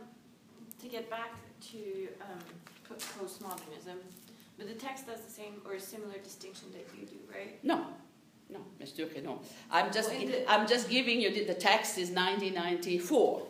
to 0.80 0.88
get 0.88 1.10
back 1.10 1.34
to 1.72 2.08
um, 2.22 2.38
postmodernism, 2.94 3.98
but 4.56 4.66
the 4.68 4.74
text 4.74 5.06
does 5.06 5.20
the 5.20 5.30
same 5.30 5.60
or 5.64 5.74
a 5.74 5.80
similar 5.80 6.18
distinction 6.18 6.68
that 6.72 6.86
you 6.98 7.06
do, 7.06 7.16
right? 7.32 7.62
No. 7.64 7.86
No, 8.48 8.60
Mr. 8.80 9.00
Okay, 9.06 9.22
no. 9.22 9.40
I'm 9.72 9.92
just, 9.92 10.08
well, 10.08 10.24
the, 10.24 10.48
I'm 10.48 10.68
just 10.68 10.88
giving 10.88 11.20
you 11.20 11.32
the, 11.32 11.44
the 11.46 11.54
text 11.54 11.98
is 11.98 12.10
1994. 12.10 13.42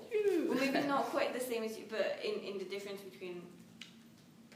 Well, 0.49 0.59
maybe 0.59 0.87
not 0.89 1.05
quite 1.11 1.35
the 1.35 1.41
same 1.41 1.65
as 1.65 1.77
you, 1.77 1.85
but 1.91 2.19
in, 2.25 2.41
in 2.41 2.59
the 2.59 2.65
difference 2.65 3.03
between 3.03 3.43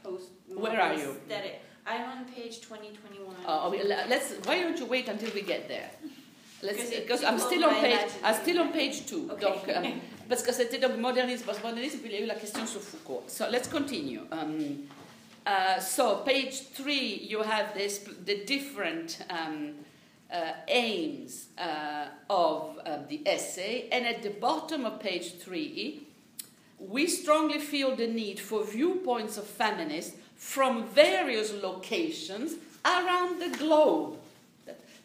post. 0.03 0.29
Where 0.47 0.81
are 0.81 0.95
you? 0.95 1.11
Aesthetic. 1.11 1.61
I'm 1.85 2.09
on 2.09 2.25
page 2.25 2.61
2021. 2.61 3.35
Oh, 3.47 3.75
let's. 4.07 4.33
Why 4.45 4.61
don't 4.61 4.77
you 4.79 4.85
wait 4.85 5.07
until 5.07 5.31
we 5.33 5.41
get 5.41 5.67
there? 5.67 5.89
Let's 6.63 6.89
because 6.91 7.23
I'm 7.23 7.39
still 7.39 7.65
on 7.65 7.75
page. 7.75 8.11
I'm 8.23 8.35
still 8.35 8.59
on 8.59 8.71
page 8.71 9.07
two. 9.07 9.29
Okay. 9.31 9.41
Donc, 9.41 9.69
um, 9.75 10.01
parce 10.27 10.43
que 10.43 10.53
c'était 10.53 10.77
donc 10.77 10.97
modernisme, 10.97 11.45
postmodernisme, 11.45 11.99
puis 11.99 12.09
il 12.11 12.15
y 12.15 12.17
a 12.17 12.21
eu 12.21 12.25
la 12.25 12.35
question 12.35 12.65
sur 12.65 12.81
Foucault. 12.81 13.23
So 13.27 13.45
let's 13.49 13.67
continue. 13.67 14.21
Um, 14.31 14.87
uh, 15.45 15.79
so 15.79 16.17
page 16.25 16.69
three, 16.73 17.27
you 17.29 17.41
have 17.41 17.73
this 17.73 17.99
the 18.25 18.45
different 18.45 19.19
um, 19.29 19.73
uh, 20.31 20.53
aims 20.67 21.47
uh, 21.57 22.07
of 22.29 22.77
the 23.09 23.21
essay, 23.25 23.87
and 23.91 24.05
at 24.05 24.21
the 24.21 24.31
bottom 24.39 24.85
of 24.85 24.99
page 24.99 25.39
three, 25.39 26.07
we 26.79 27.07
strongly 27.07 27.59
feel 27.59 27.95
the 27.95 28.07
need 28.07 28.39
for 28.39 28.63
viewpoints 28.63 29.37
of 29.37 29.45
feminists 29.45 30.15
from 30.35 30.87
various 30.87 31.53
locations 31.61 32.55
around 32.83 33.39
the 33.39 33.55
globe. 33.57 34.17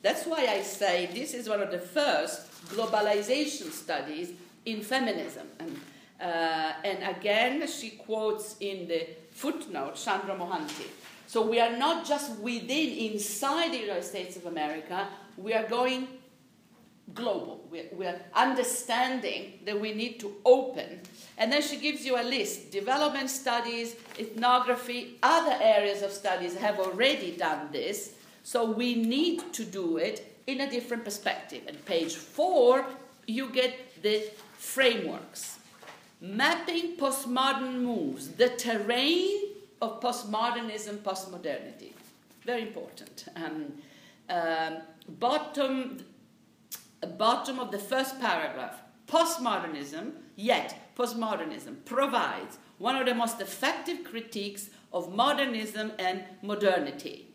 That's 0.02 0.24
why 0.24 0.47
I 0.47 0.62
say 0.62 1.10
this 1.12 1.34
is 1.34 1.48
one 1.48 1.60
of 1.60 1.70
the 1.70 1.78
first 1.78 2.47
globalization 2.70 3.70
studies 3.70 4.30
in 4.66 4.82
feminism. 4.82 5.47
And, 5.59 5.80
uh, 6.20 6.72
and 6.84 7.16
again, 7.16 7.66
she 7.66 7.90
quotes 7.90 8.56
in 8.60 8.88
the 8.88 9.09
footnote 9.30 9.94
Chandra 9.97 10.34
Mohanty. 10.34 10.90
So 11.26 11.43
we 11.43 11.59
are 11.59 11.76
not 11.76 12.06
just 12.06 12.38
within, 12.38 13.12
inside 13.12 13.72
the 13.72 13.78
United 13.78 14.05
States 14.05 14.36
of 14.36 14.47
America, 14.47 15.09
we 15.36 15.55
are 15.55 15.66
going 15.66 16.09
global. 17.14 17.64
We're, 17.70 17.88
we're, 17.93 18.20
understanding 18.34 19.60
that 19.64 19.80
we 19.80 19.93
need 19.93 20.18
to 20.20 20.34
open. 20.44 21.01
And 21.38 21.52
then 21.52 21.62
she 21.62 21.76
gives 21.76 22.05
you 22.05 22.20
a 22.20 22.22
list 22.22 22.72
development 22.72 23.30
studies, 23.30 23.97
ethnography, 24.18 25.18
other 25.22 25.56
areas 25.60 26.02
of 26.02 26.10
studies 26.10 26.56
have 26.56 26.78
already 26.78 27.36
done 27.36 27.68
this. 27.72 28.14
So 28.43 28.70
we 28.70 28.94
need 28.94 29.52
to 29.55 29.64
do 29.64 29.98
it 29.98 30.36
in 30.47 30.60
a 30.60 30.70
different 30.70 31.05
perspective. 31.05 31.62
And 31.66 31.84
page 31.84 32.14
four, 32.14 32.86
you 33.26 33.51
get 33.51 34.02
the 34.02 34.24
frameworks. 34.59 35.59
Mapping 36.20 36.97
postmodern 36.97 37.81
moves, 37.83 38.28
the 38.28 38.49
terrain 38.49 39.53
of 39.83 40.01
postmodernism, 40.01 40.99
postmodernity. 40.99 41.93
Very 42.45 42.62
important. 42.62 43.27
Um, 43.37 43.73
um, 44.31 44.78
bottom, 45.09 46.05
bottom 47.19 47.59
of 47.59 47.70
the 47.70 47.78
first 47.78 48.20
paragraph. 48.20 48.81
Postmodernism, 49.07 50.12
yet 50.37 50.95
postmodernism 50.97 51.85
provides 51.85 52.59
one 52.78 52.97
of 52.97 53.07
the 53.07 53.15
most 53.15 53.41
effective 53.41 54.05
critiques 54.05 54.70
of 54.93 55.15
modernism 55.15 55.93
and 55.99 56.24
modernity. 56.43 57.28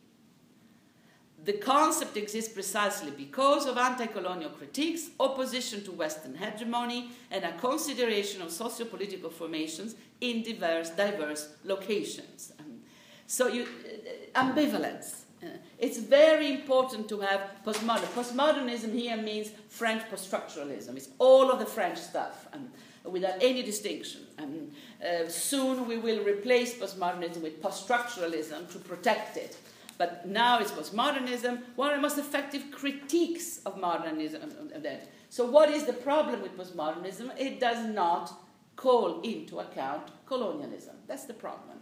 The 1.44 1.54
concept 1.54 2.18
exists 2.18 2.54
precisely 2.54 3.10
because 3.12 3.66
of 3.66 3.78
anti 3.78 4.06
colonial 4.06 4.52
critiques, 4.52 5.10
opposition 5.20 5.84
to 5.86 5.92
Western 5.92 6.36
hegemony, 6.36 7.12
and 7.32 7.44
a 7.44 7.54
consideration 7.54 8.44
of 8.44 8.52
socio 8.52 8.86
political 8.86 9.32
formations 9.32 9.96
in 10.20 10.44
diverse, 10.44 10.92
diverse 10.92 11.50
locations. 11.64 12.54
Um, 12.60 12.82
so, 13.26 13.48
you, 13.48 13.64
uh, 13.64 14.40
ambivalence. 14.40 15.22
Uh, 15.44 15.48
it's 15.80 15.98
very 15.98 16.52
important 16.52 17.10
to 17.10 17.20
have 17.22 17.50
postmodern. 17.66 18.06
Postmodernism 18.14 18.94
here 18.94 19.18
means 19.18 19.50
French 19.68 20.08
post-structuralism. 20.12 20.96
It's 20.96 21.10
all 21.18 21.50
of 21.50 21.58
the 21.58 21.66
French 21.66 21.98
stuff, 21.98 22.48
um, 22.54 22.70
without 23.12 23.42
any 23.42 23.64
distinction. 23.64 24.22
And 24.38 24.72
uh, 25.04 25.28
soon 25.28 25.88
we 25.88 25.98
will 25.98 26.24
replace 26.24 26.76
postmodernism 26.76 27.42
with 27.42 27.60
post-structuralism 27.64 28.72
to 28.72 28.78
protect 28.78 29.38
it. 29.38 29.58
But 30.02 30.26
now 30.26 30.58
it's 30.58 30.72
postmodernism, 30.72 31.62
one 31.76 31.92
of 31.92 31.98
the 31.98 32.02
most 32.02 32.18
effective 32.18 32.72
critiques 32.72 33.60
of 33.68 33.78
modernism. 33.78 34.42
of 34.74 34.82
that. 34.82 35.10
So, 35.30 35.46
what 35.46 35.70
is 35.70 35.84
the 35.86 35.94
problem 35.94 36.42
with 36.42 36.58
postmodernism? 36.58 37.30
It 37.38 37.60
does 37.60 37.86
not 37.86 38.34
call 38.76 39.22
into 39.22 39.60
account 39.60 40.08
colonialism. 40.26 40.96
That's 41.06 41.26
the 41.26 41.36
problem. 41.36 41.78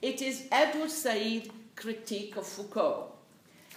It 0.00 0.22
is 0.22 0.46
Edward 0.50 0.90
Said's 0.90 1.50
critique 1.76 2.38
of 2.38 2.46
Foucault. 2.46 3.12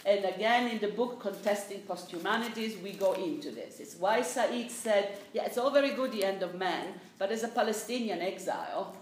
And 0.05 0.23
again, 0.23 0.71
in 0.71 0.79
the 0.79 0.87
book 0.87 1.19
Contesting 1.19 1.81
Posthumanities, 1.81 2.77
we 2.81 2.93
go 2.93 3.11
into 3.11 3.51
this. 3.51 3.81
It's 3.81 3.95
why 3.95 4.21
Said 4.21 4.71
said, 4.71 5.17
yeah, 5.33 5.47
it's 5.47 5.57
all 5.57 5.71
very 5.71 5.91
good, 5.91 6.13
the 6.13 6.23
end 6.23 6.43
of 6.43 6.55
man, 6.55 6.93
but 7.19 7.29
as 7.29 7.43
a 7.43 7.49
Palestinian 7.49 8.21
exile, 8.21 8.95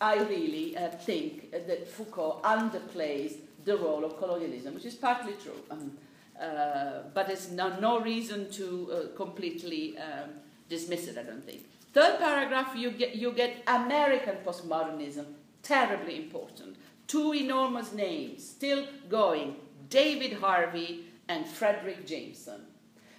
I 0.00 0.16
really 0.16 0.78
uh, 0.78 0.88
think 0.88 1.50
that 1.52 1.86
Foucault 1.86 2.40
underplays 2.42 3.34
the 3.64 3.76
role 3.76 4.04
of 4.04 4.18
colonialism, 4.18 4.74
which 4.74 4.84
is 4.86 4.94
partly 4.94 5.34
true. 5.34 5.60
Um, 5.70 5.92
uh, 6.40 7.02
but 7.12 7.30
it's 7.30 7.50
no, 7.50 7.78
no 7.80 8.00
reason 8.00 8.50
to 8.50 8.92
uh, 8.92 9.16
completely 9.16 9.98
um, 9.98 10.30
dismiss 10.68 11.06
it, 11.06 11.18
I 11.18 11.22
don't 11.22 11.44
think. 11.44 11.66
Third 11.92 12.18
paragraph, 12.18 12.74
you 12.76 12.92
get, 12.92 13.16
you 13.16 13.32
get 13.32 13.62
American 13.66 14.36
postmodernism, 14.46 15.26
terribly 15.62 16.16
important. 16.16 16.76
Two 17.06 17.34
enormous 17.34 17.92
names 17.92 18.48
still 18.48 18.86
going 19.08 19.56
David 19.88 20.34
Harvey 20.34 21.04
and 21.28 21.46
Frederick 21.46 22.06
Jameson. 22.06 22.60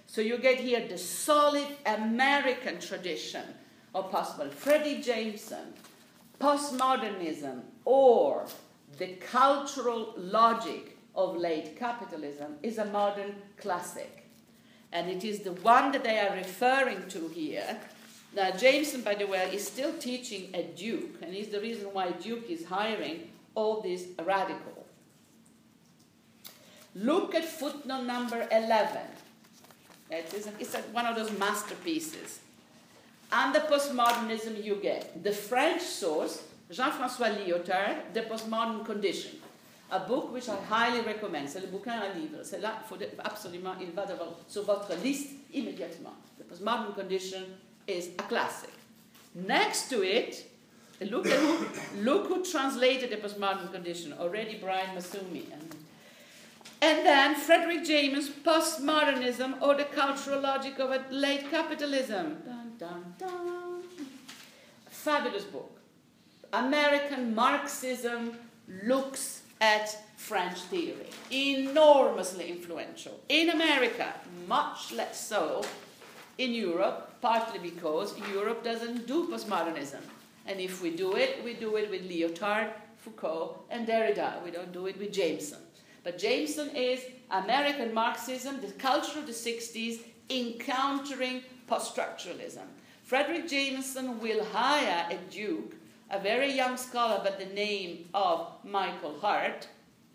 So 0.06 0.20
you 0.20 0.38
get 0.38 0.58
here 0.58 0.86
the 0.88 0.98
solid 0.98 1.68
American 1.86 2.80
tradition 2.80 3.44
of 3.94 4.10
postmodernism. 4.10 4.54
Fredric 4.54 5.04
Jameson, 5.04 5.74
postmodernism, 6.40 7.60
or 7.84 8.46
the 8.98 9.08
cultural 9.20 10.14
logic 10.16 10.96
of 11.14 11.36
late 11.36 11.76
capitalism 11.78 12.56
is 12.62 12.78
a 12.78 12.84
modern 12.86 13.34
classic. 13.58 14.26
And 14.92 15.08
it 15.08 15.24
is 15.24 15.40
the 15.40 15.52
one 15.52 15.92
that 15.92 16.04
they 16.04 16.18
are 16.18 16.34
referring 16.36 17.08
to 17.08 17.28
here. 17.28 17.78
Now, 18.34 18.50
Jameson, 18.50 19.02
by 19.02 19.14
the 19.14 19.26
way, 19.26 19.50
is 19.52 19.66
still 19.66 19.92
teaching 19.98 20.54
at 20.54 20.76
Duke, 20.76 21.16
and 21.22 21.34
is 21.34 21.48
the 21.48 21.60
reason 21.60 21.88
why 21.92 22.12
Duke 22.12 22.48
is 22.48 22.64
hiring 22.64 23.30
all 23.54 23.80
these 23.80 24.06
radicals. 24.24 24.86
Look 26.94 27.34
at 27.34 27.44
footnote 27.44 28.04
number 28.04 28.46
11. 28.50 29.00
It 30.10 30.32
is 30.34 30.48
it's 30.58 30.74
one 30.92 31.06
of 31.06 31.16
those 31.16 31.36
masterpieces. 31.38 32.40
Under 33.30 33.60
postmodernism, 33.60 34.62
you 34.62 34.76
get 34.76 35.24
the 35.24 35.32
French 35.32 35.80
source, 35.80 36.42
Jean-François 36.72 37.28
Lyotard, 37.28 38.14
The 38.14 38.22
Postmodern 38.22 38.84
Condition. 38.84 39.32
A 39.90 40.00
book 40.00 40.32
which 40.32 40.48
I 40.48 40.56
highly 40.70 41.02
recommend. 41.02 41.50
C'est 41.50 41.60
le 41.60 41.66
bouquin 41.66 42.00
à 42.00 42.08
livre. 42.14 42.38
C'est 42.42 42.60
là, 42.60 42.82
faut 42.88 42.96
absolument, 43.22 43.74
il 43.78 43.90
va 43.90 44.06
sur 44.48 44.62
votre 44.62 44.94
liste 45.04 45.32
immédiatement. 45.52 46.14
The 46.38 46.44
Postmodern 46.44 46.94
Condition 46.94 47.42
is 47.86 48.08
a 48.18 48.22
classic. 48.22 48.70
Next 49.34 49.90
to 49.90 50.02
it, 50.02 50.46
look, 51.10 51.26
at 51.26 51.38
who, 51.38 51.66
look 52.00 52.28
who 52.28 52.42
translated 52.42 53.10
The 53.10 53.16
Postmodern 53.16 53.70
Condition. 53.70 54.14
Already 54.18 54.56
Brian 54.58 54.96
Massumi. 54.96 55.44
And, 55.52 55.76
and 56.80 57.06
then 57.06 57.34
Frederick 57.34 57.84
James, 57.84 58.30
Postmodernism 58.30 59.60
or 59.60 59.74
the 59.74 59.84
Cultural 59.84 60.40
Logic 60.40 60.78
of 60.78 60.90
a 60.90 61.04
Late 61.10 61.50
Capitalism. 61.50 62.38
Dun, 62.46 62.72
dun, 62.78 63.14
dun. 63.18 63.82
Fabulous 64.88 65.44
book. 65.44 65.81
American 66.52 67.34
Marxism 67.34 68.36
looks 68.84 69.42
at 69.62 69.96
French 70.18 70.60
theory. 70.62 71.06
Enormously 71.30 72.50
influential. 72.50 73.18
In 73.30 73.50
America, 73.50 74.12
much 74.46 74.92
less 74.92 75.18
so. 75.26 75.64
In 76.36 76.52
Europe, 76.52 77.14
partly 77.22 77.58
because 77.58 78.18
Europe 78.32 78.62
doesn't 78.62 79.06
do 79.06 79.28
postmodernism. 79.28 80.00
And 80.46 80.60
if 80.60 80.82
we 80.82 80.90
do 80.90 81.14
it, 81.16 81.42
we 81.42 81.54
do 81.54 81.76
it 81.76 81.88
with 81.90 82.02
Lyotard, 82.02 82.70
Foucault, 82.98 83.60
and 83.70 83.86
Derrida. 83.86 84.42
We 84.44 84.50
don't 84.50 84.72
do 84.72 84.86
it 84.86 84.98
with 84.98 85.12
Jameson. 85.12 85.60
But 86.04 86.18
Jameson 86.18 86.70
is 86.76 87.00
American 87.30 87.94
Marxism, 87.94 88.60
the 88.60 88.72
culture 88.72 89.18
of 89.18 89.26
the 89.26 89.32
60s, 89.32 90.00
encountering 90.28 91.42
post 91.66 91.94
structuralism. 91.94 92.66
Fredric 93.08 93.48
Jameson 93.48 94.20
will 94.20 94.44
hire 94.44 95.06
at 95.10 95.30
Duke 95.30 95.76
a 96.12 96.18
very 96.18 96.52
young 96.52 96.76
scholar 96.76 97.24
by 97.24 97.30
the 97.30 97.50
name 97.54 98.06
of 98.12 98.46
Michael 98.64 99.18
Hart. 99.18 99.66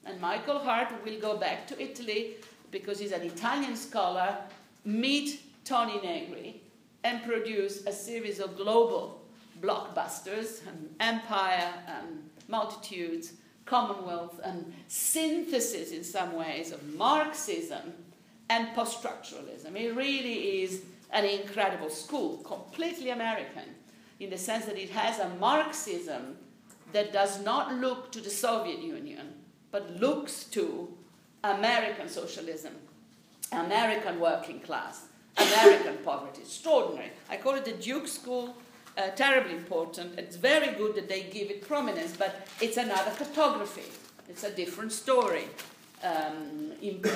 And 0.06 0.22
Michael 0.22 0.60
Hart 0.60 0.94
will 1.04 1.20
go 1.20 1.38
back 1.38 1.66
to 1.68 1.82
Italy 1.82 2.36
because 2.70 3.00
he's 3.00 3.12
an 3.12 3.24
Italian 3.24 3.76
scholar, 3.76 4.38
meet 4.86 5.42
Toni 5.66 6.00
Negri, 6.02 6.62
and 7.04 7.24
produce 7.24 7.86
a 7.88 7.92
series 7.92 8.40
of 8.40 8.56
global 8.56 9.22
blockbusters, 9.60 10.62
and 10.68 10.96
Empire, 11.00 11.74
and 11.88 12.30
Multitudes, 12.48 13.34
Commonwealth, 13.66 14.40
and 14.44 14.72
synthesis 14.88 15.92
in 15.92 16.04
some 16.04 16.34
ways 16.34 16.72
of 16.72 16.94
Marxism 16.94 17.94
and 18.50 18.74
post 18.76 19.02
structuralism. 19.02 19.76
It 19.76 19.96
really 19.96 20.62
is 20.62 20.84
an 21.12 21.26
incredible 21.26 21.90
school, 21.90 22.38
completely 22.38 23.10
American 23.10 23.64
in 24.20 24.30
the 24.30 24.38
sense 24.38 24.66
that 24.66 24.78
it 24.78 24.90
has 24.90 25.20
a 25.20 25.30
Marxism 25.40 26.38
that 26.94 27.14
does 27.14 27.44
not 27.44 27.74
look 27.76 28.12
to 28.12 28.22
the 28.22 28.30
Soviet 28.30 28.80
Union, 28.80 29.34
but 29.72 30.00
looks 30.00 30.46
to 30.46 30.94
American 31.44 32.08
socialism, 32.08 32.74
American 33.52 34.20
working 34.20 34.60
class, 34.60 35.06
American 35.38 35.98
poverty. 36.06 36.42
Extraordinary. 36.42 37.12
I 37.30 37.38
call 37.38 37.56
it 37.56 37.66
the 37.66 37.74
Duke 37.74 38.08
School. 38.08 38.56
Uh, 38.98 39.12
terribly 39.12 39.54
important. 39.54 40.18
It's 40.18 40.38
very 40.38 40.74
good 40.74 40.96
that 40.96 41.08
they 41.08 41.22
give 41.22 41.52
it 41.52 41.68
prominence, 41.68 42.18
but 42.18 42.48
it's 42.60 42.78
another 42.78 43.12
cartography. 43.12 43.84
It's 44.28 44.44
a 44.44 44.50
different 44.50 44.92
story 44.92 45.44
um, 46.04 46.67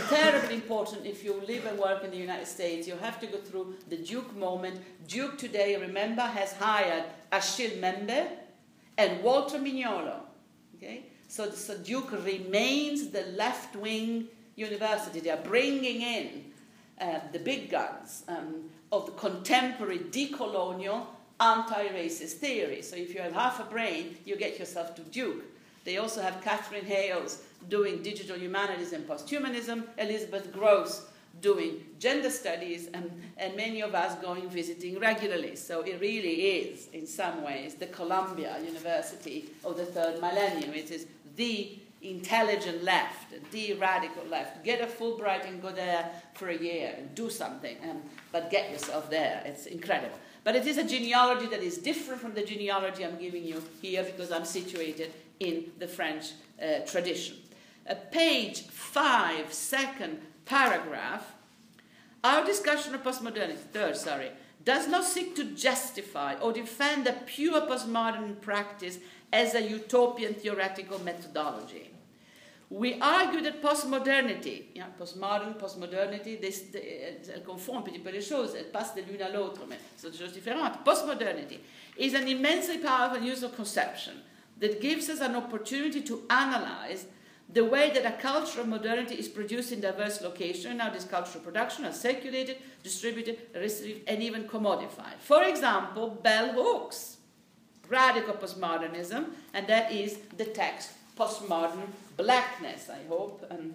terribly 0.10 0.56
important 0.56 1.06
if 1.06 1.24
you 1.24 1.42
live 1.48 1.66
and 1.66 1.78
work 1.78 2.04
in 2.04 2.12
the 2.12 2.18
United 2.18 2.48
States. 2.48 2.88
You 2.88 2.96
have 2.96 3.20
to 3.20 3.28
go 3.28 3.38
through 3.38 3.76
the 3.90 3.98
Duke 3.98 4.36
moment. 4.36 4.82
Duke 5.08 5.38
today, 5.38 5.78
remember, 5.78 6.22
has 6.22 6.54
hired 6.54 7.04
Achille 7.32 7.78
Membe 7.80 8.28
and 8.98 9.24
Walter 9.24 9.60
Mignolo. 9.60 10.22
Okay? 10.76 11.06
So, 11.28 11.50
so 11.52 11.78
Duke 11.78 12.12
remains 12.12 13.10
the 13.10 13.24
left 13.38 13.76
wing 13.76 14.28
university. 14.56 15.20
They 15.20 15.30
are 15.30 15.38
bringing 15.38 16.02
in 16.02 16.46
uh, 17.00 17.20
the 17.32 17.40
big 17.40 17.70
guns 17.70 18.24
um, 18.28 18.70
of 18.92 19.06
the 19.06 19.12
contemporary 19.14 20.00
decolonial 20.00 21.06
anti 21.40 21.88
racist 21.90 22.34
theory. 22.34 22.82
So 22.82 22.96
if 22.96 23.14
you 23.14 23.22
have 23.22 23.34
half 23.34 23.60
a 23.60 23.64
brain, 23.64 24.18
you 24.26 24.36
get 24.38 24.60
yourself 24.60 24.96
to 24.96 25.02
Duke. 25.02 25.44
They 25.84 25.98
also 25.98 26.22
have 26.22 26.42
Catherine 26.44 26.86
Hales 26.86 27.42
doing 27.70 28.02
digital 28.02 28.38
humanities 28.38 28.94
and 28.94 29.08
posthumanism, 29.08 29.84
Elizabeth 29.98 30.52
Gross 30.52 31.06
doing 31.40 31.86
gender 31.98 32.30
studies, 32.30 32.90
and, 32.94 33.10
and 33.38 33.56
many 33.56 33.82
of 33.82 33.96
us 33.96 34.16
going 34.22 34.50
visiting 34.50 35.00
regularly. 35.00 35.56
So 35.56 35.82
it 35.82 36.00
really 36.02 36.60
is, 36.60 36.88
in 36.94 37.08
some 37.08 37.44
ways, 37.44 37.76
the 37.76 37.88
Columbia 37.88 38.58
University 38.64 39.46
of 39.64 39.78
the 39.78 39.86
third 39.86 40.20
millennium. 40.20 40.74
It 40.74 40.92
is 40.92 41.08
the 41.36 41.80
intelligent 42.02 42.84
left, 42.84 43.34
the 43.52 43.74
radical 43.74 44.24
left. 44.26 44.64
Get 44.64 44.82
a 44.82 44.86
Fulbright 44.86 45.48
and 45.48 45.62
go 45.62 45.72
there 45.72 46.10
for 46.34 46.50
a 46.50 46.58
year 46.58 46.96
and 46.98 47.14
do 47.16 47.30
something, 47.30 47.78
um, 47.90 48.02
but 48.32 48.50
get 48.50 48.72
yourself 48.72 49.10
there. 49.10 49.42
It's 49.46 49.68
incredible. 49.68 50.18
But 50.44 50.56
it 50.56 50.66
is 50.66 50.78
a 50.78 50.84
genealogy 50.84 51.46
that 51.48 51.62
is 51.62 51.78
different 51.78 52.20
from 52.20 52.34
the 52.34 52.44
genealogy 52.44 53.06
I'm 53.06 53.18
giving 53.18 53.44
you 53.44 53.62
here 53.82 54.04
because 54.04 54.32
I'm 54.32 54.46
situated 54.46 55.14
in 55.40 55.72
the 55.78 55.88
French 55.88 56.32
uh, 56.62 56.80
tradition. 56.86 57.38
A 57.92 57.96
page 57.96 58.62
five, 58.62 59.52
second 59.52 60.22
paragraph. 60.46 61.34
Our 62.24 62.46
discussion 62.46 62.96
of 62.96 63.04
postmodernity, 63.04 63.58
third, 63.74 63.98
sorry, 63.98 64.32
does 64.64 64.88
not 64.88 65.04
seek 65.04 65.36
to 65.36 65.44
justify 65.44 66.36
or 66.36 66.54
defend 66.54 67.06
a 67.08 67.14
pure 67.26 67.60
postmodern 67.68 68.40
practice 68.40 68.98
as 69.34 69.56
a 69.56 69.62
utopian 69.62 70.36
theoretical 70.36 71.00
methodology. 71.00 71.90
We 72.70 72.98
argue 73.02 73.42
that 73.42 73.62
postmodernity, 73.62 74.68
yeah, 74.74 74.86
postmodern, 74.98 75.60
postmodernity, 75.60 76.40
eh, 76.42 77.16
elles 77.34 77.44
confondent 77.46 77.84
petit 77.84 78.00
peu 78.00 78.12
les 78.12 78.22
choses, 78.22 78.56
elles 78.56 78.72
passent 78.72 78.96
de 78.96 79.02
l'une 79.02 79.22
à 79.22 79.30
l'autre, 79.30 79.66
mais 79.68 79.80
c'est 79.98 80.12
des 80.12 80.18
choses 80.18 80.32
différentes. 80.32 80.86
Postmodernity 80.86 81.60
is 81.98 82.14
an 82.14 82.26
immensely 82.30 82.78
powerful 82.78 83.22
use 83.22 83.44
of 83.44 83.54
conception 83.54 84.14
that 84.62 84.80
gives 84.80 85.10
us 85.10 85.20
an 85.20 85.36
opportunity 85.36 86.02
to 86.02 86.22
analyze 86.30 87.08
the 87.54 87.66
way 87.66 87.92
that 87.92 88.06
a 88.06 88.22
culture 88.22 88.62
of 88.62 88.68
modernity 88.68 89.16
is 89.16 89.28
produced 89.28 89.72
in 89.72 89.82
diverse 89.82 90.22
locations, 90.22 90.80
how 90.82 90.90
this 90.90 91.04
cultural 91.04 91.44
production 91.44 91.86
is 91.86 92.00
circulated, 92.00 92.58
distributed, 92.84 93.40
received, 93.56 94.08
and 94.08 94.24
even 94.24 94.46
commodified. 94.46 95.18
For 95.20 95.44
example, 95.44 96.10
bell 96.10 96.54
hooks, 96.54 97.18
radical 97.90 98.36
postmodernism, 98.36 99.26
and 99.54 99.68
that 99.68 99.92
is 99.92 100.18
the 100.38 100.46
text 100.46 100.92
postmodern 101.18 101.90
blackness, 102.18 102.90
I 102.90 103.08
hope, 103.10 103.46
um, 103.52 103.74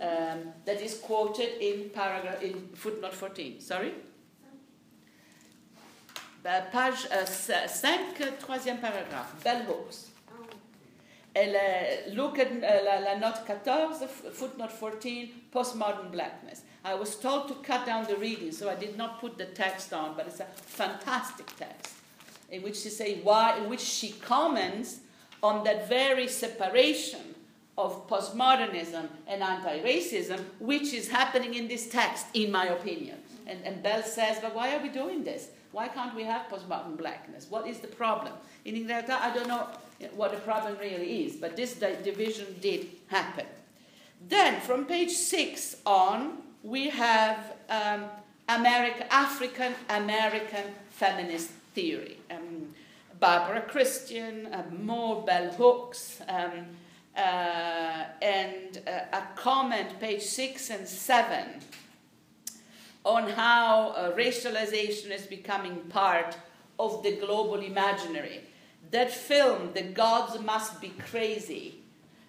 um, 0.00 0.52
that 0.64 0.80
is 0.80 0.98
quoted 0.98 1.60
in 1.60 1.90
paragraph 1.90 2.42
in 2.42 2.68
footnote 2.74 3.14
14. 3.14 3.60
Sorry? 3.60 3.92
Page 6.42 7.06
uh, 7.12 7.26
5, 7.26 8.38
troisième 8.38 8.80
paragraphe, 8.80 9.44
bell 9.44 9.62
hooks. 9.64 10.08
Uh, 11.38 12.10
look 12.14 12.38
at 12.38 12.50
uh, 12.50 12.84
la, 12.84 12.98
la, 12.98 13.18
note 13.18 13.46
14, 13.46 14.32
footnote 14.32 14.72
14, 14.72 15.30
postmodern 15.54 16.10
blackness. 16.10 16.62
I 16.84 16.94
was 16.94 17.14
told 17.14 17.46
to 17.48 17.54
cut 17.54 17.86
down 17.86 18.06
the 18.06 18.16
reading, 18.16 18.50
so 18.50 18.68
I 18.68 18.74
did 18.74 18.96
not 18.96 19.20
put 19.20 19.38
the 19.38 19.44
text 19.46 19.92
on, 19.92 20.16
but 20.16 20.26
it's 20.26 20.40
a 20.40 20.46
fantastic 20.46 21.46
text 21.56 21.94
in 22.50 22.62
which 22.62 22.76
she 22.76 22.88
say 22.88 23.20
why, 23.22 23.56
in 23.58 23.68
which 23.68 23.80
she 23.80 24.12
comments 24.12 25.00
on 25.42 25.62
that 25.64 25.88
very 25.88 26.26
separation 26.26 27.34
of 27.76 28.08
postmodernism 28.08 29.08
and 29.28 29.42
anti-racism, 29.42 30.40
which 30.58 30.92
is 30.92 31.08
happening 31.08 31.54
in 31.54 31.68
this 31.68 31.88
text, 31.88 32.26
in 32.34 32.50
my 32.50 32.66
opinion. 32.66 33.18
And, 33.46 33.60
and 33.64 33.82
Bell 33.82 34.02
says, 34.02 34.38
but 34.42 34.54
why 34.54 34.74
are 34.74 34.82
we 34.82 34.88
doing 34.88 35.22
this? 35.22 35.50
Why 35.70 35.86
can't 35.86 36.16
we 36.16 36.24
have 36.24 36.48
postmodern 36.48 36.96
blackness? 36.96 37.46
What 37.48 37.68
is 37.68 37.78
the 37.78 37.86
problem? 37.86 38.32
In 38.64 38.74
Inglaterra, 38.74 39.20
I 39.20 39.32
don't 39.32 39.46
know 39.46 39.68
what 40.14 40.30
the 40.30 40.38
problem 40.38 40.76
really 40.80 41.24
is, 41.24 41.36
but 41.36 41.56
this 41.56 41.74
division 41.74 42.46
did 42.60 42.86
happen. 43.08 43.46
Then, 44.28 44.60
from 44.60 44.84
page 44.84 45.12
six 45.12 45.76
on, 45.86 46.38
we 46.62 46.90
have 46.90 47.54
um, 47.68 48.04
African 48.48 49.74
American 49.88 50.64
feminist 50.90 51.50
theory. 51.74 52.18
Um, 52.30 52.74
Barbara 53.20 53.62
Christian, 53.62 54.46
uh, 54.52 54.62
more 54.80 55.24
bell 55.24 55.50
hooks, 55.52 56.20
um, 56.28 56.66
uh, 57.16 58.04
and 58.22 58.80
uh, 58.86 59.16
a 59.16 59.22
comment, 59.34 59.98
page 59.98 60.22
six 60.22 60.70
and 60.70 60.86
seven, 60.86 61.60
on 63.04 63.28
how 63.30 63.88
uh, 63.90 64.12
racialization 64.16 65.10
is 65.10 65.26
becoming 65.26 65.76
part 65.88 66.36
of 66.78 67.02
the 67.02 67.16
global 67.16 67.60
imaginary. 67.60 68.42
That 68.90 69.10
film, 69.10 69.72
The 69.74 69.82
Gods 69.82 70.40
Must 70.40 70.80
Be 70.80 70.88
Crazy, 71.10 71.74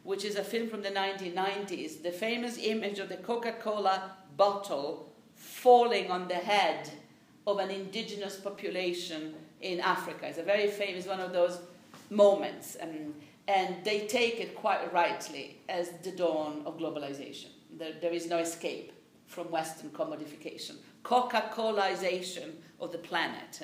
which 0.03 0.26
is 0.26 0.36
a 0.36 0.44
film 0.44 0.68
from 0.68 0.81
the 0.81 0.90
1990s, 0.90 2.03
the 2.03 2.11
famous 2.11 2.57
image 2.57 2.99
of 2.99 3.07
the 3.07 3.18
Coca 3.18 3.53
Cola 3.53 4.11
bottle 4.36 5.10
falling 5.36 6.11
on 6.11 6.27
the 6.27 6.36
head 6.36 6.90
of 7.48 7.60
an 7.60 7.69
indigenous 7.69 8.36
population 8.36 9.36
in 9.61 9.80
Africa. 9.80 10.27
It's 10.27 10.38
a 10.38 10.44
very 10.44 10.68
famous 10.68 11.06
one 11.06 11.22
of 11.22 11.31
those 11.31 11.60
moments, 12.10 12.76
and, 12.76 13.14
and 13.48 13.76
they 13.86 14.07
take 14.07 14.41
it 14.41 14.56
quite 14.56 14.91
rightly 14.91 15.60
as 15.69 15.91
the 16.03 16.11
dawn 16.11 16.64
of 16.65 16.77
globalization. 16.77 17.48
There, 17.77 17.94
there 18.02 18.14
is 18.14 18.27
no 18.27 18.40
escape 18.40 18.91
from 19.27 19.49
Western 19.49 19.91
commodification. 19.91 20.76
Coca 21.03 21.49
Colaization 21.53 22.52
of 22.81 22.91
the 22.91 22.98
planet. 22.98 23.61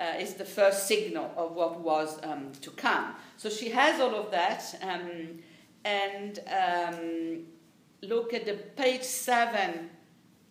Uh, 0.00 0.18
is 0.18 0.34
the 0.34 0.44
first 0.44 0.88
signal 0.88 1.30
of 1.36 1.52
what 1.52 1.80
was 1.80 2.18
um, 2.22 2.52
to 2.62 2.70
come. 2.70 3.14
So 3.36 3.50
she 3.50 3.68
has 3.68 4.00
all 4.00 4.14
of 4.14 4.30
that, 4.30 4.64
um, 4.82 5.38
and 5.84 6.38
um, 6.48 7.42
look 8.02 8.32
at 8.32 8.46
the 8.46 8.54
page 8.54 9.02
seven, 9.02 9.90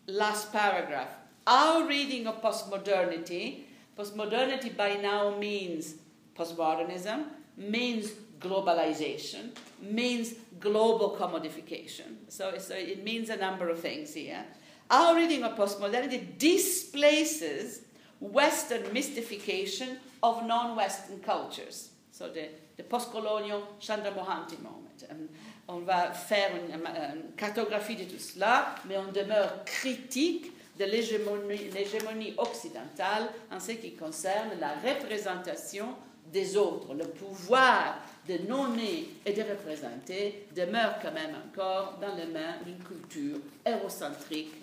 last 0.08 0.54
paragraph. 0.54 1.10
Our 1.48 1.88
reading 1.88 2.28
of 2.28 2.42
postmodernity, 2.42 3.64
postmodernity 3.98 4.78
by 4.78 4.96
now 4.96 5.36
means 5.38 5.96
postmodernism, 6.38 7.26
means 7.58 8.12
globalization, 8.40 9.50
means 9.82 10.36
global 10.60 11.18
commodification. 11.20 12.18
So, 12.28 12.58
so 12.60 12.76
it 12.76 13.04
means 13.04 13.30
a 13.30 13.36
number 13.36 13.70
of 13.70 13.80
things 13.80 14.14
here. 14.14 14.46
Our 14.92 15.16
reading 15.16 15.44
of 15.44 15.58
postmodernity 15.58 16.38
displaces 16.38 17.82
Western 18.20 18.92
mystification 18.94 19.98
of 20.22 20.44
non 20.46 20.76
Western 20.76 21.20
cultures. 21.20 21.90
So 22.12 22.30
the, 22.30 22.84
post-colonial 22.84 23.62
Chandramohanty 23.80 24.58
moment. 24.62 25.04
Um, 25.10 25.30
on 25.68 25.80
va 25.86 26.12
faire 26.12 26.52
une, 26.56 26.74
une, 26.74 27.36
cartographie 27.38 27.96
de 27.96 28.06
tout 28.06 28.20
cela, 28.20 28.76
mais 28.86 28.98
on 28.98 29.12
demeure 29.12 29.64
critique 29.64 30.52
de 30.78 30.86
l'hégémonie 30.86 32.34
occidentale 32.38 33.30
en 33.52 33.60
ce 33.60 33.74
qui 33.74 33.94
concerne 33.94 34.50
la 34.60 34.74
représentation 34.74 35.90
des 36.32 36.58
autres. 36.58 36.94
Le 36.94 37.06
pouvoir 37.06 38.00
de 38.28 38.38
nommer 38.48 39.10
et 39.26 39.34
de 39.34 39.42
représenter 39.42 40.48
demeure 40.56 40.96
quand 41.02 41.12
même 41.12 41.36
encore 41.48 41.98
dans 42.00 42.16
les 42.16 42.28
mains 42.28 42.56
d'une 42.66 42.80
culture 42.80 43.40
hérocentrique 43.66 44.54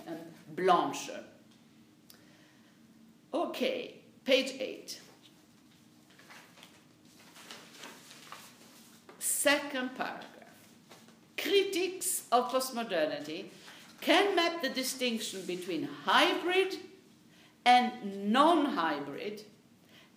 blanche. 0.48 1.10
Okay, 3.36 3.96
page 4.24 4.54
8. 4.58 4.98
Second 9.18 9.94
paragraph. 9.94 10.24
Critics 11.36 12.22
of 12.32 12.50
postmodernity 12.50 13.44
can 14.00 14.34
map 14.34 14.62
the 14.62 14.70
distinction 14.70 15.42
between 15.42 15.86
hybrid 16.06 16.78
and 17.66 18.32
non 18.32 18.64
hybrid 18.64 19.42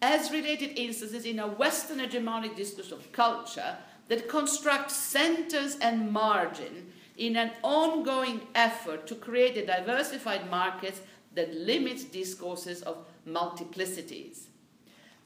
as 0.01 0.31
related 0.31 0.79
instances 0.79 1.25
in 1.25 1.39
a 1.39 1.47
Western 1.47 1.99
hegemonic 1.99 2.55
discourse 2.55 2.93
of 2.93 3.11
culture 3.11 3.75
that 4.07 4.29
constructs 4.29 4.95
centers 4.95 5.77
and 5.79 6.09
margin 6.09 6.93
in 7.17 7.35
an 7.35 7.51
ongoing 7.63 8.39
effort 8.55 9.07
to 9.07 9.15
create 9.15 9.57
a 9.57 9.65
diversified 9.65 10.49
market 10.49 11.01
that 11.35 11.53
limits 11.53 12.03
discourses 12.05 12.81
of 12.83 13.05
multiplicities. 13.25 14.49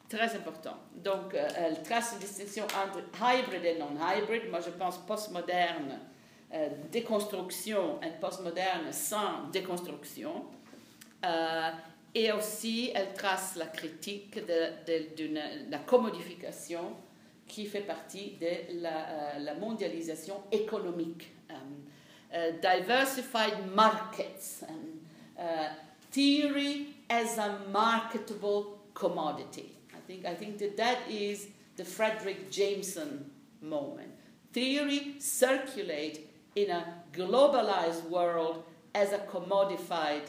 Très 0.10 0.36
important. 0.36 0.78
Donc, 0.96 1.34
euh, 1.34 1.48
elle 1.58 1.82
trace 1.82 2.14
une 2.14 2.20
distinction 2.20 2.66
entre 2.66 3.00
hybrid 3.20 3.66
et 3.66 3.80
non-hybrid. 3.80 4.50
Moi, 4.50 4.60
je 4.60 4.70
pense 4.70 5.00
postmoderne, 5.00 6.00
euh, 6.54 6.70
déconstruction, 6.92 8.00
et 8.02 8.12
postmoderne 8.22 8.92
sans 8.92 9.50
déconstruction. 9.52 10.46
Euh, 11.26 11.72
et 12.14 12.32
aussi 12.32 12.92
elle 12.94 13.12
trace 13.14 13.56
la 13.56 13.66
critique 13.66 14.36
de, 14.46 15.72
la 15.72 15.80
commodification 15.80 16.92
qui 17.48 17.66
fait 17.66 17.82
partie 17.82 18.38
de 18.40 18.82
la, 18.82 19.40
la 19.40 19.56
mondialisation 19.56 20.44
économique. 20.52 21.32
Diversified 22.62 23.66
markets, 23.74 24.64
theory 26.12 26.93
as 27.14 27.38
a 27.38 27.60
marketable 27.72 28.80
commodity. 28.96 29.78
I 29.94 30.00
think, 30.08 30.26
I 30.26 30.34
think 30.34 30.58
that 30.58 30.76
that 30.78 30.98
is 31.08 31.48
the 31.76 31.86
Frederick 31.86 32.50
Jameson 32.50 33.30
moment. 33.62 34.10
Theory 34.52 35.16
circulate 35.20 36.28
in 36.56 36.72
a 36.72 36.84
globalized 37.14 38.04
world 38.10 38.64
as 38.96 39.14
a 39.14 39.20
commodified 39.20 40.26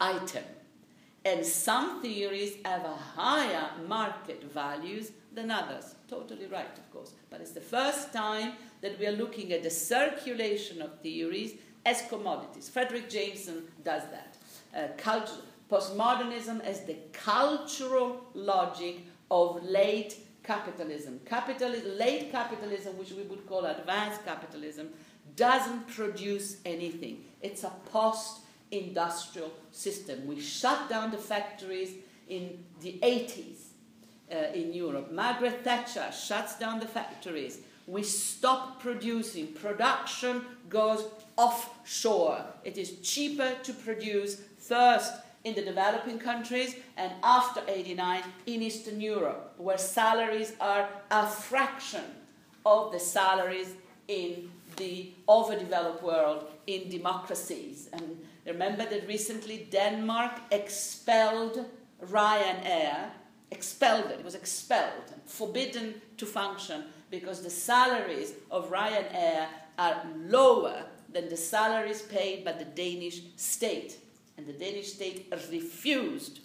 item. 0.00 0.44
And 1.26 1.44
some 1.44 2.00
theories 2.00 2.54
have 2.64 2.84
a 2.84 2.96
higher 3.20 3.68
market 3.86 4.42
values 4.44 5.12
than 5.34 5.50
others. 5.50 5.96
Totally 6.08 6.46
right, 6.46 6.78
of 6.78 6.90
course. 6.92 7.12
But 7.28 7.42
it's 7.42 7.52
the 7.52 7.60
first 7.60 8.10
time 8.10 8.52
that 8.80 8.98
we 8.98 9.06
are 9.06 9.18
looking 9.22 9.52
at 9.52 9.62
the 9.62 9.70
circulation 9.70 10.80
of 10.80 11.00
theories 11.00 11.52
as 11.84 12.02
commodities. 12.08 12.70
Frederick 12.70 13.10
Jameson 13.10 13.64
does 13.82 14.04
that. 14.14 14.38
Uh, 14.74 14.88
culture, 14.96 15.44
postmodernism 15.70 16.60
as 16.60 16.84
the 16.84 16.96
cultural 17.12 18.24
logic 18.34 18.98
of 19.30 19.62
late 19.64 20.16
capitalism. 20.42 21.20
Capitalism, 21.24 21.98
late 21.98 22.30
capitalism, 22.30 22.96
which 22.98 23.12
we 23.12 23.22
would 23.22 23.46
call 23.46 23.64
advanced 23.64 24.24
capitalism, 24.24 24.90
doesn't 25.36 25.88
produce 25.88 26.58
anything. 26.64 27.24
It's 27.40 27.64
a 27.64 27.72
post 27.90 28.40
industrial 28.70 29.50
system. 29.70 30.26
We 30.26 30.40
shut 30.40 30.88
down 30.88 31.10
the 31.10 31.18
factories 31.18 31.94
in 32.28 32.64
the 32.80 32.98
80s 33.02 33.56
uh, 34.30 34.52
in 34.54 34.72
Europe. 34.72 35.12
Margaret 35.12 35.64
Thatcher 35.64 36.10
shuts 36.12 36.58
down 36.58 36.80
the 36.80 36.86
factories. 36.86 37.60
We 37.86 38.02
stop 38.02 38.80
producing. 38.80 39.48
Production 39.48 40.44
goes 40.68 41.04
offshore. 41.36 42.44
It 42.64 42.78
is 42.78 43.00
cheaper 43.00 43.54
to 43.62 43.72
produce 43.72 44.40
first 44.58 45.12
in 45.44 45.54
the 45.54 45.62
developing 45.62 46.18
countries 46.18 46.76
and 46.96 47.12
after 47.22 47.62
89 47.68 48.22
in 48.46 48.62
Eastern 48.62 49.00
Europe, 49.00 49.54
where 49.58 49.78
salaries 49.78 50.54
are 50.60 50.88
a 51.10 51.26
fraction 51.26 52.04
of 52.64 52.92
the 52.92 52.98
salaries 52.98 53.74
in 54.08 54.50
the 54.76 55.12
overdeveloped 55.28 56.02
world 56.02 56.46
in 56.66 56.88
democracies. 56.88 57.88
And 57.92 58.18
remember 58.46 58.84
that 58.86 59.06
recently 59.06 59.68
Denmark 59.70 60.32
expelled 60.50 61.64
Ryanair, 62.02 63.10
expelled 63.50 64.06
it, 64.06 64.20
it 64.20 64.24
was 64.24 64.34
expelled, 64.34 65.12
forbidden 65.26 66.00
to 66.16 66.26
function 66.26 66.84
because 67.10 67.42
the 67.42 67.50
salaries 67.50 68.32
of 68.50 68.70
Ryanair 68.70 69.46
are 69.78 70.02
lower 70.26 70.84
than 71.12 71.28
the 71.28 71.36
salaries 71.36 72.02
paid 72.02 72.44
by 72.44 72.52
the 72.52 72.64
Danish 72.64 73.20
state. 73.36 73.98
And 74.36 74.46
the 74.46 74.52
Danish 74.52 74.92
state 74.92 75.32
refused 75.32 76.40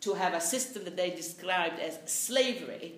to 0.00 0.14
have 0.14 0.34
a 0.34 0.40
system 0.40 0.84
that 0.84 0.96
they 0.96 1.10
described 1.10 1.78
as 1.78 1.98
slavery, 2.06 2.94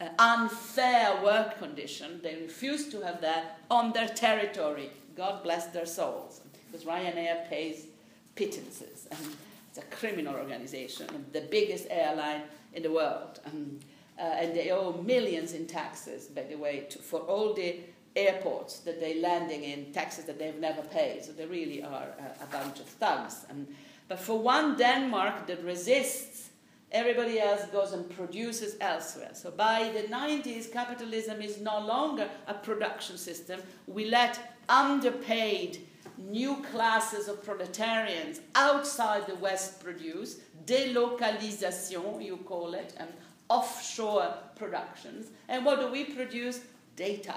uh, 0.00 0.08
unfair 0.18 1.22
work 1.22 1.58
condition. 1.58 2.20
They 2.22 2.34
refused 2.34 2.90
to 2.92 3.00
have 3.02 3.20
that 3.20 3.60
on 3.70 3.92
their 3.92 4.08
territory. 4.08 4.90
God 5.16 5.42
bless 5.42 5.66
their 5.66 5.86
souls. 5.86 6.40
Because 6.70 6.86
Ryanair 6.86 7.48
pays 7.48 7.86
pittances. 8.34 9.06
And 9.10 9.20
it's 9.68 9.78
a 9.78 9.82
criminal 9.82 10.34
organization, 10.34 11.06
the 11.32 11.42
biggest 11.42 11.86
airline 11.90 12.42
in 12.74 12.82
the 12.82 12.90
world. 12.90 13.40
Um, 13.46 13.80
uh, 14.18 14.22
and 14.22 14.54
they 14.54 14.70
owe 14.70 14.92
millions 15.02 15.52
in 15.52 15.66
taxes, 15.66 16.26
by 16.26 16.42
the 16.42 16.56
way, 16.56 16.86
to, 16.90 16.98
for 16.98 17.20
all 17.20 17.54
the 17.54 17.80
airports 18.14 18.80
that 18.80 19.00
they're 19.00 19.20
landing 19.20 19.64
in, 19.64 19.92
taxes 19.92 20.24
that 20.24 20.38
they've 20.38 20.58
never 20.58 20.82
paid. 20.82 21.24
So 21.24 21.32
they 21.32 21.46
really 21.46 21.82
are 21.82 22.08
a, 22.18 22.44
a 22.44 22.46
bunch 22.50 22.80
of 22.80 22.86
thugs. 22.86 23.46
And, 23.48 23.66
but 24.08 24.18
for 24.18 24.38
one 24.38 24.76
Denmark 24.76 25.46
that 25.46 25.64
resists, 25.64 26.50
everybody 26.90 27.40
else 27.40 27.64
goes 27.66 27.92
and 27.92 28.08
produces 28.10 28.76
elsewhere. 28.80 29.30
So 29.32 29.50
by 29.50 29.90
the 29.94 30.02
90s, 30.14 30.70
capitalism 30.70 31.40
is 31.40 31.60
no 31.60 31.78
longer 31.80 32.28
a 32.46 32.54
production 32.54 33.16
system. 33.16 33.60
We 33.86 34.10
let 34.10 34.38
underpaid 34.68 35.78
new 36.18 36.56
classes 36.70 37.28
of 37.28 37.42
proletarians 37.42 38.40
outside 38.54 39.26
the 39.26 39.36
West 39.36 39.82
produce, 39.82 40.40
delocalisation, 40.66 42.22
you 42.22 42.36
call 42.38 42.74
it, 42.74 42.94
and 42.98 43.08
offshore 43.48 44.34
productions. 44.56 45.28
And 45.48 45.64
what 45.64 45.80
do 45.80 45.90
we 45.90 46.04
produce? 46.04 46.60
Data 46.94 47.34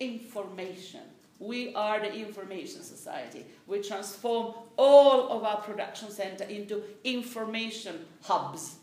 information. 0.00 1.00
We 1.38 1.74
are 1.74 2.00
the 2.00 2.12
information 2.12 2.82
society. 2.82 3.46
We 3.66 3.80
transform 3.80 4.54
all 4.76 5.30
of 5.30 5.44
our 5.44 5.58
production 5.58 6.10
center 6.10 6.44
into 6.44 6.82
information 7.04 8.06
hubs. 8.22 8.76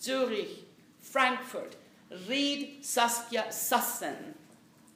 Zurich, 0.00 0.48
Frankfurt. 1.00 1.76
Read 2.28 2.78
Saskia 2.82 3.46
Sassen 3.50 4.16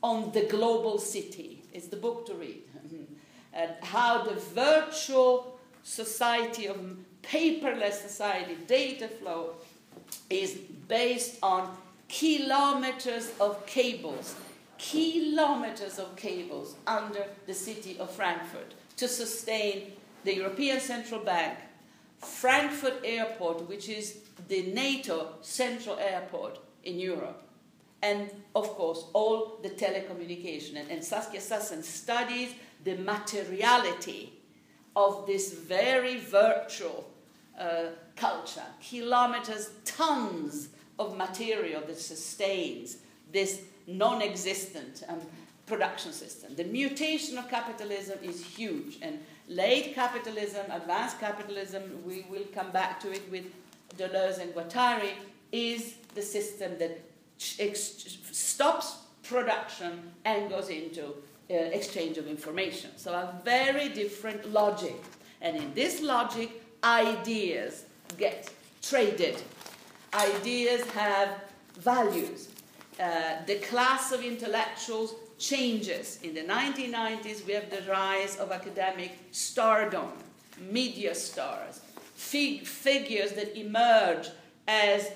on 0.03 0.33
the 0.33 0.47
global 0.47 0.99
city. 0.99 1.63
It's 1.73 1.89
the 1.89 1.97
book 1.97 2.27
to 2.27 2.35
read. 2.35 2.63
and 3.53 3.71
how 3.83 4.23
the 4.23 4.35
virtual 4.35 5.59
society 5.83 6.67
of 6.67 6.79
paperless 7.23 7.95
society, 7.95 8.57
data 8.67 9.09
flow, 9.09 9.55
is 10.31 10.55
based 10.89 11.39
on 11.43 11.77
kilometers 12.09 13.33
of 13.41 13.65
cables 13.67 14.37
kilometers 14.83 15.99
of 16.01 16.17
cables 16.17 16.75
under 16.87 17.25
the 17.47 17.55
city 17.55 17.97
of 18.01 18.11
Frankfurt 18.11 18.75
to 18.97 19.07
sustain 19.07 19.93
the 20.25 20.35
European 20.35 20.81
Central 20.81 21.21
Bank, 21.21 21.57
Frankfurt 22.19 23.01
Airport, 23.05 23.69
which 23.69 23.89
is 23.89 24.19
the 24.49 24.73
NATO 24.73 25.35
central 25.41 25.99
airport 25.99 26.59
in 26.83 26.99
Europe, 26.99 27.43
and 28.03 28.29
of 28.57 28.69
course 28.71 29.05
all 29.13 29.59
the 29.63 29.71
telecommunication. 29.71 30.77
And, 30.77 30.91
and 30.91 31.05
Saskia 31.05 31.41
Sassen 31.41 31.85
studies 31.85 32.51
the 32.83 32.97
materiality 32.97 34.33
of 34.97 35.27
this 35.27 35.55
very 35.55 36.19
virtual 36.19 37.09
uh, 37.59 37.85
culture, 38.17 38.67
kilometers, 38.81 39.71
tons 39.85 40.69
of 40.99 41.17
material 41.17 41.83
that 41.87 41.99
sustains 41.99 42.99
this 43.33 43.63
non 43.87 44.23
existent 44.23 45.03
um, 45.09 45.21
production 45.67 46.13
system. 46.13 46.55
The 46.55 46.65
mutation 46.65 47.39
of 47.39 47.49
capitalism 47.49 48.19
is 48.23 48.45
huge, 48.45 48.99
and 49.03 49.19
late 49.49 49.95
capitalism, 49.95 50.71
advanced 50.71 51.19
capitalism, 51.21 51.83
we 52.05 52.27
will 52.31 52.45
come 52.55 52.71
back 52.71 53.01
to 53.01 53.13
it 53.13 53.23
with 53.31 53.45
Deleuze 53.97 54.39
and 54.39 54.55
Guattari, 54.55 55.13
is 55.53 55.95
the 56.15 56.23
system 56.23 56.79
that 56.79 57.01
stops 57.39 58.99
production 59.23 60.11
and 60.25 60.51
goes 60.51 60.69
into 60.69 61.15
uh, 61.51 61.55
exchange 61.55 62.19
of 62.19 62.27
information. 62.27 62.91
So, 62.97 63.13
a 63.13 63.41
very 63.45 63.89
different 63.89 64.53
logic. 64.53 64.97
And 65.41 65.57
in 65.57 65.75
this 65.75 66.01
logic, 66.01 66.63
ideas 66.85 67.85
get 68.17 68.51
traded. 68.81 69.43
Ideas 70.15 70.85
have 70.91 71.29
values. 71.79 72.49
Uh, 73.01 73.45
the 73.47 73.57
class 73.57 74.13
of 74.13 74.23
intellectuals 74.23 75.15
changes. 75.39 76.19
In 76.23 76.35
the 76.35 76.43
1990s, 76.43 77.45
we 77.47 77.53
have 77.55 77.71
the 77.71 77.83
rise 77.91 78.37
of 78.37 78.53
academic 78.53 79.19
stardom, 79.31 80.13
media 80.71 81.15
stars, 81.15 81.81
fig- 82.15 82.67
figures 82.67 83.33
that 83.33 83.59
emerge 83.59 84.29
as, 84.69 85.11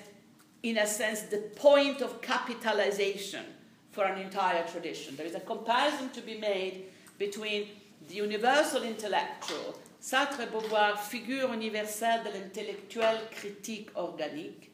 in 0.63 0.77
a 0.79 0.87
sense, 0.87 1.21
the 1.21 1.37
point 1.55 2.01
of 2.01 2.21
capitalization 2.21 3.45
for 3.91 4.05
an 4.05 4.19
entire 4.19 4.65
tradition. 4.67 5.15
There 5.15 5.25
is 5.25 5.35
a 5.35 5.39
comparison 5.39 6.09
to 6.09 6.21
be 6.21 6.37
made 6.37 6.85
between 7.17 7.67
the 8.07 8.15
universal 8.15 8.83
intellectual, 8.83 9.75
Sartre 10.01 10.47
Beauvoir, 10.47 10.97
figure 10.97 11.47
universelle 11.47 12.23
de 12.23 12.29
l'intellectuel 12.31 13.17
critique 13.31 13.89
organique, 13.95 14.71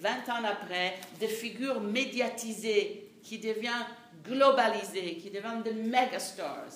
20 0.00 0.10
ans 0.32 0.44
après, 0.44 0.98
des 1.18 1.28
figures 1.28 1.80
médiatisées 1.80 3.10
qui 3.22 3.38
deviennent 3.38 3.86
globalisées, 4.24 5.16
qui 5.16 5.30
deviennent 5.30 5.62
des 5.62 5.72
megastars. 5.72 6.66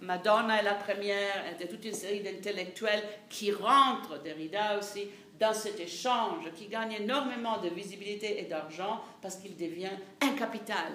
Madonna 0.00 0.60
est 0.60 0.64
la 0.64 0.74
première, 0.74 1.56
de 1.58 1.66
toute 1.66 1.84
une 1.84 1.94
série 1.94 2.20
d'intellectuels 2.20 3.02
qui 3.28 3.52
rentrent, 3.52 4.22
Derrida 4.22 4.78
aussi, 4.78 5.08
dans 5.38 5.54
cet 5.54 5.78
échange 5.78 6.50
qui 6.56 6.66
gagne 6.66 6.92
énormément 6.92 7.58
de 7.58 7.68
visibilité 7.68 8.40
et 8.40 8.44
d'argent 8.44 9.00
parce 9.22 9.36
qu'il 9.36 9.56
devient 9.56 9.90
un 10.20 10.30
capital. 10.30 10.92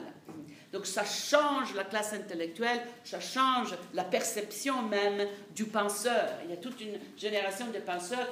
Donc 0.73 0.85
ça 0.85 1.05
change 1.05 1.75
la 1.75 1.83
classe 1.83 2.13
intellectuelle, 2.13 2.81
ça 3.03 3.19
change 3.19 3.75
la 3.93 4.03
perception 4.03 4.81
même 4.81 5.27
du 5.55 5.65
penseur. 5.65 6.27
Il 6.43 6.49
y 6.49 6.53
a 6.53 6.57
toute 6.57 6.81
une 6.81 6.97
génération 7.15 7.67
de 7.67 7.79
penseurs 7.79 8.31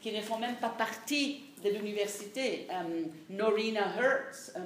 qui 0.00 0.12
ne 0.12 0.20
font 0.20 0.38
même 0.38 0.56
pas 0.56 0.70
partie 0.70 1.44
de 1.62 1.70
l'université. 1.70 2.66
Euh, 2.70 3.04
Norina 3.30 3.86
Hertz, 3.96 4.52
euh, 4.56 4.60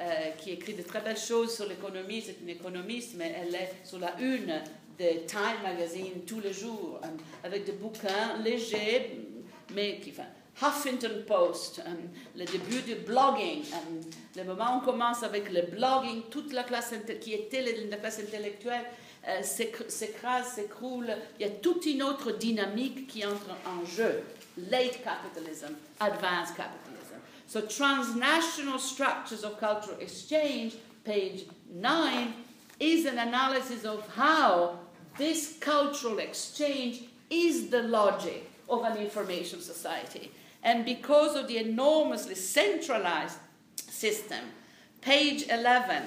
euh, 0.00 0.30
qui 0.38 0.50
écrit 0.52 0.74
de 0.74 0.82
très 0.82 1.00
belles 1.00 1.18
choses 1.18 1.54
sur 1.54 1.66
l'économie, 1.66 2.22
c'est 2.22 2.40
une 2.42 2.48
économiste, 2.48 3.14
mais 3.16 3.34
elle 3.40 3.54
est 3.54 3.72
sur 3.84 3.98
la 3.98 4.18
une 4.20 4.62
de 4.98 5.26
Time 5.26 5.62
Magazine 5.62 6.22
tous 6.26 6.40
les 6.40 6.52
jours, 6.52 7.00
avec 7.42 7.64
des 7.64 7.72
bouquins 7.72 8.36
légers, 8.42 9.18
mais 9.74 9.98
qui... 10.00 10.10
Enfin, 10.10 10.28
Huffington 10.62 11.24
Post, 11.26 11.82
le 12.36 12.44
début 12.44 12.80
du 12.82 12.94
blogging, 12.94 13.64
le 14.36 14.44
moment 14.44 14.76
où 14.76 14.82
on 14.82 14.84
commence 14.84 15.24
avec 15.24 15.50
le 15.52 15.62
blogging, 15.62 16.22
toute 16.30 16.52
la 16.52 16.62
classe 16.62 16.94
qui 17.20 17.32
était 17.34 17.60
la 17.90 17.96
classe 17.96 18.20
intellectuelle 18.20 18.84
s'écrase, 19.42 20.52
s'écroule. 20.54 21.08
Il 21.40 21.46
y 21.46 21.48
a 21.48 21.50
toute 21.50 21.86
une 21.86 22.04
autre 22.04 22.30
dynamique 22.30 23.08
qui 23.08 23.26
entre 23.26 23.50
en 23.66 23.84
jeu. 23.84 24.22
Late 24.56 25.02
capitalism, 25.02 25.76
advanced 26.00 26.56
capitalism. 26.56 27.18
So 27.46 27.60
transnational 27.62 28.78
structures 28.78 29.42
of 29.44 29.58
cultural 29.58 29.98
exchange, 29.98 30.76
page 31.04 31.46
9, 31.72 32.34
is 32.80 33.04
an 33.04 33.18
analysis 33.18 33.84
of 33.84 34.08
how 34.14 34.78
this 35.18 35.56
cultural 35.60 36.18
exchange 36.18 37.02
is 37.30 37.70
the 37.70 37.82
logic 37.82 38.50
of 38.68 38.84
an 38.84 38.96
information 38.96 39.60
society. 39.60 40.30
And 40.62 40.84
because 40.84 41.36
of 41.36 41.46
the 41.48 41.58
enormously 41.58 42.34
centralized 42.34 43.38
system, 43.76 44.40
page 45.00 45.46
11, 45.48 46.04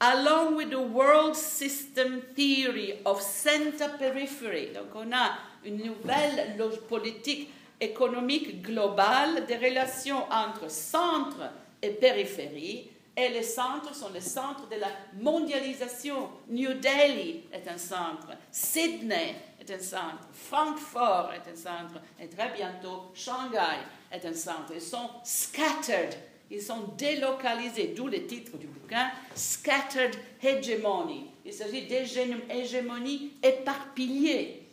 along 0.00 0.56
with 0.56 0.70
the 0.70 0.80
world 0.80 1.36
system 1.36 2.20
theory 2.34 2.98
of 3.06 3.22
center 3.22 3.88
periphery, 3.98 4.70
donc 4.74 4.94
on 4.94 5.12
a 5.14 5.38
une 5.64 5.78
nouvelle 5.78 6.56
politique 6.88 7.52
économique 7.80 8.62
globale 8.62 9.46
des 9.46 9.56
relations 9.56 10.24
entre 10.30 10.70
centre 10.70 11.50
et 11.82 11.90
périphérie, 11.90 12.90
et 13.16 13.28
les 13.30 13.42
centres 13.42 13.94
sont 13.94 14.10
les 14.12 14.20
centres 14.20 14.68
de 14.68 14.76
la 14.76 14.90
mondialisation. 15.14 16.28
New 16.48 16.74
Delhi 16.74 17.44
est 17.50 17.66
un 17.66 17.78
centre, 17.78 18.28
Sydney 18.50 19.36
est 19.58 19.70
un 19.70 19.78
centre, 19.78 20.28
Francfort 20.32 21.30
est 21.32 21.50
un 21.50 21.56
centre, 21.56 22.00
et 22.20 22.28
très 22.28 22.52
bientôt 22.52 23.04
Shanghai 23.14 23.78
est 24.12 24.24
un 24.26 24.34
centre. 24.34 24.72
Ils 24.74 24.82
sont 24.82 25.08
scattered, 25.24 26.14
ils 26.50 26.60
sont 26.60 26.94
délocalisés, 26.98 27.94
d'où 27.96 28.06
le 28.06 28.26
titre 28.26 28.58
du 28.58 28.66
bouquin, 28.66 29.10
Scattered 29.34 30.14
Hegemony. 30.42 31.26
Il 31.44 31.52
s'agit 31.52 31.86
d'hégémonie 31.86 33.32
éparpillée. 33.42 34.65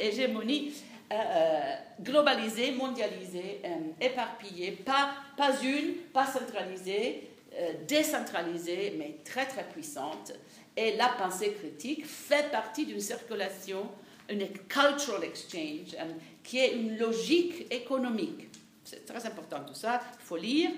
Hégémonie 0.00 0.72
euh, 1.12 1.74
globalisée, 2.00 2.70
mondialisée, 2.70 3.60
euh, 3.64 3.68
éparpillée, 4.00 4.70
pas, 4.70 5.14
pas 5.36 5.60
une, 5.60 5.94
pas 6.12 6.26
centralisée, 6.26 7.28
euh, 7.52 7.72
décentralisée, 7.88 8.94
mais 8.96 9.16
très 9.24 9.46
très 9.46 9.64
puissante. 9.64 10.32
Et 10.76 10.96
la 10.96 11.08
pensée 11.08 11.52
critique 11.52 12.06
fait 12.06 12.48
partie 12.52 12.86
d'une 12.86 13.00
circulation, 13.00 13.88
une 14.28 14.46
cultural 14.68 15.24
exchange, 15.24 15.96
qui 16.44 16.58
est 16.58 16.74
une 16.74 16.96
logique 16.96 17.66
économique. 17.72 18.48
C'est 18.84 19.04
très 19.04 19.26
important 19.26 19.64
tout 19.66 19.74
ça, 19.74 20.00
il 20.20 20.24
faut 20.24 20.36
lire. 20.36 20.70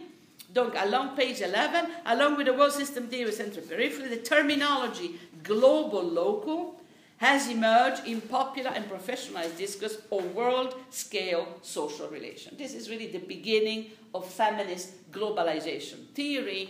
Donc, 0.52 0.74
along 0.76 1.16
page 1.16 1.40
11, 1.40 1.86
along 2.06 2.36
with 2.36 2.46
the 2.46 2.52
world 2.52 2.72
system 2.72 3.06
theory 3.06 3.32
central 3.32 3.64
periphery, 3.64 4.08
the 4.08 4.18
terminology 4.18 5.18
global 5.42 6.02
local 6.02 6.80
has 7.18 7.48
emerged 7.48 8.04
in 8.04 8.20
popular 8.20 8.70
and 8.74 8.84
professionalized 8.90 9.56
discourse 9.56 9.98
of 10.10 10.34
world 10.34 10.74
scale 10.90 11.46
social 11.62 12.08
relations. 12.08 12.58
This 12.58 12.74
is 12.74 12.90
really 12.90 13.06
the 13.06 13.18
beginning 13.18 13.92
of 14.12 14.26
feminist 14.26 15.10
globalization 15.12 16.08
theory 16.14 16.68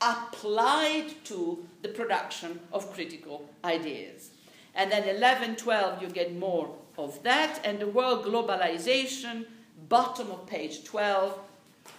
applied 0.00 1.12
to 1.24 1.64
the 1.82 1.88
production 1.88 2.58
of 2.72 2.92
critical 2.94 3.48
ideas. 3.64 4.30
And 4.74 4.90
then 4.90 5.06
11, 5.08 5.56
12, 5.56 6.02
you 6.02 6.08
get 6.08 6.34
more 6.34 6.74
of 6.96 7.22
that. 7.22 7.60
And 7.64 7.78
the 7.78 7.86
world 7.86 8.24
globalization, 8.24 9.44
bottom 9.88 10.30
of 10.30 10.46
page 10.46 10.84
12, 10.84 11.38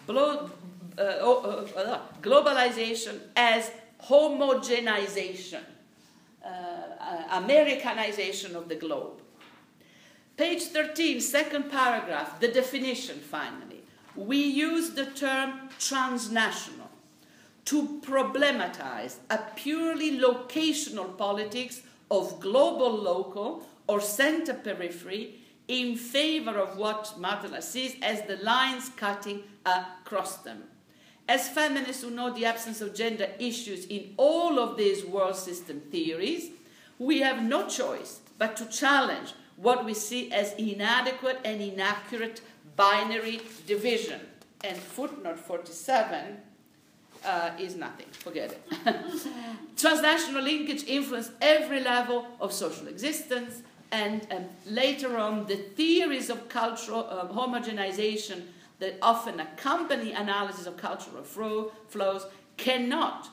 blo- 0.07 0.49
uh, 0.97 1.01
uh, 1.01 1.99
globalization 2.21 3.19
as 3.35 3.71
homogenization, 4.03 5.63
uh, 6.43 6.47
uh, 6.47 7.23
Americanization 7.43 8.55
of 8.55 8.67
the 8.67 8.75
globe. 8.75 9.21
Page 10.37 10.63
13, 10.63 11.21
second 11.21 11.69
paragraph, 11.69 12.39
the 12.39 12.47
definition 12.47 13.19
finally. 13.19 13.83
We 14.15 14.37
use 14.37 14.91
the 14.91 15.05
term 15.05 15.69
transnational 15.79 16.89
to 17.65 18.01
problematize 18.01 19.17
a 19.29 19.39
purely 19.55 20.19
locational 20.19 21.17
politics 21.17 21.81
of 22.09 22.39
global 22.39 22.91
local 22.91 23.65
or 23.87 24.01
center 24.01 24.53
periphery 24.53 25.35
in 25.67 25.95
favor 25.95 26.57
of 26.57 26.75
what 26.75 27.13
Martha 27.17 27.61
sees 27.61 27.95
as 28.01 28.23
the 28.23 28.37
lines 28.37 28.89
cutting 28.97 29.43
across 29.65 30.37
them. 30.37 30.63
As 31.31 31.47
feminists 31.47 32.03
who 32.03 32.09
know 32.11 32.33
the 32.33 32.43
absence 32.43 32.81
of 32.81 32.93
gender 32.93 33.29
issues 33.39 33.85
in 33.85 34.13
all 34.17 34.59
of 34.59 34.75
these 34.75 35.05
world 35.05 35.37
system 35.37 35.79
theories, 35.89 36.49
we 36.99 37.21
have 37.21 37.41
no 37.41 37.69
choice 37.69 38.19
but 38.37 38.57
to 38.57 38.65
challenge 38.65 39.31
what 39.55 39.85
we 39.85 39.93
see 39.93 40.29
as 40.33 40.51
inadequate 40.55 41.39
and 41.45 41.61
inaccurate 41.61 42.41
binary 42.75 43.39
division. 43.65 44.19
And 44.65 44.75
footnote 44.75 45.39
47 45.39 46.35
uh, 47.23 47.51
is 47.57 47.75
nothing. 47.77 48.07
Forget 48.11 48.51
it. 48.51 48.61
Transnational 49.77 50.43
linkage 50.43 50.83
influence 50.83 51.31
every 51.39 51.79
level 51.79 52.27
of 52.41 52.51
social 52.51 52.89
existence, 52.89 53.63
and 53.93 54.27
um, 54.31 54.45
later 54.65 55.17
on, 55.17 55.47
the 55.47 55.55
theories 55.55 56.29
of 56.29 56.49
cultural 56.49 57.09
um, 57.09 57.29
homogenization 57.29 58.41
that 58.81 58.97
often 59.01 59.39
accompany 59.39 60.11
analysis 60.11 60.65
of 60.65 60.75
cultural 60.75 61.23
flow, 61.23 61.71
flows 61.87 62.25
cannot 62.57 63.29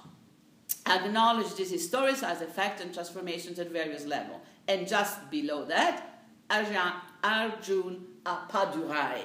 acknowledge 0.86 1.54
this 1.54 1.72
historicized 1.72 2.42
effect 2.42 2.80
and 2.82 2.92
transformations 2.92 3.58
at 3.58 3.70
various 3.70 4.04
levels. 4.04 4.40
And 4.68 4.86
just 4.86 5.30
below 5.30 5.64
that, 5.64 6.22
Arjun, 6.50 6.92
Arjun 7.24 8.06
Appadurai. 8.24 9.22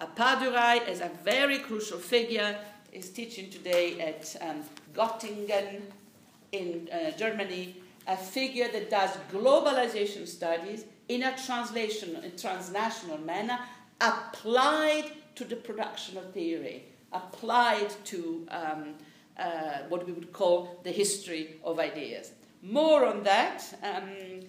Appadurai 0.00 0.88
is 0.88 1.00
a 1.00 1.10
very 1.22 1.60
crucial 1.60 1.98
figure 1.98 2.58
is 2.92 3.08
teaching 3.10 3.48
today 3.48 4.00
at 4.00 4.36
um, 4.42 4.62
Göttingen 4.92 5.80
in 6.50 6.88
uh, 6.92 7.12
Germany, 7.12 7.76
a 8.08 8.16
figure 8.16 8.68
that 8.68 8.90
does 8.90 9.10
globalization 9.32 10.26
studies 10.26 10.84
in 11.08 11.22
a 11.22 11.34
translation, 11.46 12.16
a 12.16 12.30
transnational 12.30 13.18
manner, 13.18 13.58
applied 14.00 15.12
to 15.34 15.44
the 15.44 15.56
production 15.56 16.18
of 16.18 16.32
theory, 16.32 16.84
applied 17.12 17.90
to 18.04 18.46
um, 18.50 18.94
uh, 19.38 19.78
what 19.88 20.06
we 20.06 20.12
would 20.12 20.32
call 20.32 20.80
the 20.82 20.90
history 20.90 21.56
of 21.64 21.78
ideas. 21.78 22.32
More 22.62 23.06
on 23.06 23.22
that. 23.24 23.62
Um, 23.82 24.40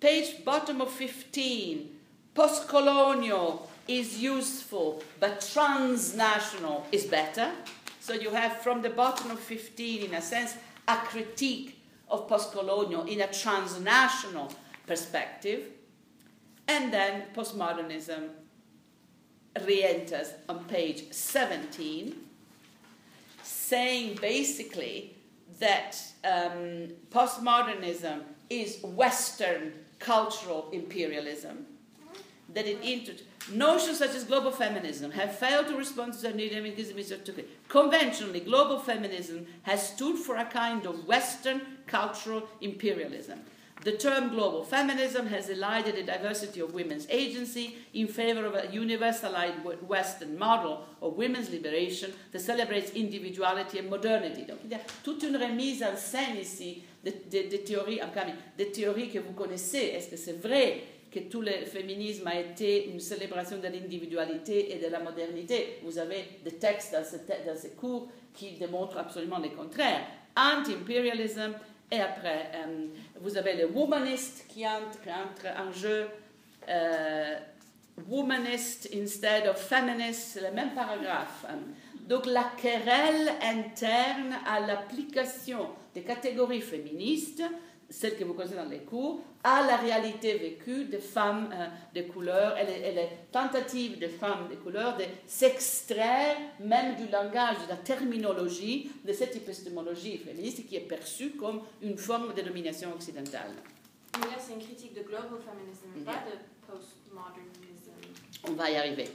page 0.00 0.44
bottom 0.44 0.80
of 0.80 0.90
15. 0.90 1.90
Postcolonial 2.34 3.62
is 3.86 4.18
useful, 4.18 5.02
but 5.20 5.40
transnational 5.52 6.86
is 6.90 7.04
better. 7.04 7.52
So 8.00 8.12
you 8.12 8.30
have 8.30 8.58
from 8.58 8.82
the 8.82 8.90
bottom 8.90 9.30
of 9.30 9.38
15, 9.38 10.02
in 10.02 10.14
a 10.14 10.20
sense, 10.20 10.56
a 10.86 10.96
critique 10.96 11.80
of 12.10 12.28
postcolonial 12.28 13.08
in 13.08 13.20
a 13.20 13.32
transnational 13.32 14.52
perspective. 14.86 15.68
And 16.68 16.92
then 16.92 17.24
postmodernism 17.34 18.30
re 19.66 19.84
enters 19.84 20.32
on 20.48 20.64
page 20.64 21.12
17, 21.12 22.14
saying 23.42 24.18
basically 24.20 25.16
that 25.60 25.96
um, 26.24 26.88
postmodernism 27.10 28.22
is 28.50 28.78
Western 28.82 29.72
cultural 29.98 30.68
imperialism, 30.72 31.66
that 32.52 32.66
it 32.66 32.80
introduces 32.82 33.26
Notions 33.52 33.98
such 33.98 34.14
as 34.14 34.24
global 34.24 34.50
feminism 34.50 35.10
have 35.10 35.36
failed 35.36 35.68
to 35.68 35.76
respond 35.76 36.14
to 36.14 36.22
the 36.22 36.32
need 36.32 36.52
Conventionally, 37.68 38.40
global 38.40 38.78
feminism 38.78 39.46
has 39.62 39.86
stood 39.86 40.16
for 40.16 40.36
a 40.36 40.46
kind 40.46 40.86
of 40.86 41.06
Western 41.06 41.60
cultural 41.86 42.48
imperialism. 42.62 43.40
The 43.82 43.92
term 43.98 44.30
global 44.30 44.62
feminism 44.64 45.26
has 45.26 45.50
elided 45.50 45.96
the 45.96 46.04
diversity 46.04 46.60
of 46.60 46.72
women's 46.72 47.06
agency 47.10 47.76
in 47.92 48.06
favor 48.06 48.46
of 48.46 48.54
a 48.54 48.68
universalized 48.68 49.62
Western 49.82 50.38
model 50.38 50.86
of 51.02 51.18
women's 51.18 51.50
liberation 51.50 52.12
that 52.32 52.40
celebrates 52.40 52.92
individuality 52.92 53.78
and 53.78 53.90
modernity. 53.90 54.44
Donc 54.46 54.58
il 54.64 54.70
y 54.70 54.74
a 54.74 54.80
toute 55.02 55.22
une 55.24 55.36
remise 55.36 55.82
en 55.82 55.96
scène 55.96 56.38
ici 56.40 56.82
des 57.04 57.12
de, 57.30 57.50
de 57.50 57.56
théories, 57.58 58.00
des 58.56 58.70
théories 58.72 59.10
que 59.10 59.18
vous 59.18 59.32
connaissez. 59.32 59.92
Est-ce 59.94 60.08
que 60.08 60.16
c'est 60.16 60.40
vrai 60.40 60.80
que 61.12 61.20
tout 61.20 61.42
le 61.42 61.52
féminisme 61.66 62.26
a 62.26 62.40
été 62.40 62.88
une 62.88 63.00
célébration 63.00 63.58
de 63.58 63.68
l'individualité 63.68 64.74
et 64.74 64.78
de 64.78 64.90
la 64.90 65.00
modernité 65.00 65.78
Vous 65.84 65.98
avez 65.98 66.24
des 66.44 66.52
textes 66.52 66.92
dans, 66.92 67.04
ce, 67.04 67.16
dans 67.16 67.56
ces 67.56 67.70
cours 67.70 68.08
qui 68.32 68.52
démontrent 68.52 68.98
absolument 68.98 69.38
le 69.38 69.50
contraire. 69.50 70.06
Anti-imperialism, 70.36 71.52
et 71.90 72.00
après, 72.00 72.50
euh, 72.54 72.86
vous 73.20 73.36
avez 73.36 73.54
le 73.54 73.66
womanist 73.66 74.46
qui 74.48 74.66
entre, 74.66 75.48
en 75.58 75.72
jeu. 75.72 76.08
Euh, 76.68 77.38
womanist 78.08 78.88
instead 78.92 79.46
of 79.46 79.56
feminist, 79.56 80.40
le 80.42 80.50
même 80.50 80.74
paragraphe. 80.74 81.46
Donc 82.08 82.26
la 82.26 82.44
querelle 82.60 83.32
interne 83.40 84.34
à 84.46 84.60
l'application 84.60 85.68
des 85.94 86.02
catégories 86.02 86.60
féministes 86.60 87.42
celle 87.90 88.16
que 88.16 88.24
vous 88.24 88.34
connaissez 88.34 88.56
dans 88.56 88.68
les 88.68 88.80
cours, 88.80 89.20
à 89.42 89.66
la 89.66 89.76
réalité 89.76 90.36
vécue 90.38 90.84
des 90.86 90.98
femmes 90.98 91.50
euh, 91.52 91.66
de 91.94 92.02
couleur 92.10 92.56
et 92.58 92.64
les, 92.64 93.08
tentatives 93.30 93.98
des 93.98 94.08
femmes 94.08 94.48
de 94.50 94.56
couleur 94.56 94.96
de 94.96 95.04
s'extraire 95.26 96.36
même 96.60 96.96
du 96.96 97.06
langage, 97.08 97.56
de 97.64 97.68
la 97.68 97.76
terminologie 97.76 98.90
de 99.04 99.12
cette 99.12 99.36
épistémologie 99.36 100.18
féministe 100.18 100.66
qui 100.66 100.76
est 100.76 100.80
perçue 100.80 101.32
comme 101.32 101.60
une 101.82 101.98
forme 101.98 102.34
de 102.34 102.42
domination 102.42 102.92
occidentale. 102.92 103.52
Mais 104.18 104.26
là, 104.26 104.36
c'est 104.38 104.54
une 104.54 104.62
critique 104.62 104.94
de 104.94 105.02
global 105.02 105.28
feminism, 105.28 106.00
mm 106.00 106.04
pas 106.04 106.24
de 106.24 106.38
postmodernism. 106.66 107.90
On 108.48 108.52
va 108.52 108.70
y 108.70 108.76
arriver. 108.76 109.08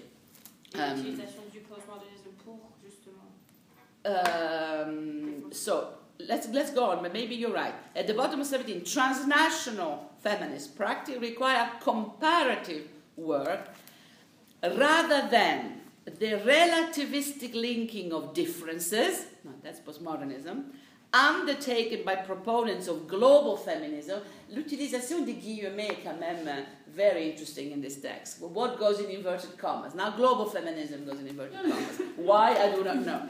L'utilisation 0.74 1.44
du 1.52 1.60
postmodernisme 1.62 2.30
pour, 2.44 2.60
justement. 2.84 3.30
Um, 4.06 5.52
so, 5.52 5.99
let's, 6.28 6.48
let's 6.50 6.72
go 6.72 6.92
on, 6.92 7.02
but 7.02 7.14
maybe 7.14 7.36
you're 7.36 7.54
right. 7.54 7.74
At 7.96 8.08
the 8.08 8.14
bottom 8.14 8.42
of 8.42 8.48
17, 8.48 8.84
transnational 8.86 10.12
feminist 10.22 10.76
practice 10.76 11.18
require 11.20 11.72
comparative 11.82 12.88
work 13.16 13.70
rather 14.64 15.28
than 15.30 15.82
the 16.06 16.40
relativistic 16.46 17.54
linking 17.54 18.12
of 18.12 18.34
differences, 18.34 19.26
no, 19.44 19.52
that's 19.62 19.80
postmodernism, 19.80 20.66
undertaken 21.14 22.04
by 22.06 22.16
proponents 22.16 22.88
of 22.88 23.08
global 23.08 23.58
feminism, 23.58 24.20
l'utilisation 24.50 25.26
des 25.26 25.34
guillemets 25.34 25.90
est 25.90 26.04
quand 26.04 26.20
même 26.20 26.48
uh, 26.48 26.62
very 26.96 27.30
interesting 27.30 27.72
in 27.72 27.82
this 27.82 28.00
text. 28.02 28.42
What 28.42 28.78
goes 28.78 29.00
in 29.00 29.10
inverted 29.10 29.58
commas? 29.58 29.96
Now, 29.96 30.12
global 30.12 30.46
feminism 30.46 31.06
goes 31.06 31.20
in 31.20 31.28
inverted 31.28 31.60
commas. 31.62 32.02
Why? 32.16 32.56
I 32.56 32.76
do 32.76 32.84
not 32.84 33.06
know. 33.06 33.22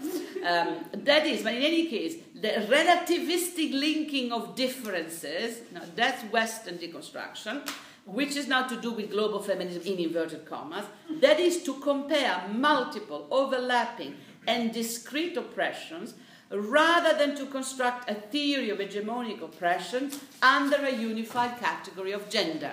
Um, 0.45 0.85
that 1.05 1.25
is, 1.25 1.43
but 1.43 1.53
in 1.53 1.63
any 1.63 1.87
case, 1.87 2.15
the 2.35 2.49
relativistic 2.69 3.73
linking 3.73 4.31
of 4.31 4.55
differences, 4.55 5.59
now 5.73 5.81
that's 5.95 6.21
Western 6.31 6.77
deconstruction, 6.77 7.61
which 8.05 8.35
is 8.35 8.47
now 8.47 8.67
to 8.67 8.75
do 8.81 8.91
with 8.91 9.11
global 9.11 9.41
feminism 9.41 9.83
in 9.83 9.99
inverted 9.99 10.45
commas, 10.45 10.85
that 11.21 11.39
is 11.39 11.63
to 11.63 11.75
compare 11.75 12.43
multiple, 12.51 13.27
overlapping, 13.29 14.15
and 14.47 14.73
discrete 14.73 15.37
oppressions 15.37 16.13
rather 16.51 17.17
than 17.17 17.35
to 17.35 17.45
construct 17.45 18.09
a 18.09 18.15
theory 18.15 18.69
of 18.71 18.79
hegemonic 18.79 19.41
oppression 19.41 20.09
under 20.41 20.77
a 20.77 20.91
unified 20.91 21.59
category 21.59 22.11
of 22.11 22.29
gender. 22.29 22.71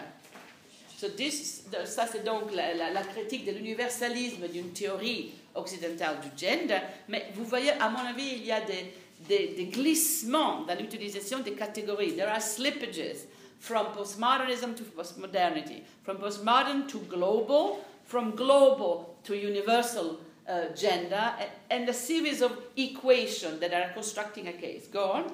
So 0.96 1.08
this, 1.08 1.64
ça 1.84 2.06
c'est 2.10 2.24
donc 2.24 2.54
la, 2.54 2.72
la, 2.74 2.90
la 2.90 3.02
critique 3.02 3.44
de 3.44 3.52
l'universalisme 3.52 4.48
d'une 4.48 4.72
théorie 4.72 5.32
occidentale 5.54 6.20
du 6.20 6.28
gender, 6.36 6.80
mais 7.08 7.26
vous 7.34 7.44
voyez, 7.44 7.72
à 7.72 7.90
mon 7.90 8.00
avis, 8.00 8.36
il 8.36 8.46
y 8.46 8.52
a 8.52 8.60
des, 8.62 8.94
des, 9.28 9.48
des 9.48 9.66
glissements 9.66 10.62
dans 10.62 10.78
l'utilisation 10.78 11.40
des 11.40 11.52
catégories. 11.52 12.14
There 12.14 12.28
are 12.28 12.40
slippages 12.40 13.26
from 13.58 13.86
postmodernism 13.94 14.74
to 14.76 14.84
postmodernity, 14.84 15.82
from 16.02 16.18
postmodern 16.18 16.86
to 16.88 16.98
global, 17.10 17.84
from 18.04 18.34
global 18.34 19.16
to 19.24 19.34
universal 19.34 20.18
uh, 20.48 20.68
gender 20.74 21.32
and 21.70 21.88
a 21.88 21.92
series 21.92 22.42
of 22.42 22.56
equations 22.76 23.60
that 23.60 23.72
are 23.74 23.92
constructing 23.92 24.48
a 24.48 24.52
case. 24.52 24.86
Go 24.86 25.10
on. 25.10 25.32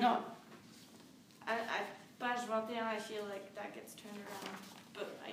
No. 0.00 0.18
I, 1.46 1.54
I, 1.54 1.80
page 2.20 2.46
21, 2.46 2.82
I 2.82 2.98
feel 2.98 3.24
like 3.24 3.54
that 3.54 3.74
gets 3.74 3.94
turned 3.94 4.16
around. 4.16 4.56
But 4.94 5.18
I... 5.26 5.32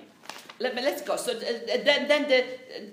Let 0.58 0.74
me, 0.74 0.82
let's 0.82 1.02
go. 1.02 1.16
So 1.16 1.34
then, 1.34 2.08
then 2.08 2.28
the 2.28 2.44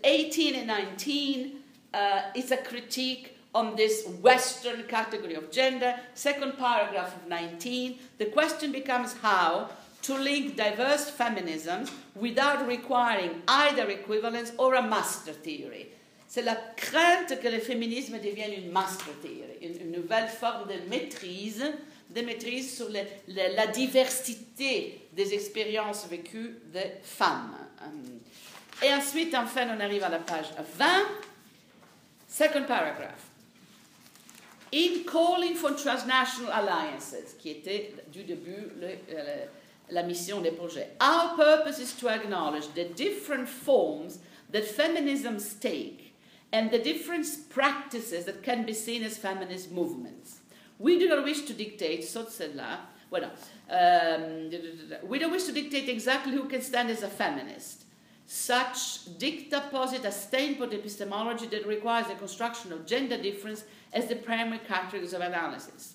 18 0.03 0.55
and 0.55 0.67
19 0.67 1.59
uh, 1.93 2.21
is 2.35 2.51
a 2.51 2.57
critique 2.57 3.37
on 3.53 3.75
this 3.75 4.07
Western 4.21 4.83
category 4.83 5.33
of 5.33 5.51
gender. 5.51 5.99
Second 6.13 6.57
paragraph 6.57 7.15
of 7.15 7.27
19, 7.27 7.97
the 8.17 8.25
question 8.25 8.71
becomes 8.71 9.13
how 9.13 9.69
to 10.03 10.13
link 10.13 10.55
diverse 10.55 11.09
feminisms 11.09 11.91
without 12.15 12.67
requiring 12.67 13.41
either 13.47 13.89
equivalence 13.89 14.51
or 14.57 14.75
a 14.75 14.81
master 14.81 15.33
theory. 15.33 15.91
C'est 16.27 16.41
la 16.41 16.55
crainte 16.55 17.39
que 17.41 17.47
le 17.47 17.59
féminisme 17.59 18.19
devienne 18.19 18.53
une 18.53 18.71
master 18.71 19.13
theory, 19.21 19.57
une, 19.61 19.91
nouvelle 19.91 20.27
forme 20.27 20.67
de 20.67 20.89
maîtrise, 20.89 21.63
de 22.09 22.21
maîtrise 22.21 22.75
sur 22.75 22.89
la 23.27 23.67
diversité 23.67 25.07
des 25.13 25.33
expériences 25.33 26.07
vécues 26.07 26.57
des 26.71 26.91
femmes. 27.03 27.55
Euh, 27.81 28.85
et 28.85 28.93
ensuite, 28.93 29.33
enfin, 29.35 29.67
on 29.75 29.79
arrive 29.79 30.03
à 30.03 30.09
la 30.09 30.19
page 30.19 30.47
20. 30.77 30.85
Second 32.27 32.65
paragraph. 32.67 33.23
In 34.73 35.03
calling 35.09 35.55
for 35.55 35.75
transnational 35.75 36.51
alliances, 36.51 37.15
qui 37.39 37.51
était 37.51 37.93
du 38.11 38.23
début 38.23 38.67
la 39.89 40.03
mission 40.03 40.41
des 40.41 40.51
projets, 40.51 40.89
our 41.01 41.35
purpose 41.37 41.79
is 41.79 41.93
to 41.97 42.09
acknowledge 42.09 42.67
the 42.75 42.93
different 42.95 43.47
forms 43.47 44.19
that 44.51 44.63
feminisms 44.63 45.57
take 45.59 46.06
and 46.51 46.71
the 46.71 46.79
different 46.79 47.25
practices 47.49 48.25
that 48.25 48.43
can 48.43 48.65
be 48.65 48.73
seen 48.73 49.03
as 49.03 49.17
feminist 49.17 49.71
movements. 49.71 50.39
We 50.79 50.99
do 50.99 51.09
not 51.09 51.23
wish 51.23 51.41
to 51.41 51.53
dictate, 51.53 52.07
well, 53.09 53.31
um, 53.69 54.51
we 55.03 55.19
don't 55.19 55.31
wish 55.31 55.43
to 55.43 55.51
dictate 55.51 55.89
exactly 55.89 56.33
who 56.33 56.45
can 56.45 56.61
stand 56.61 56.89
as 56.89 57.03
a 57.03 57.09
feminist. 57.09 57.83
Such 58.25 59.17
dicta 59.17 59.63
posit 59.71 60.03
a 60.03 60.11
standpoint 60.11 60.73
epistemology 60.73 61.47
that 61.47 61.65
requires 61.65 62.07
the 62.07 62.15
construction 62.15 62.73
of 62.73 62.85
gender 62.85 63.21
difference 63.21 63.63
as 63.93 64.07
the 64.07 64.17
primary 64.17 64.59
categories 64.59 65.13
of 65.13 65.21
analysis. 65.21 65.93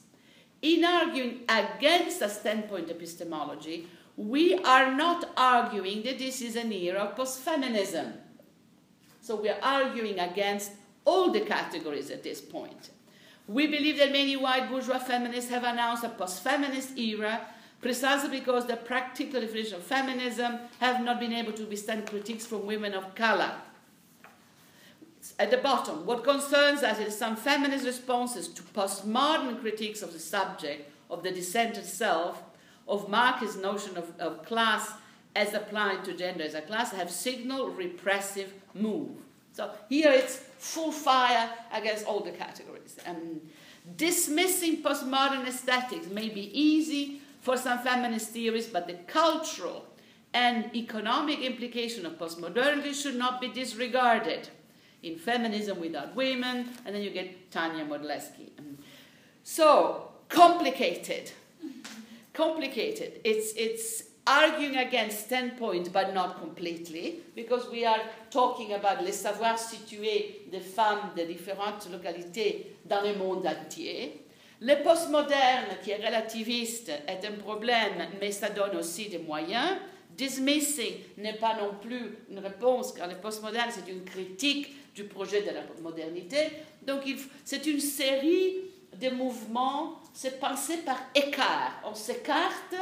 In 0.62 0.84
arguing 0.84 1.40
against 1.48 2.22
a 2.22 2.28
standpoint 2.28 2.88
epistemology, 2.90 3.86
we 4.16 4.54
are 4.54 4.94
not 4.94 5.30
arguing 5.36 6.02
that 6.04 6.18
this 6.18 6.40
is 6.40 6.56
an 6.56 6.72
era 6.72 7.00
of 7.00 7.16
post 7.16 7.40
feminism. 7.40 8.14
So 9.22 9.36
we 9.36 9.48
are 9.48 9.58
arguing 9.62 10.18
against 10.18 10.72
all 11.04 11.30
the 11.30 11.40
categories 11.40 12.10
at 12.10 12.24
this 12.24 12.40
point. 12.40 12.90
We 13.46 13.68
believe 13.68 13.96
that 13.98 14.12
many 14.12 14.36
white 14.36 14.68
bourgeois 14.68 14.98
feminists 14.98 15.50
have 15.50 15.62
announced 15.62 16.02
a 16.04 16.08
post-feminist 16.08 16.98
era 16.98 17.40
precisely 17.80 18.40
because 18.40 18.66
the 18.66 18.76
practical 18.76 19.40
definition 19.40 19.76
of 19.76 19.82
feminism 19.82 20.58
have 20.80 21.04
not 21.04 21.20
been 21.20 21.32
able 21.32 21.52
to 21.52 21.64
withstand 21.64 22.08
critiques 22.08 22.46
from 22.46 22.66
women 22.66 22.94
of 22.94 23.14
color. 23.14 23.52
At 25.38 25.52
the 25.52 25.58
bottom, 25.58 26.04
what 26.04 26.24
concerns 26.24 26.82
us 26.82 26.98
is 26.98 27.16
some 27.16 27.36
feminist 27.36 27.86
responses 27.86 28.48
to 28.48 28.62
postmodern 28.62 29.60
critiques 29.60 30.02
of 30.02 30.12
the 30.12 30.18
subject, 30.18 30.90
of 31.08 31.22
the 31.22 31.30
dissented 31.30 31.84
self, 31.84 32.42
of 32.88 33.08
Marx's 33.08 33.56
notion 33.56 33.96
of, 33.96 34.12
of 34.18 34.44
class 34.44 34.92
as 35.34 35.54
applied 35.54 36.04
to 36.04 36.12
gender 36.12 36.44
as 36.44 36.54
a 36.54 36.60
class, 36.60 36.92
have 36.92 37.10
signaled 37.10 37.76
repressive 37.76 38.52
move. 38.74 39.10
So 39.52 39.70
here 39.88 40.10
it's 40.12 40.36
full 40.36 40.92
fire 40.92 41.50
against 41.72 42.06
all 42.06 42.20
the 42.20 42.32
categories. 42.32 42.98
And 43.04 43.40
dismissing 43.96 44.82
postmodern 44.82 45.46
aesthetics 45.46 46.06
may 46.08 46.28
be 46.28 46.50
easy 46.58 47.20
for 47.40 47.56
some 47.56 47.78
feminist 47.80 48.30
theories, 48.30 48.66
but 48.66 48.86
the 48.86 48.94
cultural 49.06 49.84
and 50.32 50.74
economic 50.74 51.40
implication 51.40 52.06
of 52.06 52.18
postmodernity 52.18 52.94
should 52.94 53.16
not 53.16 53.40
be 53.40 53.48
disregarded. 53.48 54.48
In 55.02 55.18
Feminism 55.18 55.80
Without 55.80 56.14
Women, 56.14 56.68
and 56.86 56.94
then 56.94 57.02
you 57.02 57.10
get 57.10 57.50
Tanya 57.50 57.84
Modleski. 57.84 58.50
Um, 58.56 58.78
so, 59.42 60.12
complicated. 60.28 61.32
Complicated. 62.32 63.20
It's, 63.24 63.52
it's 63.56 64.04
arguing 64.26 64.76
against 64.76 65.26
standpoint, 65.26 65.92
but 65.92 66.14
not 66.14 66.40
completely, 66.40 67.22
because 67.34 67.68
we 67.70 67.84
are 67.84 68.00
talking 68.30 68.72
about 68.72 69.04
les 69.04 69.12
savoirs 69.12 69.58
situés 69.58 70.46
des 70.50 70.60
femmes 70.60 71.10
de 71.16 71.24
différentes 71.24 71.88
localités 71.90 72.76
dans 72.84 73.02
le 73.02 73.14
monde 73.16 73.46
entier. 73.46 74.24
Le 74.60 74.76
postmoderne, 74.84 75.78
qui 75.82 75.90
est 75.90 76.04
relativiste, 76.04 76.90
est 77.08 77.24
un 77.26 77.32
problème, 77.32 78.08
mais 78.20 78.30
ça 78.30 78.48
donne 78.48 78.76
aussi 78.76 79.08
des 79.08 79.18
moyens. 79.18 79.76
Dismissing 80.10 80.94
n'est 81.18 81.38
pas 81.38 81.56
non 81.56 81.74
plus 81.80 82.18
une 82.30 82.38
réponse, 82.38 82.92
car 82.92 83.08
le 83.08 83.16
postmoderne, 83.16 83.70
c'est 83.70 83.90
une 83.90 84.04
critique 84.04 84.94
du 84.94 85.04
projet 85.04 85.42
de 85.42 85.50
la 85.50 85.62
modernité. 85.82 86.38
Donc, 86.82 87.00
c'est 87.44 87.66
une 87.66 87.80
série 87.80 88.54
de 89.00 89.10
mouvements, 89.10 90.00
c'est 90.12 90.38
pensé 90.38 90.76
par 90.78 90.98
écart. 91.14 91.82
On 91.84 91.94
s'écarte 91.94 92.76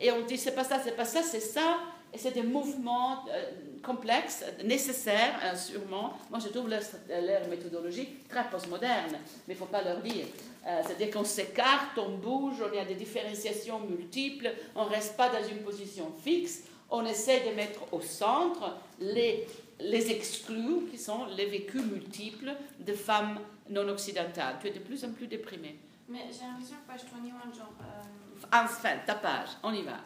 et 0.00 0.10
on 0.12 0.22
dit 0.22 0.38
c'est 0.38 0.54
pas 0.54 0.64
ça, 0.64 0.80
c'est 0.82 0.96
pas 0.96 1.04
ça, 1.04 1.22
c'est 1.22 1.40
ça. 1.40 1.78
Et 2.12 2.18
c'est 2.18 2.30
des 2.30 2.44
mouvements 2.44 3.24
euh, 3.28 3.50
complexes, 3.82 4.44
nécessaires, 4.64 5.34
euh, 5.42 5.56
sûrement. 5.56 6.16
Moi, 6.30 6.38
je 6.38 6.48
trouve 6.48 6.68
leur 6.68 7.48
méthodologie 7.48 8.08
très 8.28 8.48
postmoderne, 8.48 9.18
mais 9.48 9.54
il 9.54 9.54
ne 9.54 9.58
faut 9.58 9.66
pas 9.66 9.82
leur 9.82 10.00
dire. 10.00 10.26
Euh, 10.64 10.80
c'est-à-dire 10.86 11.10
qu'on 11.10 11.24
s'écarte, 11.24 11.98
on 11.98 12.10
bouge, 12.10 12.62
on 12.62 12.78
a 12.78 12.84
des 12.84 12.94
différenciations 12.94 13.80
multiples, 13.80 14.52
on 14.76 14.84
ne 14.84 14.90
reste 14.90 15.16
pas 15.16 15.28
dans 15.28 15.46
une 15.46 15.58
position 15.58 16.12
fixe, 16.22 16.62
on 16.88 17.04
essaie 17.04 17.50
de 17.50 17.54
mettre 17.56 17.80
au 17.92 18.00
centre 18.00 18.76
les, 19.00 19.44
les 19.80 20.12
exclus, 20.12 20.86
qui 20.92 20.98
sont 20.98 21.26
les 21.36 21.46
vécus 21.46 21.82
multiples 21.82 22.52
de 22.78 22.92
femmes 22.92 23.40
non 23.70 23.88
occidentales. 23.88 24.56
Tu 24.60 24.68
es 24.68 24.70
de 24.70 24.78
plus 24.78 25.04
en 25.04 25.10
plus 25.10 25.26
déprimée. 25.26 25.80
Mais 26.08 26.26
j'ai 26.30 26.46
l'impression 26.46 26.76
que 26.76 26.92
page 26.92 27.00
21, 27.12 27.52
genre. 27.52 27.72
Euh... 27.80 28.23
Enfin, 28.52 28.98
ta 29.06 29.14
page, 29.14 29.48
on 29.62 29.74
y 29.74 29.82
va. 29.82 29.98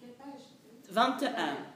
Quelle 0.00 0.12
page? 0.12 0.42
21. 0.90 1.34
Ah 1.36 1.72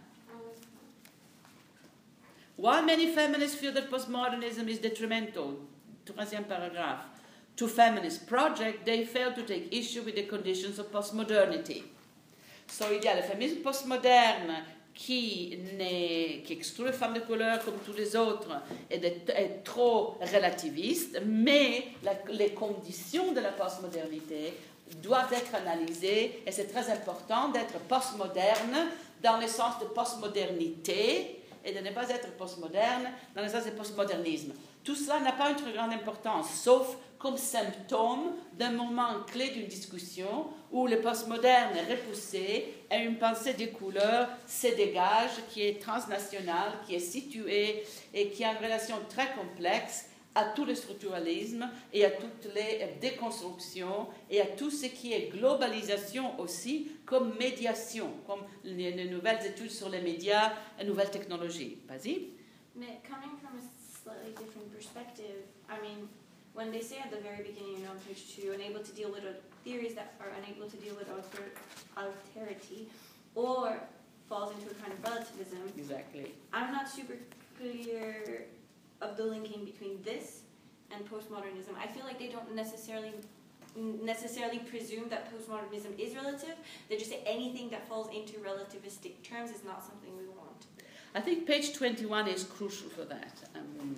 While 2.57 2.83
many 2.83 3.09
feminists 3.09 3.57
feel 3.57 3.73
that 3.73 3.91
postmodernism 3.91 4.67
is 4.69 4.79
detrimental, 4.79 5.59
troisième 6.07 6.45
paragraphe, 6.45 7.05
to 7.57 7.69
feminist 7.69 8.27
project, 8.27 8.87
they 8.87 9.05
fail 9.05 9.33
to 9.33 9.43
take 9.43 9.73
issue 9.73 10.03
with 10.03 10.15
the 10.15 10.25
conditions 10.25 10.79
of 10.79 10.91
postmodernity. 10.91 11.83
So, 12.67 12.91
il 12.91 13.05
y 13.05 13.09
a 13.09 13.15
le 13.15 13.23
féminisme 13.23 13.63
postmoderne 13.63 14.65
qui, 14.95 15.59
qui 16.45 16.53
exclut 16.53 16.87
les 16.87 16.93
femmes 16.93 17.15
de 17.15 17.21
couleur 17.21 17.63
comme 17.65 17.79
tous 17.85 17.93
les 17.93 18.17
autres 18.17 18.63
et 18.91 18.97
est 18.97 19.63
trop 19.63 20.19
relativiste, 20.21 21.21
mais 21.25 21.89
les 22.31 22.51
conditions 22.51 23.33
de 23.33 23.41
la 23.41 23.53
postmodernité 23.53 24.55
doivent 25.03 25.33
être 25.33 25.55
analysées 25.55 26.43
et 26.47 26.53
c'est 26.53 26.67
très 26.67 26.91
important 26.91 27.49
d'être 27.49 27.79
postmoderne 27.89 28.89
dans 29.23 29.39
le 29.39 29.47
sens 29.47 29.79
de 29.81 29.87
postmodernité 29.87 31.43
et 31.65 31.73
de 31.73 31.81
ne 31.81 31.91
pas 31.91 32.09
être 32.11 32.31
postmoderne 32.37 33.11
dans 33.35 33.43
le 33.43 33.49
sens 33.49 33.65
de 33.65 33.71
postmodernisme. 33.71 34.53
Tout 34.85 34.95
cela 34.95 35.19
n'a 35.19 35.33
pas 35.33 35.51
une 35.51 35.57
très 35.57 35.73
grande 35.73 35.93
importance, 35.93 36.49
sauf 36.63 36.97
comme 37.19 37.37
symptôme 37.37 38.35
d'un 38.53 38.71
moment 38.71 39.25
clé 39.27 39.49
d'une 39.51 39.67
discussion 39.67 40.47
où 40.71 40.87
le 40.87 41.01
postmoderne 41.01 41.77
est 41.77 41.93
repoussé 41.93 42.75
et 42.91 42.97
une 42.99 43.19
pensée 43.19 43.55
des 43.55 43.71
couleurs 43.71 44.29
se 44.47 44.69
dégage, 44.69 45.31
qui 45.51 45.63
est 45.63 45.83
transnationale, 45.83 46.73
qui 46.87 46.95
est 46.95 47.01
située 47.01 47.85
et 48.15 48.29
qui 48.31 48.45
a 48.45 48.53
une 48.53 48.59
relation 48.59 48.97
très 49.09 49.33
complexe 49.33 50.07
à 50.37 50.45
tout 50.45 50.67
le 50.67 50.75
structuralisme 50.75 51.69
et 51.95 52.05
à 52.05 52.11
toutes 52.11 52.55
les 52.55 52.95
déconstructions 53.01 54.07
et 54.31 54.43
à 54.43 54.47
tout 54.47 54.71
ce 54.71 54.87
qui 54.87 55.15
est 55.15 55.31
globalisation 55.33 56.39
aussi 56.39 56.93
comme 57.07 57.37
médiation, 57.39 58.11
comme 58.27 58.43
les 58.63 59.09
nouvelles 59.09 59.45
études 59.47 59.71
sur 59.71 59.89
les 59.89 60.03
médias 60.03 60.53
et 60.79 60.85
nouvelles 60.85 61.11
technologies. 61.11 61.79
Vas-y. 61.89 62.29
Mais 62.75 63.01
coming 63.09 63.35
from 63.41 63.57
a 63.57 63.65
slightly 64.05 64.33
different 64.33 64.71
perspective, 64.71 65.49
I 65.71 65.81
mean, 65.81 66.07
when 66.55 66.71
they 66.71 66.83
say 66.83 66.99
at 66.99 67.11
the 67.11 67.23
very 67.23 67.43
beginning 67.43 67.87
on 67.89 67.97
page 68.07 68.37
two, 68.37 68.53
unable 68.53 68.83
to 68.85 68.93
deal 68.93 69.11
with 69.11 69.25
theories 69.65 69.95
that 69.95 70.13
are 70.21 70.31
unable 70.37 70.69
to 70.69 70.77
deal 70.77 70.95
with 70.97 71.09
alter, 71.09 71.49
alterity 71.97 72.89
or 73.35 73.81
falls 74.29 74.53
into 74.53 74.71
a 74.71 74.75
kind 74.75 74.93
of 74.93 75.03
relativism. 75.03 75.61
Exactly. 75.79 76.35
I'm 76.53 76.73
not 76.73 76.91
super 76.91 77.17
clear 77.59 78.45
of 79.01 79.17
the 79.17 79.25
linking 79.25 79.65
between 79.65 80.03
this 80.03 80.43
and 80.91 81.05
postmodernism. 81.11 81.77
I 81.81 81.87
feel 81.87 82.05
like 82.05 82.19
they 82.19 82.29
don't 82.29 82.55
necessarily 82.55 83.13
necessarily 84.03 84.59
presume 84.61 85.07
that 85.11 85.31
postmodernism 85.31 85.99
is 85.99 86.15
relative. 86.15 86.55
They 86.89 86.97
just 86.97 87.11
say 87.11 87.23
anything 87.27 87.69
that 87.71 87.87
falls 87.87 88.09
into 88.09 88.39
relativistic 88.39 89.23
terms 89.23 89.51
is 89.51 89.65
not 89.65 89.85
something 89.85 90.17
we 90.17 90.29
want. 90.29 90.67
I 91.15 91.21
think 91.21 91.47
page 91.47 91.75
21 91.75 92.29
is 92.29 92.45
crucial 92.45 92.89
for 92.89 93.05
that. 93.05 93.35
Um, 93.55 93.97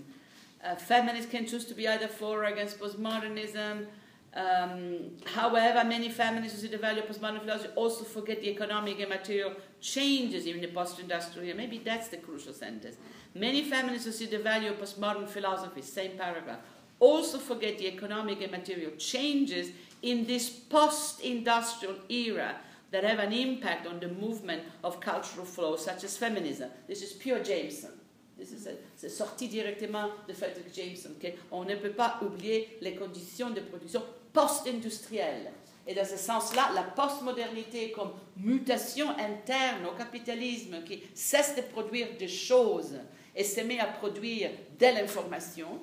uh, 0.65 0.75
feminists 0.75 1.31
can 1.31 1.47
choose 1.47 1.65
to 1.67 1.75
be 1.75 1.87
either 1.87 2.09
for 2.09 2.43
or 2.43 2.45
against 2.45 2.81
postmodernism. 2.81 3.87
Um, 4.35 5.11
however, 5.27 5.85
many 5.89 6.11
feminists 6.11 6.61
who 6.61 6.67
see 6.67 6.73
the 6.73 6.79
value 6.79 7.03
of 7.03 7.09
postmodern 7.09 7.41
philosophy 7.41 7.73
also 7.75 8.05
forget 8.05 8.41
the 8.41 8.51
economic 8.51 9.01
and 9.01 9.09
material 9.09 9.53
changes 9.81 10.47
in 10.47 10.61
the 10.61 10.69
post-industrial 10.69 11.47
era. 11.47 11.57
Maybe 11.57 11.79
that's 11.79 12.09
the 12.09 12.17
crucial 12.19 12.53
sentence. 12.53 12.97
Many 13.35 13.63
feminists 13.63 14.07
who 14.07 14.13
see 14.13 14.27
the 14.27 14.39
value 14.39 14.71
of 14.71 14.79
postmodern 14.79 15.29
philosophy, 15.29 15.83
same 15.83 16.17
paragraph, 16.17 16.61
also 17.01 17.39
forget 17.39 17.79
the 17.79 17.87
economic 17.87 18.41
and 18.43 18.51
material 18.51 18.93
changes 18.99 19.71
in 20.03 20.27
this 20.27 20.49
post-industrial 20.49 21.97
era 22.09 22.57
that 22.91 23.05
have 23.05 23.19
an 23.19 23.33
impact 23.33 23.87
on 23.87 24.01
the 24.01 24.09
movement 24.09 24.63
of 24.83 25.01
cultural 25.01 25.45
flows 25.45 25.85
such 25.85 26.05
as 26.05 26.17
feminism. 26.17 26.71
This 26.87 27.03
is 27.03 27.13
pure 27.13 27.41
Jameson. 27.41 27.91
This 28.37 28.53
is 28.53 28.69
c'est 28.97 29.09
sorti 29.09 29.49
directement 29.49 30.11
de 30.27 30.33
Frederick 30.33 30.73
Jameson. 30.73 31.11
Okay? 31.19 31.37
On 31.51 31.65
ne 31.65 31.75
peut 31.75 31.91
pas 31.91 32.19
oublier 32.23 32.79
les 32.81 32.95
conditions 32.95 33.51
de 33.51 33.61
production 33.61 34.03
post-industrielle. 34.33 35.53
Et 35.89 35.95
dans 35.95 36.05
ce 36.05 36.19
sens-là, 36.19 36.69
la 36.75 36.83
postmodernité 36.83 37.91
comme 37.93 38.13
mutation 38.37 39.09
interne 39.09 39.87
au 39.87 39.97
capitalisme 39.97 40.85
qui 40.85 41.03
cesse 41.15 41.57
de 41.57 41.63
produire 41.63 42.09
des 42.19 42.29
choses 42.29 42.93
et 43.35 43.43
se 43.43 43.63
met 43.63 43.81
à 43.81 43.87
produire 43.87 44.51
de 44.79 44.85
l'information, 44.85 45.81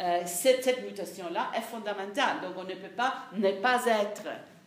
euh, 0.00 0.22
cette, 0.26 0.64
cette 0.64 0.84
mutation-là 0.84 1.52
est 1.56 1.60
fondamentale. 1.60 2.40
Donc 2.42 2.54
on 2.56 2.64
ne 2.64 2.74
peut 2.74 2.94
pas 2.96 3.26
ne 3.34 3.52
pas 3.52 3.86
être 3.86 4.24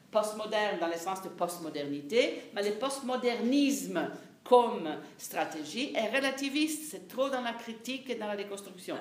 postmoderne 0.09 0.79
dans 0.79 0.87
le 0.87 0.95
sens 0.97 1.21
de 1.23 1.27
postmodernité, 1.27 2.43
mais 2.53 2.63
le 2.63 2.75
postmodernisme 2.75 4.09
comme 4.45 4.97
stratégie 5.17 5.93
est 5.93 6.15
relativiste. 6.15 6.89
C'est 6.91 7.09
trop 7.09 7.29
dans 7.29 7.41
la 7.41 7.51
critique 7.51 8.09
et 8.09 8.15
dans 8.15 8.27
la 8.27 8.37
déconstruction. 8.37 8.95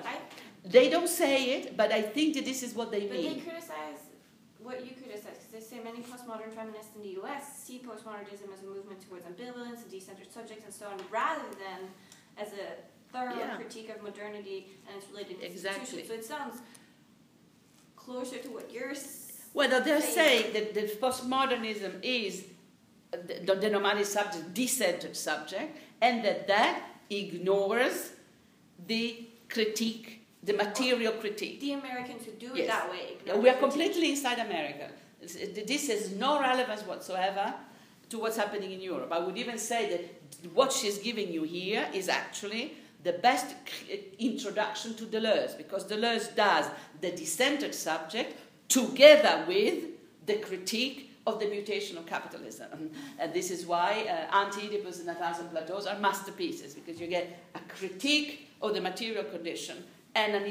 They 0.69 0.89
don't 0.89 1.07
say 1.07 1.57
it, 1.57 1.77
but 1.77 1.87
I 1.89 2.03
think 2.13 2.35
that 2.35 2.43
this 2.43 2.63
is 2.63 2.75
what 2.75 2.87
they 2.87 3.07
but 3.07 3.11
mean. 3.11 3.35
They 3.35 3.41
criticize 3.41 3.98
what 4.69 4.85
you 4.85 4.91
criticize 5.01 5.37
because 5.41 5.51
they 5.57 5.65
say 5.71 5.77
many 5.83 5.99
postmodern 6.11 6.51
feminists 6.53 6.91
in 6.95 7.01
the 7.01 7.13
U.S. 7.21 7.43
see 7.65 7.77
postmodernism 7.89 8.47
as 8.55 8.61
a 8.63 8.67
movement 8.75 8.99
towards 9.07 9.25
ambivalence 9.25 9.79
a 9.85 9.89
decentered 9.95 10.31
subject, 10.31 10.63
and 10.63 10.73
so 10.73 10.85
on, 10.87 10.97
rather 11.11 11.49
than 11.63 11.79
as 12.37 12.49
a 12.53 12.65
thorough 13.11 13.35
Yeah. 13.37 13.55
critique 13.55 13.89
of 13.89 14.01
modernity 14.03 14.59
and 14.87 14.93
its 14.97 15.07
related 15.11 15.37
Exactly. 15.41 15.81
institutions. 15.81 16.07
So 16.09 16.13
it 16.13 16.25
sounds 16.25 16.55
closer 17.95 18.37
to 18.37 18.49
what 18.49 18.71
you're. 18.71 18.93
Well, 19.55 19.69
they're 19.69 20.01
saying. 20.01 20.53
saying 20.53 20.53
that, 20.53 20.73
that 20.75 21.01
postmodernism 21.01 21.93
is 22.03 22.45
the, 23.11 23.55
the 23.55 23.69
nomadic 23.69 24.05
subject, 24.05 24.53
decentered 24.53 25.15
subject, 25.15 25.75
and 26.01 26.23
that 26.23 26.47
that 26.47 26.83
ignores 27.09 28.11
the 28.87 29.25
critique, 29.49 30.18
the 30.43 30.53
material 30.53 31.13
critique. 31.13 31.59
The 31.59 31.73
Americans 31.73 32.25
who 32.25 32.31
do 32.31 32.55
it 32.55 32.67
that 32.67 32.89
way. 32.89 33.17
Yeah, 33.25 33.37
we 33.37 33.49
are 33.49 33.57
completely 33.57 34.11
inside 34.11 34.39
America. 34.39 34.89
This 35.21 35.87
has 35.89 36.11
no 36.11 36.39
relevance 36.39 36.81
whatsoever 36.83 37.53
to 38.09 38.19
what's 38.19 38.37
happening 38.37 38.71
in 38.71 38.81
Europe. 38.81 39.11
I 39.11 39.19
would 39.19 39.37
even 39.37 39.57
say 39.57 39.89
that 39.89 40.53
what 40.53 40.71
she's 40.71 40.97
giving 40.97 41.31
you 41.31 41.43
here 41.43 41.87
is 41.93 42.09
actually 42.09 42.73
the 43.03 43.13
best 43.13 43.55
introduction 44.17 44.95
to 44.95 45.05
Deleuze, 45.05 45.57
because 45.57 45.85
Deleuze 45.85 46.35
does 46.35 46.65
the 47.01 47.11
decentered 47.11 47.73
subject 47.73 48.35
together 48.67 49.45
with 49.47 49.85
the 50.25 50.35
critique 50.35 51.11
of 51.25 51.39
the 51.39 51.47
mutation 51.47 51.97
of 51.97 52.05
capitalism. 52.05 52.91
And 53.19 53.33
this 53.33 53.51
is 53.51 53.65
why 53.65 54.05
uh, 54.07 54.35
Anti-Oedipus 54.35 54.99
and 55.01 55.09
A 55.09 55.15
Thousand 55.15 55.49
Plateaus 55.49 55.85
are 55.85 55.99
masterpieces, 55.99 56.73
because 56.73 56.99
you 56.99 57.07
get 57.07 57.39
a 57.55 57.59
critique 57.77 58.47
of 58.61 58.73
the 58.73 58.81
material 58.81 59.23
condition 59.23 59.83
and 60.15 60.33
an, 60.35 60.43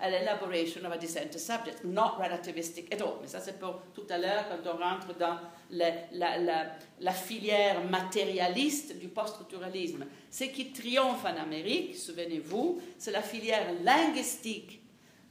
an 0.00 0.14
elaboration 0.14 0.84
of 0.86 0.92
a 0.92 0.96
decentered 0.98 1.38
subject, 1.38 1.84
not 1.84 2.18
relativistic 2.18 2.92
at 2.92 3.02
all. 3.02 3.18
Mais 3.20 3.28
ça, 3.28 3.40
c'est 3.40 3.58
pour 3.58 3.80
tout 3.94 4.06
à 4.08 4.16
l'heure, 4.18 4.44
quand 4.48 4.70
on 4.74 4.78
rentre 4.78 5.14
dans 5.18 5.38
la, 5.70 7.12
filière 7.12 7.84
matérialiste 7.84 8.98
du 8.98 9.08
post-structuralisme. 9.08 10.06
Ce 10.30 10.44
qui 10.44 10.72
triomphe 10.72 11.24
en 11.24 11.40
Amérique, 11.40 11.96
souvenez-vous, 11.96 12.80
c'est 12.98 13.10
la 13.12 13.22
filière 13.22 13.66
linguistique 13.82 14.80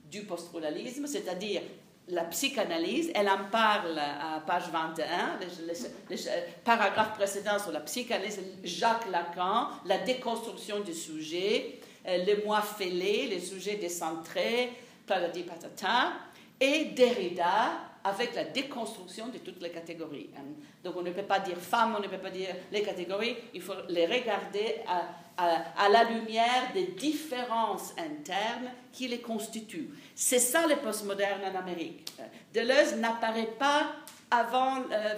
du 0.10 0.22
post-structuralisme, 0.24 1.08
c'est-à-dire 1.08 1.62
la 2.08 2.26
psychanalyse, 2.26 3.12
elle 3.16 3.30
en 3.30 3.45
parle 3.52 3.98
à 3.98 4.41
page 4.45 4.70
21, 4.72 5.40
le, 5.40 5.45
le- 5.68 5.74
le- 6.10 6.16
le 6.16 6.64
paragraphe 6.66 7.14
précédent 7.14 7.58
sur 7.60 7.72
la 7.72 7.80
psychanalyse, 7.82 8.40
Jacques 8.64 9.10
Lacan, 9.10 9.68
la 9.86 9.99
déconstruction 9.99 10.82
du 10.82 10.94
sujet, 10.94 11.80
euh, 12.07 12.26
le 12.26 12.45
moi 12.45 12.61
fêlé, 12.61 13.28
les 13.28 13.40
sujets 13.40 13.76
décentrés, 13.76 14.72
patati 15.06 15.44
patata, 15.44 16.14
et 16.60 16.86
Derrida, 16.86 17.72
avec 18.03 18.34
la 18.36 18.45
déconstruction 18.45 19.28
de 19.28 19.38
toutes 19.38 19.61
les 19.61 19.69
catégories. 19.69 20.30
Hein. 20.36 20.41
Donc 20.84 20.95
on 20.98 21.02
ne 21.02 21.11
peut 21.11 21.23
pas 21.23 21.40
dire 21.40 21.57
femmes, 21.57 21.95
on 21.98 22.02
ne 22.02 22.07
peut 22.07 22.18
pas 22.18 22.32
dire 22.32 22.56
les 22.72 22.82
catégories, 22.82 23.36
il 23.53 23.61
faut 23.61 23.73
les 23.90 24.06
regarder 24.06 24.78
à, 24.88 25.07
à, 25.38 25.90
la 25.90 26.03
lumière 26.06 26.72
des 26.73 26.88
différences 26.88 27.94
internes 27.98 28.72
qui 28.91 29.07
les 29.07 29.19
constituent. 29.19 29.90
C'est 30.15 30.40
ça 30.40 30.68
le 30.68 30.78
postmoderne 30.78 31.41
en 31.44 31.60
Amérique. 31.60 32.11
Deleuze 32.53 32.95
n'apparaît 32.95 33.53
pas 33.60 33.94
avant 34.30 34.78
euh, 34.91 35.15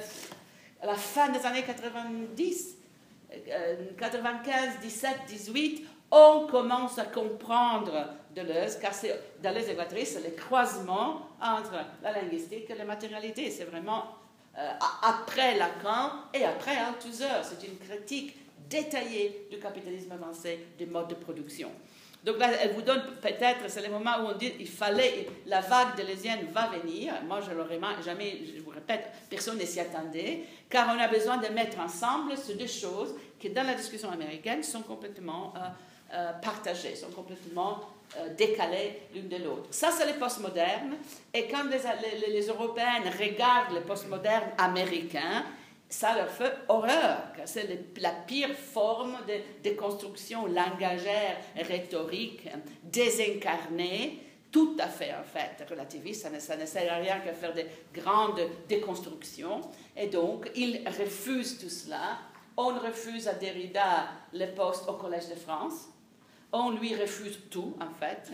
la 0.83 0.95
fin 0.95 1.29
des 1.29 1.45
années 1.45 1.63
90, 1.63 2.77
95, 3.97 4.79
17, 4.81 5.11
18, 5.27 5.87
on 6.13 6.45
commence 6.45 6.99
à 6.99 7.05
comprendre 7.05 7.91
Deleuze, 8.35 8.77
car 8.79 8.91
Deleuze 9.41 9.69
et 9.69 9.73
Guattari, 9.73 10.05
c'est 10.05 10.23
le 10.23 10.35
croisement 10.35 11.27
entre 11.41 11.73
la 12.03 12.11
linguistique 12.11 12.69
et 12.69 12.75
la 12.75 12.85
matérialité. 12.85 13.49
C'est 13.49 13.63
vraiment 13.63 14.05
euh, 14.57 14.71
après 15.01 15.57
Lacan 15.57 16.11
et 16.31 16.45
après 16.45 16.77
Althusser. 16.77 17.25
C'est 17.41 17.67
une 17.67 17.77
critique 17.79 18.35
détaillée 18.69 19.47
du 19.49 19.57
capitalisme 19.57 20.11
avancé, 20.11 20.67
des 20.77 20.85
modes 20.85 21.07
de 21.07 21.15
production. 21.15 21.71
Donc 22.23 22.37
là, 22.37 22.51
elle 22.61 22.73
vous 22.73 22.83
donne 22.83 23.01
peut-être, 23.21 23.67
c'est 23.67 23.81
le 23.81 23.91
moment 23.91 24.11
où 24.21 24.27
on 24.27 24.37
dit 24.37 24.53
il 24.59 24.69
fallait, 24.69 25.27
la 25.47 25.61
vague 25.61 25.97
deleuzienne 25.97 26.45
va 26.53 26.67
venir. 26.67 27.13
Moi, 27.25 27.41
je 27.41 27.51
l'aurais 27.51 27.79
jamais, 28.05 28.39
je 28.55 28.61
vous 28.61 28.69
répète, 28.69 29.11
personne 29.29 29.57
ne 29.57 29.65
s'y 29.65 29.79
attendait, 29.79 30.43
car 30.69 30.95
on 30.95 30.99
a 30.99 31.07
besoin 31.07 31.37
de 31.37 31.47
mettre 31.47 31.79
ensemble 31.79 32.37
ces 32.37 32.53
deux 32.53 32.67
choses 32.67 33.13
qui, 33.39 33.49
dans 33.49 33.63
la 33.63 33.73
discussion 33.73 34.09
américaine, 34.09 34.63
sont 34.63 34.83
complètement 34.83 35.53
euh, 35.57 35.67
euh, 36.13 36.33
partagées, 36.33 36.95
sont 36.95 37.11
complètement 37.11 37.81
euh, 38.17 38.33
décalées 38.35 39.01
l'une 39.13 39.27
de 39.27 39.37
l'autre. 39.37 39.67
Ça, 39.71 39.89
c'est 39.91 40.11
le 40.11 40.19
postmoderne. 40.19 40.95
Et 41.33 41.47
quand 41.47 41.63
les, 41.63 41.79
les, 42.27 42.33
les 42.33 42.47
Européennes 42.47 43.11
regardent 43.19 43.73
le 43.73 43.81
postmoderne 43.81 44.51
américain, 44.57 45.45
ça 45.93 46.15
leur 46.15 46.29
fait 46.29 46.53
horreur, 46.69 47.17
car 47.37 47.47
c'est 47.47 47.67
la 47.97 48.09
pire 48.09 48.55
forme 48.55 49.15
de 49.27 49.35
déconstruction 49.61 50.47
langagère, 50.47 51.37
rhétorique, 51.55 52.49
désincarnée, 52.81 54.19
tout 54.51 54.75
à 54.79 54.87
fait 54.87 55.13
en 55.13 55.23
fait 55.23 55.67
relativiste, 55.69 56.27
ça 56.39 56.55
ne, 56.57 56.65
sert 56.65 56.91
à 56.91 56.97
rien 56.97 57.19
que 57.19 57.31
faire 57.33 57.53
de 57.53 57.63
grandes 57.93 58.41
déconstructions, 58.67 59.61
et 59.95 60.07
donc 60.07 60.49
ils 60.55 60.83
refusent 60.87 61.59
tout 61.59 61.69
cela. 61.69 62.17
On 62.57 62.69
refuse 62.69 63.27
à 63.27 63.33
Derrida 63.33 64.07
le 64.33 64.47
poste 64.47 64.87
au 64.87 64.93
Collège 64.93 65.29
de 65.29 65.35
France, 65.35 65.89
on 66.53 66.71
lui 66.71 66.95
refuse 66.95 67.39
tout 67.49 67.75
en 67.81 67.93
fait. 67.99 68.31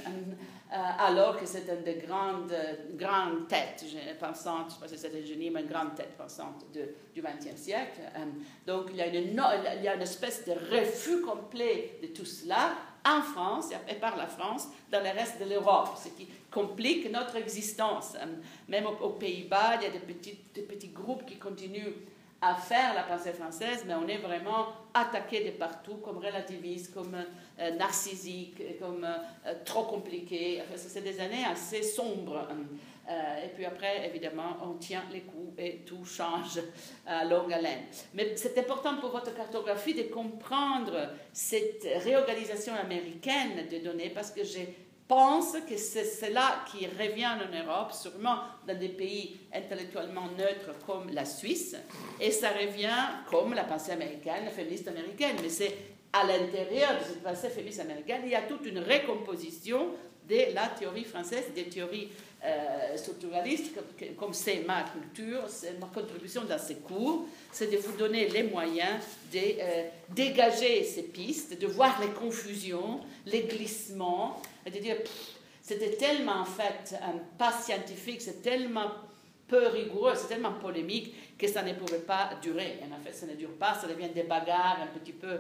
Euh, 0.72 0.76
alors 1.00 1.36
que 1.40 1.48
c'est 1.48 1.68
une 1.68 1.84
des 1.84 1.96
grandes, 1.96 2.54
grandes 2.94 3.48
têtes 3.48 3.84
pensantes, 4.20 4.80
pas 4.80 4.88
si 4.88 5.00
c'est 5.00 5.08
un 5.08 5.26
génie, 5.26 5.50
mais 5.50 5.62
une 5.62 5.68
grande 5.68 5.96
tête 5.96 6.16
pensante 6.16 6.66
du 6.72 7.22
XXe 7.22 7.60
siècle. 7.60 8.02
Euh, 8.16 8.26
donc 8.68 8.90
il 8.92 8.98
y, 8.98 9.02
a 9.02 9.08
une, 9.96 10.02
espèce 10.02 10.46
de 10.46 10.52
refus 10.52 11.22
complet 11.22 11.98
de 12.04 12.08
tout 12.08 12.26
cela 12.26 12.76
en 13.04 13.22
France 13.22 13.72
et 13.90 13.96
par 13.96 14.16
la 14.16 14.28
France 14.28 14.68
dans 14.92 15.00
le 15.00 15.10
reste 15.10 15.40
de 15.40 15.50
l'Europe, 15.50 15.98
ce 15.98 16.10
qui 16.10 16.28
complique 16.52 17.10
notre 17.10 17.38
existence. 17.38 18.14
Euh, 18.16 18.26
même 18.68 18.86
aux, 18.86 19.12
Pays-Bas, 19.12 19.78
il 19.78 19.84
y 19.84 19.86
a 19.88 19.90
des 19.90 20.62
petits 20.62 20.90
groupes 20.90 21.26
qui 21.26 21.38
continuent 21.38 21.94
à 22.42 22.56
faire 22.56 22.94
la 22.94 23.04
pensée 23.04 23.34
française, 23.34 23.84
mais 23.86 23.94
on 23.96 24.08
est 24.08 24.18
vraiment 24.18 24.68
attaqué 24.94 25.44
de 25.44 25.52
partout 25.52 25.96
comme 25.96 26.18
relativiste, 26.18 26.94
comme 26.94 27.16
euh, 27.60 27.72
narcissique, 27.72 28.80
comme 28.80 29.04
euh, 29.04 29.54
trop 29.66 29.84
compliqué. 29.84 30.62
c'est 30.76 31.04
des 31.04 31.20
années 31.20 31.44
assez 31.46 31.84
sombres. 31.84 32.48
Euh, 33.10 33.46
et 33.46 33.50
puis 33.50 33.66
après, 33.66 34.08
évidemment, 34.08 34.58
on 34.64 34.76
tient 34.76 35.04
les 35.12 35.22
coups 35.22 35.54
et 35.58 35.84
tout 35.86 36.06
change 36.06 36.62
à 37.06 37.26
longue 37.26 37.52
haleine. 37.52 37.86
Mais 38.14 38.36
c'est 38.36 38.58
important 38.58 38.98
pour 38.98 39.10
votre 39.10 39.36
cartographie 39.36 39.96
de 39.96 40.04
comprendre 40.04 41.10
cette 41.34 41.86
réorganisation 42.04 42.74
américaine 42.76 43.68
des 43.68 43.80
données 43.80 44.12
parce 44.12 44.32
que 44.32 44.44
j'ai 44.44 44.89
pense 45.10 45.58
que 45.68 45.76
c'est 45.76 46.06
cela 46.06 46.64
qui 46.72 46.86
revient 46.86 47.26
en 47.26 47.66
Europe, 47.66 47.92
sûrement 47.92 48.38
dans 48.68 48.78
des 48.78 48.90
pays 48.90 49.40
intellectuellement 49.52 50.28
neutres 50.38 50.78
comme 50.86 51.10
la 51.12 51.26
Suisse, 51.26 51.76
et 52.22 52.30
ça 52.30 52.50
revient 52.52 53.26
comme 53.28 53.56
la 53.56 53.64
pensée 53.64 53.92
américaine, 53.92 54.46
la 54.46 54.52
féministe 54.52 54.88
américaine, 54.88 55.36
mais 55.42 55.50
c'est 55.50 55.76
à 56.14 56.24
l'intérieur 56.24 57.00
de 57.00 57.04
cette 57.04 57.24
pensée 57.24 57.50
féministe 57.50 57.80
américaine, 57.80 58.22
il 58.26 58.32
y 58.32 58.36
a 58.36 58.44
toute 58.44 58.68
une 58.68 58.80
recomposition 58.80 59.88
de 60.30 60.54
la 60.54 60.68
théorie 60.68 61.06
française, 61.06 61.46
des 61.56 61.64
théories 61.64 62.10
euh, 62.42 62.96
structuralistes, 62.96 63.74
comme 64.18 64.34
c'est 64.34 64.64
ma 64.66 64.84
culture, 64.84 65.44
c'est 65.50 65.78
ma 65.78 65.88
contribution 65.88 66.44
dans 66.46 66.58
ces 66.58 66.76
cours, 66.76 67.26
c'est 67.52 67.70
de 67.70 67.78
vous 67.78 67.98
donner 67.98 68.30
les 68.30 68.44
moyens 68.44 69.04
de 69.34 69.40
euh, 69.40 69.84
dégager 70.10 70.84
ces 70.86 71.04
pistes, 71.04 71.60
de 71.60 71.68
voir 71.68 72.00
les 72.02 72.08
confusions, 72.08 73.02
les 73.26 73.42
glissements, 73.42 74.42
et 74.66 74.72
de 74.72 74.80
dire, 74.80 74.96
c'était 75.62 75.98
tellement 75.98 76.42
en 76.42 76.46
fait 76.46 76.96
pas 77.38 77.52
scientifique, 77.52 78.22
c'est 78.22 78.42
tellement 78.42 78.90
peu 79.50 79.68
rigoureux, 79.68 80.14
c'est 80.16 80.28
tellement 80.28 80.54
polémique 80.54 81.38
que 81.38 81.48
ça 81.48 81.62
ne 81.62 81.74
pouvait 81.74 82.00
pas 82.00 82.32
durer. 82.42 82.80
En 82.90 83.04
fait, 83.04 83.14
ça 83.14 83.26
ne 83.26 83.34
dure 83.34 83.56
pas, 83.58 83.74
ça 83.74 83.88
devient 83.88 84.10
des 84.14 84.24
bagarres 84.24 84.80
un 84.82 84.98
petit 85.00 85.12
peu 85.12 85.40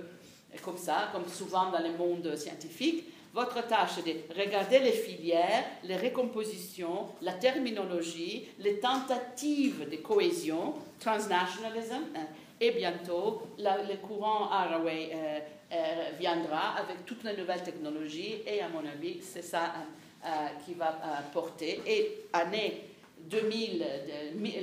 comme 0.63 0.77
ça, 0.77 1.09
comme 1.13 1.27
souvent 1.27 1.71
dans 1.71 1.81
le 1.81 1.95
monde 1.97 2.35
scientifique. 2.35 3.05
Votre 3.33 3.67
tâche 3.67 3.99
est 3.99 4.33
de 4.33 4.39
regarder 4.39 4.79
les 4.79 4.91
filières, 4.91 5.65
les 5.83 5.97
recompositions, 5.97 7.09
la 7.21 7.33
terminologie, 7.33 8.47
les 8.57 8.79
tentatives 8.79 9.87
de 9.87 9.97
cohésion, 9.97 10.73
transnationalism, 10.99 12.05
hein, 12.15 12.25
et 12.59 12.71
bientôt 12.71 13.43
le 13.57 13.95
courant 13.97 14.49
Haraway 14.51 15.11
euh, 15.13 15.39
euh, 15.71 16.09
viendra 16.19 16.75
avec 16.77 17.05
toutes 17.05 17.23
les 17.23 17.37
nouvelles 17.37 17.63
technologies 17.63 18.41
et 18.45 18.61
à 18.61 18.67
mon 18.67 18.79
avis 18.79 19.19
c'est 19.21 19.43
ça 19.43 19.73
euh, 20.25 20.27
qui 20.65 20.73
va 20.73 20.99
porter. 21.31 21.81
Et 21.85 22.25
année 22.33 22.81
2000, 23.19 23.85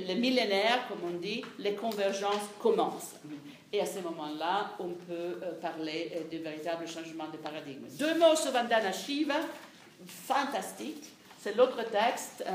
le 0.07 0.13
millénaire 0.15 0.87
comme 0.87 0.99
on 1.05 1.17
dit, 1.17 1.43
les 1.59 1.73
convergences 1.73 2.49
commencent. 2.59 3.15
Et 3.73 3.81
à 3.81 3.85
ce 3.85 3.99
moment-là, 3.99 4.71
on 4.79 4.89
peut 4.89 5.39
euh, 5.43 5.59
parler 5.61 6.11
euh, 6.15 6.31
de 6.31 6.41
véritables 6.41 6.87
changements 6.87 7.27
de 7.27 7.37
paradigme. 7.37 7.85
Deux 7.99 8.17
mots 8.17 8.35
sur 8.35 8.51
Vandana 8.51 8.93
Shiva, 8.93 9.35
fantastique. 10.05 11.03
C'est 11.41 11.55
l'autre 11.55 11.83
texte. 11.83 12.45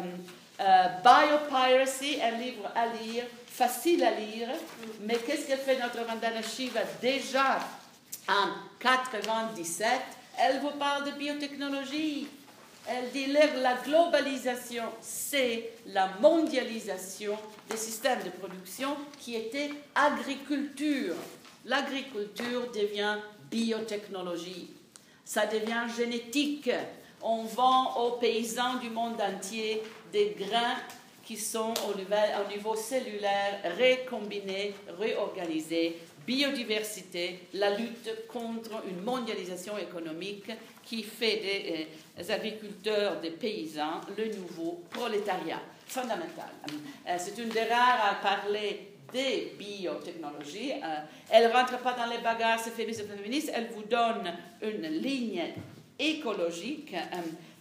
Euh, 0.61 0.87
Biopiracy, 1.03 2.19
un 2.23 2.39
livre 2.39 2.71
à 2.75 2.87
lire, 2.87 3.25
facile 3.47 4.05
à 4.05 4.13
lire. 4.13 4.49
Mais 5.03 5.17
qu'est-ce 5.17 5.47
qu'elle 5.47 5.59
fait 5.59 5.79
notre 5.79 6.03
Vandana 6.05 6.43
Shiva 6.43 6.81
déjà 7.01 7.59
en 8.29 8.49
97 8.81 9.87
Elle 10.39 10.61
vous 10.61 10.71
parle 10.79 11.05
de 11.05 11.11
biotechnologie. 11.13 12.29
Elle 12.87 13.11
dit 13.13 13.27
la 13.27 13.75
globalisation, 13.85 14.85
c'est 15.01 15.75
la 15.87 16.09
mondialisation 16.21 17.39
des 17.71 17.77
systèmes 17.77 18.23
de 18.25 18.31
production 18.31 18.97
qui 19.19 19.37
étaient 19.37 19.71
agriculture. 19.95 21.15
L'agriculture 21.65 22.73
devient 22.73 23.19
biotechnologie, 23.51 24.71
ça 25.25 25.47
devient 25.47 25.85
génétique. 25.97 26.71
On 27.23 27.45
vend 27.45 27.95
aux 28.05 28.13
paysans 28.13 28.79
du 28.81 28.91
monde 28.91 29.21
entier 29.21 29.81
des 30.13 30.37
grains 30.37 30.77
qui 31.25 31.37
sont 31.37 31.73
au 31.89 31.97
niveau, 31.97 32.17
au 32.45 32.53
niveau 32.53 32.75
cellulaire, 32.75 33.61
récombinés, 33.77 34.75
réorganisés, 34.99 36.01
biodiversité, 36.27 37.49
la 37.55 37.77
lutte 37.77 38.27
contre 38.29 38.83
une 38.89 39.03
mondialisation 39.03 39.79
économique 39.79 40.51
qui 40.85 41.03
fait 41.03 41.37
des, 41.37 41.89
euh, 42.19 42.35
agriculteurs, 42.35 43.21
des 43.21 43.31
paysans, 43.31 44.01
le 44.17 44.27
nouveau 44.37 44.83
prolétariat 44.91 45.61
fondamental. 45.87 46.51
Euh, 47.07 47.17
c'est 47.19 47.39
une 47.39 47.49
des 47.49 47.65
rares 47.65 48.11
à 48.11 48.15
parler 48.23 48.89
des 49.13 49.55
biotechnologies. 49.59 50.73
Euh, 50.73 51.01
elle 51.31 51.49
ne 51.49 51.53
rentre 51.53 51.79
pas 51.79 51.93
dans 51.95 52.07
les 52.07 52.19
bagarres 52.19 52.61
féministes, 52.61 53.53
elle 53.55 53.69
vous 53.69 53.83
donne 53.83 54.33
une 54.63 54.89
ligne 54.89 55.43
écologique 55.99 56.95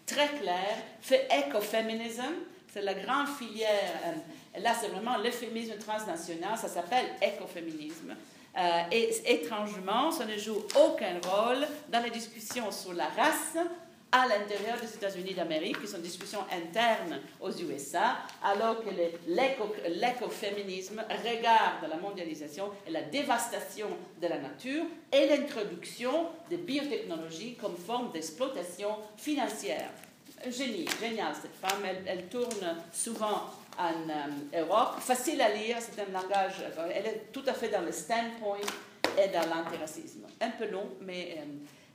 très 0.06 0.30
claire, 0.30 0.78
fait 1.02 1.28
écoféminisme, 1.48 2.24
c'est 2.72 2.82
la 2.82 2.94
grande 2.94 3.28
filière. 3.28 4.16
là, 4.58 4.74
c'est 4.80 4.88
vraiment 4.88 5.18
le 5.18 5.78
transnational, 5.78 6.58
ça 6.58 6.68
s'appelle 6.68 7.06
écoféminisme. 7.22 8.16
Euh, 8.58 8.82
et 8.92 9.10
étrangement, 9.26 10.12
ça 10.12 10.26
ne 10.26 10.38
joue 10.38 10.62
aucun 10.76 11.20
rôle 11.24 11.66
dans 11.90 12.04
les 12.04 12.10
discussions 12.10 12.70
sur 12.72 12.94
la 12.94 13.08
race 13.08 13.58
à 14.12 14.28
l'intérieur 14.28 14.78
des 14.82 14.94
États-Unis 14.94 15.34
d'Amérique, 15.34 15.80
qui 15.80 15.88
sont 15.88 15.98
des 15.98 16.04
discussions 16.04 16.44
internes 16.52 17.22
aux 17.40 17.52
USA, 17.52 18.18
alors 18.44 18.84
que 18.84 18.90
l'écoféminisme 19.88 21.02
regarde 21.10 21.90
la 21.90 21.96
mondialisation 21.96 22.72
et 22.86 22.92
la 22.92 23.04
dévastation 23.04 23.88
de 24.22 24.28
la 24.28 24.38
nature 24.40 24.84
et 25.14 25.28
l'introduction 25.28 26.28
des 26.50 26.58
biotechnologies 26.58 27.56
comme 27.56 27.78
forme 27.78 28.12
d'exploitation 28.12 28.90
financière. 29.16 29.90
Génie, 30.50 30.88
génial 31.00 31.34
cette 31.42 31.56
femme. 31.56 31.82
Elle, 31.86 32.04
elle 32.06 32.26
tourne 32.28 32.78
souvent 32.92 33.44
en 33.82 34.10
euh, 34.10 34.62
Europe. 34.62 35.00
Facile 35.00 35.42
à 35.42 35.50
lire, 35.50 35.78
c'est 35.80 36.00
un 36.02 36.12
langage. 36.12 36.64
euh, 36.78 36.90
Elle 36.94 37.06
est 37.06 37.22
tout 37.32 37.44
à 37.48 37.54
fait 37.54 37.70
dans 37.70 37.82
le 37.82 37.92
standpoint 37.92 38.58
et 39.18 39.28
dans 39.30 39.48
l'antiracisme. 39.50 40.28
Un 40.40 40.52
peu 40.52 40.70
long, 40.70 40.90
mais 41.02 41.38
euh, 41.38 41.42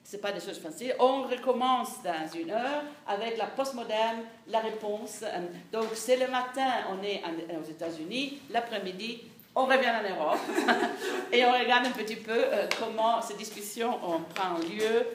c'est 0.02 0.20
pas 0.20 0.32
des 0.32 0.40
choses 0.40 0.58
faciles. 0.58 0.94
On 0.98 1.22
recommence 1.22 2.02
dans 2.02 2.28
une 2.38 2.50
heure 2.50 2.82
avec 3.06 3.36
la 3.38 3.46
postmoderne, 3.46 4.22
la 4.48 4.60
réponse. 4.60 5.24
Donc 5.72 5.86
c'est 5.94 6.16
le 6.16 6.28
matin, 6.28 6.70
on 6.90 7.02
est 7.02 7.22
aux 7.56 7.68
États-Unis. 7.68 8.40
L'après-midi, 8.50 9.22
on 9.54 9.64
revient 9.64 9.90
en 9.90 10.08
Europe 10.08 10.38
et 11.32 11.44
on 11.44 11.52
regarde 11.52 11.86
un 11.86 11.90
petit 11.90 12.16
peu 12.16 12.44
comment 12.78 13.20
ces 13.20 13.34
discussions 13.34 13.94
ont 14.06 14.20
prend 14.34 14.58
lieu 14.58 15.06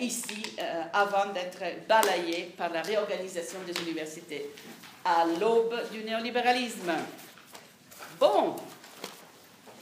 ici 0.00 0.54
euh, 0.60 0.82
avant 0.92 1.26
d'être 1.32 1.62
balayées 1.88 2.54
par 2.56 2.70
la 2.70 2.82
réorganisation 2.82 3.58
des 3.66 3.80
universités 3.82 4.50
à 5.04 5.24
l'aube 5.40 5.74
du 5.90 6.04
néolibéralisme. 6.04 6.92
Bon, 8.20 8.56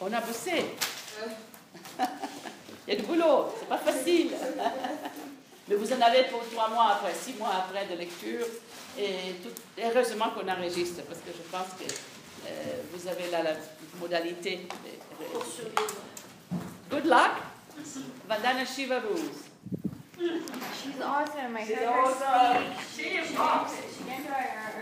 on 0.00 0.12
a 0.12 0.20
bossé. 0.20 0.64
Il 2.88 2.94
y 2.94 2.96
a 2.96 3.00
du 3.00 3.06
boulot, 3.06 3.52
c'est 3.58 3.68
pas 3.68 3.78
facile. 3.78 4.30
Mais 5.68 5.76
vous 5.76 5.92
en 5.92 6.00
avez 6.00 6.24
pour 6.24 6.42
trois 6.50 6.68
mois 6.70 6.92
après, 6.94 7.14
six 7.14 7.34
mois 7.34 7.52
après 7.54 7.86
de 7.86 7.96
lecture. 7.98 8.46
Et 8.98 9.34
tout- 9.42 9.62
heureusement 9.80 10.30
qu'on 10.30 10.48
enregistre, 10.48 11.02
parce 11.02 11.20
que 11.20 11.30
je 11.30 11.42
pense 11.50 11.68
que 11.78 11.84
euh, 11.84 12.82
vous 12.92 13.06
avez 13.06 13.30
là 13.30 13.42
la 13.42 13.52
modalité. 14.00 14.56
de- 14.56 15.40
survivre. 15.44 16.00
Good 16.90 17.04
luck. 17.04 17.30
Vandana 18.28 18.64
Shiva 18.64 18.98
rules. 19.00 19.30
She's 20.20 21.00
awesome. 21.00 21.52
My 21.54 21.64
She's 21.64 21.76
heard 21.76 21.88
her 21.88 22.00
awesome. 22.02 22.74
speak. 22.90 23.06
She 23.06 23.16
She, 23.26 23.36
rocks. 23.36 23.74
she 23.96 24.04
came 24.04 24.24
to 24.24 24.30
our 24.30 24.72